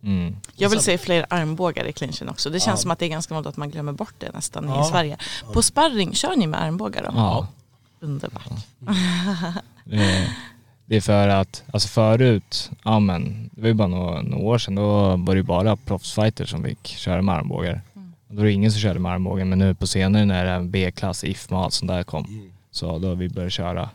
mm. 0.03 0.37
Jag 0.57 0.69
vill 0.71 0.81
se 0.81 0.99
fler 0.99 1.27
armbågar 1.31 1.85
i 1.85 1.93
clinchen 1.93 2.29
också. 2.29 2.51
Det 2.51 2.61
känns 2.61 2.79
Ja. 2.81 2.83
som 2.83 2.91
att 2.91 2.99
det 2.99 3.05
är 3.07 3.09
ganska 3.09 3.35
vanligt 3.35 3.49
att 3.49 3.57
man 3.57 3.71
glömmer 3.71 3.93
bort 3.93 4.15
det 4.19 4.31
nästan 4.35 4.65
Ja. 4.69 4.87
i 4.87 4.91
Sverige. 4.91 5.17
På 5.53 5.63
sparring, 5.63 6.15
kör 6.15 6.37
ni 6.37 6.47
med 6.47 6.63
armbågar 6.63 7.03
då? 7.03 7.09
ja. 7.17 7.49
Underbart. 8.03 8.67
Det, 9.85 10.29
det 10.87 10.97
är 10.97 11.01
för 11.01 11.29
att, 11.29 11.63
alltså 11.73 11.89
förut, 11.89 12.71
ja 12.85 13.01
men 13.01 13.51
det 13.53 13.61
var 13.61 13.69
ju 13.69 13.75
bara 13.75 13.89
några, 13.89 14.23
några 14.23 14.45
år 14.45 14.59
sedan, 14.59 14.75
då 14.75 15.17
var 15.17 15.35
det 15.35 15.39
ju 15.39 15.43
bara 15.43 15.77
proffsfighters 15.77 16.51
som 16.51 16.65
fick 16.65 16.87
köra 16.87 17.23
med 17.23 17.35
armbågar. 17.35 17.81
Då 18.29 18.37
var 18.37 18.45
det 18.45 18.53
ingen 18.53 18.73
som 18.73 18.81
körde 18.81 18.99
med 19.01 19.13
armbågar 19.13 19.45
men 19.45 19.59
nu 19.59 19.75
på 19.75 19.87
senare 19.87 20.25
när 20.25 20.45
det 20.45 20.51
är 20.51 20.63
B-klass, 20.63 21.25
IFMA 21.25 21.59
och 21.59 21.65
allt 21.65 21.75
sånt 21.75 21.91
där 21.91 22.03
kom, 22.03 22.51
så 22.71 22.99
då 22.99 23.09
har 23.09 23.15
vi 23.15 23.29
börjat 23.29 23.53
köra 23.53 23.91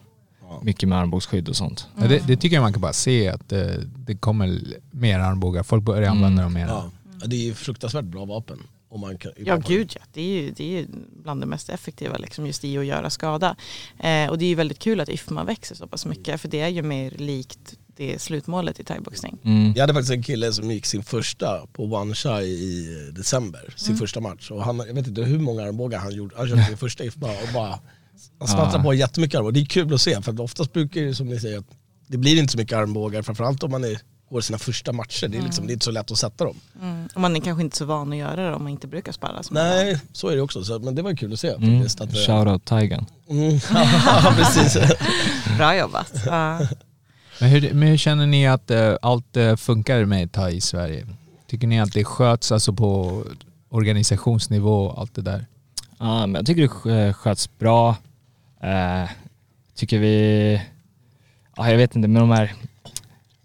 mycket 0.62 0.90
med 0.90 0.98
armbågsskydd 0.98 1.50
och 1.50 1.56
sånt. 1.56 1.88
Ja, 2.00 2.08
det, 2.08 2.28
det 2.28 2.38
tycker 2.38 2.56
jag 2.56 2.64
man 2.64 2.74
kan 2.74 2.82
bara 2.82 2.94
se 2.94 3.30
att 3.30 3.52
eh, 3.52 3.60
det 3.96 4.16
kommer 4.16 4.60
mer 4.92 5.20
armbågar. 5.20 5.64
Folk 5.64 5.84
börjar 5.84 6.10
använda 6.12 6.44
dem 6.44 6.54
mer. 6.54 6.68
ja. 6.68 6.92
Ja, 7.22 7.28
det 7.28 7.36
är 7.36 7.46
ju 7.46 7.54
fruktansvärt 7.54 8.06
bra 8.06 8.26
vapen. 8.26 8.60
Om 8.90 9.02
man 9.02 9.18
kan, 9.18 9.32
Ja 9.38 9.56
gud 9.58 9.92
ja, 9.96 10.02
det 10.14 10.22
är 10.22 10.42
ju, 10.42 10.52
det 10.52 10.64
är 10.64 10.68
ju 10.80 10.88
bland 11.24 11.42
det 11.42 11.46
mest 11.46 11.70
effektiva 11.70 12.18
liksom, 12.18 12.48
just 12.48 12.64
i 12.64 12.78
att 12.78 12.86
göra 12.86 13.10
skada. 13.10 13.56
Eh, 14.00 14.30
och 14.30 14.38
det 14.38 14.46
är 14.46 14.50
ju 14.50 14.56
väldigt 14.56 14.80
kul 14.80 15.00
att 15.00 15.10
IFMA 15.10 15.44
växer 15.44 15.76
så 15.76 15.88
pass 15.88 16.06
mycket 16.06 16.42
för 16.42 16.48
det 16.48 16.60
är 16.60 16.68
ju 16.68 16.82
mer 16.82 17.12
likt 17.12 17.60
det 17.96 18.22
slutmålet 18.22 18.80
i 18.80 18.84
thaiboxning. 18.84 19.38
Mm. 19.44 19.74
Jag 19.76 19.84
hade 19.84 19.94
faktiskt 19.94 20.12
en 20.14 20.24
kille 20.24 20.54
som 20.54 20.72
gick 20.72 20.86
sin 20.86 21.04
första 21.04 21.68
på 21.74 21.84
One 21.84 22.16
Shy 22.16 22.30
i 22.44 23.12
december, 23.16 23.74
sin 23.76 23.88
Mm. 23.90 24.00
första 24.00 24.20
match. 24.20 24.52
Och 24.52 24.64
han, 24.64 24.78
jag 24.88 24.94
vet 24.94 25.08
inte 25.08 25.22
hur 25.22 25.40
många 25.40 25.64
armbågar 25.64 26.00
han 26.00 26.12
gjorde, 26.16 26.36
han 26.38 26.48
körde 26.48 26.64
sin 26.66 26.78
första 26.78 27.04
IFBA 27.04 27.28
och 27.30 27.54
bara 27.54 27.80
han 28.40 28.48
smattrade 28.48 28.78
Ja. 28.78 28.84
på 28.84 28.94
jättemycket 28.94 29.38
armbågar. 29.38 29.52
Det 29.54 29.60
är 29.62 29.66
kul 29.66 29.94
att 29.94 30.02
se 30.02 30.22
för 30.22 30.42
oftast 30.42 30.74
brukar 30.74 31.02
det 31.02 31.16
som 31.16 31.28
ni 31.28 31.40
säger 31.40 31.58
att 31.60 31.66
det 32.08 32.18
blir 32.18 32.40
inte 32.40 32.52
så 32.52 32.58
mycket 32.58 32.78
armbågar, 32.78 33.22
framförallt 33.22 33.64
om 33.64 33.72
man 33.72 33.84
är, 33.84 34.00
går 34.30 34.42
sina 34.42 34.58
första 34.58 34.92
matcher. 34.94 35.28
Det 35.28 35.38
är, 35.38 35.42
liksom, 35.42 35.68
det 35.68 35.72
är 35.72 35.74
inte 35.74 35.86
så 35.86 35.92
lätt 35.92 36.12
att 36.12 36.18
sätta 36.18 36.44
dem. 36.46 36.56
Mm. 36.82 37.08
Och 37.16 37.22
man 37.22 37.36
är 37.36 37.40
kanske 37.40 37.64
inte 37.64 37.78
så 37.78 37.86
van 37.86 38.12
att 38.12 38.18
göra 38.18 38.50
det 38.50 38.56
om 38.56 38.64
man 38.64 38.72
inte 38.72 38.88
brukar 38.88 39.12
sparra. 39.12 39.42
Nej, 39.52 40.00
så 40.12 40.28
är 40.30 40.36
det 40.36 40.42
också. 40.42 40.64
Så, 40.64 40.80
men 40.80 40.96
det 40.96 41.02
var 41.02 41.16
kul 41.16 41.34
att 41.34 41.40
se 41.40 41.48
Mm. 41.50 41.78
faktiskt. 41.80 42.02
Att, 42.02 42.18
Shoutout 42.18 42.66
Tigan. 42.66 43.06
mm, 43.30 43.60
ja, 44.06 44.34
precis. 44.38 44.78
Bra 45.58 45.76
jobbat. 45.78 46.14
Ja. 46.26 46.60
Men, 47.40 47.50
hur, 47.50 47.74
men 47.74 47.88
hur 47.88 47.98
känner 47.98 48.28
ni 48.28 48.48
att 48.48 48.72
eh, 48.72 48.96
allt 49.02 49.38
eh, 49.38 49.56
funkar 49.56 50.06
med 50.06 50.32
thai 50.32 50.56
i 50.56 50.62
Sverige? 50.62 51.08
Tycker 51.48 51.68
ni 51.68 51.80
att 51.82 51.92
det 51.94 52.04
sköts 52.04 52.52
alltså 52.52 52.74
på 52.74 53.24
organisationsnivå 53.70 54.86
och 54.86 55.00
allt 55.02 55.16
det 55.16 55.22
där? 55.22 55.46
Ja 56.00 56.28
men 56.28 56.36
jag 56.36 56.46
tycker 56.46 56.62
det 56.62 56.68
sk- 56.68 57.14
sköts 57.14 57.58
bra. 57.60 57.90
Eh, 58.64 59.10
tycker 59.76 60.00
vi, 60.00 60.62
ja 61.56 61.70
jag 61.70 61.78
vet 61.78 61.96
inte 61.96 62.08
men 62.08 62.22
de 62.22 62.32
här, 62.32 62.54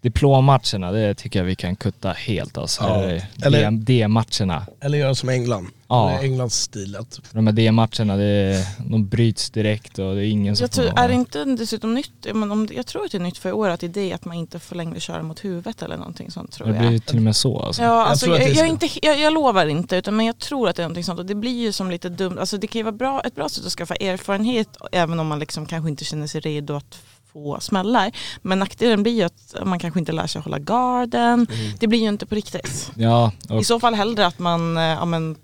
Diplommatcherna, 0.03 0.91
det 0.91 1.13
tycker 1.15 1.39
jag 1.39 1.45
vi 1.45 1.55
kan 1.55 1.75
kutta 1.75 2.11
helt 2.11 2.57
alltså. 2.57 2.83
Ja, 2.83 3.03
Eller 3.03 3.23
eller- 3.59 3.71
D-matcherna. 3.71 4.65
Eller 4.81 4.97
göra 4.97 5.15
som 5.15 5.29
England. 5.29 5.67
Ja. 5.87 6.11
Eller 6.11 6.23
Englands 6.23 6.55
stil. 6.55 6.95
Att, 6.95 7.19
De 7.31 7.47
här 7.47 7.53
D-matcherna, 7.53 8.15
det, 8.17 8.67
de 8.89 9.07
bryts 9.07 9.49
direkt 9.49 9.99
och 9.99 10.15
det 10.15 10.21
är 10.25 10.29
ingen 10.29 10.55
som 10.55 10.63
Jag 10.63 10.71
tror, 10.71 10.99
är 10.99 11.07
det 11.07 11.13
inte 11.13 11.45
dessutom 11.45 11.93
nytt, 11.93 12.27
men 12.33 12.51
om, 12.51 12.67
jag 12.75 12.85
tror 12.85 13.05
att 13.05 13.11
det 13.11 13.17
är 13.17 13.19
nytt 13.19 13.37
för 13.37 13.49
i 13.49 13.51
år 13.51 13.69
att 13.69 13.79
det 13.79 13.85
är 13.85 13.89
det 13.89 14.13
att 14.13 14.25
man 14.25 14.35
inte 14.37 14.59
får 14.59 14.75
längre 14.75 14.99
köra 14.99 15.23
mot 15.23 15.45
huvudet 15.45 15.81
eller 15.81 15.97
någonting 15.97 16.31
sånt 16.31 16.51
tror 16.51 16.67
det 16.67 16.75
jag. 16.75 16.87
blir 16.87 16.99
till 16.99 17.17
och 17.17 17.21
med 17.23 17.35
så 17.35 17.59
alltså. 17.59 17.81
Ja, 17.83 18.05
alltså, 18.05 18.25
jag, 18.27 18.39
det 18.39 18.43
jag, 18.43 18.51
är 18.51 18.55
ska- 18.55 18.65
inte, 18.65 18.87
jag, 19.01 19.19
jag 19.19 19.33
lovar 19.33 19.65
inte, 19.65 19.95
utan, 19.95 20.15
men 20.15 20.25
jag 20.25 20.39
tror 20.39 20.69
att 20.69 20.75
det 20.75 20.81
är 20.81 20.85
någonting 20.85 21.03
sånt. 21.03 21.19
Och 21.19 21.25
det 21.25 21.35
blir 21.35 21.61
ju 21.61 21.71
som 21.71 21.91
lite 21.91 22.09
dumt, 22.09 22.37
alltså 22.39 22.57
det 22.57 22.67
kan 22.67 22.79
ju 22.79 22.83
vara 22.83 22.91
bra, 22.95 23.21
ett 23.21 23.35
bra 23.35 23.49
sätt 23.49 23.65
att 23.65 23.71
skaffa 23.71 23.95
erfarenhet 23.95 24.67
även 24.91 25.19
om 25.19 25.27
man 25.27 25.39
liksom 25.39 25.65
kanske 25.65 25.89
inte 25.89 26.05
känner 26.05 26.27
sig 26.27 26.41
redo 26.41 26.73
att 26.75 26.97
få 27.33 27.59
smällar. 27.59 28.11
Men 28.41 28.59
nackdelen 28.59 29.03
blir 29.03 29.13
ju 29.13 29.23
att 29.23 29.55
man 29.65 29.79
kanske 29.79 29.99
inte 29.99 30.11
lär 30.11 30.27
sig 30.27 30.41
hålla 30.41 30.59
garden. 30.59 31.47
Det 31.79 31.87
blir 31.87 31.99
ju 31.99 32.07
inte 32.09 32.25
på 32.25 32.35
riktigt. 32.35 32.91
Ja, 32.95 33.31
och 33.49 33.61
I 33.61 33.63
så 33.63 33.79
fall 33.79 33.93
hellre 33.93 34.25
att 34.25 34.39
man 34.39 34.77
eh, 34.77 34.83
ja, 34.83 35.05
men, 35.05 35.35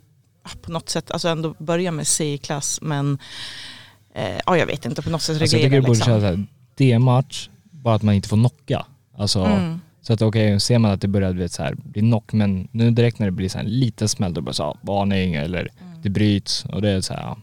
på 0.61 0.71
något 0.71 0.89
sätt 0.89 1.11
alltså 1.11 1.27
ändå 1.27 1.55
börjar 1.57 1.91
med 1.91 2.07
C-klass 2.07 2.79
men 2.81 3.17
eh, 4.15 4.37
ja, 4.45 4.57
jag 4.57 4.65
vet 4.65 4.85
inte, 4.85 5.01
på 5.01 5.09
något 5.09 5.21
sätt 5.21 5.41
alltså, 5.41 5.57
jag 5.57 5.63
reglera 5.63 5.81
tycker 5.81 5.81
du 5.81 5.87
borde 5.87 5.99
köra 5.99 6.15
liksom. 6.15 6.21
såhär, 6.21 6.47
D-match, 6.77 7.49
bara 7.71 7.95
att 7.95 8.03
man 8.03 8.15
inte 8.15 8.29
får 8.29 8.37
knocka. 8.37 8.85
Alltså, 9.17 9.39
Mm. 9.45 9.79
så 10.01 10.13
att 10.13 10.21
okej, 10.21 10.59
ser 10.59 10.79
man 10.79 10.91
att 10.91 11.01
det 11.01 11.07
börjar 11.07 11.31
vet, 11.33 11.51
så 11.51 11.63
här, 11.63 11.75
bli 11.75 12.01
knock, 12.01 12.33
men 12.33 12.67
nu 12.71 12.91
direkt 12.91 13.19
när 13.19 13.25
det 13.27 13.31
blir 13.31 13.49
så 13.49 13.57
här, 13.57 13.65
en 13.65 13.71
liten 13.79 14.09
smäll, 14.09 14.33
då 14.33 14.41
bara 14.41 14.53
så, 14.53 14.77
varning 14.81 15.35
eller 15.35 15.59
Mm. 15.59 16.01
det 16.01 16.09
bryts 16.09 16.65
och 16.65 16.81
det 16.81 16.89
är 16.89 17.01
så 17.01 17.13
här, 17.13 17.21
ja, 17.21 17.37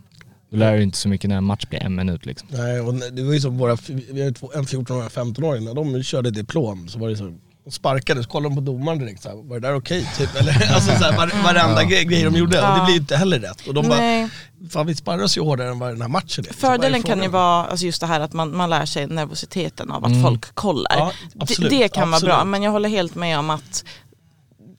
då 0.58 0.60
lär 0.64 0.76
du 0.76 0.82
inte 0.82 0.98
så 0.98 1.08
mycket 1.08 1.28
när 1.30 1.36
en 1.36 1.44
match 1.44 1.64
blir 1.70 1.82
en 1.82 1.94
minut 1.94 2.26
liksom. 2.26 2.48
nej, 2.52 2.80
och 2.80 2.94
det 2.94 3.22
var 3.22 3.32
ju 3.32 3.40
som 3.40 3.58
våra, 3.58 3.76
vi 4.10 4.22
har 4.24 4.30
två- 4.30 4.52
en 4.54 4.66
14 4.66 4.96
och 4.96 5.02
en 5.02 5.10
15-åring, 5.10 5.64
när 5.64 5.74
de 5.74 6.02
körde 6.02 6.30
diplom 6.30 6.88
så 6.88 6.98
var 6.98 7.08
det 7.08 7.16
så 7.16 7.32
de 7.64 7.70
sparkade, 7.72 8.22
så 8.22 8.28
kollade 8.28 8.54
de 8.54 8.66
på 8.66 8.72
domaren 8.72 8.98
direkt 8.98 9.22
så 9.22 9.28
här, 9.28 9.36
var 9.36 9.60
det 9.60 9.68
där 9.68 9.74
okej? 9.74 10.10
Typ, 10.18 10.36
eller, 10.40 10.52
alltså 10.74 10.90
så 10.98 11.04
här, 11.04 11.16
var, 11.16 11.42
varenda 11.44 11.84
grej, 11.84 12.04
grej 12.04 12.22
de 12.22 12.36
gjorde, 12.36 12.42
och 12.60 12.66
det 12.66 12.78
Ja. 12.78 12.84
blir 12.84 12.94
ju 12.94 13.00
inte 13.00 13.16
heller 13.16 13.38
rätt. 13.40 13.66
Och 13.68 13.74
de 13.74 13.88
bara, 13.88 13.98
Nej. 13.98 14.28
fan 14.70 14.86
vi 14.86 14.94
sparras 14.94 15.36
ju 15.36 15.40
hårdare 15.42 15.68
än 15.70 15.78
vad 15.78 15.90
den 15.90 16.00
här 16.02 16.08
matchen 16.08 16.44
är. 16.48 16.52
Fördelen 16.52 17.02
kan 17.02 17.22
ju 17.22 17.28
vara 17.28 17.64
alltså 17.64 17.86
just 17.86 18.00
det 18.00 18.06
här 18.06 18.20
att 18.20 18.32
man, 18.32 18.56
man 18.56 18.70
lär 18.70 18.86
sig 18.86 19.06
nervositeten 19.06 19.90
av 19.90 20.04
att 20.04 20.10
Mm. 20.10 20.22
folk 20.22 20.54
kollar. 20.54 20.96
Ja, 20.96 21.12
det, 21.32 21.42
absolut, 21.42 21.70
det 21.70 21.88
kan 21.88 22.14
absolut. 22.14 22.32
vara 22.32 22.38
bra, 22.38 22.44
men 22.44 22.62
jag 22.62 22.70
håller 22.70 22.88
helt 22.88 23.14
med 23.14 23.38
om 23.38 23.50
att 23.50 23.84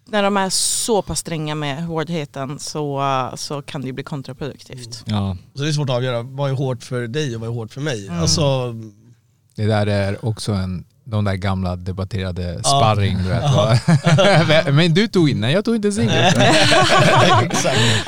när 0.10 0.24
de 0.24 0.38
är 0.38 0.49
så 0.49 1.01
pass 1.01 1.20
stränga 1.20 1.55
med 1.55 1.84
hårdheten 1.86 2.60
så, 2.60 3.01
så 3.36 3.62
kan 3.62 3.82
det 3.82 3.88
ju 3.88 3.93
bli 3.93 4.03
kontraproduktivt. 4.03 5.03
Ja, 5.05 5.38
Så 5.55 5.64
det 5.64 5.70
är 5.70 5.74
svårt 5.74 5.89
att 5.89 5.95
avgöra, 5.95 6.22
vad 6.22 6.49
är 6.49 6.53
hårt 6.55 6.84
för 6.84 7.08
dig 7.08 7.36
och 7.36 7.41
vad 7.41 7.49
är 7.49 7.53
hårt 7.53 7.74
för 7.74 7.82
mig? 7.82 8.08
Mm. 8.08 8.22
Alltså, 8.22 8.74
Det 9.55 9.66
där 9.66 9.88
är 9.88 10.26
också 10.26 10.51
en, 10.51 10.86
de 11.03 11.24
där 11.26 11.36
gamla 11.36 11.76
debatterade 11.76 12.53
Ja. 12.53 12.60
sparring 12.64 13.18
du 13.18 13.24
vet. 13.30 13.43
va? 13.43 13.80
Men 14.72 14.93
du 14.93 15.08
tog 15.08 15.30
in, 15.30 15.39
nej 15.41 15.53
jag 15.53 15.66
tog 15.66 15.76
inte. 15.76 15.88
Ja, 15.88 15.93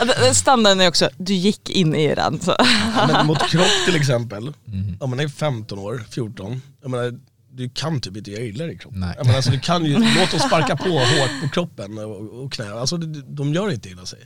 det- 0.06 0.28
det- 0.28 0.34
Standarden 0.36 0.82
är 0.82 0.88
också, 0.88 1.10
du 1.18 1.34
gick 1.34 1.70
in 1.70 1.96
i 1.96 2.16
den. 2.16 2.40
Så. 2.42 2.56
Ja, 2.98 3.08
men 3.08 3.26
mot 3.28 3.50
kropp 3.50 3.86
till 3.86 3.96
exempel, 3.96 4.54
Mm. 4.68 4.98
om 5.00 5.10
man 5.10 5.20
är 5.20 5.28
15 5.28 5.80
år, 5.80 6.04
14, 6.10 6.62
jag 6.82 6.92
menar, 6.92 7.14
du 7.52 7.70
kan 7.70 8.02
typ 8.02 8.18
inte 8.18 8.32
göra 8.32 8.42
illa 8.44 8.66
i 8.66 8.78
kroppen. 8.78 9.00
Nej. 9.00 9.14
Jag 9.18 9.26
menar, 9.26 9.36
alltså, 9.38 9.52
du 9.52 9.60
kan 9.60 9.86
ju, 9.86 9.94
låt 9.94 10.32
dem 10.32 10.40
sparka 10.40 10.76
på 10.76 10.90
hårt 10.90 11.42
på 11.44 11.50
kroppen 11.54 11.98
och, 11.98 12.44
och 12.44 12.52
knä, 12.54 12.72
alltså 12.74 12.98
de, 12.98 13.54
gör 13.54 13.72
inte 13.72 13.90
illa 13.90 14.06
sig. 14.06 14.20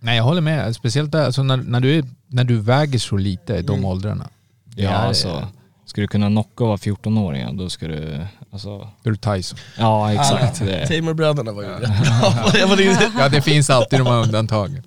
Nej 0.00 0.16
jag 0.16 0.24
håller 0.24 0.40
med, 0.40 0.74
speciellt 0.76 1.12
där, 1.12 1.24
alltså, 1.24 1.42
när, 1.42 1.56
när, 1.56 1.80
du 1.80 1.98
är, 1.98 2.04
när 2.26 2.44
du 2.44 2.56
väger 2.60 2.98
så 2.98 3.16
lite 3.16 3.54
i 3.54 3.62
de 3.62 3.72
Mm. 3.72 3.84
åldrarna. 3.84 4.28
Ja 4.76 4.90
är- 4.90 4.94
alltså. 5.06 5.48
Ska 5.86 6.00
du 6.00 6.08
kunna 6.08 6.26
knocka 6.28 6.64
och 6.64 6.68
vara 6.68 6.76
14-åringar, 6.78 7.52
då 7.52 7.68
ska 7.70 7.88
du, 7.88 8.20
alltså, 8.52 8.78
Då 8.78 8.88
är 9.04 9.10
du 9.10 9.16
Tyson. 9.16 9.58
ja 9.78 10.12
exakt. 10.12 10.58
Det, 10.58 10.86
Tamer-bröderna 10.86 11.52
var 11.52 11.62
ju 11.62 11.68
rätt 11.68 11.80
bra. 12.02 13.10
Ja 13.18 13.28
det 13.28 13.42
finns 13.42 13.70
alltid 13.70 13.98
de 14.00 14.06
här 14.06 14.22
undantagen. 14.22 14.82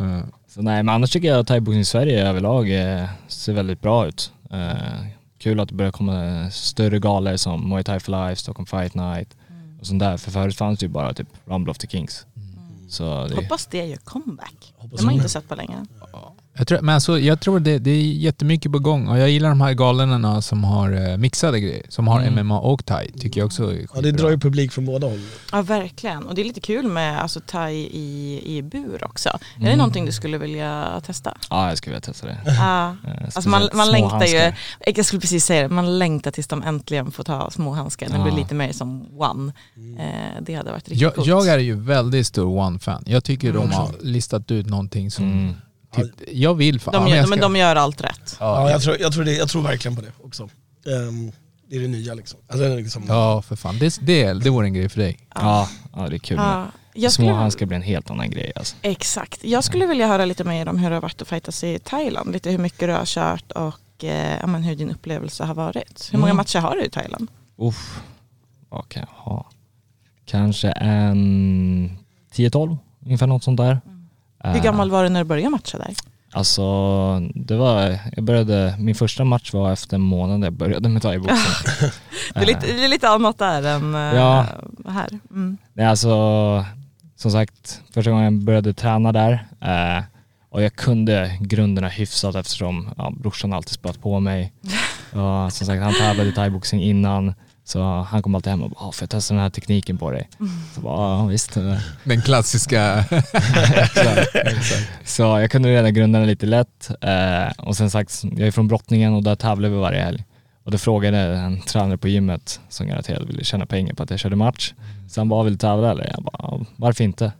Uh, 0.00 0.20
Så 0.48 0.62
nej 0.62 0.82
men 0.82 0.94
annars 0.94 1.10
tycker 1.10 1.28
jag 1.28 1.38
att 1.38 1.46
thaiboxning 1.46 1.80
i 1.80 1.84
Sverige 1.84 2.28
överlag 2.28 2.70
eh, 3.00 3.04
ser 3.28 3.52
väldigt 3.52 3.80
bra 3.80 4.06
ut. 4.06 4.32
Eh, 4.50 5.08
kul 5.38 5.60
att 5.60 5.68
det 5.68 5.74
börjar 5.74 5.92
komma 5.92 6.50
större 6.50 6.98
galor 6.98 7.36
som 7.36 7.68
Muay 7.68 7.84
Thai 7.84 8.00
for 8.00 8.28
Life, 8.28 8.40
Stockholm 8.40 8.66
Fight 8.66 8.94
Night 8.94 9.36
och 9.80 9.86
sånt 9.86 10.00
där. 10.00 10.16
För 10.16 10.30
förut 10.30 10.56
fanns 10.56 10.78
det 10.78 10.86
ju 10.86 10.92
bara 10.92 11.14
typ 11.14 11.28
Rumble 11.44 11.70
of 11.70 11.78
the 11.78 11.86
Kings. 11.86 12.26
Så 12.88 13.26
det, 13.26 13.34
Hoppas 13.34 13.66
det 13.66 13.86
gör 13.86 13.96
comeback. 13.96 14.74
Hoppas 14.76 15.00
Det 15.00 15.06
har 15.06 15.12
inte 15.12 15.28
sett 15.28 15.48
på 15.48 15.54
länge. 15.54 15.86
Jag 16.58 16.66
tror, 16.66 16.80
men 16.80 16.94
alltså, 16.94 17.18
jag 17.18 17.40
tror 17.40 17.60
det, 17.60 17.78
det 17.78 17.90
är 17.90 18.02
jättemycket 18.02 18.72
på 18.72 18.78
gång 18.78 19.08
och 19.08 19.18
jag 19.18 19.30
gillar 19.30 19.48
de 19.48 19.60
här 19.60 19.72
galorna 19.74 20.42
som 20.42 20.64
har 20.64 21.10
eh, 21.10 21.16
mixade 21.16 21.60
grejer. 21.60 21.82
Som 21.88 22.08
har 22.08 22.20
Mm. 22.22 22.46
MMA 22.46 22.58
och 22.60 22.84
thai, 22.84 23.10
tycker 23.12 23.40
jag 23.40 23.46
också 23.46 23.72
är 23.74 23.86
Ja, 23.94 24.00
det 24.00 24.12
drar 24.12 24.30
ju 24.30 24.38
publik 24.38 24.72
från 24.72 24.86
båda 24.86 25.06
håll. 25.06 25.20
Ja 25.52 25.62
verkligen. 25.62 26.26
Och 26.26 26.34
det 26.34 26.42
är 26.42 26.44
lite 26.44 26.60
kul 26.60 26.86
med 26.88 27.22
alltså, 27.22 27.40
thai 27.46 27.74
i, 27.74 28.40
i 28.56 28.62
bur 28.62 29.04
också. 29.04 29.28
Är 29.28 29.38
det 29.60 29.66
Mm. 29.66 29.78
någonting 29.78 30.06
du 30.06 30.12
skulle 30.12 30.38
vilja 30.38 31.00
testa? 31.06 31.36
ja 31.50 31.68
jag 31.68 31.78
skulle 31.78 31.94
vilja 31.94 32.00
testa 32.12 32.26
det. 32.26 32.38
Ja. 32.46 32.88
Eh, 33.06 33.22
Alltså 33.24 33.48
man, 33.48 33.68
man 33.74 33.90
längtar 33.90 34.24
ju, 34.26 34.38
handskar. 34.38 34.54
jag 34.96 35.04
skulle 35.06 35.20
precis 35.20 35.44
säga 35.44 35.62
det, 35.62 35.74
man 35.74 35.98
längtar 35.98 36.30
tills 36.30 36.46
de 36.46 36.62
äntligen 36.62 37.10
får 37.10 37.24
ta 37.24 37.50
små 37.50 37.72
handskar. 37.72 38.08
Det 38.08 38.22
blir 38.22 38.32
lite 38.32 38.54
mer 38.54 38.72
som 38.72 39.20
one. 39.20 39.52
Eh, 39.98 40.42
det 40.42 40.54
hade 40.54 40.70
varit 40.70 40.88
riktigt 40.88 41.00
jag, 41.02 41.14
coolt. 41.14 41.26
jag 41.26 41.48
är 41.48 41.58
ju 41.58 41.74
väldigt 41.80 42.26
stor 42.26 42.58
One-fan. 42.58 43.02
Jag 43.06 43.24
tycker 43.24 43.52
de 43.52 43.58
Mm. 43.62 43.70
har 43.72 43.90
listat 44.00 44.50
ut 44.50 44.66
någonting 44.66 45.10
som... 45.10 45.24
Mm. 45.24 45.54
Typ, 45.96 46.12
jag 46.32 46.54
vill 46.54 46.80
fan... 46.80 46.94
de, 46.94 47.08
gör, 47.08 47.16
men 47.16 47.26
ska- 47.26 47.36
de 47.40 47.56
gör 47.56 47.76
allt 47.76 48.00
rätt. 48.04 48.36
Ja, 48.40 48.70
jag, 48.70 48.82
tror, 48.82 48.96
jag, 49.00 49.12
tror 49.12 49.24
det, 49.24 49.32
jag 49.32 49.48
tror 49.48 49.62
verkligen 49.62 49.96
på 49.96 50.02
det 50.02 50.12
också. 50.22 50.42
Ehm, 50.86 51.32
det 51.70 51.76
är 51.76 51.80
det 51.80 51.88
nya 51.88 52.14
liksom. 52.14 52.40
Alltså, 52.48 52.76
liksom 52.76 53.04
Ja, 53.08 53.42
för 53.42 53.56
fan. 53.56 53.78
Det, 53.78 53.98
det, 54.00 54.32
det 54.32 54.50
vore 54.50 54.66
en 54.66 54.74
grej 54.74 54.88
för 54.88 55.00
dig. 55.00 55.18
Ja, 55.34 55.68
ja 55.96 56.08
det 56.08 56.16
är 56.16 56.18
kul. 56.18 56.36
Ja, 56.36 56.66
jag 56.94 57.12
Små 57.12 57.24
skulle, 57.24 57.32
handskar 57.36 57.66
blir 57.66 57.76
en 57.76 57.82
helt 57.82 58.10
annan 58.10 58.30
grej 58.30 58.52
alltså. 58.56 58.76
exakt. 58.82 59.44
Jag 59.44 59.64
skulle 59.64 59.86
vilja 59.86 60.06
höra 60.06 60.24
lite 60.24 60.44
mer 60.44 60.68
om 60.68 60.78
hur 60.78 60.90
det 60.90 60.96
har 60.96 61.02
varit 61.02 61.22
att 61.22 61.28
fightas 61.28 61.64
i 61.64 61.78
Thailand. 61.78 62.32
Lite 62.32 62.50
hur 62.50 62.58
mycket 62.58 62.80
du 62.80 62.92
har 62.92 63.04
kört 63.06 63.52
och 63.52 64.04
eh, 64.04 64.46
men 64.46 64.62
hur 64.62 64.76
din 64.76 64.90
upplevelse 64.90 65.44
har 65.44 65.54
varit. 65.54 66.08
Hur 66.12 66.18
många 66.18 66.30
Mm. 66.30 66.36
matcher 66.36 66.58
har 66.58 66.76
du 66.76 66.84
i 66.84 66.90
Thailand? 66.90 67.28
Uff, 67.58 68.00
vad 68.68 68.88
kan 68.88 69.00
jag 69.00 69.22
ha? 69.24 69.46
Kanske 70.24 70.68
en 70.70 71.98
10-12, 72.34 72.76
ungefär 73.06 73.26
något 73.26 73.44
sånt 73.44 73.56
där. 73.56 73.80
Hur 74.44 74.60
gammal 74.60 74.90
var 74.90 75.02
du 75.02 75.08
när 75.08 75.20
du 75.20 75.24
började 75.28 75.50
matcha 75.50 75.78
där? 75.78 75.94
Alltså, 76.32 76.62
det 77.34 77.56
var, 77.56 77.98
jag 78.16 78.24
började, 78.24 78.74
min 78.78 78.94
första 78.94 79.24
match 79.24 79.52
var 79.52 79.72
efter 79.72 79.94
en 79.96 80.00
månad 80.00 80.44
jag 80.44 80.52
började 80.52 80.88
med 80.88 81.02
thaiboxning. 81.02 81.90
Det 82.34 82.40
är 82.40 82.46
lite, 82.46 82.66
det 82.66 82.84
är 82.84 82.88
lite 82.88 83.08
annat 83.08 83.38
där 83.38 83.62
än 83.62 83.94
eh, 83.94 84.00
Ja. 84.00 84.46
här. 84.88 85.08
Mm. 85.30 85.56
Nej 85.72 85.86
alltså, 85.86 86.10
som 87.16 87.30
sagt, 87.30 87.82
första 87.94 88.10
gången 88.10 88.24
jag 88.24 88.32
började 88.44 88.74
träna 88.74 89.12
där 89.12 89.46
eh, 89.60 90.04
och 90.50 90.62
jag 90.62 90.74
kunde 90.76 91.38
grunderna 91.40 91.88
hyfsat 91.88 92.34
eftersom 92.34 92.90
ja, 92.96 93.12
brorsan 93.16 93.52
alltid 93.52 93.72
spöt 93.72 94.00
på 94.02 94.20
mig. 94.20 94.52
Och 95.12 95.52
som 95.52 95.66
sagt, 95.66 95.82
han 95.82 95.94
tävlade 95.94 96.28
i 96.28 96.32
thaiboxning 96.32 96.82
innan 96.82 97.34
så 97.68 97.82
han 97.82 98.22
kom 98.22 98.34
alltid 98.34 98.50
hem 98.50 98.62
och 98.62 98.70
bara, 98.70 98.88
"Ah, 98.88 98.92
får 98.92 99.02
jag 99.02 99.10
testa 99.10 99.34
den 99.34 99.42
här 99.42 99.50
tekniken 99.50 99.98
på 99.98 100.10
dig? 100.10 100.28
Så 100.74 100.80
bara, 100.80 101.18
ja 101.18 101.26
visst. 101.26 101.54
Den 102.04 102.22
klassiska... 102.22 103.04
Så 105.04 105.22
jag 105.22 105.50
kunde 105.50 105.68
redan 105.68 105.94
grunderna 105.94 106.24
lite 106.24 106.46
lätt. 106.46 106.90
Eh, 107.00 107.64
och 107.66 107.76
sen 107.76 107.90
sagt, 107.90 108.20
jag 108.24 108.40
är 108.46 108.50
från 108.50 108.68
Brottningen 108.68 109.14
och 109.14 109.22
där 109.22 109.34
tävlar 109.36 109.68
vi 109.68 109.76
varje 109.76 110.02
helg. 110.02 110.24
Och 110.64 110.70
då 110.70 110.78
frågade 110.78 111.18
en 111.18 111.60
tränare 111.60 111.98
på 111.98 112.08
gymmet 112.08 112.60
som 112.68 112.86
garanterat 112.88 113.28
ville 113.28 113.44
tjäna 113.44 113.66
pengar 113.66 113.94
på 113.94 114.02
att 114.02 114.10
jag 114.10 114.18
körde 114.18 114.36
match. 114.36 114.74
Så 115.08 115.20
han 115.20 115.28
bara, 115.28 115.42
vill 115.44 115.52
du 115.52 115.58
tävla 115.58 115.90
eller? 115.90 116.10
Jag 116.14 116.22
bara, 116.24 116.36
"Ja, 116.38 116.60
varför 116.76 117.04
inte? 117.04 117.32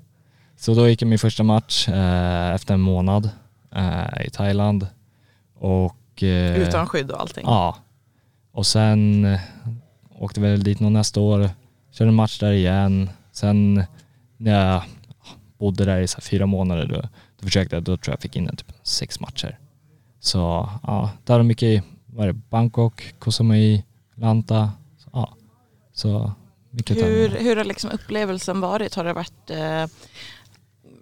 Så 0.56 0.74
då 0.74 0.88
gick 0.88 1.02
jag 1.02 1.08
min 1.08 1.18
första 1.18 1.42
match 1.42 1.88
eh, 1.88 2.54
efter 2.54 2.74
en 2.74 2.80
månad 2.80 3.30
eh, 3.74 4.26
i 4.26 4.30
Thailand. 4.30 4.86
Och, 5.58 6.22
Utan 6.22 6.86
skydd 6.86 7.10
och 7.10 7.20
allting. 7.20 7.44
Ja. 7.46 7.76
Och 8.52 8.66
sen 8.66 9.26
åkte 10.18 10.40
väl 10.40 10.62
dit 10.62 10.80
någon 10.80 10.92
nästa 10.92 11.20
år, 11.20 11.50
körde 11.92 12.10
match 12.10 12.38
där 12.38 12.52
igen. 12.52 13.10
Sen 13.32 13.84
när 14.36 14.72
jag 14.72 14.82
bodde 15.58 15.84
där 15.84 16.00
i 16.00 16.08
så 16.08 16.20
fyra 16.20 16.46
månader 16.46 16.86
då, 16.86 17.08
då 17.40 17.44
försökte 17.44 17.76
jag, 17.76 17.82
då 17.82 17.96
tror 17.96 18.12
jag 18.12 18.20
fick 18.20 18.36
in 18.36 18.48
en 18.48 18.56
typ 18.56 18.72
sex 18.82 19.20
matcher. 19.20 19.58
Så 20.20 20.68
ja, 20.82 21.10
där 21.24 21.36
var 21.36 21.42
mycket 21.42 21.62
i, 21.62 21.82
var 22.06 22.26
det 22.26 22.32
Bangkok, 22.32 23.14
Koh 23.18 23.30
Samui, 23.30 23.84
Lanta. 24.14 24.70
Så, 24.98 25.10
ja. 25.12 25.34
så 25.92 26.32
mycket 26.70 26.96
Hur, 26.96 27.28
hur 27.28 27.56
har 27.56 27.64
liksom 27.64 27.90
upplevelsen 27.90 28.60
varit? 28.60 28.94
Har 28.94 29.04
det 29.04 29.12
varit 29.12 29.50
eh, 29.50 29.86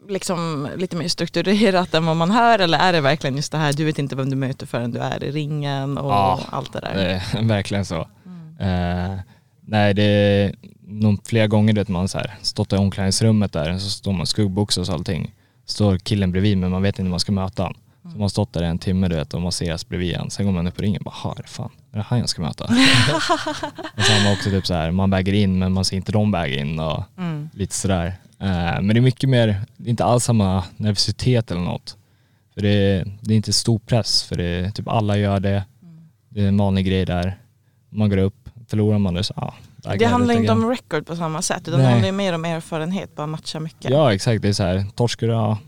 liksom 0.08 0.68
lite 0.76 0.96
mer 0.96 1.08
strukturerat 1.08 1.94
än 1.94 2.06
vad 2.06 2.16
man 2.16 2.30
hör 2.30 2.58
eller 2.58 2.78
är 2.78 2.92
det 2.92 3.00
verkligen 3.00 3.36
just 3.36 3.52
det 3.52 3.58
här, 3.58 3.72
du 3.72 3.84
vet 3.84 3.98
inte 3.98 4.16
vem 4.16 4.30
du 4.30 4.36
möter 4.36 4.66
förrän 4.66 4.90
du 4.90 4.98
är 4.98 5.24
i 5.24 5.30
ringen 5.30 5.98
och 5.98 6.10
Ja, 6.10 6.40
allt 6.50 6.72
det 6.72 6.80
där? 6.80 6.94
Det 6.94 7.22
är 7.38 7.42
verkligen 7.48 7.84
så. 7.84 8.08
Eh, 8.58 9.14
nej, 9.60 9.94
det 9.94 10.02
är 10.02 10.54
nog 10.86 11.26
flera 11.26 11.46
gånger 11.46 11.72
det 11.72 11.88
man 11.88 12.08
så 12.08 12.18
här, 12.18 12.34
stått 12.42 12.72
i 12.72 12.76
omklädningsrummet 12.76 13.52
där 13.52 13.78
så 13.78 13.90
står 13.90 14.12
man 14.12 14.26
skuggboxas 14.26 14.88
och 14.88 14.94
allting. 14.94 15.34
Står 15.66 15.98
killen 15.98 16.32
bredvid 16.32 16.58
men 16.58 16.70
man 16.70 16.82
vet 16.82 16.98
inte 16.98 17.02
om 17.06 17.10
man 17.10 17.20
ska 17.20 17.32
möta 17.32 17.62
han. 17.62 17.74
Så 18.02 18.08
man 18.08 18.20
har 18.20 18.28
stått 18.28 18.52
där 18.52 18.62
i 18.62 18.66
en 18.66 18.78
timme 18.78 19.08
du 19.08 19.16
vet 19.16 19.34
och 19.34 19.42
masseras 19.42 19.88
bredvid 19.88 20.14
en. 20.14 20.30
Sen 20.30 20.46
går 20.46 20.52
man 20.52 20.66
upp 20.66 20.78
i 20.80 20.82
ringen 20.82 20.98
och 21.00 21.04
bara, 21.04 21.14
"Ha, 21.14 21.32
är 21.38 21.42
det 21.42 21.48
fan, 21.48 21.70
är 21.92 21.96
det 21.96 22.02
han 22.08 22.18
jag 22.18 22.28
ska 22.28 22.42
möta? 22.42 22.64
och 23.96 24.02
sen 24.02 24.16
har 24.16 24.24
man 24.24 24.32
också 24.32 24.50
typ 24.50 24.66
så 24.66 24.74
här, 24.74 24.90
man 24.90 25.10
väger 25.10 25.32
in 25.32 25.58
men 25.58 25.72
man 25.72 25.84
ser 25.84 25.96
inte 25.96 26.12
de 26.12 26.30
väga 26.30 26.60
in 26.60 26.80
och 26.80 27.04
Mm. 27.18 27.48
lite 27.52 27.74
sådär. 27.74 28.06
Eh, 28.40 28.80
men 28.80 28.88
det 28.88 28.96
är 28.98 29.00
mycket 29.00 29.30
mer, 29.30 29.60
inte 29.86 30.04
alls 30.04 30.24
samma 30.24 30.64
nervositet 30.76 31.50
eller 31.50 31.60
något. 31.60 31.96
För 32.54 32.60
det 32.62 32.68
är, 32.68 33.16
det 33.20 33.34
är 33.34 33.36
inte 33.36 33.52
stor 33.52 33.78
press 33.78 34.22
för 34.22 34.36
det 34.36 34.70
typ 34.70 34.88
alla 34.88 35.16
gör 35.16 35.40
det. 35.40 35.64
Det 36.28 36.42
är 36.44 36.48
en 36.48 36.56
vanlig 36.56 36.86
grej 36.86 37.04
där. 37.04 37.38
Man 37.90 38.08
går 38.10 38.16
upp, 38.16 38.45
förlorar 38.66 38.98
man 38.98 39.14
det 39.14 39.24
så 39.24 39.34
ja. 39.36 39.54
Det 39.98 40.04
handlar 40.04 40.34
inte 40.34 40.52
om 40.52 40.68
record 40.70 41.06
på 41.06 41.16
samma 41.16 41.42
sätt 41.42 41.60
utan 41.68 41.72
det 41.72 41.78
Nej. 41.78 41.90
handlar 41.92 42.06
ju 42.08 42.12
mer 42.12 42.32
om 42.32 42.44
erfarenhet, 42.44 43.16
bara 43.16 43.26
matcha 43.26 43.60
mycket. 43.60 43.90
Ja 43.90 44.14
exakt, 44.14 44.42
det 44.42 44.48
är 44.48 44.52
så 44.52 44.62
här, 44.62 44.84
torskar 44.94 45.26
du, 45.26 45.32
ja, 45.32 45.58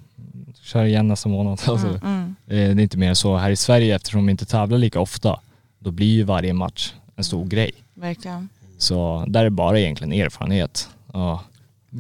kör 0.63 0.85
igen 0.85 1.09
nästa 1.09 1.29
månad. 1.29 1.61
Alltså, 1.67 1.87
Mm, 1.87 2.01
mm. 2.03 2.35
eh, 2.47 2.75
det 2.77 2.81
är 2.81 2.83
inte 2.83 2.99
mer 2.99 3.15
så. 3.15 3.37
Här 3.37 3.51
i 3.51 3.57
Sverige 3.57 3.97
eftersom 3.97 4.27
vi 4.27 4.31
inte 4.31 4.47
tävlar 4.47 4.79
lika 4.79 5.01
ofta, 5.01 5.41
då 5.79 5.91
blir 5.91 6.07
ju 6.07 6.23
varje 6.23 6.53
match 6.53 6.93
en 7.17 7.25
stor 7.25 7.45
grej. 7.47 7.71
Verkligen. 7.95 8.49
Så 8.79 9.25
där 9.29 9.45
är 9.45 9.51
bara 9.51 9.79
egentligen 9.81 10.13
erfarenhet. 10.13 10.89
Ja, 11.13 11.43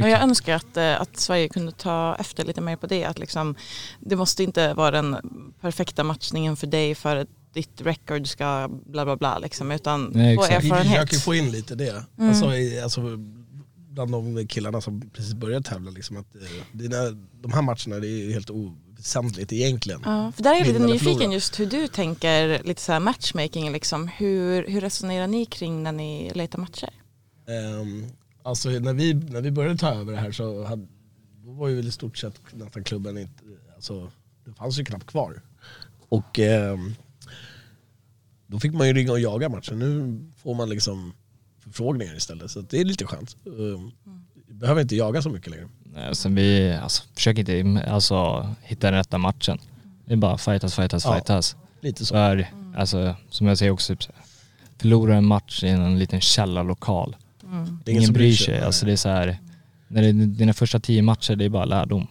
Och 0.03 0.09
jag 0.09 0.22
önskar 0.22 0.55
att, 0.55 0.76
eh, 0.76 1.01
att 1.01 1.16
Sverige 1.16 1.49
kunde 1.49 1.72
ta 1.72 2.16
efter 2.18 2.44
lite 2.44 2.61
mer 2.61 2.76
på 2.76 2.86
det. 2.86 3.05
Att 3.05 3.18
liksom, 3.18 3.55
det 4.01 4.16
måste 4.16 4.42
inte 4.42 4.74
vara 4.74 4.90
den 4.90 5.16
perfekta 5.61 6.05
matchningen 6.05 6.57
för 6.57 6.66
dig 6.66 6.94
för 6.94 7.16
att 7.16 7.28
ditt 7.53 7.80
record 7.80 8.26
ska 8.26 8.68
bla 8.86 9.05
bla 9.05 9.16
bla 9.16 9.38
liksom, 9.38 9.70
utan 9.70 10.11
Nej, 10.14 10.36
få 10.36 10.44
exakt. 10.44 10.64
Vi 10.64 10.68
erfarenhet. 10.68 10.92
försöker 10.92 11.16
få 11.24 11.34
in 11.34 11.51
lite 11.51 11.74
det. 11.74 12.05
Mm. 12.18 12.28
Alltså, 12.28 12.55
i, 12.55 12.80
alltså, 12.80 13.01
bland 14.07 14.12
de 14.12 14.46
killarna 14.46 14.80
som 14.80 15.11
precis 15.11 15.34
började 15.34 15.64
tävla. 15.64 15.90
Liksom, 15.90 16.16
att, 16.16 16.34
eh, 16.34 16.42
dina, 16.72 16.96
de 17.40 17.53
här 17.53 17.62
matcherna 17.62 17.99
det 18.01 18.09
är 18.09 18.32
helt 18.32 18.51
oväsentligt 18.51 19.53
egentligen. 19.53 20.01
Ja, 20.05 20.32
för 20.36 20.42
där 20.42 20.55
är 20.55 20.59
jag 20.59 20.66
lite 20.66 20.78
nyfiken 20.86 21.32
just 21.32 21.61
hur 21.61 21.66
du 21.66 21.88
tänker 21.88 22.62
lite 22.64 22.80
så 22.82 22.92
här 22.92 23.01
matchmaking 23.01 23.72
liksom. 23.72 24.09
Hur, 24.09 24.66
hur 24.68 24.80
resonerar 24.80 25.26
ni 25.26 25.46
kring 25.46 25.82
när 25.82 25.92
ni 25.92 26.30
letar 26.34 26.59
matcher? 26.59 26.90
Ehm, 27.49 28.07
alltså 28.42 28.68
när 28.68 28.92
vi, 28.94 29.14
när 29.14 29.40
vi 29.40 29.51
började 29.51 29.78
ta 29.78 29.94
över 29.94 30.12
det 30.12 30.18
här 30.18 30.32
så 30.32 30.64
hade, 30.64 30.86
då 31.44 31.53
var 31.53 31.68
ju 31.68 31.76
väl 31.76 31.88
i 31.88 31.92
stort 31.92 32.18
sett 32.18 32.40
nästan 32.53 32.84
klubben 32.84 33.18
inte, 33.18 33.42
alltså 33.74 34.11
det 34.44 34.53
fanns 34.53 34.78
ju 34.78 34.84
knappt 34.84 35.07
kvar. 35.07 35.42
Och 36.09 36.38
ehm, 36.38 36.94
då 38.51 38.61
fick 38.61 38.72
man 38.72 38.86
ju 38.86 38.92
ringa 38.92 39.12
och 39.12 39.20
jaga 39.20 39.49
matchen. 39.49 39.78
Nu 39.78 40.20
får 40.42 40.55
man 40.55 40.68
liksom 40.68 41.12
förfrågningar 41.61 42.16
istället 42.16 42.51
så 42.51 42.61
det 42.61 42.80
är 42.80 42.84
lite 42.84 43.05
skönt. 43.05 43.36
Um, 43.44 43.92
behöver 44.49 44.82
inte 44.82 44.96
jaga 44.96 45.22
så 45.22 45.30
mycket 45.30 45.51
längre. 45.51 45.68
Nej, 45.94 46.14
Sen 46.16 46.34
vi 46.34 46.72
alltså, 46.82 47.03
försöker 47.14 47.51
inte 47.51 47.84
alltså, 47.90 48.49
hitta 48.62 48.90
den 48.90 48.99
rätta 48.99 49.18
matchen. 49.18 49.59
Det 50.07 50.12
är 50.12 50.16
bara 50.16 50.38
fightas, 50.38 50.74
fightas, 50.74 51.05
Ja. 51.05 51.14
fightas. 51.14 51.57
Lite 51.80 52.07
så. 52.07 52.14
För, 52.14 52.49
alltså, 52.76 53.14
som 53.30 53.46
jag 53.46 53.59
säger 53.59 53.72
också, 53.72 53.96
typ, 53.96 54.12
förlora 54.78 55.16
en 55.16 55.26
match 55.26 55.64
i 55.64 55.68
en 55.68 55.99
liten 55.99 56.20
källarlokal. 56.20 57.16
Är 57.42 57.90
ingen 57.90 58.03
Ingen 58.03 58.12
bryr 58.12 58.32
sig. 58.34 58.61
Alltså, 58.61 58.86
det 58.86 58.92
är 58.92 58.96
så 58.96 59.09
här, 59.09 59.38
när 59.88 60.03
det 60.03 60.09
är 60.09 60.12
dina 60.12 60.53
första 60.53 60.80
tio 60.80 61.03
matcher, 61.03 61.36
det 61.36 61.44
är 61.44 61.49
bara 61.49 61.64
lärdom. 61.64 62.07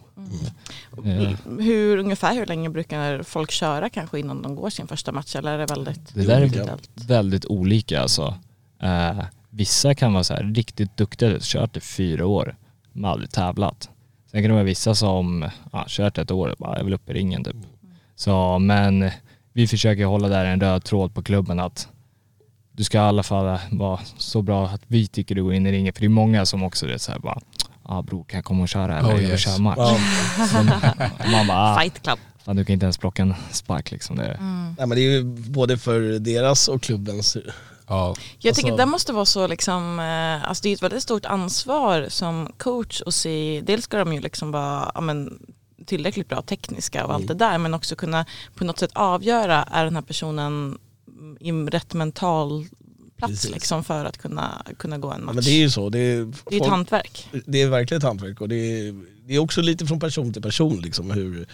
Eh, 1.04 1.30
Hur, 1.60 1.98
ungefär 1.98 2.34
hur 2.34 2.46
länge 2.46 2.70
brukar 2.70 3.22
folk 3.22 3.50
köra 3.50 3.88
kanske 3.90 4.18
innan 4.18 4.42
de 4.42 4.54
går 4.56 4.70
sin 4.70 4.86
första 4.86 5.12
match 5.12 5.36
eller 5.36 5.52
är 5.52 5.58
det 5.58 5.66
väldigt 5.66 6.14
Det 6.14 6.24
där 6.24 6.40
är 6.40 6.44
individuellt? 6.44 6.90
väldigt 6.94 7.46
olika 7.46 8.00
alltså. 8.02 8.34
Eh, 8.82 9.24
vissa 9.50 9.94
kan 9.94 10.12
vara 10.12 10.24
så 10.24 10.34
här 10.34 10.42
riktigt 10.42 10.96
duktiga, 10.96 11.38
kört 11.40 11.76
i 11.76 11.80
fyra 11.80 12.26
år, 12.26 12.56
men 12.92 13.04
aldrig 13.04 13.30
tävlat. 13.30 13.88
Sen 14.30 14.42
kan 14.42 14.48
det 14.48 14.54
vara 14.54 14.64
vissa 14.64 14.94
som 14.94 15.50
ja, 15.72 15.84
kört 15.88 16.18
ett 16.18 16.30
år 16.30 16.48
och 16.48 16.56
bara, 16.58 16.76
jag 16.78 16.84
vill 16.84 16.94
upp 16.94 17.10
i 17.10 17.12
ringen 17.12 17.44
typ. 17.44 17.56
Så, 18.16 18.58
men 18.58 19.10
vi 19.52 19.66
försöker 19.66 20.04
hålla 20.04 20.28
där 20.28 20.44
en 20.44 20.60
röd 20.60 20.84
tråd 20.84 21.14
på 21.14 21.22
klubben 21.22 21.60
att 21.60 21.88
du 22.72 22.84
ska 22.84 22.98
i 22.98 23.00
alla 23.00 23.22
fall 23.22 23.58
vara 23.70 24.00
så 24.16 24.42
bra 24.42 24.66
att 24.68 24.82
vi 24.86 25.06
tycker 25.06 25.34
du 25.34 25.42
går 25.42 25.54
in 25.54 25.66
i 25.66 25.72
ringen. 25.72 25.92
För 25.92 26.00
det 26.00 26.06
är 26.06 26.08
många 26.08 26.46
som 26.46 26.62
också 26.62 26.86
är 26.88 26.98
så 26.98 27.12
här 27.12 27.18
bara, 27.18 27.40
ah, 27.88 28.02
bror 28.02 28.24
kan 28.24 28.38
jag 28.38 28.44
komma 28.44 28.62
och 28.62 28.68
köra 28.68 28.98
eller 28.98 29.08
Oh, 29.08 29.22
jag 29.22 29.30
yes. 29.30 29.40
köra 29.40 29.58
match. 29.58 29.78
Ja. 29.78 29.98
Så 30.46 30.62
man 31.30 31.46
bara, 31.46 31.58
ah, 31.58 31.80
Fight 31.80 32.02
club. 32.02 32.18
fan 32.44 32.56
du 32.56 32.64
kan 32.64 32.72
inte 32.74 32.84
ens 32.86 32.98
plocka 32.98 33.22
en 33.22 33.34
spark 33.52 33.90
liksom. 33.90 34.16
Det, 34.16 34.24
Mm. 34.34 34.74
Nej, 34.78 34.86
men 34.86 34.96
det 34.96 35.00
är 35.00 35.10
ju 35.10 35.22
både 35.50 35.78
för 35.78 36.00
deras 36.18 36.68
och 36.68 36.82
klubbens 36.82 37.36
Ja, 37.90 38.14
Jag 38.38 38.54
tycker 38.54 38.68
Alltså- 38.68 38.84
det 38.84 38.90
måste 38.90 39.12
vara 39.12 39.24
så 39.24 39.46
liksom, 39.46 40.00
eh, 40.00 40.48
alltså 40.48 40.62
det 40.62 40.68
är 40.68 40.72
ett 40.74 40.82
väldigt 40.82 41.02
stort 41.02 41.24
ansvar 41.24 42.06
som 42.08 42.52
coach 42.58 43.02
att 43.06 43.14
se, 43.14 43.62
dels 43.66 43.84
ska 43.84 43.98
de 43.98 44.12
ju 44.12 44.20
liksom 44.20 44.50
vara 44.50 44.90
ja, 44.94 45.00
men, 45.00 45.38
tillräckligt 45.86 46.28
bra 46.28 46.42
tekniska 46.42 47.06
och 47.06 47.14
allt 47.14 47.28
det 47.28 47.34
där 47.34 47.58
men 47.58 47.74
också 47.74 47.96
kunna 47.96 48.24
på 48.54 48.64
något 48.64 48.78
sätt 48.78 48.90
avgöra 48.94 49.62
är 49.62 49.84
den 49.84 49.94
här 49.94 50.02
personen 50.02 50.78
i 51.40 51.52
rätt 51.52 51.94
mental 51.94 52.66
plats 53.18 53.32
Precis. 53.32 53.50
liksom 53.50 53.84
för 53.84 54.04
att 54.04 54.18
kunna, 54.18 54.62
kunna 54.78 54.98
gå 54.98 55.12
en 55.12 55.24
match. 55.24 55.34
men 55.34 55.44
det 55.44 55.50
är 55.50 55.58
ju 55.58 55.70
så. 55.70 55.90
Det 55.90 55.98
är, 55.98 56.32
det 56.50 56.56
är 56.56 56.60
ett 56.60 56.68
hantverk. 56.68 57.28
det 57.46 57.62
är 57.62 57.68
verkligen 57.68 57.98
ett 57.98 58.04
hantverk 58.04 58.40
och 58.40 58.48
det 58.48 58.56
är, 58.56 58.94
det 59.26 59.34
är 59.34 59.38
också 59.38 59.62
lite 59.62 59.86
från 59.86 60.00
person 60.00 60.32
till 60.32 60.42
person 60.42 60.80
liksom 60.80 61.10
hur 61.10 61.46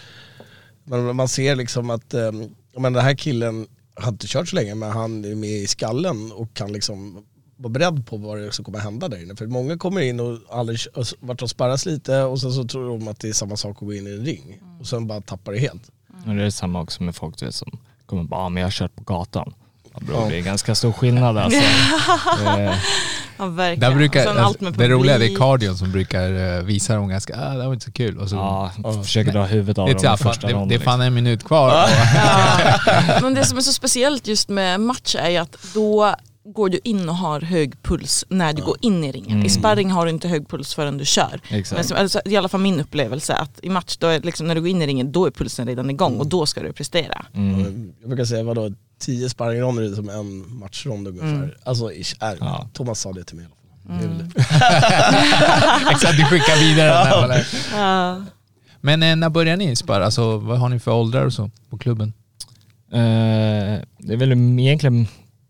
man, 0.83 1.15
man 1.15 1.27
ser 1.27 1.55
liksom 1.55 1.89
att 1.89 2.13
um, 2.13 2.55
men 2.77 2.93
den 2.93 3.03
här 3.03 3.15
killen 3.15 3.67
har 3.95 4.09
inte 4.09 4.27
kört 4.27 4.49
så 4.49 4.55
länge 4.55 4.75
men 4.75 4.91
han 4.91 5.25
är 5.25 5.35
med 5.35 5.49
i 5.49 5.67
skallen 5.67 6.31
och 6.31 6.53
kan 6.53 6.73
liksom 6.73 7.25
vara 7.57 7.69
beredd 7.69 8.07
på 8.07 8.17
vad 8.17 8.37
det 8.37 8.51
som 8.51 8.65
kommer 8.65 8.79
hända 8.79 9.07
där 9.07 9.23
inne. 9.23 9.35
För 9.35 9.47
många 9.47 9.77
kommer 9.77 10.01
in 10.01 10.19
och 10.19 10.39
aldrig 10.49 10.79
varit 11.19 11.41
och 11.41 11.49
sparras 11.49 11.85
lite 11.85 12.21
och 12.21 12.41
sen 12.41 12.51
så 12.51 12.63
tror 12.63 12.99
de 12.99 13.07
att 13.07 13.19
det 13.19 13.29
är 13.29 13.33
samma 13.33 13.57
sak 13.57 13.77
att 13.77 13.87
gå 13.87 13.93
in 13.93 14.07
i 14.07 14.11
en 14.11 14.25
ring 14.25 14.61
och 14.79 14.87
sen 14.87 15.07
bara 15.07 15.21
tappar 15.21 15.51
det 15.51 15.59
helt. 15.59 15.91
Och 16.25 16.35
det 16.35 16.43
är 16.43 16.49
samma 16.49 16.81
också 16.81 17.03
med 17.03 17.15
folk 17.15 17.37
du 17.37 17.45
vet, 17.45 17.55
som 17.55 17.79
kommer 18.05 18.23
bara, 18.23 18.41
ah, 18.41 18.49
men 18.49 18.61
jag 18.61 18.67
har 18.67 18.71
kört 18.71 18.95
på 18.95 19.03
gatan. 19.03 19.53
Ja, 19.95 20.05
bro, 20.05 20.15
Ja. 20.15 20.27
Det 20.29 20.37
är 20.37 20.41
ganska 20.41 20.75
stor 20.75 20.91
skillnad 20.91 21.37
alltså. 21.37 21.59
Eh, 22.59 22.73
Ja, 23.37 23.45
verkligen. 23.45 23.91
där 23.91 23.97
brukar, 23.97 24.31
Och 24.33 24.39
alltså, 24.39 24.63
med 24.63 24.73
det 24.73 24.87
roliga 24.89 25.17
det 25.17 25.25
är 25.25 25.27
publik. 25.27 25.37
cardion 25.39 25.77
som 25.77 25.91
brukar 25.91 26.57
eh, 26.57 26.63
visa 26.63 26.95
dem 26.95 27.07
ganska, 27.09 27.35
ah, 27.37 27.53
det 27.53 27.65
var 27.65 27.73
inte 27.73 27.85
så 27.85 27.91
kul. 27.91 28.17
Och 28.17 28.29
så, 28.29 28.35
ja, 28.35 28.71
försöker 29.03 29.31
dra 29.31 29.43
huvudet 29.45 29.77
av 29.77 29.87
dem 29.89 30.13
i 30.13 30.17
första 30.17 30.47
det, 30.47 30.53
ronden. 30.53 30.67
det 30.69 30.75
är 30.75 30.79
fan 30.79 30.99
liksom. 30.99 31.01
en 31.07 31.13
minut 31.13 31.43
kvar. 31.43 31.67
Och, 31.83 31.89
Ja. 32.15 33.19
Men 33.21 33.33
det 33.33 33.45
som 33.45 33.57
är 33.57 33.61
så 33.61 33.73
speciellt 33.73 34.27
just 34.27 34.49
med 34.49 34.79
match 34.79 35.15
är 35.19 35.41
att 35.41 35.57
då 35.73 36.15
går 36.47 36.69
du 36.69 36.79
in 36.83 37.09
och 37.09 37.15
har 37.15 37.41
hög 37.41 37.83
puls 37.83 38.25
när 38.29 38.53
du 38.53 38.61
går 38.63 38.77
in 38.81 39.03
i 39.03 39.11
ringen. 39.11 39.31
Mm. 39.31 39.45
I 39.45 39.49
sparring 39.49 39.91
har 39.91 40.05
du 40.05 40.11
inte 40.11 40.27
hög 40.27 40.49
puls 40.49 40.75
förrän 40.75 40.97
du 40.97 41.05
kör. 41.05 41.39
Exakt. 41.49 41.77
Men 41.77 41.83
som, 41.83 41.97
alltså, 41.97 42.21
I 42.25 42.37
alla 42.37 42.49
fall 42.49 42.61
min 42.61 42.79
upplevelse 42.79 43.33
att 43.33 43.59
i 43.61 43.69
match, 43.69 43.97
då 43.97 44.07
är 44.07 44.19
liksom, 44.19 44.47
när 44.47 44.55
du 44.55 44.61
går 44.61 44.69
in 44.69 44.81
i 44.81 44.87
ringen, 44.87 45.11
då 45.11 45.25
är 45.25 45.31
pulsen 45.31 45.67
redan 45.67 45.89
igång 45.89 46.17
och 46.19 46.27
då 46.27 46.45
ska 46.45 46.61
du 46.61 46.73
prestera. 46.73 47.25
Mm. 47.35 47.93
Jag 48.01 48.09
brukar 48.09 48.25
säga 48.25 48.43
vadå, 48.43 48.71
tio 48.99 49.29
sparringronder 49.29 49.83
är 49.83 49.95
som 49.95 50.09
en 50.09 50.57
matchrond 50.59 51.07
ungefär. 51.07 51.27
Mm. 51.35 51.51
Alltså 51.63 51.91
ish, 51.93 52.15
är, 52.19 52.37
Ja. 52.39 52.69
Thomas 52.73 52.99
sa 52.99 53.13
det 53.13 53.23
till 53.23 53.35
mig 53.35 53.45
i 53.45 53.47
alla 53.47 53.99
fall. 53.99 54.07
Väl- 54.07 54.31
Exakt, 55.91 56.17
du 56.17 56.23
skickar 56.25 56.59
vidare 56.59 56.87
den 56.87 57.31
här. 57.31 57.45
Ja. 57.73 58.23
Men 58.81 59.03
eh, 59.03 59.15
när 59.15 59.29
börjar 59.29 59.57
ni 59.57 59.75
sparra? 59.75 60.05
Alltså, 60.05 60.37
vad 60.37 60.59
har 60.59 60.69
ni 60.69 60.79
för 60.79 60.91
åldrar 60.91 61.25
och 61.25 61.33
så 61.33 61.51
på 61.69 61.77
klubben? 61.77 62.13
Eh, 62.91 63.81
det 63.97 64.13
är 64.13 64.17
väl 64.17 64.31
egentligen 64.59 65.07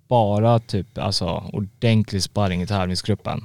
bara 0.07 0.59
typ 0.59 0.97
alltså, 0.97 1.25
ordentlig 1.53 2.23
sparring 2.23 2.61
i 2.61 2.67
tävlingsgruppen. 2.67 3.43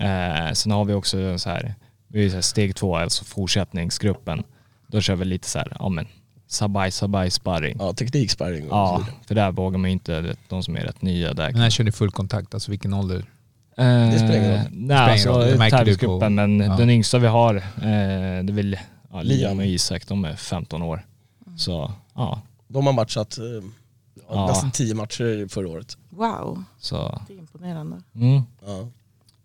Eh, 0.00 0.52
sen 0.52 0.72
har 0.72 0.84
vi 0.84 0.94
också 0.94 1.38
så 1.38 1.50
här, 1.50 1.74
vi 2.08 2.24
är 2.26 2.28
så 2.28 2.34
här 2.34 2.42
steg 2.42 2.76
två, 2.76 2.96
alltså 2.96 3.24
fortsättningsgruppen. 3.24 4.42
Då 4.86 5.00
kör 5.00 5.16
vi 5.16 5.24
lite 5.24 5.48
så 5.48 5.58
här, 5.58 5.76
ja 5.80 5.88
men 5.88 6.06
sabaj 6.52 6.90
sabaj 6.90 7.30
sparring. 7.30 7.76
Ja, 7.78 7.92
tekniksparring 7.92 8.62
och 8.64 8.68
så 8.70 8.74
Ja, 8.76 8.96
vidare. 8.98 9.14
för 9.26 9.34
där 9.34 9.52
vågar 9.52 9.78
man 9.78 9.90
ju 9.90 9.92
inte, 9.92 10.36
de 10.48 10.62
som 10.62 10.76
är 10.76 10.80
rätt 10.80 11.02
nya 11.02 11.34
där. 11.34 11.50
Men 11.52 11.60
när 11.60 11.70
kör 11.70 11.84
ni 11.84 11.92
full 11.92 12.10
kontakt? 12.10 12.54
Alltså 12.54 12.70
vilken 12.70 12.94
ålder? 12.94 13.24
Det 13.76 14.18
spelar 14.18 14.34
ingen 14.36 14.50
roll. 14.50 14.58
Eh, 14.58 14.62
Nej, 14.70 14.96
alltså 15.12 15.34
tävlingsgruppen, 15.70 16.20
på- 16.20 16.30
men 16.30 16.60
ja. 16.60 16.76
den 16.76 16.90
yngsta 16.90 17.18
vi 17.18 17.26
har, 17.26 17.54
eh, 17.56 17.62
det 17.76 18.52
är 18.52 18.52
väl 18.52 18.76
ja, 19.12 19.22
Liam 19.22 19.58
och 19.58 19.64
Isak, 19.66 20.06
de 20.08 20.24
är 20.24 20.36
15 20.36 20.82
år. 20.82 21.06
Så 21.56 21.92
ja, 22.14 22.40
De 22.68 22.86
har 22.86 22.92
matchat 22.92 23.38
eh, 23.38 23.44
ja, 24.30 24.46
nästan 24.46 24.70
tio 24.70 24.94
matcher 24.94 25.48
förra 25.48 25.68
året. 25.68 25.96
Wow, 26.10 26.64
så 26.80 27.20
det 27.28 27.34
är 27.34 27.38
imponerande. 27.38 28.00
mm. 28.14 28.42
Ja. 28.66 28.88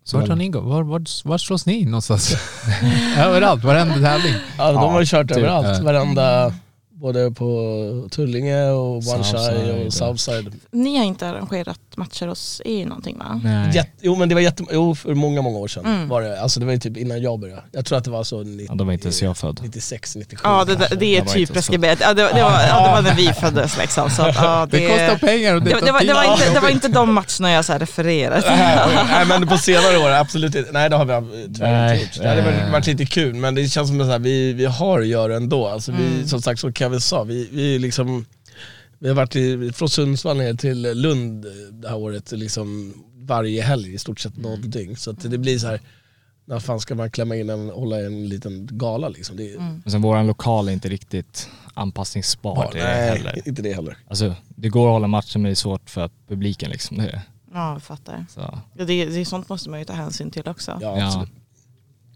Så 0.04 0.18
vart 0.18 0.28
har 0.28 0.36
ni 0.36 0.48
gått? 0.48 0.64
Var, 0.64 0.82
var, 0.82 1.28
var 1.28 1.38
slås 1.38 1.66
ni 1.66 1.72
in 1.74 1.90
någonstans? 1.90 2.34
Överallt, 3.18 3.64
varenda 3.64 3.94
tävling. 3.94 4.34
Ja, 4.58 4.72
de 4.72 4.92
har 4.92 5.04
kört 5.04 5.28
typ, 5.28 5.36
överallt, 5.36 5.82
varenda, 5.82 6.52
både 7.00 7.30
på 7.30 8.08
Tullinge 8.10 8.70
och 8.70 8.90
One 8.96 9.84
och 9.86 9.92
Southside. 9.92 10.52
Ni 10.72 10.96
har 10.96 11.04
inte 11.04 11.28
arrangerat 11.28 11.78
matcher 11.96 12.26
hos 12.26 12.62
er 12.64 12.86
någonting 12.86 13.18
va? 13.18 13.40
Nej. 13.44 13.70
Jätte, 13.74 13.90
jo 14.00 14.16
men 14.16 14.28
det 14.28 14.34
var 14.34 14.42
jätte, 14.42 14.64
jo 14.72 14.94
för 14.94 15.14
många, 15.14 15.42
många 15.42 15.58
år 15.58 15.68
sedan 15.68 15.84
Mm. 15.86 16.08
var 16.08 16.22
det, 16.22 16.40
alltså 16.40 16.60
det 16.60 16.66
var 16.66 16.72
ju 16.72 16.78
typ 16.78 16.96
innan 16.96 17.22
jag 17.22 17.40
började. 17.40 17.62
Jag 17.72 17.84
tror 17.86 17.98
att 17.98 18.04
det 18.04 18.10
var 18.10 18.24
så 18.24 18.42
90, 18.42 18.66
Ja, 18.68 18.74
då 18.74 18.84
var 18.84 18.92
inte 18.92 19.04
ens 19.06 19.22
jag 19.22 19.36
född. 19.36 19.60
96, 19.62 20.16
97. 20.16 20.40
Ja 20.44 20.64
det, 20.64 20.74
det, 20.76 20.88
det 21.00 21.16
är 21.16 21.22
typ 21.24 21.52
preskriberat. 21.52 21.98
Ja, 22.02 22.14
det, 22.14 22.22
det, 22.34 22.42
var, 22.42 22.50
ja, 22.68 22.86
det 22.86 22.92
var 22.92 23.02
när 23.02 23.14
vi 23.14 23.32
föddes 23.40 23.78
liksom. 23.78 24.10
Så, 24.10 24.22
att, 24.22 24.34
ja, 24.36 24.66
det, 24.70 24.78
Det 24.78 24.88
kostar 24.88 25.26
pengar 25.26 25.54
och 25.54 25.62
det, 25.62 25.70
det, 25.70 25.80
det, 25.86 25.92
var, 25.92 26.00
det, 26.00 26.12
var 26.14 26.24
inte, 26.32 26.50
det 26.54 26.60
var 26.60 26.68
inte 26.70 26.88
de 26.88 27.14
matcherna 27.14 27.50
jag 27.52 27.64
så 27.64 27.72
här 27.72 27.78
refererade 27.78 28.42
till. 28.42 28.50
Nej, 28.50 28.78
nej 29.10 29.26
men 29.26 29.48
på 29.48 29.58
senare 29.58 29.98
år, 29.98 30.10
absolut 30.10 30.54
inte. 30.54 30.72
Nej 30.72 30.90
det 30.90 30.96
har 30.96 31.04
vi 31.04 31.48
tyvärr 31.54 31.92
inte 31.94 32.04
gjort. 32.04 32.22
Det 32.22 32.28
hade 32.28 32.42
varit- 32.42 32.72
varit 32.72 32.86
lite 32.86 33.06
kul 33.06 33.34
men 33.34 33.54
det 33.54 33.68
känns 33.68 33.88
som 33.88 34.00
att 34.00 34.20
vi, 34.20 34.52
vi 34.52 34.64
har 34.66 35.00
att 35.00 35.06
göra 35.06 35.36
ändå. 35.36 35.68
Alltså, 35.68 35.92
vi, 35.92 35.98
Mm. 36.08 36.28
som 36.28 36.42
sagt 36.42 36.60
så 36.60 36.72
kan 36.72 36.87
jag 36.88 36.90
väl 36.90 37.00
sa, 37.00 37.24
vi, 37.24 37.48
vi 37.52 37.78
liksom 37.78 38.26
vi 38.98 39.08
har 39.08 39.14
varit 39.14 39.36
i, 39.36 39.72
från 39.72 39.88
Sundsvall 39.88 40.36
ner 40.36 40.54
till 40.54 40.82
Lund 41.00 41.46
det 41.72 41.88
här 41.88 41.96
året 41.96 42.32
liksom 42.32 42.94
varje 43.16 43.62
helg 43.62 43.94
i 43.94 43.98
stort 43.98 44.20
sett 44.20 44.36
något 44.36 44.72
dygn. 44.72 44.96
Så 44.96 45.10
att 45.10 45.30
det 45.30 45.38
blir 45.38 45.58
så 45.58 45.66
här, 45.66 45.80
när 46.44 46.58
fan 46.60 46.80
ska 46.80 46.94
man 46.94 47.10
klämma 47.10 47.36
in 47.36 47.50
en, 47.50 47.68
hålla 47.70 48.00
en 48.00 48.28
liten 48.28 48.68
gala 48.72 49.08
liksom? 49.08 49.36
Det, 49.36 49.52
är- 49.54 49.58
Men 49.58 49.82
sen 49.86 50.02
våran 50.02 50.26
lokal 50.26 50.68
är 50.68 50.72
inte 50.72 50.88
riktigt 50.88 51.48
anpassningsbar 51.74 52.56
ja, 52.64 52.70
till 52.70 52.80
det 52.80 52.86
nej, 52.86 53.08
heller. 53.18 53.48
inte 53.48 53.62
det 53.62 53.72
heller. 53.72 53.96
Alltså 54.08 54.34
det 54.48 54.68
går 54.68 54.86
att 54.88 54.92
hålla 54.92 55.06
matchen 55.06 55.42
men 55.42 55.48
det 55.48 55.52
är 55.52 55.54
svårt 55.54 55.90
för 55.90 56.00
att 56.00 56.12
publiken 56.28 56.70
liksom. 56.70 56.96
Det, 56.98 57.08
är- 57.08 57.20
Ja, 57.54 57.72
jag 57.72 57.82
fattar. 57.82 58.26
så. 58.34 58.40
Ja, 58.76 58.84
det, 58.84 59.04
det, 59.04 59.24
sånt 59.24 59.48
måste 59.48 59.70
man 59.70 59.78
ju 59.78 59.84
ta 59.84 59.92
hänsyn 59.92 60.30
till 60.30 60.48
också. 60.48 60.78
Ja, 60.80 60.98
Ja. 60.98 61.06
absolut. 61.06 61.28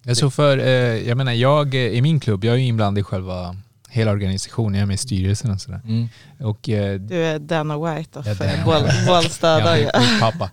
Alltså 0.08 0.30
för, 0.30 0.58
eh, 0.58 1.08
jag 1.08 1.16
menar 1.16 1.32
jag 1.32 1.74
eh, 1.74 1.80
i 1.80 2.02
min 2.02 2.20
klubb, 2.20 2.44
jag 2.44 2.54
är 2.54 2.58
ju 2.58 2.66
inblandad 2.66 3.00
i 3.00 3.02
själva 3.02 3.56
hela 3.93 4.11
organisationen, 4.11 4.74
jag 4.74 4.82
är 4.82 4.86
med 4.86 4.95
i 4.95 4.99
styrelsen 4.99 5.51
och 5.51 5.61
sådär. 5.61 5.80
Mm. 5.84 6.09
Och 6.40 6.68
eh, 6.68 7.01
Du 7.01 7.16
är 7.24 7.38
Dana 7.38 7.78
White 7.97 8.18
of 8.18 8.26
Ja, 8.26 8.34
Dana 8.34 8.64
boll, 8.64 8.82
Bollstad. 9.07 9.78
Ja, 9.78 9.90
pappa. 10.20 10.51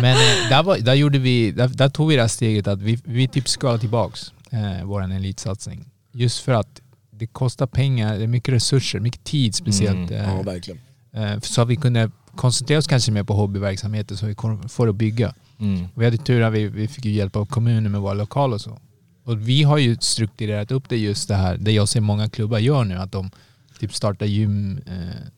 Men 0.00 0.16
eh, 0.16 0.48
där, 0.50 0.62
var, 0.62 0.78
där, 0.78 0.94
gjorde 0.94 1.18
vi, 1.18 1.50
där, 1.50 1.68
där 1.68 1.88
tog 1.88 2.08
vi 2.08 2.14
det 2.16 2.20
här 2.22 2.28
steget 2.28 2.66
att 2.66 2.82
vi, 2.82 2.98
vi 3.04 3.28
typ 3.28 3.48
skalade 3.48 3.78
tillbaks 3.78 4.32
eh, 4.50 4.84
vår 4.84 5.02
elitsatsning. 5.12 5.84
Just 6.12 6.38
för 6.44 6.52
att 6.52 6.80
det 7.10 7.26
kostar 7.26 7.66
pengar, 7.66 8.16
det 8.18 8.22
är 8.22 8.26
mycket 8.26 8.54
resurser, 8.54 9.00
mycket 9.00 9.24
tid 9.24 9.54
speciellt. 9.54 10.10
Mm, 10.10 10.24
eh, 10.24 10.34
Ja, 10.36 10.42
verkligen. 10.42 10.80
eh, 11.12 11.40
så 11.40 11.62
att 11.62 11.68
vi 11.68 11.76
kunde 11.76 12.10
koncentrera 12.36 12.78
oss 12.78 12.86
kanske 12.86 13.12
mer 13.12 13.22
på 13.22 13.34
hobbyverksamheter 13.34 14.14
så 14.16 14.26
vi 14.26 14.34
får 14.68 14.88
att 14.88 14.94
bygga. 14.96 15.34
Mm. 15.60 15.88
Vi 15.94 16.04
hade 16.04 16.16
tur 16.16 16.42
att 16.42 16.52
vi, 16.52 16.66
vi 16.68 16.88
fick 16.88 17.04
ju 17.04 17.12
hjälp 17.12 17.36
av 17.36 17.46
kommunen 17.46 17.92
med 17.92 18.00
våra 18.00 18.14
lokaler 18.14 18.54
och 18.54 18.60
så. 18.60 18.78
Och 19.30 19.48
vi 19.48 19.62
har 19.62 19.78
ju 19.78 19.96
strukturerat 20.00 20.70
upp 20.70 20.88
det 20.88 20.96
just 20.96 21.28
det 21.28 21.34
här, 21.34 21.56
det 21.56 21.72
jag 21.72 21.88
ser 21.88 22.00
många 22.00 22.28
klubbar 22.28 22.58
gör 22.58 22.84
nu, 22.84 22.94
att 22.94 23.12
de 23.12 23.30
typ 23.78 23.94
startar 23.94 24.26
gym, 24.26 24.80
eh, 24.86 24.92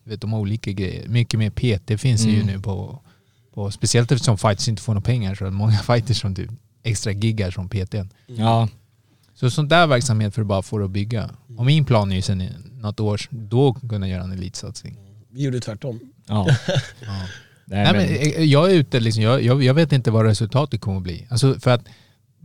vet 0.05 0.21
de 0.21 0.33
har 0.33 0.41
olika 0.41 0.73
grejer. 0.73 1.09
Mycket 1.09 1.39
mer 1.39 1.51
PT 1.51 1.99
finns 2.01 2.23
det 2.25 2.31
ju 2.31 2.43
Mm. 2.43 2.47
nu 2.47 2.61
på, 2.61 3.03
på, 3.55 3.71
speciellt 3.71 4.13
eftersom 4.13 4.39
fighters 4.39 4.69
inte 4.69 4.83
får 4.83 4.95
några 4.95 5.05
pengar 5.05 5.35
så 5.35 5.45
är 5.45 5.47
det 5.51 5.55
många 5.57 5.79
fighters 5.87 6.21
som 6.21 6.35
typ 6.35 6.51
extra 6.83 7.13
giggar 7.13 7.51
som 7.51 7.69
PT. 7.69 7.95
Ja, 8.27 8.69
Så 9.35 9.51
sånt 9.51 9.71
där 9.71 9.87
verksamhet 9.87 10.35
för 10.35 10.41
att 10.43 10.47
bara 10.49 10.63
få 10.63 10.79
det 10.79 10.85
att 10.85 10.91
bygga. 10.91 11.31
Och 11.57 11.67
min 11.67 11.85
plan 11.85 12.13
är 12.13 12.17
ju 12.17 12.23
sen 12.23 12.45
något 12.81 13.01
år, 13.01 13.21
då 13.31 13.75
kunna 13.75 14.09
göra 14.09 14.23
en 14.23 14.33
elitsatsning. 14.33 14.97
Vi 15.31 15.43
gjorde 15.43 15.61
tvärtom. 15.61 16.01
ja. 16.27 16.47
Ja. 17.07 17.27
Nej, 17.65 17.83
Nej, 17.85 17.93
men, 17.93 18.07
men 18.07 18.33
eh, 18.43 18.45
jag 18.45 18.71
är 18.71 18.75
ute 18.75 19.01
liksom, 19.01 19.23
jag, 19.23 19.43
jag, 19.43 19.63
jag 19.63 19.75
vet 19.75 19.93
inte 19.93 20.11
vad 20.11 20.25
resultatet 20.27 20.81
kommer 20.81 20.97
att 20.97 21.03
bli. 21.03 21.27
Alltså 21.31 21.61
för 21.61 21.71
att 21.71 21.85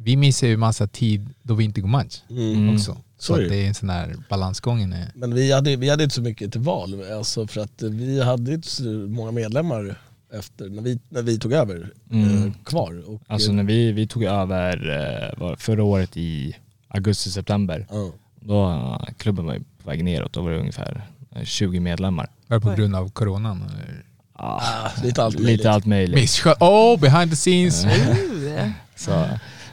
vi 0.03 0.15
missar 0.15 0.47
ju 0.47 0.57
massa 0.57 0.87
tid 0.87 1.29
då 1.43 1.53
vi 1.53 1.63
inte 1.63 1.81
går 1.81 1.87
match 1.89 2.21
Mm. 2.29 2.73
också. 2.75 2.93
Så 2.93 3.01
Så 3.17 3.33
att 3.33 3.49
det. 3.49 3.55
är 3.63 3.67
en 3.67 3.73
sån 3.73 3.89
här 3.89 4.15
balansgången. 4.29 4.93
Är, 4.93 5.11
Men 5.15 5.33
vi 5.33 5.51
hade, 5.51 5.75
vi 5.75 5.89
hade 5.89 6.03
inte 6.03 6.15
så 6.15 6.21
mycket 6.21 6.51
till 6.51 6.61
val, 6.61 7.03
alltså 7.17 7.47
för 7.47 7.61
att 7.61 7.81
vi 7.81 8.21
hade 8.23 8.53
inte 8.53 8.67
så 8.67 8.83
många 8.83 9.31
medlemmar 9.31 9.95
efter, 10.33 10.69
när 10.69 10.81
vi, 10.81 10.99
när 11.09 11.21
vi 11.21 11.39
tog 11.39 11.53
över 11.53 11.89
Mm. 12.11 12.45
eh, 12.47 12.51
kvar. 12.65 13.03
Och, 13.09 13.21
alltså 13.27 13.51
när 13.51 13.63
vi, 13.63 13.91
vi 13.91 14.07
tog 14.07 14.23
över 14.23 14.89
eh, 14.89 15.39
var 15.39 15.55
förra 15.55 15.83
året 15.83 16.17
i 16.17 16.55
augusti-september, 16.87 17.87
ja. 17.89 18.11
då 18.39 18.69
eh, 18.69 19.13
klubben 19.17 19.45
var 19.45 19.53
ju 19.53 19.59
på 19.83 19.89
väg 19.89 20.03
neråt, 20.03 20.33
då 20.33 20.41
var 20.41 20.51
det 20.51 20.59
ungefär 20.59 21.05
eh, 21.35 21.43
20 21.43 21.79
medlemmar. 21.79 22.29
var 22.47 22.59
det 22.59 22.65
på 22.65 22.73
grund 22.73 22.95
av 22.95 23.09
coronan? 23.09 23.61
eller? 23.61 24.03
Ah, 24.33 24.89
lite 25.03 25.23
allt 25.23 25.35
möjligt. 25.35 25.57
lite 25.57 25.71
allt 25.71 25.85
möjligt. 25.85 26.41
Oh, 26.59 26.99
behind 26.99 27.31
the 27.31 27.35
scenes! 27.35 27.85
Så, 28.95 29.25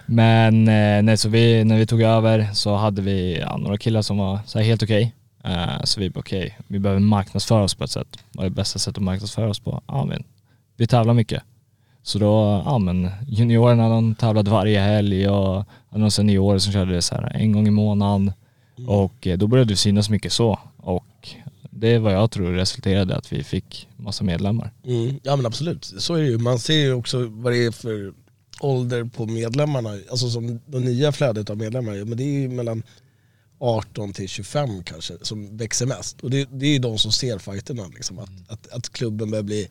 men 0.07 0.69
eh, 0.69 1.03
nej, 1.03 1.17
så 1.17 1.29
vi, 1.29 1.65
när 1.65 1.79
vi 1.79 1.87
tog 1.87 2.03
över 2.03 2.49
så 2.53 2.77
hade 2.77 3.03
vi 3.03 3.39
ja, 3.39 3.57
några 3.57 3.79
killar 3.79 4.03
som 4.03 4.19
var 4.19 4.39
så 4.47 4.59
helt 4.59 4.83
okej. 4.83 5.15
Eh, 5.45 5.83
så 5.85 6.01
vi 6.01 6.11
bara 6.11 6.21
okej, 6.21 6.59
vi 6.69 6.79
behöver 6.79 7.01
marknadsföra 7.01 7.63
oss 7.63 7.75
på 7.75 7.85
ett 7.85 7.91
sätt. 7.91 8.19
Vad 8.33 8.47
är 8.47 8.51
det 8.51 8.57
bästa 8.57 8.79
sättet 8.79 8.99
att 8.99 9.05
marknadsföra 9.05 9.49
oss 9.49 9.61
på? 9.61 9.83
Ja 9.87 10.05
men 10.05 10.25
vi 10.77 10.87
tävlar 10.87 11.15
mycket. 11.15 11.43
Så 12.03 12.19
då, 12.19 12.63
ja 12.65 12.79
men 12.79 13.11
juniorerna 13.29 13.89
de 13.89 14.15
tävlade 14.15 14.51
varje 14.51 14.81
helg 14.81 15.29
och 15.29 15.65
några 15.91 16.11
seniorer 16.11 16.59
som 16.59 16.73
körde 16.73 16.93
det 16.93 17.03
så 17.03 17.15
här 17.15 17.37
en 17.37 17.53
gång 17.53 17.69
i 17.69 17.71
månaden. 17.71 18.33
Och 18.87 19.27
eh, 19.27 19.39
då 19.39 19.47
började 19.47 19.73
det 19.73 19.77
synas 19.77 20.11
mycket 20.11 20.33
så. 20.33 20.59
Och 20.77 21.29
det 21.71 21.89
är 21.89 21.99
vad 21.99 22.13
jag 22.13 22.31
tror 22.31 22.53
resulterade 22.53 23.15
i 23.15 23.17
att 23.17 23.33
vi 23.33 23.45
fick 23.45 23.89
massa 23.97 24.25
medlemmar. 24.25 24.73
Mm, 24.85 25.21
ja 25.23 25.37
men 25.37 25.47
absolut, 25.47 25.85
så 25.85 26.15
är 26.15 26.23
det 26.23 26.29
ju. 26.29 26.39
Man 26.39 26.59
ser 26.59 26.75
ju 26.75 26.93
också 26.93 27.27
vad 27.27 27.53
det 27.53 27.65
är 27.65 27.71
för 27.71 28.13
ålder 28.61 29.05
på 29.05 29.27
medlemmarna. 29.27 29.99
Alltså 30.11 30.31
som 30.31 30.61
det 30.67 30.81
nya 30.81 31.13
flödet 31.13 31.51
av 31.51 31.57
medlemmar, 31.57 32.05
men 32.05 32.19
det 32.19 32.25
är 32.25 32.41
ju 32.41 32.49
mellan 32.49 32.83
18 33.59 34.13
till 34.13 34.29
25 34.29 34.85
kanske 34.85 35.15
som 35.23 35.57
växer 35.57 35.87
mest. 35.87 36.21
Och 36.21 36.31
det, 36.31 36.49
det 36.53 36.67
är 36.67 36.73
ju 36.73 36.79
de 36.79 36.99
som 36.99 37.13
ser 37.13 37.39
fighterna, 37.39 37.87
liksom, 37.95 38.19
att, 38.19 38.31
att, 38.49 38.69
att 38.73 38.89
klubben 38.93 39.31
börjar 39.31 39.43
bli 39.43 39.69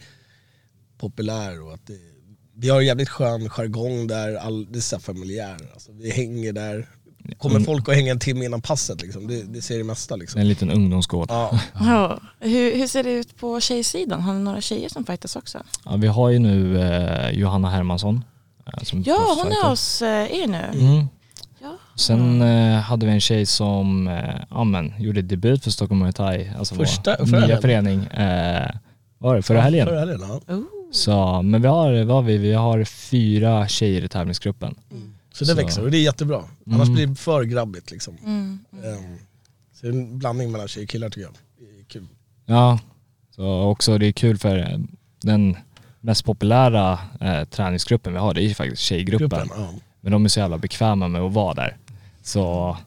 populär 0.97 1.61
och 1.61 1.73
att 1.73 1.87
det, 1.87 1.97
vi 2.55 2.69
har 2.69 2.79
en 2.79 2.85
jävligt 2.85 3.09
skön 3.09 3.49
jargong 3.49 4.07
där, 4.07 4.35
all, 4.35 4.71
det 4.71 4.79
är 4.79 4.81
så 4.81 4.99
familjär. 4.99 5.57
Alltså, 5.73 5.91
vi 5.91 6.11
hänger 6.11 6.53
där, 6.53 6.89
kommer 7.37 7.55
Mm. 7.55 7.65
folk 7.65 7.89
att 7.89 7.95
hänga 7.95 8.11
en 8.11 8.19
timme 8.19 8.45
innan 8.45 8.61
passet 8.61 9.01
liksom. 9.01 9.27
det, 9.27 9.43
det 9.43 9.61
ser 9.61 9.77
det 9.77 9.83
mesta 9.83 10.15
liksom. 10.15 10.41
En 10.41 10.47
liten 10.47 10.69
ungdomsgård. 10.71 11.25
Ja, 11.29 11.59
ja. 11.73 12.21
hur, 12.39 12.77
hur 12.77 12.87
ser 12.87 13.03
det 13.03 13.11
ut 13.11 13.37
på 13.37 13.59
tjejsidan? 13.59 14.21
Har 14.21 14.33
ni 14.33 14.39
några 14.39 14.61
tjejer 14.61 14.89
som 14.89 15.05
fightas 15.05 15.35
också? 15.35 15.63
Ja, 15.85 15.95
vi 15.95 16.07
har 16.07 16.29
ju 16.29 16.39
nu 16.39 16.81
eh, 16.81 17.29
Johanna 17.29 17.69
Hermansson. 17.69 18.23
Eh, 18.65 18.83
som 18.83 19.01
Ja, 19.05 19.37
hon 19.43 19.51
är 19.51 19.69
hos 19.69 20.01
eh, 20.01 20.09
er 20.41 20.47
nu. 20.47 20.57
Mm. 20.79 21.07
Ja. 21.61 21.77
Sen 21.95 22.41
eh, 22.41 22.79
hade 22.79 23.05
vi 23.05 23.11
en 23.11 23.21
tjej 23.21 23.45
som 23.45 24.07
eh, 24.07 24.35
ja, 24.49 24.63
men, 24.63 24.93
gjorde 24.99 25.21
debut 25.21 25.63
för 25.63 25.71
Stockholm 25.71 25.99
Muay 25.99 26.11
Thai, 26.11 26.49
alltså 26.57 26.75
Första- 26.75 27.15
vår 27.19 27.25
förra 27.25 27.39
nya 27.39 27.55
helgen. 27.55 27.61
förening. 27.61 28.03
Eh, 28.05 28.69
var 29.17 29.35
det 29.35 29.41
förra 29.41 29.61
helgen? 29.61 29.87
Förra 29.87 29.99
helgen 29.99 30.21
ja. 30.47 30.53
Oh. 30.53 30.61
Så, 30.91 31.41
men 31.41 31.61
vi 31.61 31.67
har, 31.67 32.03
vad 32.03 32.15
har 32.15 32.23
vi? 32.23 32.37
vi 32.37 32.53
har 32.53 32.83
fyra 32.83 33.67
tjejer 33.67 34.01
i 34.03 34.07
tävlingsgruppen. 34.07 34.75
Så 35.33 35.43
det 35.45 35.49
Så- 35.51 35.55
växer 35.55 35.83
och 35.83 35.91
det 35.91 35.97
är 35.97 36.01
jättebra. 36.03 36.43
Annars 36.67 36.81
Mm. 36.87 36.93
blir 36.93 37.07
det 37.07 37.15
för 37.15 37.43
grabbigt 37.43 37.91
liksom. 37.91 38.17
Mm. 38.25 38.59
Ehm, 38.73 39.17
Så 39.73 39.85
det 39.85 39.87
är 39.87 39.91
en 39.91 40.19
blandning 40.19 40.51
mellan 40.51 40.67
tjejer 40.67 40.85
och 40.85 40.89
killar 40.89 41.09
tycker 41.09 41.21
jag. 41.21 41.33
Det 41.59 41.79
är 41.81 41.83
kul. 41.85 42.07
Ja, 42.45 42.79
så 43.35 43.61
också 43.61 43.97
det 43.97 44.05
är 44.07 44.11
kul 44.11 44.37
för 44.37 44.79
den 45.21 45.57
mest 46.03 46.25
populära 46.25 46.99
eh, 47.21 47.43
träningsgruppen 47.43 48.13
vi 48.13 48.19
har, 48.19 48.33
det 48.33 48.41
är 48.41 48.47
ju 48.47 48.53
faktiskt 48.53 48.81
tjejgruppen. 48.81 49.29
Gruppen, 49.29 49.49
ja. 49.57 49.69
Men 50.01 50.11
de 50.11 50.25
är 50.25 50.29
så 50.29 50.39
jävla 50.39 50.57
bekväma 50.57 51.07
med 51.07 51.21
att 51.21 51.33
vara 51.33 51.53
där. 51.53 51.77
Så 52.23 52.77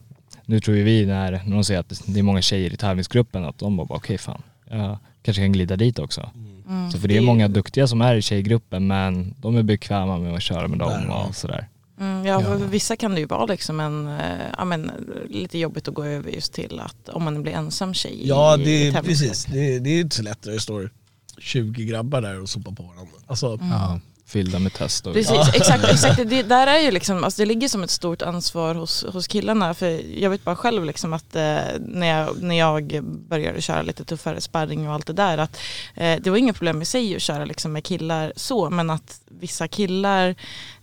nu 0.45 0.59
tror 0.59 0.77
ju 0.77 0.83
vi 0.83 1.05
när, 1.05 1.31
när 1.31 1.55
de 1.55 1.63
ser 1.63 1.79
att 1.79 2.01
det 2.05 2.19
är 2.19 2.23
många 2.23 2.41
tjejer 2.41 2.73
i 2.73 2.77
tävlingsgruppen 2.77 3.45
att 3.45 3.57
de 3.57 3.77
bara 3.77 3.87
okej 3.89 4.17
fan, 4.17 4.41
jag 4.69 4.97
kanske 5.21 5.43
kan 5.43 5.51
glida 5.51 5.75
dit 5.75 5.99
också. 5.99 6.29
Mm. 6.35 6.91
Så 6.91 6.99
för 6.99 7.07
det 7.07 7.17
är 7.17 7.21
många 7.21 7.47
duktiga 7.47 7.87
som 7.87 8.01
är 8.01 8.15
i 8.15 8.21
tjejgruppen 8.21 8.87
men 8.87 9.35
de 9.37 9.55
är 9.55 9.63
bekväma 9.63 10.17
med 10.17 10.35
att 10.35 10.43
köra 10.43 10.67
med 10.67 10.79
dem 10.79 11.03
ja. 11.07 11.25
och 11.29 11.35
sådär. 11.35 11.67
Mm, 11.99 12.25
ja, 12.25 12.41
för 12.41 12.55
vissa 12.55 12.95
kan 12.95 13.13
det 13.13 13.19
ju 13.19 13.25
vara 13.25 13.45
liksom 13.45 13.79
en, 13.79 14.07
eh, 14.07 14.45
ja, 14.57 14.65
men, 14.65 14.91
lite 15.29 15.57
jobbigt 15.57 15.87
att 15.87 15.93
gå 15.93 16.03
över 16.03 16.31
just 16.31 16.53
till 16.53 16.79
att 16.79 17.09
om 17.09 17.23
man 17.23 17.43
blir 17.43 17.53
ensam 17.53 17.93
tjej 17.93 18.27
Ja 18.27 18.57
det 18.57 18.87
i 18.87 18.91
precis, 18.91 19.45
det 19.45 19.75
är, 19.75 19.79
det 19.79 19.89
är 19.89 20.01
inte 20.01 20.15
så 20.15 20.23
lätt 20.23 20.45
när 20.45 20.53
det 20.53 20.59
står 20.59 20.89
20 21.37 21.85
grabbar 21.85 22.21
där 22.21 22.41
och 22.41 22.49
sopar 22.49 22.71
på 22.71 22.83
varandra. 22.83 23.13
Alltså, 23.27 23.59
Ja. 23.61 23.99
Fyllda 24.27 24.59
med 24.59 24.73
test 24.73 25.07
och 25.07 25.13
Precis, 25.13 25.53
exakt. 25.53 25.83
exakt. 25.91 26.29
Det, 26.29 26.43
där 26.43 26.67
är 26.67 26.79
ju 26.79 26.91
liksom, 26.91 27.23
alltså 27.23 27.41
det 27.41 27.45
ligger 27.45 27.67
som 27.67 27.83
ett 27.83 27.89
stort 27.89 28.21
ansvar 28.21 28.75
hos, 28.75 29.05
hos 29.05 29.27
killarna. 29.27 29.73
För 29.73 30.19
jag 30.19 30.29
vet 30.29 30.43
bara 30.43 30.55
själv 30.55 30.85
liksom 30.85 31.13
att 31.13 31.35
eh, 31.35 31.57
när, 31.79 32.07
jag, 32.07 32.43
när 32.43 32.55
jag 32.55 33.03
började 33.03 33.61
köra 33.61 33.81
lite 33.81 34.05
tuffare 34.05 34.41
sparring 34.41 34.87
och 34.87 34.93
allt 34.93 35.07
det 35.07 35.13
där 35.13 35.37
att 35.37 35.59
eh, 35.95 36.19
det 36.21 36.29
var 36.29 36.37
inga 36.37 36.53
problem 36.53 36.81
i 36.81 36.85
sig 36.85 37.15
att 37.15 37.21
köra 37.21 37.45
liksom 37.45 37.73
med 37.73 37.83
killar 37.83 38.33
så 38.35 38.69
men 38.69 38.89
att 38.89 39.21
vissa 39.27 39.67
killar 39.67 40.35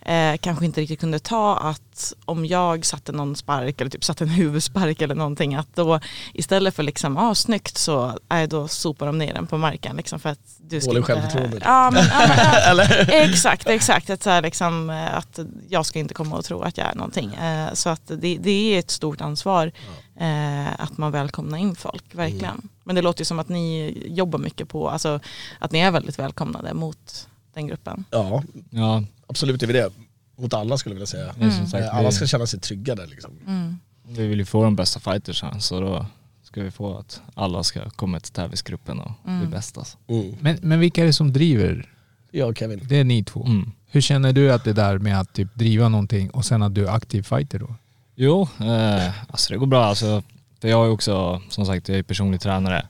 eh, 0.05 0.37
kanske 0.41 0.65
inte 0.65 0.81
riktigt 0.81 1.01
kunde 1.01 1.19
ta 1.19 1.57
att 1.57 2.13
om 2.25 2.47
jag 2.47 2.85
satte 2.85 3.13
någon 3.13 3.37
spark 3.37 3.81
eller 3.81 3.91
typ 3.91 4.05
satte 4.05 4.25
en 4.25 4.31
huvudspark 4.41 5.03
eller 5.03 5.15
någonting 5.15 5.55
att 5.55 5.77
då 5.77 6.01
istället 6.33 6.75
för 6.75 6.83
liksom, 6.83 7.17
ah 7.17 7.35
snyggt 7.35 7.79
så 7.79 8.19
är 8.29 8.47
då 8.47 8.69
sopar 8.69 9.07
de 9.07 9.19
ner 9.19 9.35
den 9.35 9.47
på 9.47 9.59
marken 9.59 9.97
liksom 9.97 10.21
för 10.21 10.29
att 10.29 10.39
du 10.59 10.81
ska 10.81 10.91
Dålig 10.91 11.01
inte... 11.01 11.13
självförtroende. 11.13 11.59
Ja, 11.65 11.91
men, 11.91 12.05
ja, 12.05 12.75
men, 12.75 12.87
ja, 12.89 13.05
Exakt, 13.09 13.69
exakt. 13.69 14.11
Att, 14.11 14.23
så 14.23 14.31
här, 14.31 14.43
liksom, 14.43 14.91
eh, 14.91 15.17
att 15.17 15.39
jag 15.69 15.87
ska 15.87 15.99
inte 15.99 16.15
komma 16.15 16.37
och 16.37 16.45
tro 16.45 16.61
att 16.63 16.79
jag 16.79 16.87
är 16.87 16.95
någonting. 16.95 17.35
Eh, 17.35 17.73
Så 17.73 17.89
att 17.89 18.07
det, 18.07 18.39
det 18.39 18.51
är 18.75 18.79
ett 18.79 18.91
stort 18.91 19.21
ansvar 19.21 19.73
eh, 20.21 20.81
att 20.81 20.99
man 20.99 21.13
välkomnar 21.13 21.59
in 21.59 21.77
folk, 21.77 22.05
verkligen. 22.15 22.69
Men 22.85 22.97
det 22.97 23.03
låter 23.03 23.21
ju 23.21 23.25
som 23.25 23.39
att 23.39 23.49
ni 23.49 23.97
jobbar 24.07 24.39
mycket 24.39 24.69
på, 24.69 24.89
alltså 24.89 25.21
att 25.59 25.73
ni 25.73 25.79
är 25.79 25.91
väldigt 25.91 26.19
välkomnade 26.19 26.75
mot 26.75 27.29
den 27.55 27.67
gruppen. 27.67 28.05
ja, 28.11 28.43
Ja, 28.71 29.03
absolut 29.35 29.63
är 29.63 29.67
vi 29.67 29.73
det. 29.73 29.91
Mot 30.37 30.55
alla 30.55 30.79
skulle 30.79 30.93
jag 30.93 30.97
vilja 30.97 31.07
säga. 31.07 31.35
Mm. 31.41 31.67
Sagt, 31.67 31.89
alla 31.89 32.11
ska 32.11 32.27
känna 32.27 32.47
sig 32.47 32.61
trygga 32.61 32.95
där 32.95 33.07
liksom. 33.07 33.31
Mm. 33.47 33.79
Vi 34.09 34.27
vill 34.27 34.39
ju 34.39 34.45
få 34.45 34.65
de 34.65 34.77
bästa 34.77 35.01
fighters 35.01 35.43
här, 35.43 35.59
så 35.59 35.81
då 35.81 36.07
ska 36.43 36.63
vi 36.63 36.71
få 36.71 36.99
att 36.99 37.21
alla 37.35 37.63
ska 37.63 37.91
komma 37.91 38.21
till 38.21 38.33
tävlingsgruppen 38.33 39.01
och 39.01 39.11
mm. 39.27 39.41
bli 39.41 39.49
bäst 39.49 39.79
alltså. 39.79 39.99
mm. 40.09 40.37
men, 40.41 40.59
men 40.63 40.81
vilka 40.81 41.03
är 41.03 41.07
det 41.07 41.13
som 41.13 41.33
driver? 41.33 41.91
Jag 42.31 42.49
och 42.49 42.59
Kevin. 42.59 42.81
Det 42.83 42.97
är 42.97 43.05
ni 43.05 43.25
två. 43.25 43.45
Mm. 43.47 43.73
Hur 43.87 44.01
känner 44.01 44.33
du 44.33 44.53
att 44.53 44.65
det 44.65 44.73
där 44.73 44.99
med 44.99 45.21
att 45.21 45.33
typ 45.33 45.55
driva 45.55 45.89
någonting 45.89 46.31
och 46.31 46.45
sen 46.45 46.63
att 46.63 46.75
du 46.75 46.87
är 46.87 46.91
aktiv 46.91 47.23
fighter 47.23 47.59
då? 47.59 47.75
Jo, 48.15 48.49
eh, 48.61 49.33
alltså 49.33 49.53
det 49.53 49.59
går 49.59 49.67
bra. 49.67 49.85
Alltså, 49.85 50.23
för 50.61 50.69
jag 50.69 50.87
är 50.87 50.91
också, 50.91 51.43
som 51.49 51.67
sagt, 51.67 51.89
jag 51.89 51.99
är 51.99 52.03
personlig 52.03 52.41
tränare. 52.41 52.87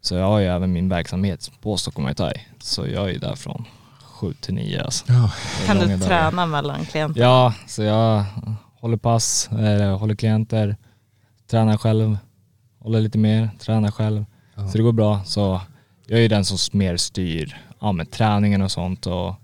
Så 0.00 0.14
jag 0.14 0.26
har 0.26 0.38
ju 0.38 0.46
även 0.46 0.72
min 0.72 0.88
verksamhet 0.88 1.50
på 1.60 1.76
Stockholm 1.76 2.04
Muay 2.04 2.14
Thai. 2.14 2.32
Så 2.58 2.86
jag 2.86 3.08
är 3.08 3.12
ju 3.12 3.18
därifrån. 3.18 3.64
7 4.20 4.34
till 4.34 4.54
9. 4.54 4.82
Alltså. 4.82 5.04
Ja. 5.12 5.32
Kan 5.66 5.78
du 5.78 5.98
träna 5.98 6.30
dagar. 6.30 6.46
mellan 6.46 6.84
klienter? 6.84 7.20
Ja, 7.20 7.54
så 7.66 7.82
jag 7.82 8.24
håller 8.80 8.96
pass, 8.96 9.48
håller 9.98 10.14
klienter, 10.14 10.76
tränar 11.50 11.76
själv, 11.76 12.18
håller 12.78 13.00
lite 13.00 13.18
mer, 13.18 13.50
tränar 13.58 13.90
själv. 13.90 14.24
Ja. 14.54 14.68
Så 14.68 14.76
det 14.76 14.82
går 14.82 14.92
bra. 14.92 15.24
Så 15.24 15.60
jag 16.06 16.18
är 16.18 16.22
ju 16.22 16.28
den 16.28 16.44
som 16.44 16.78
mer 16.78 16.96
styr 16.96 17.60
ja, 17.80 17.92
med 17.92 18.10
träningen 18.10 18.62
och 18.62 18.70
sånt 18.70 19.06
och 19.06 19.34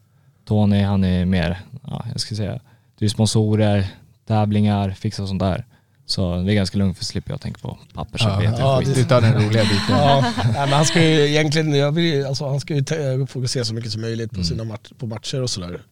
Tony 0.45 0.83
han 0.83 1.05
är 1.05 1.25
mer, 1.25 1.61
ja, 1.83 2.05
jag 2.13 2.21
ska 2.21 2.35
säga, 2.35 2.61
du 2.99 3.05
är 3.05 3.09
sponsorer, 3.09 3.87
tävlingar, 4.27 4.91
fixar 4.91 5.27
sånt 5.27 5.41
där. 5.41 5.65
Så 6.09 6.37
det 6.43 6.53
är 6.53 6.55
ganska 6.55 6.79
lugnt 6.79 6.99
för 6.99 7.05
slipper 7.05 7.31
jag 7.31 7.41
tänka 7.41 7.59
på 7.61 7.79
pappersarbete 7.95 8.55
Ja, 8.59 8.81
det- 8.85 8.95
Du 8.95 9.05
tar 9.05 9.21
den 9.21 9.35
roliga 9.35 9.63
biten. 9.65 9.81
Ja, 9.89 10.21
nej, 10.45 10.53
men 10.55 10.69
han 10.73 10.85
ska 10.85 11.03
ju 11.03 11.27
egentligen, 11.29 11.75
jag 11.75 11.93
vill, 11.93 12.27
alltså, 12.27 12.49
han 12.49 12.61
ska 12.61 12.75
ju 12.75 13.27
fokusera 13.27 13.65
så 13.65 13.75
mycket 13.75 13.93
som 13.93 14.01
möjligt 14.01 14.33
Mm. 14.33 14.43
på 14.43 14.47
sina 14.47 14.65
match, 14.65 14.93
på 14.99 15.07
matcher 15.07 15.43
och 15.43 15.51
sådär. 15.51 15.83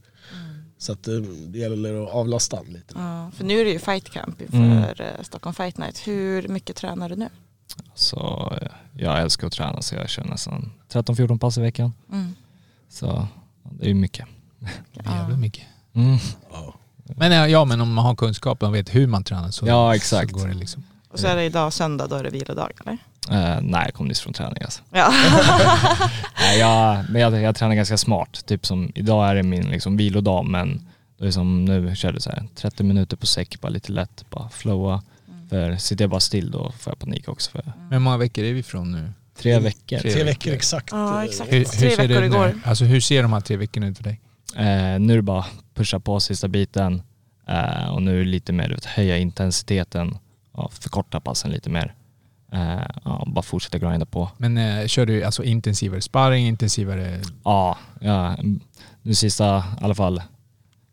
Så 0.79 0.93
att 0.93 1.09
eh, 1.09 1.15
det 1.47 1.59
gäller 1.59 2.03
att 2.03 2.11
avlasta 2.11 2.57
han 2.57 2.67
lite. 2.67 2.95
Ja, 2.95 3.31
för 3.37 3.45
nu 3.45 3.61
är 3.61 3.65
det 3.65 3.71
ju 3.71 3.79
fight 3.79 4.11
camp 4.11 4.41
inför 4.43 4.57
Mm. 4.57 4.79
eh, 4.83 5.23
Stockholm 5.23 5.55
Fight 5.55 5.79
Night. 5.79 6.07
Hur 6.07 6.49
mycket 6.49 6.77
tränar 6.77 7.09
du 7.09 7.17
nu? 7.17 7.29
Så 7.95 8.53
eh, 8.63 8.69
jag 8.97 9.21
älskar 9.23 9.47
att 9.47 9.53
träna 9.53 9.83
så 9.83 9.95
jag 9.95 10.09
kör 10.09 10.25
nästan 10.25 10.73
13-14 10.93 11.39
pass 11.39 11.59
i 11.59 11.61
veckan. 11.61 11.93
Mm. 12.13 12.35
Så 12.89 13.07
ja, 13.07 13.29
det 13.71 13.85
är 13.85 13.89
ju 13.89 13.95
mycket. 13.95 14.27
Jävligt 15.05 15.39
mycket. 15.39 15.65
Mm. 15.95 16.17
Ja. 16.53 16.75
Men 17.05 17.33
ja, 17.33 17.49
ja, 17.49 17.65
men 17.65 17.81
om 17.81 17.93
man 17.95 18.05
har 18.05 18.15
kunskapen 18.17 18.69
och 18.69 18.75
vet 18.75 18.95
hur 18.95 19.07
man 19.07 19.25
tränar 19.25 19.51
så, 19.51 19.67
Ja, 19.67 19.95
exakt. 19.95 20.31
så 20.31 20.37
går 20.39 20.49
det 20.49 20.55
liksom. 20.55 20.83
Och 21.09 21.19
så 21.21 21.27
är 21.27 21.37
det 21.37 21.45
idag 21.45 21.73
söndag, 21.73 22.07
då 22.07 22.17
är 22.17 22.25
det 22.25 22.31
vilodag 22.31 22.71
eller? 22.81 22.99
Eh, 23.31 23.61
nej, 23.63 23.83
jag 23.85 23.95
kom 23.95 24.09
nyss 24.09 24.21
från 24.21 24.33
träning 24.33 24.63
alltså. 24.63 24.83
Ja. 24.91 25.13
Nej, 26.41 26.59
jag, 26.59 27.05
men 27.11 27.21
jag, 27.23 27.41
jag 27.43 27.57
tränar 27.57 27.75
ganska 27.75 27.97
smart. 27.99 28.47
Typ 28.47 28.67
som 28.67 28.93
idag 28.95 29.29
är 29.29 29.35
det 29.35 29.43
min 29.43 29.71
liksom 29.71 29.97
vilodag 29.97 30.45
men 30.47 30.87
det 31.19 31.27
är 31.27 31.31
som 31.31 31.65
nu 31.65 31.97
körde 31.97 32.21
så 32.21 32.31
här 32.31 32.47
30 32.55 32.83
minuter 32.83 33.17
på 33.17 33.27
säck, 33.27 33.61
bara 33.61 33.69
lite 33.69 33.93
lätt, 33.93 34.25
bara 34.31 34.49
flowa. 34.49 35.03
För 35.51 35.77
sitter 35.77 36.03
jag 36.05 36.11
bara 36.11 36.21
still 36.21 36.51
då 36.51 36.73
får 36.79 36.91
jag 36.91 36.99
panik 36.99 37.29
också. 37.29 37.51
För 37.51 37.63
Men 37.65 37.93
hur 37.93 37.99
många 37.99 38.17
veckor 38.17 38.45
är 38.45 38.53
vi 38.53 38.63
från 38.63 38.93
nu? 38.93 39.13
tre 39.39 39.59
veckor. 39.59 39.99
Tre 39.99 39.99
Tre 39.99 40.11
veckor. 40.11 40.25
veckor 40.25 40.53
exakt. 40.53 40.89
Ja, 40.93 41.19
eh, 41.19 41.25
exakt. 41.25 41.53
Hur, 41.53 41.59
hur 41.59 41.65
Tre 41.65 41.91
ser 41.91 41.97
veckor 41.97 42.21
det 42.21 42.27
igår. 42.27 42.55
Alltså 42.65 42.85
hur 42.85 43.01
ser 43.01 43.23
de 43.23 43.33
här 43.33 43.41
tre 43.41 43.57
veckorna 43.57 43.87
ut 43.87 43.97
för 43.97 44.05
dig? 44.05 44.21
Eh, 44.57 45.01
nu 45.01 45.13
är 45.13 45.17
det 45.17 45.23
bara 45.23 45.45
pusha 45.75 46.01
på 46.01 46.21
sista 46.21 46.49
biten 46.49 47.03
eh, 47.47 47.89
och 47.95 48.03
nu 48.03 48.15
är 48.15 48.19
det 48.19 48.31
lite 48.31 48.53
mer 48.53 48.69
vet, 48.69 48.85
höja 48.85 49.19
intensiteten 49.19 50.19
och 50.53 50.73
förkorta 50.73 51.21
passen 51.21 51.51
lite 51.51 51.71
mer. 51.71 51.95
Eh, 52.53 52.83
ja, 53.05 53.25
bara 53.27 53.43
fortsätta 53.43 53.79
grinda 53.79 54.07
på. 54.07 54.31
Men 54.37 54.59
eh, 54.59 54.87
kör 54.87 55.07
du 55.07 55.25
alltså 55.25 55.45
intensivare 55.45 56.01
sparring, 56.01 56.47
intensivare... 56.47 57.21
Ja, 57.45 57.79
ja, 58.01 58.37
nu 59.03 59.15
sista 59.15 59.59
i 59.81 59.85
alla 59.85 59.95
fall 59.95 60.23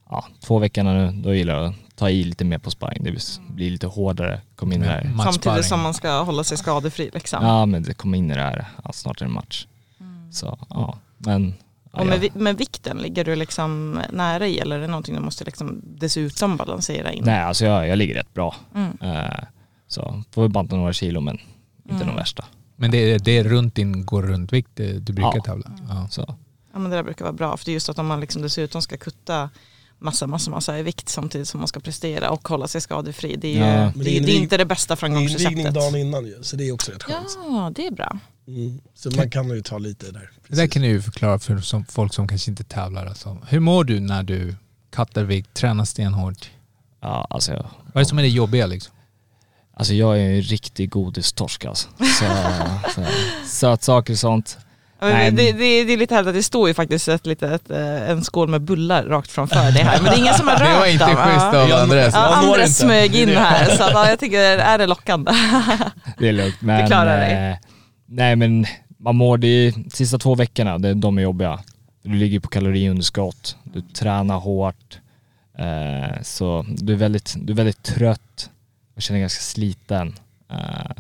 ja, 0.10 0.26
två 0.40 0.60
veckorna 0.60 0.94
nu, 0.94 1.22
då 1.22 1.34
gillar 1.34 1.54
jag 1.54 1.66
att 1.66 1.76
ta 1.96 2.10
i 2.10 2.24
lite 2.24 2.46
mer 2.46 2.58
på 2.58 2.72
sparring. 2.72 3.04
Det 3.04 3.12
blir 3.54 3.72
lite 3.72 3.88
hårdare, 3.88 4.42
kom 4.56 4.74
in 4.74 4.82
i 4.82 4.86
det 4.86 4.92
här. 4.92 5.04
matchsparring? 5.04 5.34
Samtidigt 5.34 5.66
som 5.66 5.82
man 5.82 5.94
ska 5.94 6.22
hålla 6.22 6.44
sig 6.44 6.58
skadefri 6.58 7.10
liksom. 7.14 7.46
Ja 7.46 7.66
men 7.66 7.84
det 7.84 7.94
kommer 7.94 8.18
in 8.18 8.32
i 8.32 8.34
det 8.34 8.42
här, 8.42 8.66
ja, 8.84 8.92
snart 8.94 9.22
är 9.22 9.26
det 9.26 9.32
match. 9.32 9.68
Så 10.32 10.58
ja, 10.70 10.98
men 11.18 11.54
Och 11.92 12.06
med, 12.08 12.36
med 12.36 12.58
vikten, 12.58 12.98
ligger 12.98 13.24
du 13.26 13.36
liksom 13.36 14.00
nära 14.12 14.48
i 14.48 14.60
eller 14.60 14.76
är 14.78 14.82
det 14.82 14.88
någonting 14.88 15.16
du 15.16 15.22
måste 15.22 15.44
liksom 15.44 15.82
dessutom 15.84 16.58
balansera 16.58 17.12
in? 17.12 17.24
Nej 17.26 17.40
alltså 17.42 17.66
jag, 17.66 17.88
jag 17.88 17.98
ligger 17.98 18.16
rätt 18.16 18.34
bra. 18.34 18.56
Mm. 18.76 18.98
Eh, 19.02 19.44
så 19.88 20.24
får 20.32 20.42
vi 20.44 20.50
banta 20.50 20.76
några 20.76 20.94
kilo 20.94 21.22
men 21.22 21.36
inte 21.90 21.96
Mm. 22.04 22.08
de 22.08 22.16
värsta. 22.16 22.46
Men 22.76 22.92
det 22.92 22.98
är, 22.98 23.20
det 23.20 23.38
är 23.38 23.44
runt 23.44 23.76
din 23.76 24.06
går 24.06 24.24
runt 24.24 24.54
vikt 24.54 24.80
eh, 24.80 24.88
du 24.88 25.14
brukar 25.14 25.36
Ja. 25.36 25.44
tävla? 25.44 25.72
Ja. 25.90 26.08
Så. 26.10 26.36
Ja 26.74 26.80
men 26.80 26.92
det 26.92 26.98
där 26.98 27.04
brukar 27.04 27.26
vara 27.26 27.34
bra 27.34 27.58
för 27.58 27.66
det 27.66 27.72
är 27.72 27.74
just 27.74 27.90
att 27.90 28.00
om 28.00 28.08
man 28.08 28.20
liksom 28.20 28.42
dessutom 28.42 28.82
ska 28.82 28.98
kutta 28.98 29.50
massa, 30.02 30.28
massa, 30.28 30.52
massa 30.52 30.80
i 30.80 30.84
vikt 30.84 31.10
samtidigt 31.10 31.48
som 31.48 31.60
man 31.60 31.68
ska 31.68 31.80
prestera 31.80 32.30
och 32.30 32.48
hålla 32.48 32.68
sig 32.68 32.82
skadefri. 32.82 33.36
Det 33.36 33.58
är, 33.58 33.84
Ja. 33.84 33.92
det, 33.96 34.04
det 34.04 34.18
är 34.18 34.22
det 34.22 34.32
är 34.32 34.36
inte 34.38 34.58
det 34.58 34.66
bästa 34.66 34.96
Det 34.96 35.02
är 35.02 35.08
invigning 35.08 35.30
framgångsreceptet. 35.30 35.74
dagen 35.74 35.96
innan 35.96 36.26
ju, 36.26 36.44
så 36.44 36.56
det 36.56 36.68
är 36.68 36.72
också 36.72 36.92
rätt 36.92 37.04
skönt. 37.04 37.38
Ja, 37.48 37.72
det 37.76 37.88
är 37.88 37.92
bra. 37.92 38.20
Mm. 38.48 38.82
Så 38.96 39.12
man 39.12 39.30
kan 39.30 39.50
ju 39.50 39.62
ta 39.62 39.78
lite 39.78 40.12
där. 40.12 40.32
Det 40.48 40.56
där 40.56 40.68
kan 40.68 40.82
du 40.82 40.88
ju 40.88 41.02
förklara 41.02 41.40
för 41.40 41.58
som, 41.58 41.86
folk 41.86 42.14
som 42.14 42.28
kanske 42.28 42.52
inte 42.52 42.64
tävlar. 42.64 43.06
Alltså. 43.06 43.38
Hur 43.48 43.60
mår 43.60 43.84
du 43.84 44.00
när 44.00 44.24
du 44.24 44.56
kattar 44.96 45.24
vikt, 45.24 45.54
tränar 45.54 45.86
stenhårt? 45.86 46.50
Ja, 47.02 47.28
alltså, 47.30 47.52
jag, 47.52 47.66
Vad 47.86 47.96
är 47.96 48.00
det 48.00 48.06
som 48.06 48.18
är 48.18 48.22
det 48.24 48.30
jobbiga 48.30 48.66
liksom? 48.66 48.94
alltså 49.74 49.94
jag 49.94 50.20
är 50.20 50.30
en 50.30 50.42
riktig 50.42 50.90
godistorsk 50.90 51.66
alltså. 51.66 51.90
Så, 51.98 52.26
så, 52.96 53.06
sötsaker 53.48 54.14
och 54.14 54.20
sånt. 54.20 54.58
Det, 55.02 55.32
det, 55.32 55.52
det 55.84 55.94
är 55.94 55.98
lite 55.98 56.16
härligt 56.16 56.28
att 56.30 56.34
det 56.36 56.44
står 56.44 56.68
ju 56.68 56.74
faktiskt 56.74 57.08
ett 57.08 57.26
litet, 57.26 57.72
eh, 57.72 58.10
en 58.10 58.24
skål 58.24 58.50
med 58.50 58.62
bullar 58.62 59.04
rakt 59.04 59.32
framför 59.32 59.56
dig 59.72 59.84
här. 59.84 60.02
Men 60.02 60.12
det 60.12 60.18
är 60.18 60.20
ingen 60.20 60.34
som 60.34 60.48
har 60.48 60.56
rört 60.56 60.68
Det 60.74 60.80
var 60.80 60.86
inte 60.86 61.06
dem. 61.06 61.16
schysst 61.16 61.46
av 61.46 61.70
Jag- 61.70 61.80
Andreas. 61.82 62.14
Ja, 62.14 62.36
Andres 62.36 62.78
smög 62.78 63.12
Det 63.12 63.18
är 63.18 63.22
in 63.22 63.30
det. 63.30 63.40
här 63.40 63.66
så 63.76 63.84
att, 63.84 63.92
ja, 63.94 64.10
jag 64.10 64.20
tycker, 64.20 64.40
är 64.58 64.78
det 64.78 64.86
lockande? 64.88 65.32
Det 66.20 66.28
är 66.30 66.34
lugnt. 66.34 66.62
Men, 66.62 66.88
klarar 66.88 67.18
dig. 67.18 67.50
eh, 67.52 67.58
nej 68.06 68.36
men 68.36 68.66
man 68.98 69.16
mår, 69.16 69.38
det 69.38 69.74
sista 69.94 70.18
två 70.18 70.36
veckorna, 70.36 70.78
det, 70.78 70.94
de 70.94 71.18
är 71.18 71.22
jobbiga. 71.22 71.60
Du 72.04 72.14
ligger 72.14 72.40
på 72.40 72.48
kaloriunderskott, 72.50 73.56
du 73.64 73.82
tränar 73.82 74.38
hårt. 74.40 75.00
Eh, 75.58 76.22
så 76.24 76.66
du 76.68 76.94
är, 76.94 76.98
väldigt, 76.98 77.36
du 77.38 77.54
är 77.54 77.58
väldigt 77.58 77.84
trött 77.84 78.50
och 78.96 79.02
känner 79.02 79.18
dig 79.18 79.22
ganska 79.22 79.42
sliten. 79.42 80.16
Eh, 80.52 80.92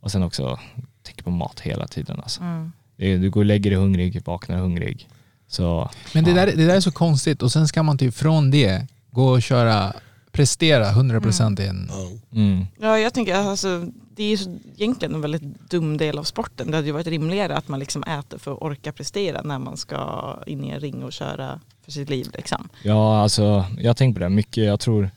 och 0.00 0.10
sen 0.10 0.22
också 0.22 0.58
tänker 1.02 1.22
på 1.22 1.30
mat 1.30 1.60
hela 1.60 1.86
tiden 1.86 2.20
alltså. 2.22 2.40
Mm. 2.40 2.72
Du 3.00 3.30
går 3.30 3.40
och 3.40 3.44
lägger 3.44 3.70
dig 3.70 3.78
hungrig, 3.78 4.22
vaknar 4.24 4.56
hungrig. 4.58 5.08
Så, 5.48 5.90
Men 6.14 6.24
det 6.24 6.30
ja. 6.30 6.36
där, 6.36 6.46
det 6.46 6.66
där 6.66 6.76
är 6.76 6.80
så 6.80 6.92
konstigt 6.92 7.42
och 7.42 7.52
sen 7.52 7.68
ska 7.68 7.82
man 7.82 7.98
typ 7.98 8.14
från 8.14 8.50
det 8.50 8.86
gå 9.10 9.28
och 9.28 9.42
köra, 9.42 9.92
prestera 10.32 10.84
100% 10.84 11.60
i 11.60 11.66
en... 11.66 11.90
Ja. 11.90 12.08
Mm. 12.38 12.66
Ja, 12.80 12.98
jag 12.98 13.14
tänker 13.14 13.34
alltså, 13.34 13.86
det 14.16 14.22
är 14.22 14.36
ju 14.36 14.58
egentligen 14.76 15.14
en 15.14 15.20
väldigt 15.20 15.70
dum 15.70 15.96
del 15.96 16.18
av 16.18 16.24
sporten. 16.24 16.70
Det 16.70 16.76
hade 16.76 16.86
ju 16.86 16.92
varit 16.92 17.06
rimligare 17.06 17.56
att 17.56 17.68
man 17.68 17.80
liksom 17.80 18.02
äter 18.02 18.38
för 18.38 18.52
att 18.52 18.62
orka 18.62 18.92
prestera 18.92 19.42
när 19.42 19.58
man 19.58 19.76
ska 19.76 20.38
in 20.46 20.64
i 20.64 20.68
en 20.70 20.80
ring 20.80 21.04
och 21.04 21.12
köra 21.12 21.60
för 21.84 21.90
sitt 21.92 22.10
liv. 22.10 22.26
Liksom. 22.34 22.68
Ja, 22.82 23.22
alltså 23.22 23.64
jag 23.78 23.96
tänkt 23.96 24.14
på 24.14 24.20
det 24.20 24.28
mycket. 24.28 24.64
Jag 24.64 24.80
tror 24.80 25.10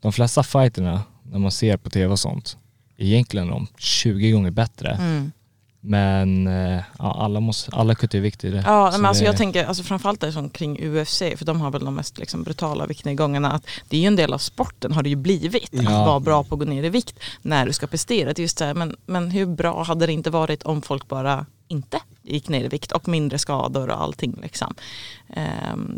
de 0.00 0.12
flesta 0.12 0.42
fighterna, 0.42 1.02
när 1.22 1.38
man 1.38 1.50
ser 1.50 1.76
på 1.76 1.90
tv 1.90 2.06
och 2.06 2.18
sånt, 2.18 2.56
är 2.96 3.04
egentligen 3.04 3.48
de 3.48 3.66
20 3.78 4.30
gånger 4.30 4.50
bättre. 4.50 4.90
Mm. 4.90 5.32
Men 5.86 6.46
eh, 6.46 6.80
ja, 6.98 7.16
alla, 7.20 7.40
måste, 7.40 7.70
alla 7.76 7.94
kuttar 7.94 8.18
ju 8.18 8.22
vikt 8.22 8.44
i 8.44 8.50
det. 8.50 8.62
Ja, 8.66 8.90
men 8.92 9.04
alltså 9.06 9.22
det- 9.22 9.26
jag 9.28 9.36
tänker 9.36 9.64
alltså 9.66 9.82
framförallt 9.82 10.20
det 10.20 10.32
som 10.32 10.50
kring 10.50 10.78
UFC, 10.88 11.18
för 11.36 11.44
de 11.44 11.60
har 11.60 11.70
väl 11.70 11.84
de 11.84 11.94
mest 11.94 12.18
liksom 12.18 12.42
brutala 12.42 12.86
viktnedgångarna. 12.86 13.50
Att 13.52 13.66
det 13.88 13.96
är 13.96 14.00
ju 14.00 14.06
en 14.06 14.16
del 14.16 14.32
av 14.32 14.38
sporten 14.38 14.92
har 14.92 15.02
det 15.02 15.08
ju 15.08 15.16
blivit, 15.16 15.74
att 15.78 15.84
Ja. 15.84 16.04
vara 16.04 16.20
bra 16.20 16.44
på 16.44 16.54
att 16.54 16.58
gå 16.58 16.64
ner 16.64 16.82
i 16.84 16.88
vikt 16.88 17.18
när 17.42 17.66
du 17.66 17.72
ska 17.72 17.86
prestera. 17.86 18.32
Det 18.32 18.40
är 18.40 18.42
just 18.42 18.58
så 18.58 18.64
här, 18.64 18.74
men, 18.74 18.96
men 19.06 19.30
hur 19.30 19.46
bra 19.46 19.82
hade 19.82 20.06
det 20.06 20.12
inte 20.12 20.30
varit 20.30 20.62
om 20.62 20.82
folk 20.82 21.08
bara 21.08 21.46
inte 21.74 21.98
gick 22.22 22.48
ner 22.48 22.64
i 22.64 22.68
vikt 22.68 22.92
och 22.92 23.08
mindre 23.08 23.38
skador 23.38 23.90
och 23.90 24.02
allting. 24.02 24.38
Liksom. 24.42 24.74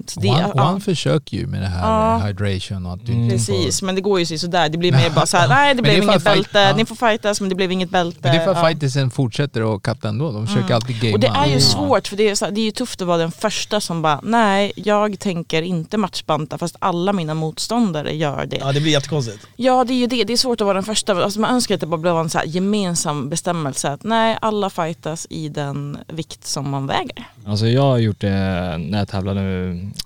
Så 0.07 0.21
det, 0.21 0.29
och, 0.29 0.35
han, 0.35 0.51
och 0.51 0.59
ja. 0.61 0.81
försöker 0.81 1.37
ju 1.37 1.47
med 1.47 1.63
det 1.63 1.67
här 1.67 1.89
Ja. 1.91 2.19
hydration 2.19 2.87
och 2.87 2.93
att 2.93 3.07
du 3.07 3.13
Mm. 3.13 3.31
Precis, 3.31 3.83
men 3.83 3.95
det 3.95 4.01
går 4.01 4.21
ju 4.21 4.39
sådär. 4.39 4.69
Det 4.69 4.79
blir 4.79 4.93
mer 4.93 5.11
bara 5.11 5.27
så 5.27 5.37
här, 5.37 5.49
nej 5.49 5.75
det 5.75 5.79
det 5.79 5.83
blev 5.83 5.93
för 5.95 6.03
inget 6.03 6.23
fight- 6.23 6.25
bälte, 6.35 6.59
ja. 6.59 6.77
ni 6.77 6.85
får 6.85 6.95
fightas 6.97 7.41
men 7.41 7.49
det 7.49 7.55
blev 7.55 7.73
inget 7.73 7.91
bälte. 7.91 8.19
Men 8.23 8.33
det 8.33 8.39
är 8.41 8.45
för 8.45 8.51
att 8.53 8.57
Ja. 8.63 8.69
fightersen 8.69 9.11
fortsätter 9.11 9.75
att 9.77 9.83
katta 9.83 10.09
ändå. 10.09 10.33
De 10.33 10.47
försöker 10.47 10.75
alltid 10.75 10.97
gamea. 11.01 11.15
Och 11.15 11.21
det 11.21 11.27
är 11.27 11.47
ju 11.47 11.61
svårt 11.61 12.09
för 12.09 12.17
det 12.17 12.29
är, 12.29 12.35
så 12.35 12.45
här, 12.45 12.53
det 12.53 12.61
är 12.61 12.65
ju 12.65 12.71
tufft 12.71 13.01
att 13.01 13.07
vara 13.09 13.19
den 13.19 13.33
första 13.33 13.81
som 13.81 14.03
bara 14.03 14.21
nej 14.23 14.73
jag 14.77 15.19
tänker 15.19 15.63
inte 15.63 15.97
matchbanta 15.99 16.59
fast 16.59 16.77
alla 16.79 17.13
mina 17.13 17.35
motståndare 17.35 18.15
gör 18.17 18.47
det. 18.47 18.57
ja, 18.57 18.73
det 18.73 18.81
blir 18.81 18.93
jättekonstigt. 18.93 19.47
Ja 19.57 19.85
det 19.85 19.93
är 19.93 19.99
ju 19.99 20.07
det, 20.07 20.25
det 20.25 20.33
är 20.33 20.37
svårt 20.37 20.61
att 20.61 20.65
vara 20.65 20.75
den 20.75 20.85
första. 20.85 21.25
Alltså, 21.25 21.41
man 21.41 21.51
önskar 21.55 21.75
att 21.75 21.81
det 21.81 21.87
bara 21.87 22.01
blev 22.01 22.17
en 22.17 22.31
så 22.31 22.39
här 22.39 22.47
gemensam 22.47 23.29
bestämmelse 23.29 23.91
att 23.93 24.05
nej 24.05 24.39
alla 24.41 24.71
fightas 24.71 25.27
i 25.31 25.49
den 25.49 25.66
vikt 26.09 26.45
som 26.45 26.71
man 26.71 26.87
väger. 26.87 27.25
Alltså 27.47 27.67
jag 27.67 27.83
har 27.83 27.99
gjort 27.99 28.21
det 28.21 28.31
när 28.79 28.99
jag 28.99 29.09
tävlade 29.09 29.41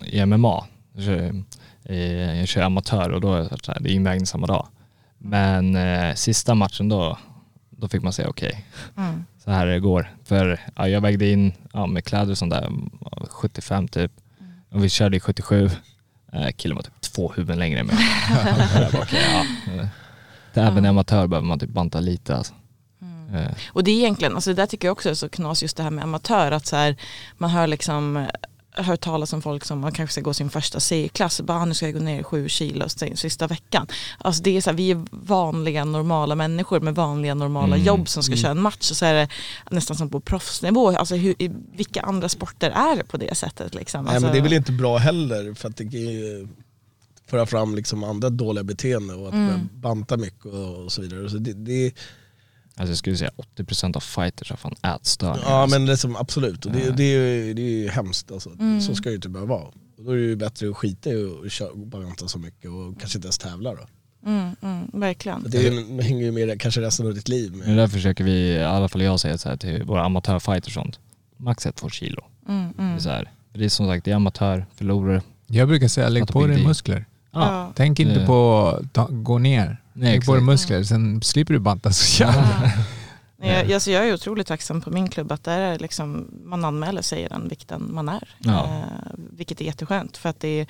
i 0.04 0.26
MMA. 0.26 0.64
Jag 0.92 1.04
kör, 1.04 1.42
jag 2.38 2.48
kör 2.48 2.62
amatör 2.62 3.10
och 3.10 3.20
då 3.20 3.34
är 3.34 3.42
det 3.42 3.64
så 3.64 3.72
här, 3.72 3.80
det 3.80 3.90
är 3.90 3.94
invägning 3.94 4.26
samma 4.26 4.46
dag. 4.46 4.66
Men 5.18 5.76
eh, 5.76 6.14
sista 6.14 6.54
matchen 6.54 6.88
då, 6.88 7.18
då 7.70 7.88
fick 7.88 8.02
man 8.02 8.12
säga 8.12 8.28
okej, 8.28 8.64
Mm. 8.96 9.24
så 9.44 9.50
här 9.50 9.66
det 9.66 9.80
går. 9.80 10.10
För 10.24 10.60
ja, 10.76 10.88
jag 10.88 11.00
vägde 11.00 11.30
in 11.30 11.52
ja, 11.72 11.86
med 11.86 12.04
kläder 12.04 12.30
och 12.30 12.38
sånt 12.38 12.52
där, 12.52 12.70
75 13.30 13.88
typ. 13.88 14.12
Och 14.70 14.84
vi 14.84 14.88
körde 14.88 15.16
i 15.16 15.20
77. 15.20 15.70
Eh, 16.32 16.48
killen 16.56 16.76
var 16.76 16.82
typ 16.82 17.00
två 17.00 17.32
huvuden 17.36 17.58
längre 17.58 17.80
än 17.80 17.86
mig. 17.86 17.96
ja. 19.12 19.44
Även 20.62 20.86
amatör 20.86 21.26
behöver 21.26 21.46
man 21.48 21.58
typ 21.58 21.70
banta 21.70 22.00
lite 22.00 22.36
alltså. 22.36 22.54
Eh, 23.34 23.50
Och 23.72 23.84
det 23.84 23.90
är 23.90 23.96
egentligen, 23.96 24.34
alltså 24.34 24.50
det 24.50 24.54
där 24.62 24.66
tycker 24.66 24.88
jag 24.88 24.92
också 24.92 25.08
är 25.10 25.14
så 25.14 25.28
knas 25.28 25.62
just 25.62 25.76
det 25.76 25.82
här 25.82 25.90
med 25.90 26.04
amatör 26.04 26.52
att 26.52 26.66
så 26.66 26.76
här, 26.76 26.96
man 27.38 27.50
hör 27.50 27.66
liksom 27.66 28.26
hört 28.72 29.00
talas 29.00 29.32
om 29.32 29.42
folk 29.42 29.64
som 29.64 29.78
man 29.80 29.92
kanske 29.92 30.12
ska 30.12 30.20
gå 30.20 30.34
sin 30.34 30.50
första 30.50 30.80
C-klass 30.80 31.40
och 31.40 31.46
bara 31.46 31.58
"Ah, 31.58 31.64
nu 31.64 31.74
ska 31.74 31.86
jag 31.86 31.94
gå 31.94 32.00
ner 32.00 32.22
sju 32.22 32.48
kilo 32.48 32.84
sista 33.14 33.46
veckan. 33.46 33.86
Alltså 34.18 34.42
det 34.42 34.56
är 34.56 34.60
så 34.60 34.70
här, 34.70 34.76
vi 34.76 34.90
är 34.90 35.04
vanliga 35.10 35.84
normala 35.84 36.34
människor 36.34 36.80
med 36.80 36.94
vanliga 36.94 37.34
normala 37.34 37.74
Mm. 37.74 37.86
jobb 37.86 38.08
som 38.08 38.22
ska 38.22 38.36
köra 38.36 38.50
en 38.50 38.60
match 38.62 38.90
och 38.90 38.96
så 38.96 39.04
är 39.06 39.14
det 39.14 39.28
nästan 39.70 39.96
som 39.96 40.08
på 40.10 40.20
proffsnivå. 40.20 40.88
Alltså 40.96 41.14
hur, 41.16 41.42
i 41.42 41.50
vilka 41.76 42.00
andra 42.00 42.28
sporter 42.28 42.70
är 42.70 42.96
det 42.96 43.04
på 43.04 43.16
det 43.16 43.34
sättet 43.36 43.74
liksom? 43.74 44.04
Nej 44.04 44.14
Alltså, 44.14 44.26
men 44.26 44.32
det 44.32 44.38
är 44.40 44.42
väl 44.42 44.52
inte 44.52 44.72
bra 44.72 44.96
heller 44.98 45.54
för 45.54 45.68
att 45.68 45.76
det 45.76 45.84
kan 45.84 46.00
ju 46.00 46.48
föra 47.26 47.46
fram 47.46 47.74
liksom 47.74 48.04
andra 48.04 48.30
dåliga 48.30 48.64
beteenden 48.64 49.16
och 49.20 49.28
att 49.28 49.34
Mm. 49.34 49.68
banta 49.74 50.16
mycket 50.16 50.44
och, 50.46 50.84
och 50.84 50.92
så 50.92 51.02
vidare. 51.02 51.30
Så 51.30 51.36
det, 51.38 51.52
det, 51.52 51.92
Alltså 52.80 52.90
jag 52.90 52.98
skulle 52.98 53.16
säga 53.16 53.30
80% 53.56 53.96
av 53.96 54.00
fighters 54.00 54.50
har 54.50 54.56
fan 54.56 54.74
ätstörningar. 54.96 55.48
ja 55.48 55.62
alltså. 55.62 55.78
men 55.78 55.86
liksom, 55.86 56.16
absolut, 56.16 56.66
och 56.66 56.72
det, 56.72 56.80
Ja. 56.80 56.90
det, 56.90 57.02
är 57.04 57.54
det 57.54 57.62
är 57.62 57.70
ju 57.82 57.88
hemskt 57.88 58.32
alltså. 58.32 58.50
Mm. 58.50 58.80
Så 58.80 58.94
ska 58.94 59.04
det 59.08 59.10
ju 59.10 59.16
inte 59.16 59.28
behöva 59.28 59.54
vara. 59.56 59.68
Och 59.98 60.04
då 60.04 60.10
är 60.10 60.16
det 60.16 60.22
ju 60.22 60.36
bättre 60.36 60.70
att 60.70 60.76
skita 60.76 61.10
i 61.10 61.30
att 61.46 61.52
köra- 61.52 61.74
bara 61.74 62.02
vänta 62.02 62.28
så 62.28 62.38
mycket 62.38 62.70
och 62.70 63.00
kanske 63.00 63.18
inte 63.18 63.26
ens 63.26 63.38
tävla 63.38 63.74
då. 63.74 63.86
Mm, 64.26 64.56
mm, 64.62 64.90
verkligen. 64.92 65.44
Det 65.48 65.66
är 65.66 66.02
hänger 66.02 66.24
ju 66.24 66.32
med 66.32 66.48
det 66.48 66.58
kanske 66.58 66.80
resten 66.80 67.06
av 67.06 67.14
ditt 67.14 67.28
liv. 67.28 67.52
Men 67.54 67.76
där 67.76 67.88
försöker 67.88 68.24
vi, 68.24 68.48
i 68.48 68.62
alla 68.62 68.88
fall 68.88 69.02
jag 69.02 69.20
säga 69.20 69.38
så 69.38 69.48
här 69.48 69.56
till 69.56 69.82
våra 69.84 70.04
amatörfighters 70.04 70.76
och 70.76 70.82
sånt. 70.82 70.98
Max 71.36 71.66
ett, 71.66 71.76
två 71.76 71.88
kilo. 71.90 72.24
Mm, 72.48 72.72
Det, 72.76 72.82
mm. 72.82 72.94
är 72.94 72.98
så 72.98 73.08
här, 73.08 73.30
det 73.52 73.64
är 73.64 73.68
som 73.68 73.86
sagt, 73.86 74.04
det 74.04 74.10
är 74.10 74.14
amatör, 74.14 74.66
förlorar. 74.74 75.22
Jag 75.46 75.68
brukar 75.68 75.88
säga 75.88 76.08
lägg 76.08 76.26
på 76.28 76.46
dig 76.46 76.66
muskler. 76.66 77.04
Ja. 77.32 77.72
Tänk 77.76 78.00
inte 78.00 78.20
Det- 78.20 78.26
på 78.26 78.66
att 78.82 78.92
ta, 78.92 79.06
gå 79.10 79.38
ner. 79.38 79.76
Nej, 79.92 80.12
Lägg 80.12 80.26
på 80.26 80.32
dig 80.32 80.38
exakt. 80.38 80.46
muskler, 80.46 80.82
sen 80.82 81.22
slipper 81.22 81.54
du 81.54 81.60
banta 81.60 81.92
så 81.92 82.22
jävla. 82.22 82.72
Ja. 83.42 83.46
Jag, 83.46 83.72
alltså 83.72 83.90
jag 83.90 84.08
är 84.08 84.14
otroligt 84.14 84.46
tacksam 84.46 84.80
på 84.80 84.90
min 84.90 85.08
klubb 85.08 85.32
att 85.32 85.44
där 85.44 85.58
är 85.60 85.78
liksom, 85.78 86.28
man 86.44 86.64
anmäler 86.64 87.02
sig 87.02 87.22
i 87.24 87.28
den 87.28 87.48
vikten 87.48 87.88
man 87.94 88.08
är. 88.08 88.28
Ja. 88.38 88.64
Eh, 88.64 89.10
vilket 89.36 89.60
är 89.60 89.64
jätteskönt 89.64 90.16
för 90.16 90.28
att 90.28 90.40
det 90.40 90.48
är, 90.60 90.66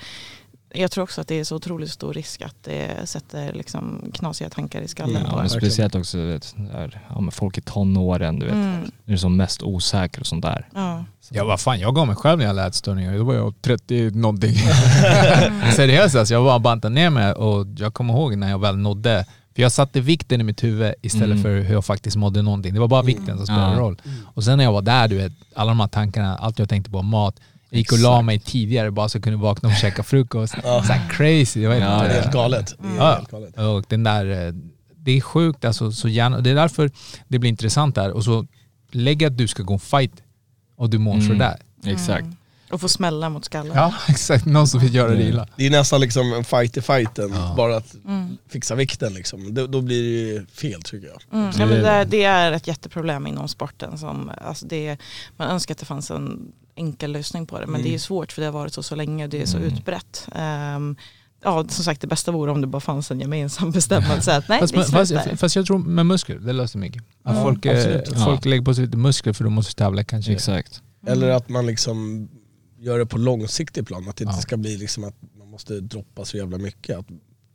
jag 0.73 0.91
tror 0.91 1.03
också 1.03 1.21
att 1.21 1.27
det 1.27 1.39
är 1.39 1.43
så 1.43 1.55
otroligt 1.55 1.91
stor 1.91 2.13
risk 2.13 2.41
att 2.41 2.55
det 2.63 2.89
sätter 3.09 3.53
liksom 3.53 4.11
knasiga 4.13 4.49
tankar 4.49 4.81
i 4.81 4.87
skallen 4.87 5.15
Mm, 5.25 5.31
Ja, 5.43 5.49
speciellt 5.49 5.95
också 5.95 6.17
du 6.17 6.25
vet, 6.25 6.53
där, 6.57 7.01
ja, 7.09 7.21
men 7.21 7.31
folk 7.31 7.57
i 7.57 7.61
tonåren, 7.61 8.39
du 8.39 8.45
vet. 8.45 8.55
Mm. 8.55 8.91
Är 9.05 9.17
som 9.17 9.37
mest 9.37 9.63
osäker 9.63 10.19
och 10.21 10.27
sånt 10.27 10.41
där. 10.41 10.67
Ja. 10.75 11.05
Ja 11.29 11.45
vad 11.45 11.59
fan, 11.59 11.79
jag 11.79 11.95
gav 11.95 12.07
mig 12.07 12.15
själv 12.15 12.37
när 12.37 12.45
jag 12.45 12.53
hade 12.53 12.67
ätstörningar. 12.67 13.17
Då 13.17 13.23
var 13.23 13.33
jag 13.33 13.53
30 13.61 14.09
någonting. 14.13 14.55
Seriöst 15.75 16.15
alltså, 16.15 16.33
jag 16.33 16.43
bara 16.43 16.59
bantade 16.59 16.95
ner 16.95 17.09
mig 17.09 17.33
och 17.33 17.67
jag 17.77 17.93
kommer 17.93 18.13
ihåg 18.13 18.37
när 18.37 18.49
jag 18.49 18.59
väl 18.59 18.77
nådde, 18.77 19.25
för 19.55 19.61
jag 19.61 19.71
satte 19.71 20.01
vikten 20.01 20.41
i 20.41 20.43
mitt 20.43 20.63
huvud 20.63 20.93
istället 21.01 21.25
Mm. 21.31 21.43
för 21.43 21.49
hur 21.59 21.73
jag 21.73 21.85
faktiskt 21.85 22.15
mådde 22.17 22.41
någonting. 22.41 22.73
Det 22.73 22.79
var 22.79 22.87
bara 22.87 23.01
vikten 23.01 23.37
som 23.37 23.45
spelade 23.45 23.73
Ja. 23.75 23.79
roll. 23.79 24.01
Och 24.33 24.43
sen 24.43 24.57
när 24.57 24.63
jag 24.63 24.71
var 24.71 24.81
där, 24.81 25.07
du 25.07 25.17
vet, 25.17 25.31
alla 25.55 25.69
de 25.71 25.79
här 25.79 25.87
tankarna, 25.87 26.37
allt 26.37 26.59
jag 26.59 26.69
tänkte 26.69 26.91
på 26.91 27.01
mat. 27.01 27.35
Jag 27.73 27.77
gick 27.77 27.91
och 27.91 27.99
la 27.99 28.21
mig 28.21 28.39
tidigare 28.39 28.91
bara 28.91 29.09
så 29.09 29.17
jag 29.17 29.23
kunde 29.23 29.39
vakna 29.39 29.69
och 29.69 29.75
käka 29.75 30.03
frukost. 30.03 30.53
Så 30.61 30.79
här 30.93 31.09
crazy, 31.09 31.61
jag 31.61 31.69
vet 31.69 31.79
Ja, 31.81 31.87
Det 31.89 31.93
är 31.93 32.03
inte. 32.03 32.13
helt 32.21 32.33
galet. 32.33 32.75
Det 32.79 32.87
är 32.87 32.95
Ja. 32.97 33.15
helt 33.15 33.31
galet. 33.31 33.57
Och 33.57 33.83
den 33.87 34.03
där, 34.03 34.47
eh, 34.47 34.53
det 34.95 35.11
är 35.17 35.21
sjukt 35.21 35.65
alltså, 35.65 35.91
så 35.91 36.07
gärna, 36.07 36.39
det 36.41 36.49
är 36.49 36.55
därför 36.55 36.91
det 37.27 37.39
blir 37.39 37.49
intressant 37.49 37.95
där. 37.95 38.11
Och 38.11 38.23
så 38.23 38.47
lägg 38.91 39.23
att 39.23 39.37
du 39.37 39.47
ska 39.47 39.63
gå 39.63 39.73
en 39.73 39.79
fight 39.79 40.13
och 40.75 40.89
du 40.89 40.97
mår 40.97 41.13
Mm. 41.13 41.27
sådär. 41.27 41.59
Exakt. 41.85 42.25
Och 42.71 42.81
få 42.81 42.87
smälla 42.89 43.29
mot 43.29 43.45
skallen. 43.45 43.71
Ja 43.75 43.93
exakt, 44.07 44.45
någon 44.45 44.67
som 44.67 44.79
vill 44.79 44.95
göra 44.95 45.07
det 45.09 45.15
Mm. 45.15 45.27
illa. 45.27 45.47
Det 45.55 45.65
är 45.65 45.69
nästan 45.69 46.01
liksom 46.01 46.33
en 46.33 46.43
fight 46.43 46.77
i 46.77 46.81
fighten, 46.81 47.31
Ja. 47.33 47.53
bara 47.57 47.77
att 47.77 47.95
Mm. 48.05 48.37
fixa 48.49 48.75
vikten 48.75 49.13
liksom. 49.13 49.53
Då, 49.53 49.67
då 49.67 49.81
blir 49.81 50.03
det 50.03 50.09
ju 50.09 50.45
fel 50.45 50.81
tycker 50.81 51.07
jag. 51.07 51.39
Mm. 51.39 51.51
Ja, 51.59 51.65
men 51.65 51.83
det, 51.83 52.05
det 52.09 52.23
är 52.23 52.51
ett 52.51 52.67
jätteproblem 52.67 53.27
inom 53.27 53.47
sporten. 53.47 53.97
Som, 53.97 54.31
alltså 54.41 54.65
det, 54.65 54.97
man 55.37 55.47
önskar 55.49 55.73
att 55.73 55.79
det 55.79 55.85
fanns 55.85 56.11
en 56.11 56.51
enkel 56.75 57.11
lösning 57.11 57.45
på 57.47 57.59
det 57.59 57.65
men 57.67 57.75
Mm. 57.75 57.89
det 57.89 57.95
är 57.95 57.99
svårt 57.99 58.31
för 58.31 58.41
det 58.41 58.47
har 58.47 58.53
varit 58.53 58.73
så 58.73 58.83
så 58.83 58.95
länge 58.95 59.23
och 59.23 59.29
det 59.29 59.41
är 59.41 59.45
så 59.45 59.57
Mm. 59.57 59.73
utbrett. 59.73 60.27
Ehm, 60.35 60.95
ja, 61.43 61.65
som 61.69 61.83
sagt 61.83 62.01
det 62.01 62.07
bästa 62.07 62.31
vore 62.31 62.51
om 62.51 62.61
det 62.61 62.67
bara 62.67 62.79
fanns 62.79 63.11
en 63.11 63.19
gemensam 63.19 63.71
bestämmelse 63.79 64.37
att 64.37 64.49
nej, 64.49 64.59
Fast, 64.59 64.73
vi 64.73 64.83
fast, 64.83 65.07
slutar. 65.11 65.35
fast 65.35 65.55
jag 65.55 65.65
tror 65.65 65.77
med 65.77 66.05
muskler, 66.05 66.39
det 66.39 66.53
löser 66.53 66.79
mycket. 66.79 67.03
Att 67.23 67.35
Ja, 67.35 67.43
folk, 67.43 67.65
eh, 67.65 67.77
absolut. 67.77 68.23
folk 68.23 68.45
lägger 68.45 68.63
på 68.65 68.73
sig 68.75 68.85
lite 68.85 68.97
muskler 68.97 69.33
för 69.33 69.43
de 69.43 69.53
måste 69.53 69.75
tävla 69.75 70.03
kanske. 70.03 70.31
Exakt. 70.33 70.81
Eller 71.07 71.29
att 71.29 71.49
man 71.49 71.65
liksom 71.65 72.29
gör 72.79 72.99
det 72.99 73.05
på 73.05 73.17
långsiktig 73.17 73.87
plan, 73.87 74.09
att 74.09 74.15
det 74.15 74.23
inte 74.23 74.35
Ja. 74.35 74.41
ska 74.41 74.57
bli 74.57 74.77
liksom 74.77 75.03
att 75.03 75.15
man 75.39 75.47
måste 75.49 75.79
droppa 75.79 76.25
så 76.25 76.37
jävla 76.37 76.57
mycket. 76.57 76.97
Att, 76.97 77.05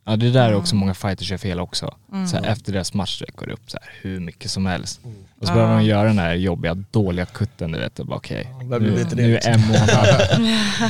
Ja 0.09 0.15
det 0.15 0.31
där 0.31 0.41
är 0.43 0.47
Mm. 0.47 0.59
också 0.59 0.75
många 0.75 0.93
fighters 0.93 1.31
gör 1.31 1.37
fel 1.37 1.59
också. 1.59 1.95
Mm. 2.11 2.27
Så 2.27 2.37
här, 2.37 2.43
efter 2.45 2.73
deras 2.73 2.93
matchsträck 2.93 3.35
går 3.35 3.47
det 3.47 3.53
upp 3.53 3.71
så 3.71 3.77
här, 3.81 3.89
hur 4.01 4.19
mycket 4.19 4.51
som 4.51 4.65
helst. 4.65 5.03
Mm. 5.05 5.17
Och 5.39 5.47
så 5.47 5.53
börjar 5.53 5.67
Ja. 5.67 5.73
man 5.73 5.85
göra 5.85 6.07
den 6.07 6.19
här 6.19 6.33
jobbiga, 6.33 6.73
dåliga 6.91 7.25
kutten 7.25 7.71
du 7.71 7.79
vet. 7.79 7.99
Och 7.99 8.05
bara 8.05 8.15
okej, 8.15 8.53
vill 8.61 8.81
nu, 8.81 9.05
nu 9.15 9.37
är 9.37 9.47
en 9.47 9.61
månad, 9.67 10.07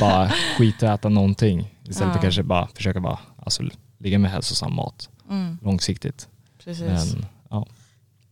bara 0.00 0.32
skita 0.58 0.86
och 0.86 0.92
äta 0.94 1.08
någonting. 1.08 1.74
Istället 1.88 2.12
för 2.12 2.18
Ja. 2.18 2.22
kanske 2.22 2.42
bara 2.42 2.68
försöka 2.74 3.00
bara, 3.00 3.18
alltså, 3.44 3.62
ligga 3.98 4.18
med 4.18 4.30
hälsosam 4.30 4.74
mat 4.74 5.08
Mm, 5.30 5.58
långsiktigt. 5.62 6.28
precis. 6.64 6.84
Men 7.14 7.26
ja, 7.50 7.66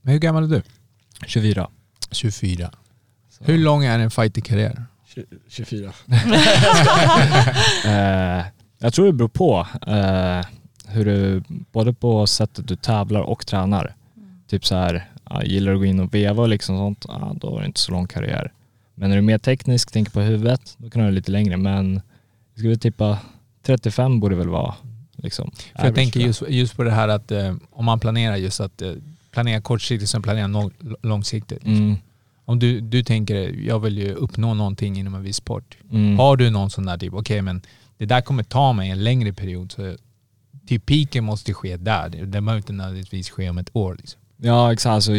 Men 0.03 0.12
hur 0.12 0.20
gammal 0.20 0.45
är 0.45 0.49
du? 0.49 0.62
24. 1.26 1.68
24. 2.11 2.70
Så. 3.30 3.45
Hur 3.45 3.59
lång 3.59 3.84
är 3.84 3.99
en 3.99 4.11
fighterkarriär? 4.11 4.84
tju- 5.14 5.39
24. 5.49 5.93
Eh, 7.87 8.45
jag 8.78 8.93
tror 8.95 9.07
det 9.07 9.12
beror 9.12 9.28
på 9.28 9.66
eh, 9.87 10.41
hur 10.89 11.05
du, 11.05 11.43
både 11.72 11.93
på 11.93 12.26
sättet 12.26 12.68
du 12.68 12.76
tävlar 12.76 13.20
och 13.20 13.47
tränar. 13.47 13.95
Typ 14.47 14.66
så 14.66 14.74
här, 14.74 15.11
ja, 15.30 15.43
gillar 15.45 15.72
du 15.72 15.76
att 15.76 15.80
gå 15.80 15.87
in 15.87 16.01
och 16.01 16.14
veva 16.14 16.43
och 16.43 16.49
liksom 16.49 16.76
sånt, 16.78 17.05
ja, 17.09 17.37
då 17.41 17.51
har 17.51 17.61
du 17.61 17.66
inte 17.66 17.80
så 17.80 17.93
lång 17.93 18.07
karriär. 18.07 18.53
Men 18.95 19.12
är 19.12 19.16
du 19.16 19.22
mer 19.22 19.39
teknisk, 19.39 19.93
tänker 19.93 20.12
på 20.12 20.20
huvudet, 20.20 20.74
då 20.78 20.91
kan 20.91 21.01
du 21.03 21.07
ha 21.07 21.11
lite 21.11 21.30
längre. 21.30 21.57
Men 21.57 22.01
jag 22.55 22.59
skulle 22.59 22.76
tippa 22.76 23.18
35 23.62 24.20
borde 24.20 24.37
väl 24.37 24.49
vara 24.49 24.74
liksom. 25.16 25.51
För 25.76 25.84
jag 25.84 25.95
tänker 25.95 26.20
just, 26.20 26.43
just 26.49 26.76
på 26.76 26.82
det 26.82 26.91
här 26.91 27.09
att 27.09 27.30
eh, 27.32 27.55
om 27.70 27.84
man 27.84 28.01
planerar 28.01 28.37
just 28.37 28.61
att 28.61 28.82
eh, 28.82 28.93
planera 29.30 29.61
kortsiktigt 29.61 30.11
som 30.11 30.22
planera 30.22 30.47
lång, 30.47 30.70
långsiktigt. 31.03 31.64
Mm, 31.64 31.97
Om 32.45 32.59
du, 32.59 32.80
du 32.80 33.03
tänker, 33.03 33.66
jag 33.66 33.80
vill 33.80 33.99
ju 33.99 34.12
uppnå 34.12 34.55
någonting 34.55 34.99
inom 34.99 35.14
en 35.14 35.22
viss 35.22 35.37
sport. 35.37 35.76
mm. 35.93 36.18
Har 36.18 36.37
du 36.37 36.51
någon 36.51 36.70
sån 36.70 36.87
där 36.87 36.99
typ, 36.99 37.14
okej 37.14 37.43
men 37.43 37.62
det 37.99 38.07
där 38.07 38.20
kommer 38.20 38.43
ta 38.43 38.72
mig 38.72 38.91
en 38.91 39.05
längre 39.05 39.32
period 39.32 39.72
så 39.72 39.97
typ 40.66 40.86
piken 40.86 41.24
måste 41.24 41.54
ske 41.54 41.76
där. 41.76 42.08
Det, 42.08 42.26
behöver 42.26 42.56
inte 42.56 42.72
nödvändigtvis 42.72 43.30
ske 43.30 43.50
om 43.50 43.58
ett 43.58 43.70
år. 43.72 43.96
Liksom. 43.98 44.20
Ja 44.36 44.72
exakt, 44.72 44.92
alltså, 44.92 45.12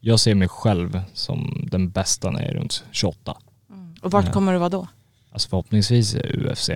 jag 0.00 0.20
ser 0.20 0.34
mig 0.34 0.48
själv 0.48 1.00
som 1.14 1.68
den 1.70 1.90
bästa 1.90 2.30
när 2.30 2.40
jag 2.40 2.50
är 2.50 2.54
runt 2.54 2.84
28. 2.90 3.36
Mm. 3.70 3.94
Och 4.02 4.10
vart 4.10 4.32
kommer 4.32 4.52
du 4.52 4.58
vara 4.58 4.68
då? 4.68 4.88
Alltså 5.32 5.48
förhoppningsvis 5.48 6.14
UFC. 6.14 6.70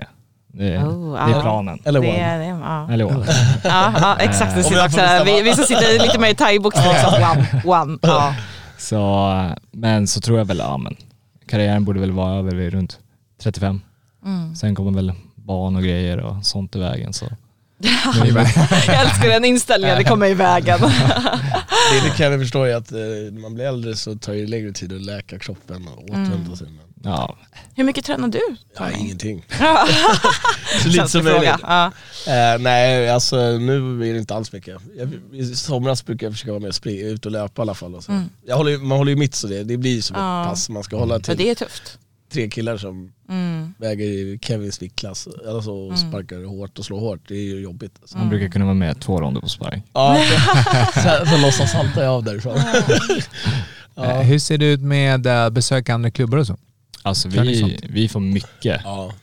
Det, 0.47 0.77
Oh, 0.77 1.13
det 1.27 1.33
är 1.33 1.41
planen. 1.41 1.79
Eller 1.85 2.01
Det 2.01 2.07
one. 2.07 2.17
är, 2.17 2.39
det, 2.39 2.45
ja. 2.45 2.91
Eller 2.91 3.05
vad? 3.05 3.27
Ja, 3.63 3.93
ja, 4.01 4.17
exakt. 4.19 4.55
Det 4.55 4.63
sitter 4.63 4.85
också. 4.85 5.01
Vi, 5.25 5.41
vi 5.41 5.53
som 5.53 5.63
sitter 5.63 6.05
lite 6.05 6.19
mer 6.19 6.29
i 6.29 6.35
thaiboxning, 6.35 6.87
liksom, 6.93 7.13
one, 7.65 7.81
one. 7.81 7.97
Ja. 8.01 8.35
Så, 8.77 9.55
men 9.71 10.07
så 10.07 10.21
tror 10.21 10.37
jag 10.37 10.45
väl, 10.45 10.57
ja 10.57 10.77
men 10.77 10.95
karriären 11.47 11.85
borde 11.85 11.99
väl 11.99 12.11
vara 12.11 12.39
över 12.39 12.55
vid 12.55 12.73
runt 12.73 12.99
35. 13.41 13.81
Mm. 14.25 14.55
Sen 14.55 14.75
kommer 14.75 14.91
väl 14.91 15.13
barn 15.35 15.75
och 15.75 15.83
grejer 15.83 16.17
och 16.17 16.45
sånt 16.45 16.75
i 16.75 16.79
vägen 16.79 17.13
så. 17.13 17.25
Jag 18.87 19.01
älskar 19.01 19.29
den 19.29 19.45
inställningen, 19.45 19.97
det 19.97 20.03
kommer 20.03 20.27
i 20.27 20.33
vägen. 20.33 20.79
Det, 20.81 21.99
det 22.03 22.17
kan 22.17 22.31
jag 22.31 22.41
förstå 22.41 22.63
är 22.63 22.75
att 22.75 22.91
eh, 22.91 22.97
när 22.97 23.41
man 23.41 23.53
blir 23.55 23.65
äldre 23.65 23.95
så 23.95 24.15
tar 24.15 24.33
det 24.33 24.47
längre 24.47 24.71
tid 24.71 24.93
att 24.93 25.01
läka 25.01 25.39
kroppen 25.39 25.87
och 25.87 26.03
återhämta 26.03 26.55
sig. 26.55 26.67
Men, 26.67 26.79
Ja, 27.03 27.37
Hur 27.75 27.83
mycket 27.83 28.05
tränar 28.05 28.27
du? 28.27 28.41
ja, 28.77 28.91
ingenting. 28.91 29.45
Ja. 29.59 29.87
Så 30.83 30.87
lite 30.89 31.07
som 31.07 31.23
möjligt. 31.23 31.41
fråga. 31.43 31.59
Ja. 31.63 31.85
Eh, 32.53 32.59
nej, 32.59 33.09
alltså 33.09 33.35
nu 33.57 34.09
är 34.09 34.13
det 34.13 34.19
inte 34.19 34.35
alls 34.35 34.51
mycket. 34.53 34.77
Jag, 34.97 35.13
I 35.33 35.55
somras 35.55 36.05
brukar 36.05 36.27
jag 36.27 36.33
försöka 36.33 36.51
vara 36.51 36.59
med 36.59 36.67
och 36.69 36.75
springa, 36.75 37.07
ut 37.07 37.25
och 37.25 37.31
löpa 37.31 37.61
i 37.61 37.63
alla 37.63 37.73
fall. 37.73 37.95
Och 37.95 38.03
så. 38.03 38.11
Mm. 38.11 38.29
Jag 38.45 38.55
håller, 38.57 38.71
ju- 38.71 38.77
man 38.77 38.97
håller 38.97 39.11
ju 39.11 39.15
mitt 39.17 39.35
så 39.35 39.47
det, 39.47 39.63
det 39.63 39.77
blir 39.77 40.01
som 40.01 40.15
Ja. 40.19 40.41
ett 40.43 40.49
pass 40.49 40.69
man 40.69 40.83
ska 40.83 40.97
hålla 40.97 41.13
Men 41.13 41.21
till. 41.21 41.37
det 41.37 41.49
är 41.49 41.55
tufft. 41.55 41.97
Tre 42.29 42.49
killar 42.49 42.77
som 42.77 43.11
Mm. 43.29 43.73
väger 43.77 44.05
i 44.05 44.39
Kevins 44.41 44.81
viktklass 44.81 45.27
alltså, 45.47 45.71
och 45.71 45.93
Mm. 45.93 46.09
sparkar 46.09 46.43
hårt 46.45 46.79
och 46.79 46.85
slår 46.85 46.99
hårt. 46.99 47.19
Det 47.27 47.35
är 47.35 47.43
ju 47.43 47.59
jobbigt. 47.61 47.97
Alltså. 48.01 48.17
han 48.17 48.29
brukar 48.29 48.47
kunna 48.47 48.65
vara 48.65 48.75
med 48.75 48.99
två 48.99 49.21
ronder 49.21 49.41
på 49.41 49.49
sparring. 49.49 49.83
Ja, 49.93 50.17
så, 50.93 50.99
så, 51.01 51.25
så 51.25 51.37
låtsas 51.41 51.71
saltar 51.71 52.03
jag 52.03 52.13
av 52.13 52.23
därifrån. 52.23 52.57
Eh, 52.57 52.63
ja. 53.95 54.21
Hur 54.21 54.39
ser 54.39 54.57
det 54.57 54.65
ut 54.65 54.81
med 54.81 55.27
att 55.27 55.53
besöka 55.53 55.93
andra 55.93 56.11
klubbar 56.11 56.37
och 56.37 56.47
så? 56.47 56.57
Alltså 57.01 57.27
vi, 57.29 57.77
vi 57.89 58.07
får 58.07 58.19
mycket 58.19 58.81
Ja. 58.83 59.13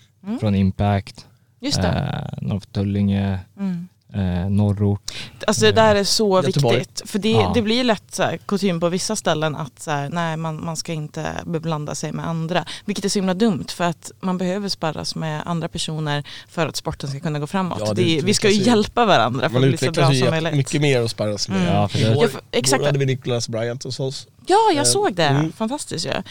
från 0.41 0.55
Impact, 0.55 1.27
Just 1.61 1.83
det. 1.83 1.89
eh, 1.89 2.43
Norr 2.49 2.61
Tullinge, 2.73 3.39
Mm. 3.59 3.89
Eh, 4.17 4.51
Norrort. 4.51 5.13
Alltså 5.47 5.63
det 5.65 5.73
där 5.73 5.95
är 5.95 6.05
så 6.05 6.43
Göteborg. 6.43 6.79
viktigt. 6.79 7.11
För 7.11 7.19
det, 7.19 7.31
Ja. 7.31 7.51
det 7.55 7.63
blir 7.63 7.85
lätt 7.85 8.15
så 8.15 8.23
här, 8.23 8.37
kutym 8.37 8.81
på 8.81 8.89
vissa 8.89 9.17
ställen 9.17 9.57
att 9.57 9.81
så 9.83 9.91
här, 9.91 10.09
nej, 10.09 10.37
man, 10.37 10.65
man 10.65 10.77
ska 10.77 10.93
inte 10.93 11.27
beblanda 11.47 11.95
sig 11.95 12.13
med 12.13 12.29
andra. 12.29 12.65
Vilket 12.85 13.05
är 13.05 13.09
så 13.09 13.19
himla 13.19 13.35
dumt 13.35 13.65
för 13.69 13.85
att 13.85 14.11
man 14.21 14.39
behöver 14.39 14.69
sparras 14.69 15.15
med 15.15 15.43
andra 15.47 15.69
personer 15.69 16.25
för 16.49 16.67
att 16.67 16.77
sporten 16.77 17.11
ska 17.11 17.21
kunna 17.21 17.39
gå 17.39 17.47
framåt. 17.47 17.79
Ja, 17.87 17.95
det 17.95 18.21
vi 18.25 18.35
ska 18.35 18.51
ju 18.51 18.63
hjälpa 18.63 19.05
varandra 19.07 19.49
för 19.51 19.57
att 19.57 19.63
bli 19.63 19.77
så 19.77 19.91
bra 19.91 20.13
som 20.15 20.31
möjligt. 20.31 20.55
mycket 20.55 20.81
mer 20.81 21.03
att 21.03 21.11
sparras 21.11 21.49
med. 21.49 21.61
Mm. 21.61 21.75
Ja, 21.75 21.89
för 21.89 21.99
det, 21.99 22.11
Igår, 22.11 22.31
exakt. 22.53 22.79
igår 22.81 22.87
hade 22.87 22.99
vi 22.99 23.07
Nicholas 23.07 23.49
Bryant 23.49 23.85
hos 23.85 24.01
oss. 24.01 24.27
Ja, 24.47 24.57
jag 24.69 24.77
Eh, 24.79 24.83
såg 24.85 25.15
det. 25.15 25.25
mm. 25.25 25.53
Fantastiskt 25.53 26.07
ju. 26.07 26.11
Ja. 26.11 26.17
Eh, 26.17 26.23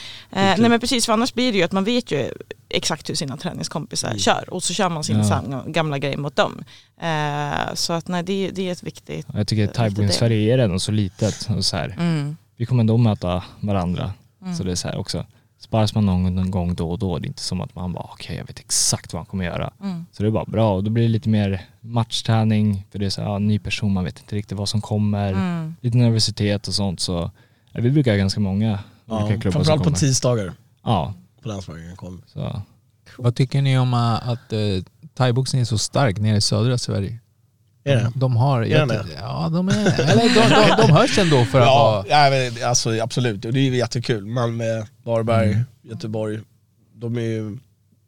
nej 0.57 0.69
men 0.69 0.79
precis, 0.79 1.05
för 1.05 1.13
annars 1.13 1.33
blir 1.33 1.51
det 1.51 1.57
ju 1.57 1.63
att 1.63 1.71
man 1.71 1.83
vet 1.83 2.11
ju 2.11 2.31
exakt 2.75 3.09
hur 3.09 3.15
sina 3.15 3.37
träningskompisar 3.37 4.17
kör 4.17 4.53
och 4.53 4.63
så 4.63 4.73
kör 4.73 4.89
man 4.89 5.03
sin 5.03 5.17
Ja. 5.17 5.63
gamla 5.67 5.97
grej 5.99 6.17
mot 6.17 6.35
dem. 6.35 6.63
Eh, 7.01 7.73
så 7.73 7.93
att 7.93 8.07
nej, 8.07 8.23
det, 8.23 8.49
det 8.49 8.67
är 8.67 8.71
ett 8.71 8.83
viktigt... 8.83 9.27
Jag 9.33 9.47
tycker 9.47 9.63
att 9.67 9.73
thaiboxning 9.73 10.05
i 10.05 10.07
det. 10.07 10.13
Sverige 10.13 10.53
är 10.53 10.57
ändå 10.57 10.79
så 10.79 10.91
litet 10.91 11.49
och 11.57 11.65
så 11.65 11.77
här. 11.77 11.95
Mm. 11.99 12.37
Vi 12.57 12.65
kommer 12.65 12.81
ändå 12.81 12.97
möta 12.97 13.43
varandra. 13.59 14.13
Så 14.57 14.63
det 14.63 14.71
är 14.71 14.75
så 14.75 14.87
här 14.87 14.97
också. 14.97 15.25
Sparas 15.59 15.95
man 15.95 16.05
någon, 16.05 16.51
gång 16.51 16.75
då 16.75 16.91
och 16.91 16.99
då, 16.99 17.19
det 17.19 17.25
är 17.25 17.27
inte 17.27 17.41
som 17.41 17.61
att 17.61 17.75
man 17.75 17.93
bara 17.93 18.03
okej 18.03 18.35
jag 18.37 18.47
vet 18.47 18.59
exakt 18.59 19.13
vad 19.13 19.19
han 19.19 19.25
kommer 19.25 19.45
göra. 19.45 19.73
Mm. 19.81 20.05
Så 20.11 20.23
det 20.23 20.29
är 20.29 20.31
bara 20.31 20.45
bra 20.45 20.73
och 20.75 20.83
då 20.83 20.91
blir 20.91 21.03
det 21.03 21.09
lite 21.09 21.29
mer 21.29 21.65
matchträning 21.81 22.85
för 22.91 22.99
det 22.99 23.05
är 23.05 23.09
så 23.09 23.21
här, 23.21 23.29
ja, 23.29 23.39
ny 23.39 23.59
person, 23.59 23.93
man 23.93 24.03
vet 24.03 24.19
inte 24.19 24.35
riktigt 24.35 24.57
vad 24.57 24.69
som 24.69 24.81
kommer. 24.81 25.33
Mm. 25.33 25.75
Lite 25.81 25.97
nervositet 25.97 26.67
och 26.67 26.73
sånt 26.73 26.99
så 26.99 27.31
ja, 27.71 27.81
vi 27.81 27.91
brukar 27.91 28.11
ha 28.11 28.17
ganska 28.17 28.39
många 28.39 28.79
Ja, 29.05 29.23
olika 29.25 29.41
klubbar 29.41 29.51
som 29.51 29.65
framförallt 29.65 29.83
på 29.83 29.99
tisdagar 29.99 30.53
Ja, 30.83 31.13
på 31.45 31.49
Landsvägen 31.49 31.95
kommer. 31.95 32.21
så. 32.27 32.61
Vad 33.17 33.35
tycker 33.35 33.61
ni 33.61 33.77
om 33.79 33.93
äh, 33.93 34.29
att 34.29 34.53
uh, 34.53 34.83
thaiboxning 35.13 35.61
är 35.61 35.65
så 35.65 35.77
stark 35.77 36.17
nere 36.19 36.37
i 36.37 36.41
södra 36.41 36.77
Sverige? 36.77 37.19
Är 37.83 37.95
det? 37.95 38.11
De 38.15 38.35
har... 38.35 38.61
Är 38.61 38.65
jätte- 38.65 38.85
det? 38.85 39.13
Ja, 39.19 39.49
de 39.53 39.69
är... 39.69 39.99
Eller 39.99 40.15
de, 40.35 40.77
de, 40.77 40.87
de 40.87 40.93
hörs 40.93 41.17
ändå 41.17 41.45
för 41.45 41.59
att 41.59 41.65
Ja, 41.67 42.03
vara... 42.07 42.07
ja 42.07 42.29
men, 42.29 42.67
alltså, 42.69 43.01
absolut. 43.01 43.45
Och 43.45 43.53
det 43.53 43.59
är 43.59 43.63
ju 43.63 43.75
jättekul. 43.77 44.25
Malmö, 44.25 44.85
Varberg, 45.03 45.51
Mm. 45.51 45.63
Göteborg. 45.81 46.39
De 46.93 47.17
är 47.17 47.21
ju, 47.21 47.57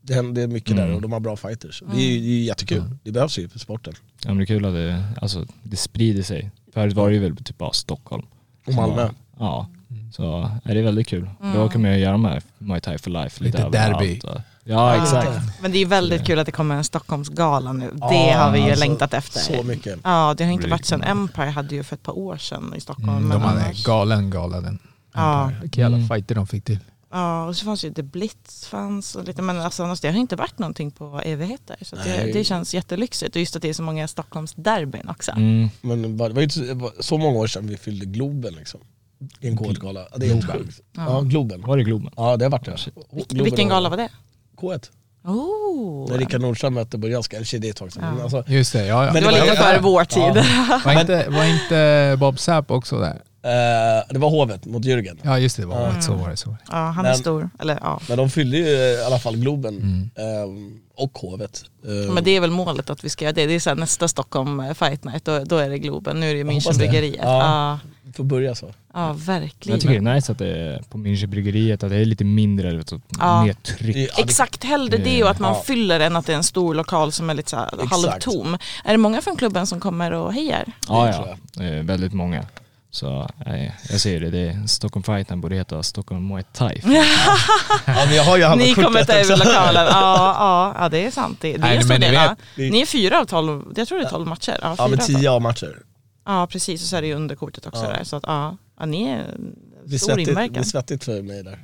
det 0.02 0.14
händer 0.14 0.48
mycket 0.48 0.72
Mm. 0.72 0.88
där 0.88 0.96
och 0.96 1.02
de 1.02 1.12
har 1.12 1.20
bra 1.20 1.36
fighters. 1.38 1.84
Det 1.92 1.98
är 2.02 2.02
ju 2.12 2.20
det 2.20 2.26
är 2.26 2.30
ju 2.38 2.44
jättekul. 2.44 2.78
Mm. 2.78 3.00
Det 3.04 3.12
behövs 3.12 3.38
ju 3.40 3.50
för 3.50 3.60
sporten. 3.60 3.94
Ja 4.24 4.28
men 4.30 4.38
det 4.38 4.44
är 4.44 4.46
kul 4.46 4.66
att 4.66 4.74
det, 4.74 5.04
alltså, 5.22 5.46
det 5.64 5.78
sprider 5.78 6.24
sig. 6.24 6.52
Förut 6.74 6.94
var 6.94 7.08
det 7.10 7.14
ju 7.16 7.22
väl 7.22 7.36
typ 7.38 7.58
bara 7.58 7.72
Stockholm. 7.74 8.26
Och 8.68 8.74
Malmö. 8.74 9.10
Ja, 9.40 9.70
så 10.12 10.51
är 10.64 10.74
det 10.74 10.80
är 10.80 10.84
väldigt 10.84 11.08
kul. 11.08 11.30
Mm. 11.41 11.53
Då 11.58 11.70
kan 11.70 11.82
man 11.82 11.91
ju 11.91 11.97
göra 11.97 12.18
med 12.18 12.43
Muay 12.58 12.82
Thai 12.82 12.97
for 12.97 13.12
life. 13.12 13.43
Lite 13.43 13.58
överallt 13.58 13.99
derby. 13.99 14.22
Ja 14.64 14.95
exakt. 15.03 15.62
Men 15.62 15.72
det 15.72 15.78
är 15.78 15.86
väldigt 15.86 16.26
kul 16.26 16.39
att 16.39 16.45
det 16.45 16.51
kommer 16.51 16.76
en 16.76 16.84
Stockholmsgala 16.84 17.74
nu. 17.74 17.91
Det 18.10 18.32
har 18.32 18.51
vi 18.51 18.60
ju 18.60 18.64
alltså, 18.66 18.80
längtat 18.80 19.14
efter. 19.14 19.39
Så 19.39 19.64
mycket. 19.64 19.99
Ja, 20.03 20.34
det 20.38 20.43
har 20.45 20.51
inte 20.51 20.68
varit 20.68 20.86
sedan. 20.86 21.03
Empire 21.03 21.49
hade 21.49 21.76
ju 21.76 21.84
för 21.84 21.95
ett 21.95 22.03
par 22.03 22.18
år 22.18 22.38
sedan 22.38 22.74
i 22.78 22.82
Stockholm. 22.82 23.10
Mm, 23.10 23.28
men 23.28 23.39
de 23.39 23.43
hade 23.47 23.62
annars- 23.66 23.84
galen 23.86 24.30
gala 24.30 24.62
den. 24.62 24.80
Ja. 25.14 25.51
Vilka 25.62 25.82
jävla 25.82 25.97
Mm. 25.97 26.10
fighter 26.10 26.36
de 26.36 26.47
fick 26.47 26.64
till. 26.64 26.80
Ja, 27.12 27.45
och 27.45 27.55
så 27.55 27.66
fanns 27.66 27.86
ju 27.86 27.93
The 27.93 28.03
Blitz 28.03 28.68
fanns 28.68 29.16
och 29.16 29.24
lite, 29.24 29.41
men 29.41 29.60
alltså, 29.62 29.84
annars, 29.84 29.99
det 29.99 30.08
har 30.12 30.18
inte 30.20 30.36
varit 30.36 30.60
någonting 30.60 30.91
på 30.91 31.22
evigheter. 31.26 31.76
Så 31.82 31.95
det, 31.95 32.01
Nej. 32.05 32.34
det 32.34 32.43
känns 32.43 32.74
jättelyxigt 32.74 33.36
och 33.36 33.39
just 33.39 33.55
att 33.55 33.62
det 33.62 33.70
är 33.70 33.74
så 33.74 33.84
många 33.84 34.08
Stockholmsderbyn 34.08 35.10
också. 35.10 35.32
Mm. 35.32 35.70
Men 35.82 36.18
det 36.18 36.30
var 36.34 36.41
ju 36.41 36.49
så 36.99 37.18
många 37.18 37.39
år 37.39 37.47
sedan 37.47 37.68
vi 37.68 37.78
fyllde 37.78 38.05
Globen 38.05 38.53
liksom. 38.53 38.80
I 39.41 39.47
en 39.47 39.57
K1-gala. 39.57 40.07
Ja, 40.11 40.18
Det 40.18 40.26
är 40.26 40.30
helt 40.34 40.45
Globen. 40.45 40.65
sjukt. 40.65 40.82
Ja. 40.95 41.03
Ja, 41.09 41.22
Globen. 41.22 41.61
Var 41.61 41.78
det 41.78 41.84
Globen? 41.84 42.11
Ja 42.18 42.38
det 42.38 42.45
har 42.45 42.49
varit 42.49 42.65
det. 42.65 42.78
Vil- 43.11 43.43
vilken 43.43 43.70
gala 43.70 43.89
var 43.89 43.97
det? 43.97 44.09
K1. 44.57 44.89
Oh. 45.24 46.09
När 46.09 46.18
Rickard 46.18 46.41
Nordström 46.41 46.74
mötte 46.74 46.97
Borjanska, 46.97 47.38
eller 47.38 47.59
det 47.59 47.68
är 47.68 47.72
ett 47.72 47.78
tag 47.78 47.93
sedan. 47.93 48.15
Ja. 48.18 48.24
Alltså, 48.24 48.43
Just 48.47 48.74
det, 48.74 48.86
ja, 48.86 49.05
ja. 49.05 49.13
Men 49.13 49.24
Det 49.24 49.28
var 49.28 49.34
det 49.34 49.39
var- 49.39 49.45
lite 49.45 49.57
före 49.63 49.80
vår 49.80 50.03
tid. 50.05 50.22
Ja. 50.70 50.82
Var, 50.86 51.01
inte, 51.01 51.30
var 51.30 51.45
inte 51.45 52.18
Bob 52.20 52.39
Sapp 52.39 52.72
också 52.72 52.99
där? 52.99 53.22
Eh, 53.48 54.04
det 54.10 54.20
var 54.20 54.30
Hovet 54.30 54.66
mot 54.66 54.84
Jürgen. 54.86 55.18
Ja 55.24 55.39
just 55.39 55.56
det, 55.56 55.62
det 55.64 55.68
var, 55.68 55.89
Mm. 55.89 56.02
så 56.02 56.14
var 56.14 56.30
det. 56.30 56.38
Så 56.38 56.50
var 56.50 56.58
det. 56.58 56.64
Ja, 56.72 56.78
han 56.78 57.06
är 57.06 57.10
Men- 57.10 57.18
stor. 57.20 57.50
Eller, 57.60 57.78
ja. 57.82 58.00
Men 58.10 58.18
de 58.18 58.30
fyllde 58.30 58.58
ju 58.58 58.64
i 58.66 59.04
alla 59.06 59.20
fall 59.20 59.36
Globen 59.38 59.78
Mm. 59.78 60.10
eh, 60.16 61.04
och 61.04 61.18
Hovet. 61.18 61.64
Eh, 61.88 62.14
Men 62.14 62.24
det 62.24 62.32
är 62.32 62.41
väl 62.41 62.52
målet 62.52 62.89
att 62.89 63.04
vi 63.04 63.10
ska 63.10 63.26
göra 63.26 63.34
det. 63.34 63.45
Det 63.45 63.54
är 63.54 63.60
så 63.60 63.70
här, 63.70 63.76
nästa 63.78 64.08
Stockholm 64.08 64.60
eh, 64.60 64.74
Fight 64.74 65.04
Night, 65.04 65.26
då, 65.26 65.43
då 65.43 65.58
är 65.58 65.70
det 65.70 65.80
Globen. 65.80 66.20
Nu 66.20 66.30
är 66.32 66.36
det. 66.36 66.43
Münchenbryggeriet. 66.43 67.20
Ja. 67.24 67.39
Ja. 67.39 67.80
vi 68.04 68.14
får 68.14 68.24
börja 68.24 68.56
så. 68.56 68.74
ja, 68.93 69.14
verkligen. 69.18 69.74
Jag 69.76 69.82
tycker 69.82 70.02
det 70.02 70.10
är 70.12 70.14
nice 70.16 70.32
att 70.32 70.38
det 70.38 70.48
är 70.58 70.82
på 70.89 70.98
Münchenbryggeriet, 70.98 71.84
att 71.84 71.89
det 71.89 71.95
är 71.98 72.06
lite 72.06 72.24
mindre, 72.24 72.78
vet 72.78 72.91
Ja. 73.20 73.43
mer 73.43 73.54
tryck. 73.54 74.20
Exakt, 74.20 74.64
hellre 74.64 74.98
det 74.98 75.24
och 75.24 75.30
att 75.30 75.39
man 75.39 75.54
Ja. 75.54 75.62
fyller 75.66 76.00
än 76.00 76.16
att 76.16 76.26
det 76.26 76.34
är 76.34 76.38
en 76.38 76.43
stor 76.43 76.76
lokal 76.76 77.12
som 77.12 77.30
är 77.30 77.34
lite 77.34 77.50
så 77.50 77.58
halvtom. 77.89 78.58
Är 78.86 78.91
det 78.91 78.98
många 78.98 79.22
från 79.22 79.36
klubben 79.36 79.68
som 79.68 79.80
kommer 79.80 80.12
och 80.14 80.34
hejar? 80.34 80.64
Ja, 80.88 81.08
ja. 81.10 81.36
Det 81.54 81.64
är 81.66 81.84
väldigt 81.84 82.14
många. 82.14 82.43
Så 82.92 83.30
nej, 83.46 83.76
jag 83.90 84.02
ser 84.02 84.20
det, 84.20 84.30
det 84.30 84.40
är 84.40 84.68
Stockholm 84.68 85.04
Fight 85.04 85.30
Night 85.30 85.42
borde 85.42 85.56
heta 85.56 85.84
Stockholm 85.84 86.28
Muay 86.28 86.44
Thai. 86.54 86.82
Ja, 87.86 88.06
men 88.06 88.16
jag 88.16 88.24
har 88.24 88.38
ju 88.38 88.56
Ni 88.56 88.74
kommer 88.74 89.04
ta 89.04 89.14
över 89.14 89.38
lokalen. 89.38 89.86
Ja, 89.86 90.36
ja, 90.40 90.76
ja, 90.80 90.90
det 90.90 91.06
är 91.06 91.12
sant. 91.12 91.38
Det, 91.42 91.52
det 91.52 91.56
är 91.58 91.60
Nej, 91.60 91.78
men 91.88 92.00
ni 92.00 92.06
del. 92.06 92.12
vet- 92.16 92.22
ja. 92.22 92.36
Ni 92.72 92.82
är 92.82 92.86
fyra 92.86 93.20
av 93.20 93.26
tolv, 93.26 93.64
jag 93.76 93.88
tror 93.88 94.00
det 94.00 94.06
är 94.06 94.10
tolv 94.10 94.28
matcher. 94.28 94.60
Ja, 94.62 94.68
Ja 94.70 94.76
fyra 94.76 94.88
men 94.88 95.00
av 95.00 95.04
tio 95.04 95.32
A-matcher. 95.32 95.78
Ja, 96.26 96.48
precis. 96.48 96.82
Och 96.82 96.88
så 96.88 96.96
är 96.96 97.02
det 97.02 97.08
ju 97.08 97.14
underkortet 97.16 97.66
också 97.68 97.84
Ja. 97.84 97.90
där. 97.90 98.04
Så 98.04 98.16
att 98.16 98.24
ja, 98.28 98.58
ja 98.80 98.86
ni 98.86 99.04
är 99.10 99.18
Det 99.38 99.66
blir 99.88 99.98
stor 100.00 100.08
svettigt, 100.08 100.26
det 100.28 100.32
inverkan. 100.32 100.54
blir 100.54 100.64
svettigt 100.64 101.04
för 101.04 101.22
mig 101.22 101.44
där. 101.44 101.60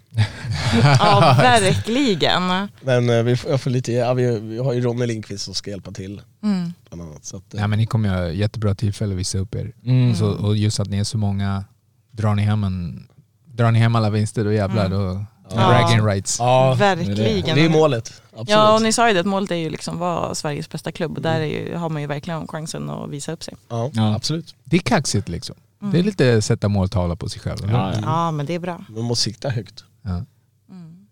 Ja, 0.99 1.36
verkligen. 1.39 2.43
Men 2.82 3.09
eh, 3.09 3.24
vi, 3.24 3.38
får, 3.38 3.51
jag 3.51 3.61
får 3.61 3.69
lite, 3.71 3.91
ja, 3.91 4.13
vi, 4.13 4.39
vi 4.39 4.57
har 4.57 4.74
ju 4.74 4.82
Ronny 4.82 5.05
Lindqvist 5.07 5.45
som 5.45 5.53
ska 5.53 5.69
hjälpa 5.71 5.91
till. 5.91 6.21
Mm. 6.43 6.74
Bland 6.89 7.01
annat, 7.09 7.26
så 7.26 7.38
att, 7.38 7.53
eh, 7.53 7.59
Ja, 7.61 7.67
men 7.67 7.80
ni 7.80 7.86
kommer 7.86 8.09
ju 8.09 8.15
ha 8.15 8.30
jättebra 8.30 8.76
tillfälle 8.76 9.13
att 9.13 9.19
visa 9.19 9.38
upp 9.38 9.55
er. 9.55 9.71
Mm. 9.86 10.15
Så, 10.15 10.28
och 10.32 10.57
just 10.57 10.80
att 10.80 10.88
ni 10.89 10.97
är 10.97 11.03
så 11.03 11.17
många, 11.17 11.63
drar 12.11 12.36
ni 12.36 12.41
hem, 12.41 12.63
en, 12.63 13.07
drar 13.45 13.71
ni 13.71 13.80
hem 13.80 13.95
alla 13.95 14.09
vinster 14.09 14.43
då 14.43 14.53
jävlar 14.53 14.86
Mm. 14.86 14.97
då 14.97 15.26
Ja. 15.55 15.55
bragging 15.69 16.05
rights. 16.05 16.39
ja, 16.39 16.74
Verkligen. 16.80 17.55
det 17.55 17.65
är 17.65 17.69
målet. 17.69 18.21
Absolut. 18.32 18.49
Ja, 18.49 18.74
och 18.76 18.82
ni 18.82 18.93
sa 18.93 19.07
ju 19.07 19.13
det 19.13 19.19
att 19.19 19.26
målet 19.26 19.51
är 19.51 19.55
ju 19.55 19.69
liksom 19.69 19.97
vara 19.99 20.36
Sveriges 20.36 20.69
bästa 20.69 20.91
klubb 20.91 21.15
och 21.17 21.21
där 21.21 21.39
är 21.39 21.45
ju, 21.45 21.76
har 21.76 21.89
man 21.89 22.01
ju 22.01 22.07
verkligen 22.07 22.47
chansen 22.47 22.89
att 22.89 23.09
visa 23.09 23.32
upp 23.32 23.43
sig. 23.43 23.53
ja, 23.69 23.89
Ja. 23.93 24.15
absolut. 24.15 24.55
Det 24.63 24.76
är 24.78 24.80
kaxigt 24.82 25.30
liksom. 25.30 25.55
Mm. 25.84 25.93
Det 25.93 25.99
är 25.99 26.03
lite 26.03 26.41
sätta 26.41 26.69
måltavla 26.69 27.15
på 27.15 27.29
sig 27.29 27.41
själv. 27.41 27.59
Ja, 27.71 27.93
ja. 27.93 27.99
Ja, 28.01 28.31
men 28.31 28.45
det 28.45 28.53
är 28.53 28.59
bra. 28.59 28.86
Man 28.89 29.03
måste 29.03 29.23
sikta 29.23 29.49
högt. 29.49 29.84
Ja. 30.01 30.25
Mm. 30.69 31.07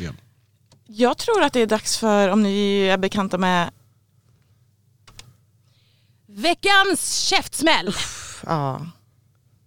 Ja. 0.00 0.10
Jag 0.86 1.18
tror 1.18 1.42
att 1.42 1.52
det 1.52 1.60
är 1.60 1.66
dags 1.66 1.98
för, 1.98 2.28
om 2.28 2.42
ni 2.42 2.80
är 2.80 2.98
bekanta 2.98 3.38
med, 3.38 3.70
Veckans 6.26 7.14
käftsmäll! 7.28 7.94
ja, 8.46 8.80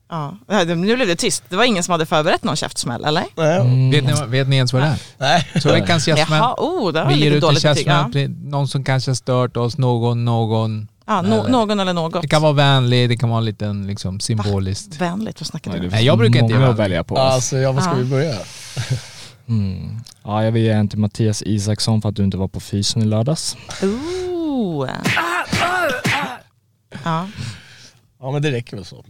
ja, 0.09 0.63
nu 0.63 0.95
blev 0.95 1.07
det 1.07 1.15
tyst. 1.15 1.43
Det 1.49 1.55
var 1.55 1.63
ingen 1.63 1.83
som 1.83 1.91
hade 1.91 2.05
förberett 2.05 2.43
någon 2.43 2.55
käftsmäll, 2.55 3.05
eller? 3.05 3.23
Nej, 3.35 3.59
Mm. 3.59 3.91
Vet, 3.91 4.03
ni, 4.03 4.27
vet 4.27 4.47
ni 4.47 4.55
ens 4.55 4.73
vad 4.73 4.81
det 4.81 4.88
är? 4.88 5.01
nej. 5.17 5.61
Så 5.61 5.71
veckans 5.71 6.07
gästmän. 6.07 6.38
Jaha, 6.38 6.55
oh, 6.57 6.93
det 6.93 7.03
var 7.03 7.09
Vi 7.09 7.15
ger 7.15 7.31
ut 7.31 7.43
en 7.43 7.53
betyg. 7.53 7.88
Ja. 7.88 8.09
någon 8.43 8.67
som 8.67 8.83
kanske 8.83 9.11
har 9.11 9.15
stört 9.15 9.57
oss, 9.57 9.77
någon, 9.77 10.25
någon. 10.25 10.88
Ja, 11.07 11.21
no, 11.21 11.33
Eller- 11.33 11.49
någon 11.49 11.79
eller 11.79 11.93
något. 11.93 12.21
Det 12.21 12.27
kan 12.27 12.41
vara 12.41 12.53
vänlig, 12.53 13.09
det 13.09 13.17
kan 13.17 13.29
vara 13.29 13.39
en 13.39 13.45
liten 13.45 13.87
liksom, 13.87 14.19
symboliskt. 14.19 15.01
Vänligt, 15.01 15.41
vad 15.41 15.47
snackar 15.47 15.71
du 15.73 15.79
om? 15.79 15.85
Nej, 15.87 16.05
jag 16.05 16.17
brukar 16.17 16.39
inte 16.39 16.53
göra 16.53 16.69
att 16.69 16.77
välja 16.79 17.03
på. 17.03 17.17
Alltså, 17.17 17.57
ja, 17.57 17.71
vad 17.71 17.83
ska 17.83 17.91
Ja. 17.93 17.97
vi 17.97 18.05
börja? 18.05 18.35
Mm. 19.49 19.99
Ja, 20.23 20.43
jag 20.43 20.51
vill 20.51 20.63
ge 20.63 20.69
en 20.69 20.87
till 20.89 20.99
Mattias 20.99 21.41
Isaksson 21.45 22.01
för 22.01 22.09
att 22.09 22.15
du 22.15 22.23
inte 22.23 22.37
var 22.37 22.47
på 22.47 22.59
fysen 22.59 23.01
i 23.01 23.05
lördags. 23.05 23.57
Ooh. 23.83 24.89
Ja, 27.03 27.27
Ja 28.19 28.31
men 28.31 28.41
det 28.41 28.51
räcker 28.51 28.75
väl 28.77 28.85
så. 28.85 29.05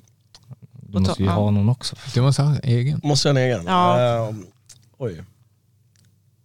Då 0.72 1.00
måste 1.00 1.24
Ja. 1.24 1.32
ha 1.32 1.52
någon 1.52 1.70
också. 1.70 1.96
Du 2.14 2.22
måste 2.22 2.42
ha 2.44 2.56
egen. 2.64 3.02
Måste 3.04 3.28
jag 3.30 3.36
ha 3.36 3.42
en 3.42 3.48
egen? 3.48 3.64
Ja. 3.66 4.02
Eh, 4.30 4.36
oj. 4.98 5.18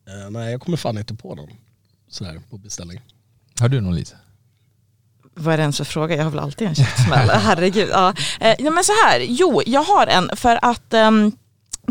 Eh, 0.09 0.31
nej 0.31 0.51
jag 0.53 0.61
kommer 0.61 0.77
fan 0.77 0.99
inte 0.99 1.15
på 1.15 1.35
någon. 1.35 1.51
Sådär 2.09 2.41
på 2.51 2.59
beställning. 2.59 3.01
Har 3.61 3.69
du 3.69 3.81
någon 3.81 3.95
Lisa? 3.95 4.17
Vad 5.35 5.55
är 5.55 5.59
det 5.59 5.63
ens 5.63 5.77
för 5.77 5.85
fråga? 5.85 6.17
Jag 6.17 6.25
har 6.25 6.31
väl 6.31 6.41
alltid 6.41 6.69
en 6.69 6.75
käftsmäll. 6.75 7.29
Herregud. 7.31 7.89
Ja. 7.93 8.15
Eh, 8.41 8.55
ja, 8.59 8.71
men 8.71 8.85
så 8.85 8.93
här, 9.05 9.21
jo, 9.21 9.63
jag 9.67 9.83
har 9.83 10.07
en 10.07 10.31
för 10.37 10.59
att 10.63 10.95
ehm, 10.95 11.33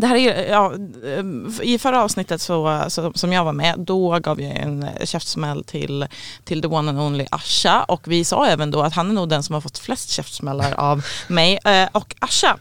det 0.02 0.08
här 0.08 0.16
är, 0.16 0.50
ja, 0.50 0.72
ehm, 1.18 1.52
I 1.62 1.78
förra 1.78 2.02
avsnittet 2.02 2.40
så, 2.40 2.84
så, 2.88 3.12
som 3.14 3.32
jag 3.32 3.44
var 3.44 3.52
med, 3.52 3.74
då 3.78 4.18
gav 4.18 4.40
jag 4.40 4.56
en 4.56 4.82
eh, 4.82 5.06
käftsmäll 5.06 5.64
till, 5.64 6.06
till 6.44 6.62
the 6.62 6.68
one 6.68 6.90
and 6.90 7.00
only 7.00 7.26
Asha 7.30 7.82
och 7.82 8.00
vi 8.04 8.24
sa 8.24 8.46
även 8.46 8.70
då 8.70 8.82
att 8.82 8.94
han 8.94 9.10
är 9.10 9.14
nog 9.14 9.28
den 9.28 9.42
som 9.42 9.54
har 9.54 9.60
fått 9.60 9.78
flest 9.78 10.10
käftsmällar 10.10 10.72
av 10.72 11.04
mig 11.28 11.58
eh, 11.64 11.88
och 11.92 12.14
Asha. 12.18 12.58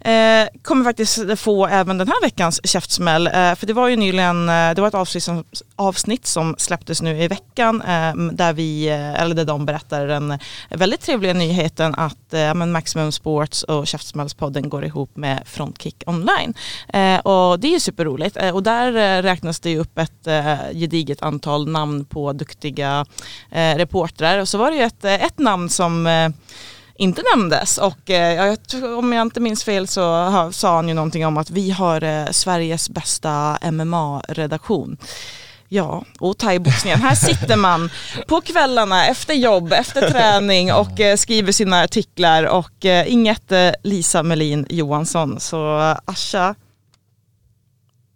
Eh, 0.00 0.48
kommer 0.62 0.84
faktiskt 0.84 1.38
få 1.40 1.66
även 1.66 1.98
den 1.98 2.08
här 2.08 2.22
veckans 2.22 2.60
käftsmäll. 2.64 3.26
Eh, 3.26 3.32
för 3.32 3.66
det 3.66 3.72
var 3.72 3.88
ju 3.88 3.96
nyligen, 3.96 4.48
eh, 4.48 4.74
det 4.74 4.80
var 4.80 4.88
ett 4.88 4.94
avsnitt 4.94 5.22
som, 5.22 5.44
avsnitt 5.76 6.26
som 6.26 6.54
släpptes 6.58 7.02
nu 7.02 7.22
i 7.22 7.28
veckan 7.28 7.82
eh, 7.82 8.14
där 8.32 8.52
vi, 8.52 8.88
eh, 8.88 9.20
eller 9.20 9.34
där 9.34 9.44
de 9.44 9.66
berättar 9.66 10.06
den 10.06 10.38
väldigt 10.68 11.00
trevliga 11.00 11.32
nyheten 11.32 11.94
att 11.94 12.34
eh, 12.34 12.54
men 12.54 12.72
Maximum 12.72 13.12
Sports 13.12 13.62
och 13.62 13.86
Käftsmällspodden 13.86 14.68
går 14.68 14.84
ihop 14.84 15.16
med 15.16 15.42
Frontkick 15.46 16.02
online. 16.06 16.54
Eh, 16.88 17.18
och 17.18 17.60
det 17.60 17.66
är 17.68 17.72
ju 17.72 17.80
superroligt 17.80 18.36
eh, 18.36 18.54
och 18.54 18.62
där 18.62 18.96
eh, 18.96 19.22
räknas 19.22 19.60
det 19.60 19.70
ju 19.70 19.78
upp 19.78 19.98
ett 19.98 20.26
eh, 20.26 20.54
gediget 20.72 21.22
antal 21.22 21.68
namn 21.68 22.04
på 22.04 22.32
duktiga 22.32 23.06
eh, 23.50 23.76
reportrar 23.76 24.38
och 24.38 24.48
så 24.48 24.58
var 24.58 24.70
det 24.70 24.76
ju 24.76 24.82
ett, 24.82 25.04
eh, 25.04 25.24
ett 25.24 25.38
namn 25.38 25.68
som 25.68 26.06
eh, 26.06 26.28
inte 26.94 27.22
nämndes 27.34 27.78
och 27.78 28.10
eh, 28.10 28.34
jag 28.34 28.58
om 28.98 29.12
jag 29.12 29.22
inte 29.22 29.40
minns 29.40 29.64
fel 29.64 29.86
så 29.86 30.02
ha, 30.02 30.52
sa 30.52 30.76
han 30.76 30.88
ju 30.88 30.94
någonting 30.94 31.26
om 31.26 31.36
att 31.36 31.50
vi 31.50 31.70
har 31.70 32.02
eh, 32.04 32.26
Sveriges 32.30 32.90
bästa 32.90 33.58
MMA-redaktion. 33.62 34.96
Ja, 35.72 36.04
och 36.18 36.38
thaiboxningen. 36.38 37.02
Här 37.02 37.14
sitter 37.14 37.56
man 37.56 37.90
på 38.28 38.40
kvällarna 38.40 39.06
efter 39.06 39.34
jobb, 39.34 39.72
efter 39.72 40.10
träning 40.10 40.72
och 40.72 41.00
eh, 41.00 41.16
skriver 41.16 41.52
sina 41.52 41.82
artiklar 41.82 42.44
och 42.44 42.84
eh, 42.84 43.12
inget 43.12 43.52
eh, 43.52 43.70
Lisa 43.82 44.22
Melin 44.22 44.66
Johansson. 44.70 45.40
Så 45.40 45.80
eh, 45.80 45.96
Asha, 46.04 46.54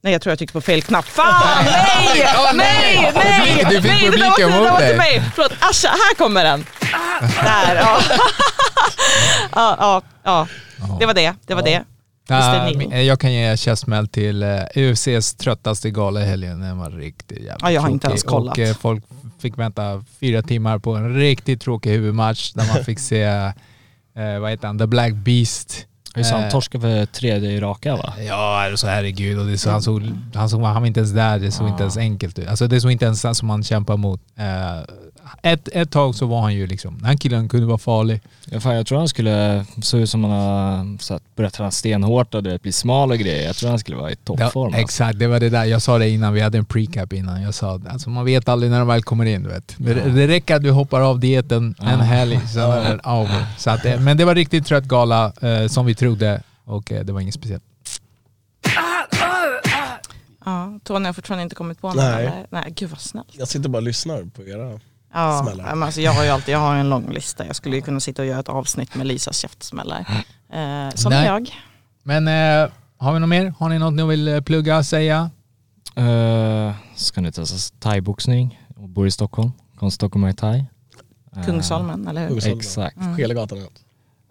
Nej, 0.05 0.13
jag 0.13 0.23
tror 0.23 0.31
jag 0.31 0.39
tryckte 0.39 0.53
på 0.53 0.61
fel 0.61 0.83
knapp. 0.83 1.05
Fan, 1.05 1.65
nej! 1.65 2.31
Nej, 2.55 3.13
nej! 3.15 3.67
Du 3.71 3.83
fick 3.83 4.11
publiken 4.11 4.51
mot 4.51 4.79
dig. 4.79 4.97
mig. 4.97 5.23
Förlåt, 5.35 5.53
Asha, 5.61 5.89
här 5.89 6.15
kommer 6.15 6.45
den. 6.45 6.65
Där, 7.45 7.75
ja. 7.75 8.01
ja, 9.79 10.03
ja. 10.25 10.49
Det 10.99 11.07
var 11.07 11.15
det, 11.15 11.35
det 11.47 11.55
var 11.55 11.63
det. 11.63 11.85
Men 12.89 13.07
jag 13.07 13.21
kan 13.21 13.33
ge 13.33 13.57
käftsmäll 13.57 14.09
till 14.09 14.43
uh, 14.43 14.61
UFCs 14.75 15.35
tröttaste 15.35 15.91
gala 15.91 16.23
i 16.23 16.25
helgen. 16.25 16.61
Den 16.61 16.79
var 16.79 16.91
riktigt 16.91 17.39
jävla 17.39 17.57
Ja, 17.61 17.73
jag 17.73 17.81
har 17.81 17.89
inte 17.89 18.09
ens 18.09 18.23
kollat. 18.23 18.59
Och 18.59 18.59
eh, 18.59 18.77
folk 18.77 19.05
fick 19.39 19.59
vänta 19.59 20.05
fyra 20.21 20.43
timmar 20.43 20.79
på 20.79 20.95
en 20.95 21.15
riktigt 21.15 21.61
tråkig 21.61 21.91
huvudmatch 21.91 22.53
där 22.53 22.67
man 22.75 22.85
fick 22.85 22.99
se, 22.99 23.23
eh, 24.17 24.39
vad 24.41 24.51
heter 24.51 24.67
han, 24.67 24.79
The 24.79 24.87
Black 24.87 25.13
Beast. 25.13 25.87
Just 26.17 26.31
han 26.31 26.43
Eh, 26.45 26.51
torskade 26.51 26.83
för 26.83 27.07
tredje 27.07 27.51
i 27.51 27.61
raka 27.61 27.97
va? 27.97 28.15
Ja, 28.27 28.67
alltså 28.71 28.87
herregud. 28.87 29.39
Och 29.39 29.47
det 29.47 29.59
så, 29.59 29.71
han, 29.71 29.83
såg, 29.83 30.03
han, 30.35 30.49
såg, 30.49 30.63
han 30.63 30.83
var 30.83 30.87
inte 30.87 31.01
ens 31.01 31.13
där, 31.13 31.39
det 31.39 31.51
såg 31.51 31.67
Ja. 31.67 31.71
inte 31.71 31.83
ens 31.83 31.97
enkelt 31.97 32.39
ut. 32.39 32.49
Alltså 32.49 32.67
det 32.67 32.81
såg 32.81 32.91
inte 32.91 33.05
ens 33.05 33.39
som 33.39 33.51
han 33.51 33.63
kämpar 33.63 33.97
mot. 33.97 34.21
Eh, 34.37 34.79
ett, 35.43 35.69
ett 35.73 35.91
tag 35.91 36.15
så 36.15 36.27
var 36.27 36.41
han 36.41 36.55
ju 36.55 36.67
liksom, 36.67 36.97
den 36.97 37.05
här 37.05 37.17
killen 37.17 37.49
kunde 37.49 37.67
vara 37.67 37.79
farlig. 37.79 38.21
Ja, 38.51 38.61
fan, 38.61 38.75
jag 38.77 38.87
tror 38.87 38.99
han 38.99 39.09
skulle, 39.09 39.65
såg 39.83 40.01
ut 40.01 40.11
som 40.11 40.25
han 40.25 40.33
har 40.33 40.99
så 41.03 41.15
att 41.15 41.23
börjat 41.37 41.53
träna 41.53 41.71
stenhårt 41.71 42.35
och 42.35 42.43
det 42.43 42.63
blir 42.63 42.73
smal 42.73 43.11
och 43.11 43.19
grejer. 43.19 43.47
Jag 43.47 43.57
tror 43.57 43.71
han 43.71 43.79
skulle 43.79 43.97
vara 43.97 44.11
i 44.11 44.17
toppform. 44.17 44.51
Ja, 44.63 44.67
alltså. 44.67 44.81
exakt, 44.81 45.19
det 45.19 45.27
var 45.27 45.41
det 45.41 45.51
där. 45.51 45.65
Jag 45.65 45.83
sa 45.83 45.99
det 45.99 46.09
innan, 46.09 46.33
vi 46.33 46.41
hade 46.41 46.59
en 46.59 46.65
precap 46.65 47.13
innan. 47.13 47.43
Jag 47.43 47.55
sa 47.55 47.81
alltså 47.89 48.11
man 48.11 48.25
vet 48.25 48.49
aldrig 48.49 48.71
när 48.73 48.79
de 48.79 48.89
väl 48.89 49.03
kommer 49.03 49.25
in. 49.25 49.43
Du 49.43 49.49
vet. 49.49 49.75
Det, 49.77 49.95
det 49.95 50.29
räcker 50.29 50.57
att 50.57 50.63
du 50.63 50.71
hoppar 50.71 51.01
av 51.01 51.21
dieten 51.21 51.75
en 51.81 52.01
helg, 52.01 52.41
sen 52.53 52.63
är 52.63 52.81
det 52.83 53.01
över. 53.11 53.47
Så 53.59 53.71
att, 53.71 53.85
eh, 53.85 54.01
men 54.01 54.17
det 54.17 54.25
var 54.25 54.35
riktigt 54.35 54.67
trött 54.67 54.85
gala, 54.85 55.33
som 55.69 55.87
vi 55.87 55.95
trodde. 55.95 56.04
Och 56.65 56.93
eh, 56.93 57.05
det 57.05 57.13
var 57.13 57.21
inget 57.21 57.35
speciellt. 57.35 57.65
Ja, 60.45 60.79
Tony 60.85 61.07
har 61.07 61.13
fortfarande 61.13 61.43
inte 61.43 61.55
kommit 61.55 61.81
på 61.81 61.87
något. 61.89 61.97
Nej. 61.97 62.27
eller? 62.27 62.47
Nej, 62.51 62.73
gud 62.77 62.91
vad 62.91 63.01
snällt. 63.01 63.29
Jag 63.33 63.49
sitter 63.49 63.69
bara 63.69 63.79
och 63.79 63.83
lyssnar 63.83 64.25
på 64.25 64.43
era. 64.43 64.81
Ja, 65.13 65.43
Smällar. 65.43 65.65
men 65.65 65.83
alltså 65.83 66.01
jag 66.01 66.13
har 66.13 66.25
ju 66.25 66.31
alltid 66.31 66.55
jag 66.55 66.59
har 66.59 66.77
en 66.77 66.89
lång 66.89 67.13
lista. 67.13 67.47
Jag 67.47 67.57
skulle 67.57 67.77
ju 67.77 67.83
kunna 67.83 68.01
sitta 68.01 68.23
och 68.23 68.29
göra 68.29 68.41
ett 68.41 68.49
avsnitt 68.49 68.95
med 68.95 69.07
Lisas 69.07 69.39
käftsmällar. 69.39 70.25
Eh, 70.53 70.95
som 70.95 71.11
Nej. 71.11 71.27
jag. 71.27 71.51
Men 72.03 72.29
eh, 72.29 72.71
har 72.97 73.13
vi 73.13 73.21
något 73.21 73.29
mer? 73.29 73.55
Har 73.59 73.69
ni 73.69 73.79
något 73.79 73.95
ni 73.95 74.05
vill 74.05 74.29
eh, 74.29 74.41
plugga, 74.41 74.83
säga? 74.83 75.31
Uh, 75.99 76.73
ska 76.97 77.21
ni 77.21 77.33
testa 77.33 77.77
thaiboxning 77.81 78.61
och 78.77 78.89
bor 78.89 79.07
i 79.07 79.11
Stockholm. 79.11 79.53
Kom 79.79 79.91
Stockholm 79.91 80.21
Muay 80.21 80.35
Thai. 80.35 80.65
Kungsholmen, 81.47 82.09
eller 82.09 82.21
hur? 82.21 82.29
Kungsholmen. 82.29 82.59
Exakt. 82.59 82.97
Mm. 82.97 83.17
Skelegatan 83.17 83.59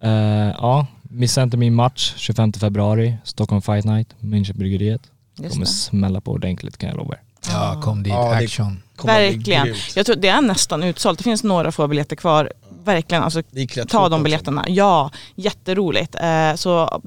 Eh, 0.01 0.11
ja, 0.57 0.87
missa 1.13 1.43
inte 1.43 1.57
min 1.57 1.73
match 1.75 2.13
25 2.17 2.53
februari, 2.53 3.17
Stockholm 3.23 3.61
Fight 3.61 3.85
Night, 3.85 4.07
Münchenbryggeriet. 4.19 5.01
Just 5.39 5.51
Kommer 5.53 5.65
det. 5.65 5.71
smälla 5.71 6.21
på 6.21 6.31
ordentligt 6.31 6.77
kan 6.77 6.89
jag 6.89 6.97
lova 6.97 7.13
er. 7.13 7.21
Ja, 7.49 7.81
kom 7.83 8.03
dit. 8.03 8.13
Ja, 8.13 8.29
det- 8.29 8.35
Action. 8.45 8.83
Verkligen. 9.03 9.75
Jag 9.95 10.05
tror 10.05 10.15
det 10.15 10.27
är 10.27 10.41
nästan 10.41 10.83
utsålt. 10.83 11.17
Det 11.17 11.23
finns 11.23 11.43
några 11.43 11.71
få 11.71 11.87
biljetter 11.87 12.15
kvar. 12.15 12.51
Verkligen, 12.83 13.23
alltså 13.23 13.41
Det 13.51 13.85
ta 13.85 14.09
de 14.09 14.23
biljetterna. 14.23 14.65
Ja, 14.67 15.11
jätteroligt. 15.35 16.15
Eh, 16.15 16.55
så 16.55 17.01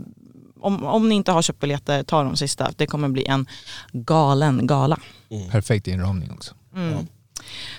om, 0.61 0.85
om 0.85 1.09
ni 1.09 1.15
inte 1.15 1.33
har 1.33 1.43
köpt 1.43 1.61
biljetter, 1.61 2.03
ta 2.03 2.23
de 2.23 2.37
sista. 2.37 2.71
Det 2.77 2.87
kommer 2.87 3.09
bli 3.09 3.25
en 3.27 3.47
galen 3.93 4.67
gala. 4.67 4.99
Perfekt 5.51 5.87
inramning 5.89 6.31
också. 6.31 6.55
Mm. 6.77 7.07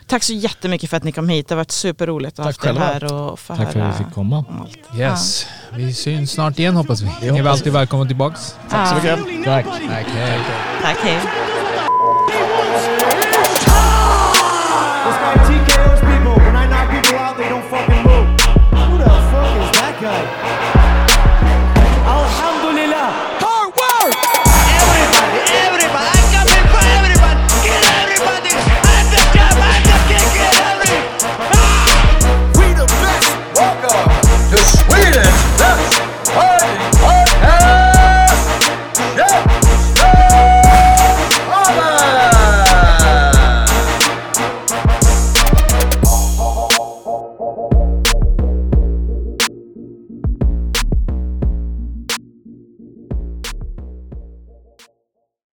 Tack 0.08 0.24
så 0.24 0.34
jättemycket 0.34 0.90
för 0.90 0.98
att 0.98 1.04
ni 1.04 1.12
kom 1.12 1.30
hit. 1.30 1.48
Det 1.48 1.54
har 1.56 1.58
varit 1.58 1.72
superroligt 1.72 2.40
att 2.40 2.46
ha 2.46 2.50
haft 2.50 2.66
er 2.66 2.74
här 2.74 3.14
och 3.14 3.40
få 3.40 3.56
Tack 3.56 3.72
för 3.74 3.80
att 3.80 3.94
vi 4.00 4.04
fick 4.04 4.14
komma. 4.14 4.46
allt. 4.62 5.00
Yes. 5.00 5.48
Vi 5.74 5.94
syns 5.94 6.32
snart 6.32 6.60
igen 6.60 6.76
hoppas 6.76 7.02
vi. 7.02 7.32
Ni 7.32 7.40
är 7.40 7.48
alltid 7.48 7.74
välkomna 7.74 8.06
tillbaks. 8.06 8.56
Tack 8.70 8.90
så 8.90 8.96
mycket. 8.96 9.46
Tack. 9.46 9.66
Tack, 9.66 10.06
hej. 10.08 10.40
Tack, 10.82 10.98
hej. 10.98 11.20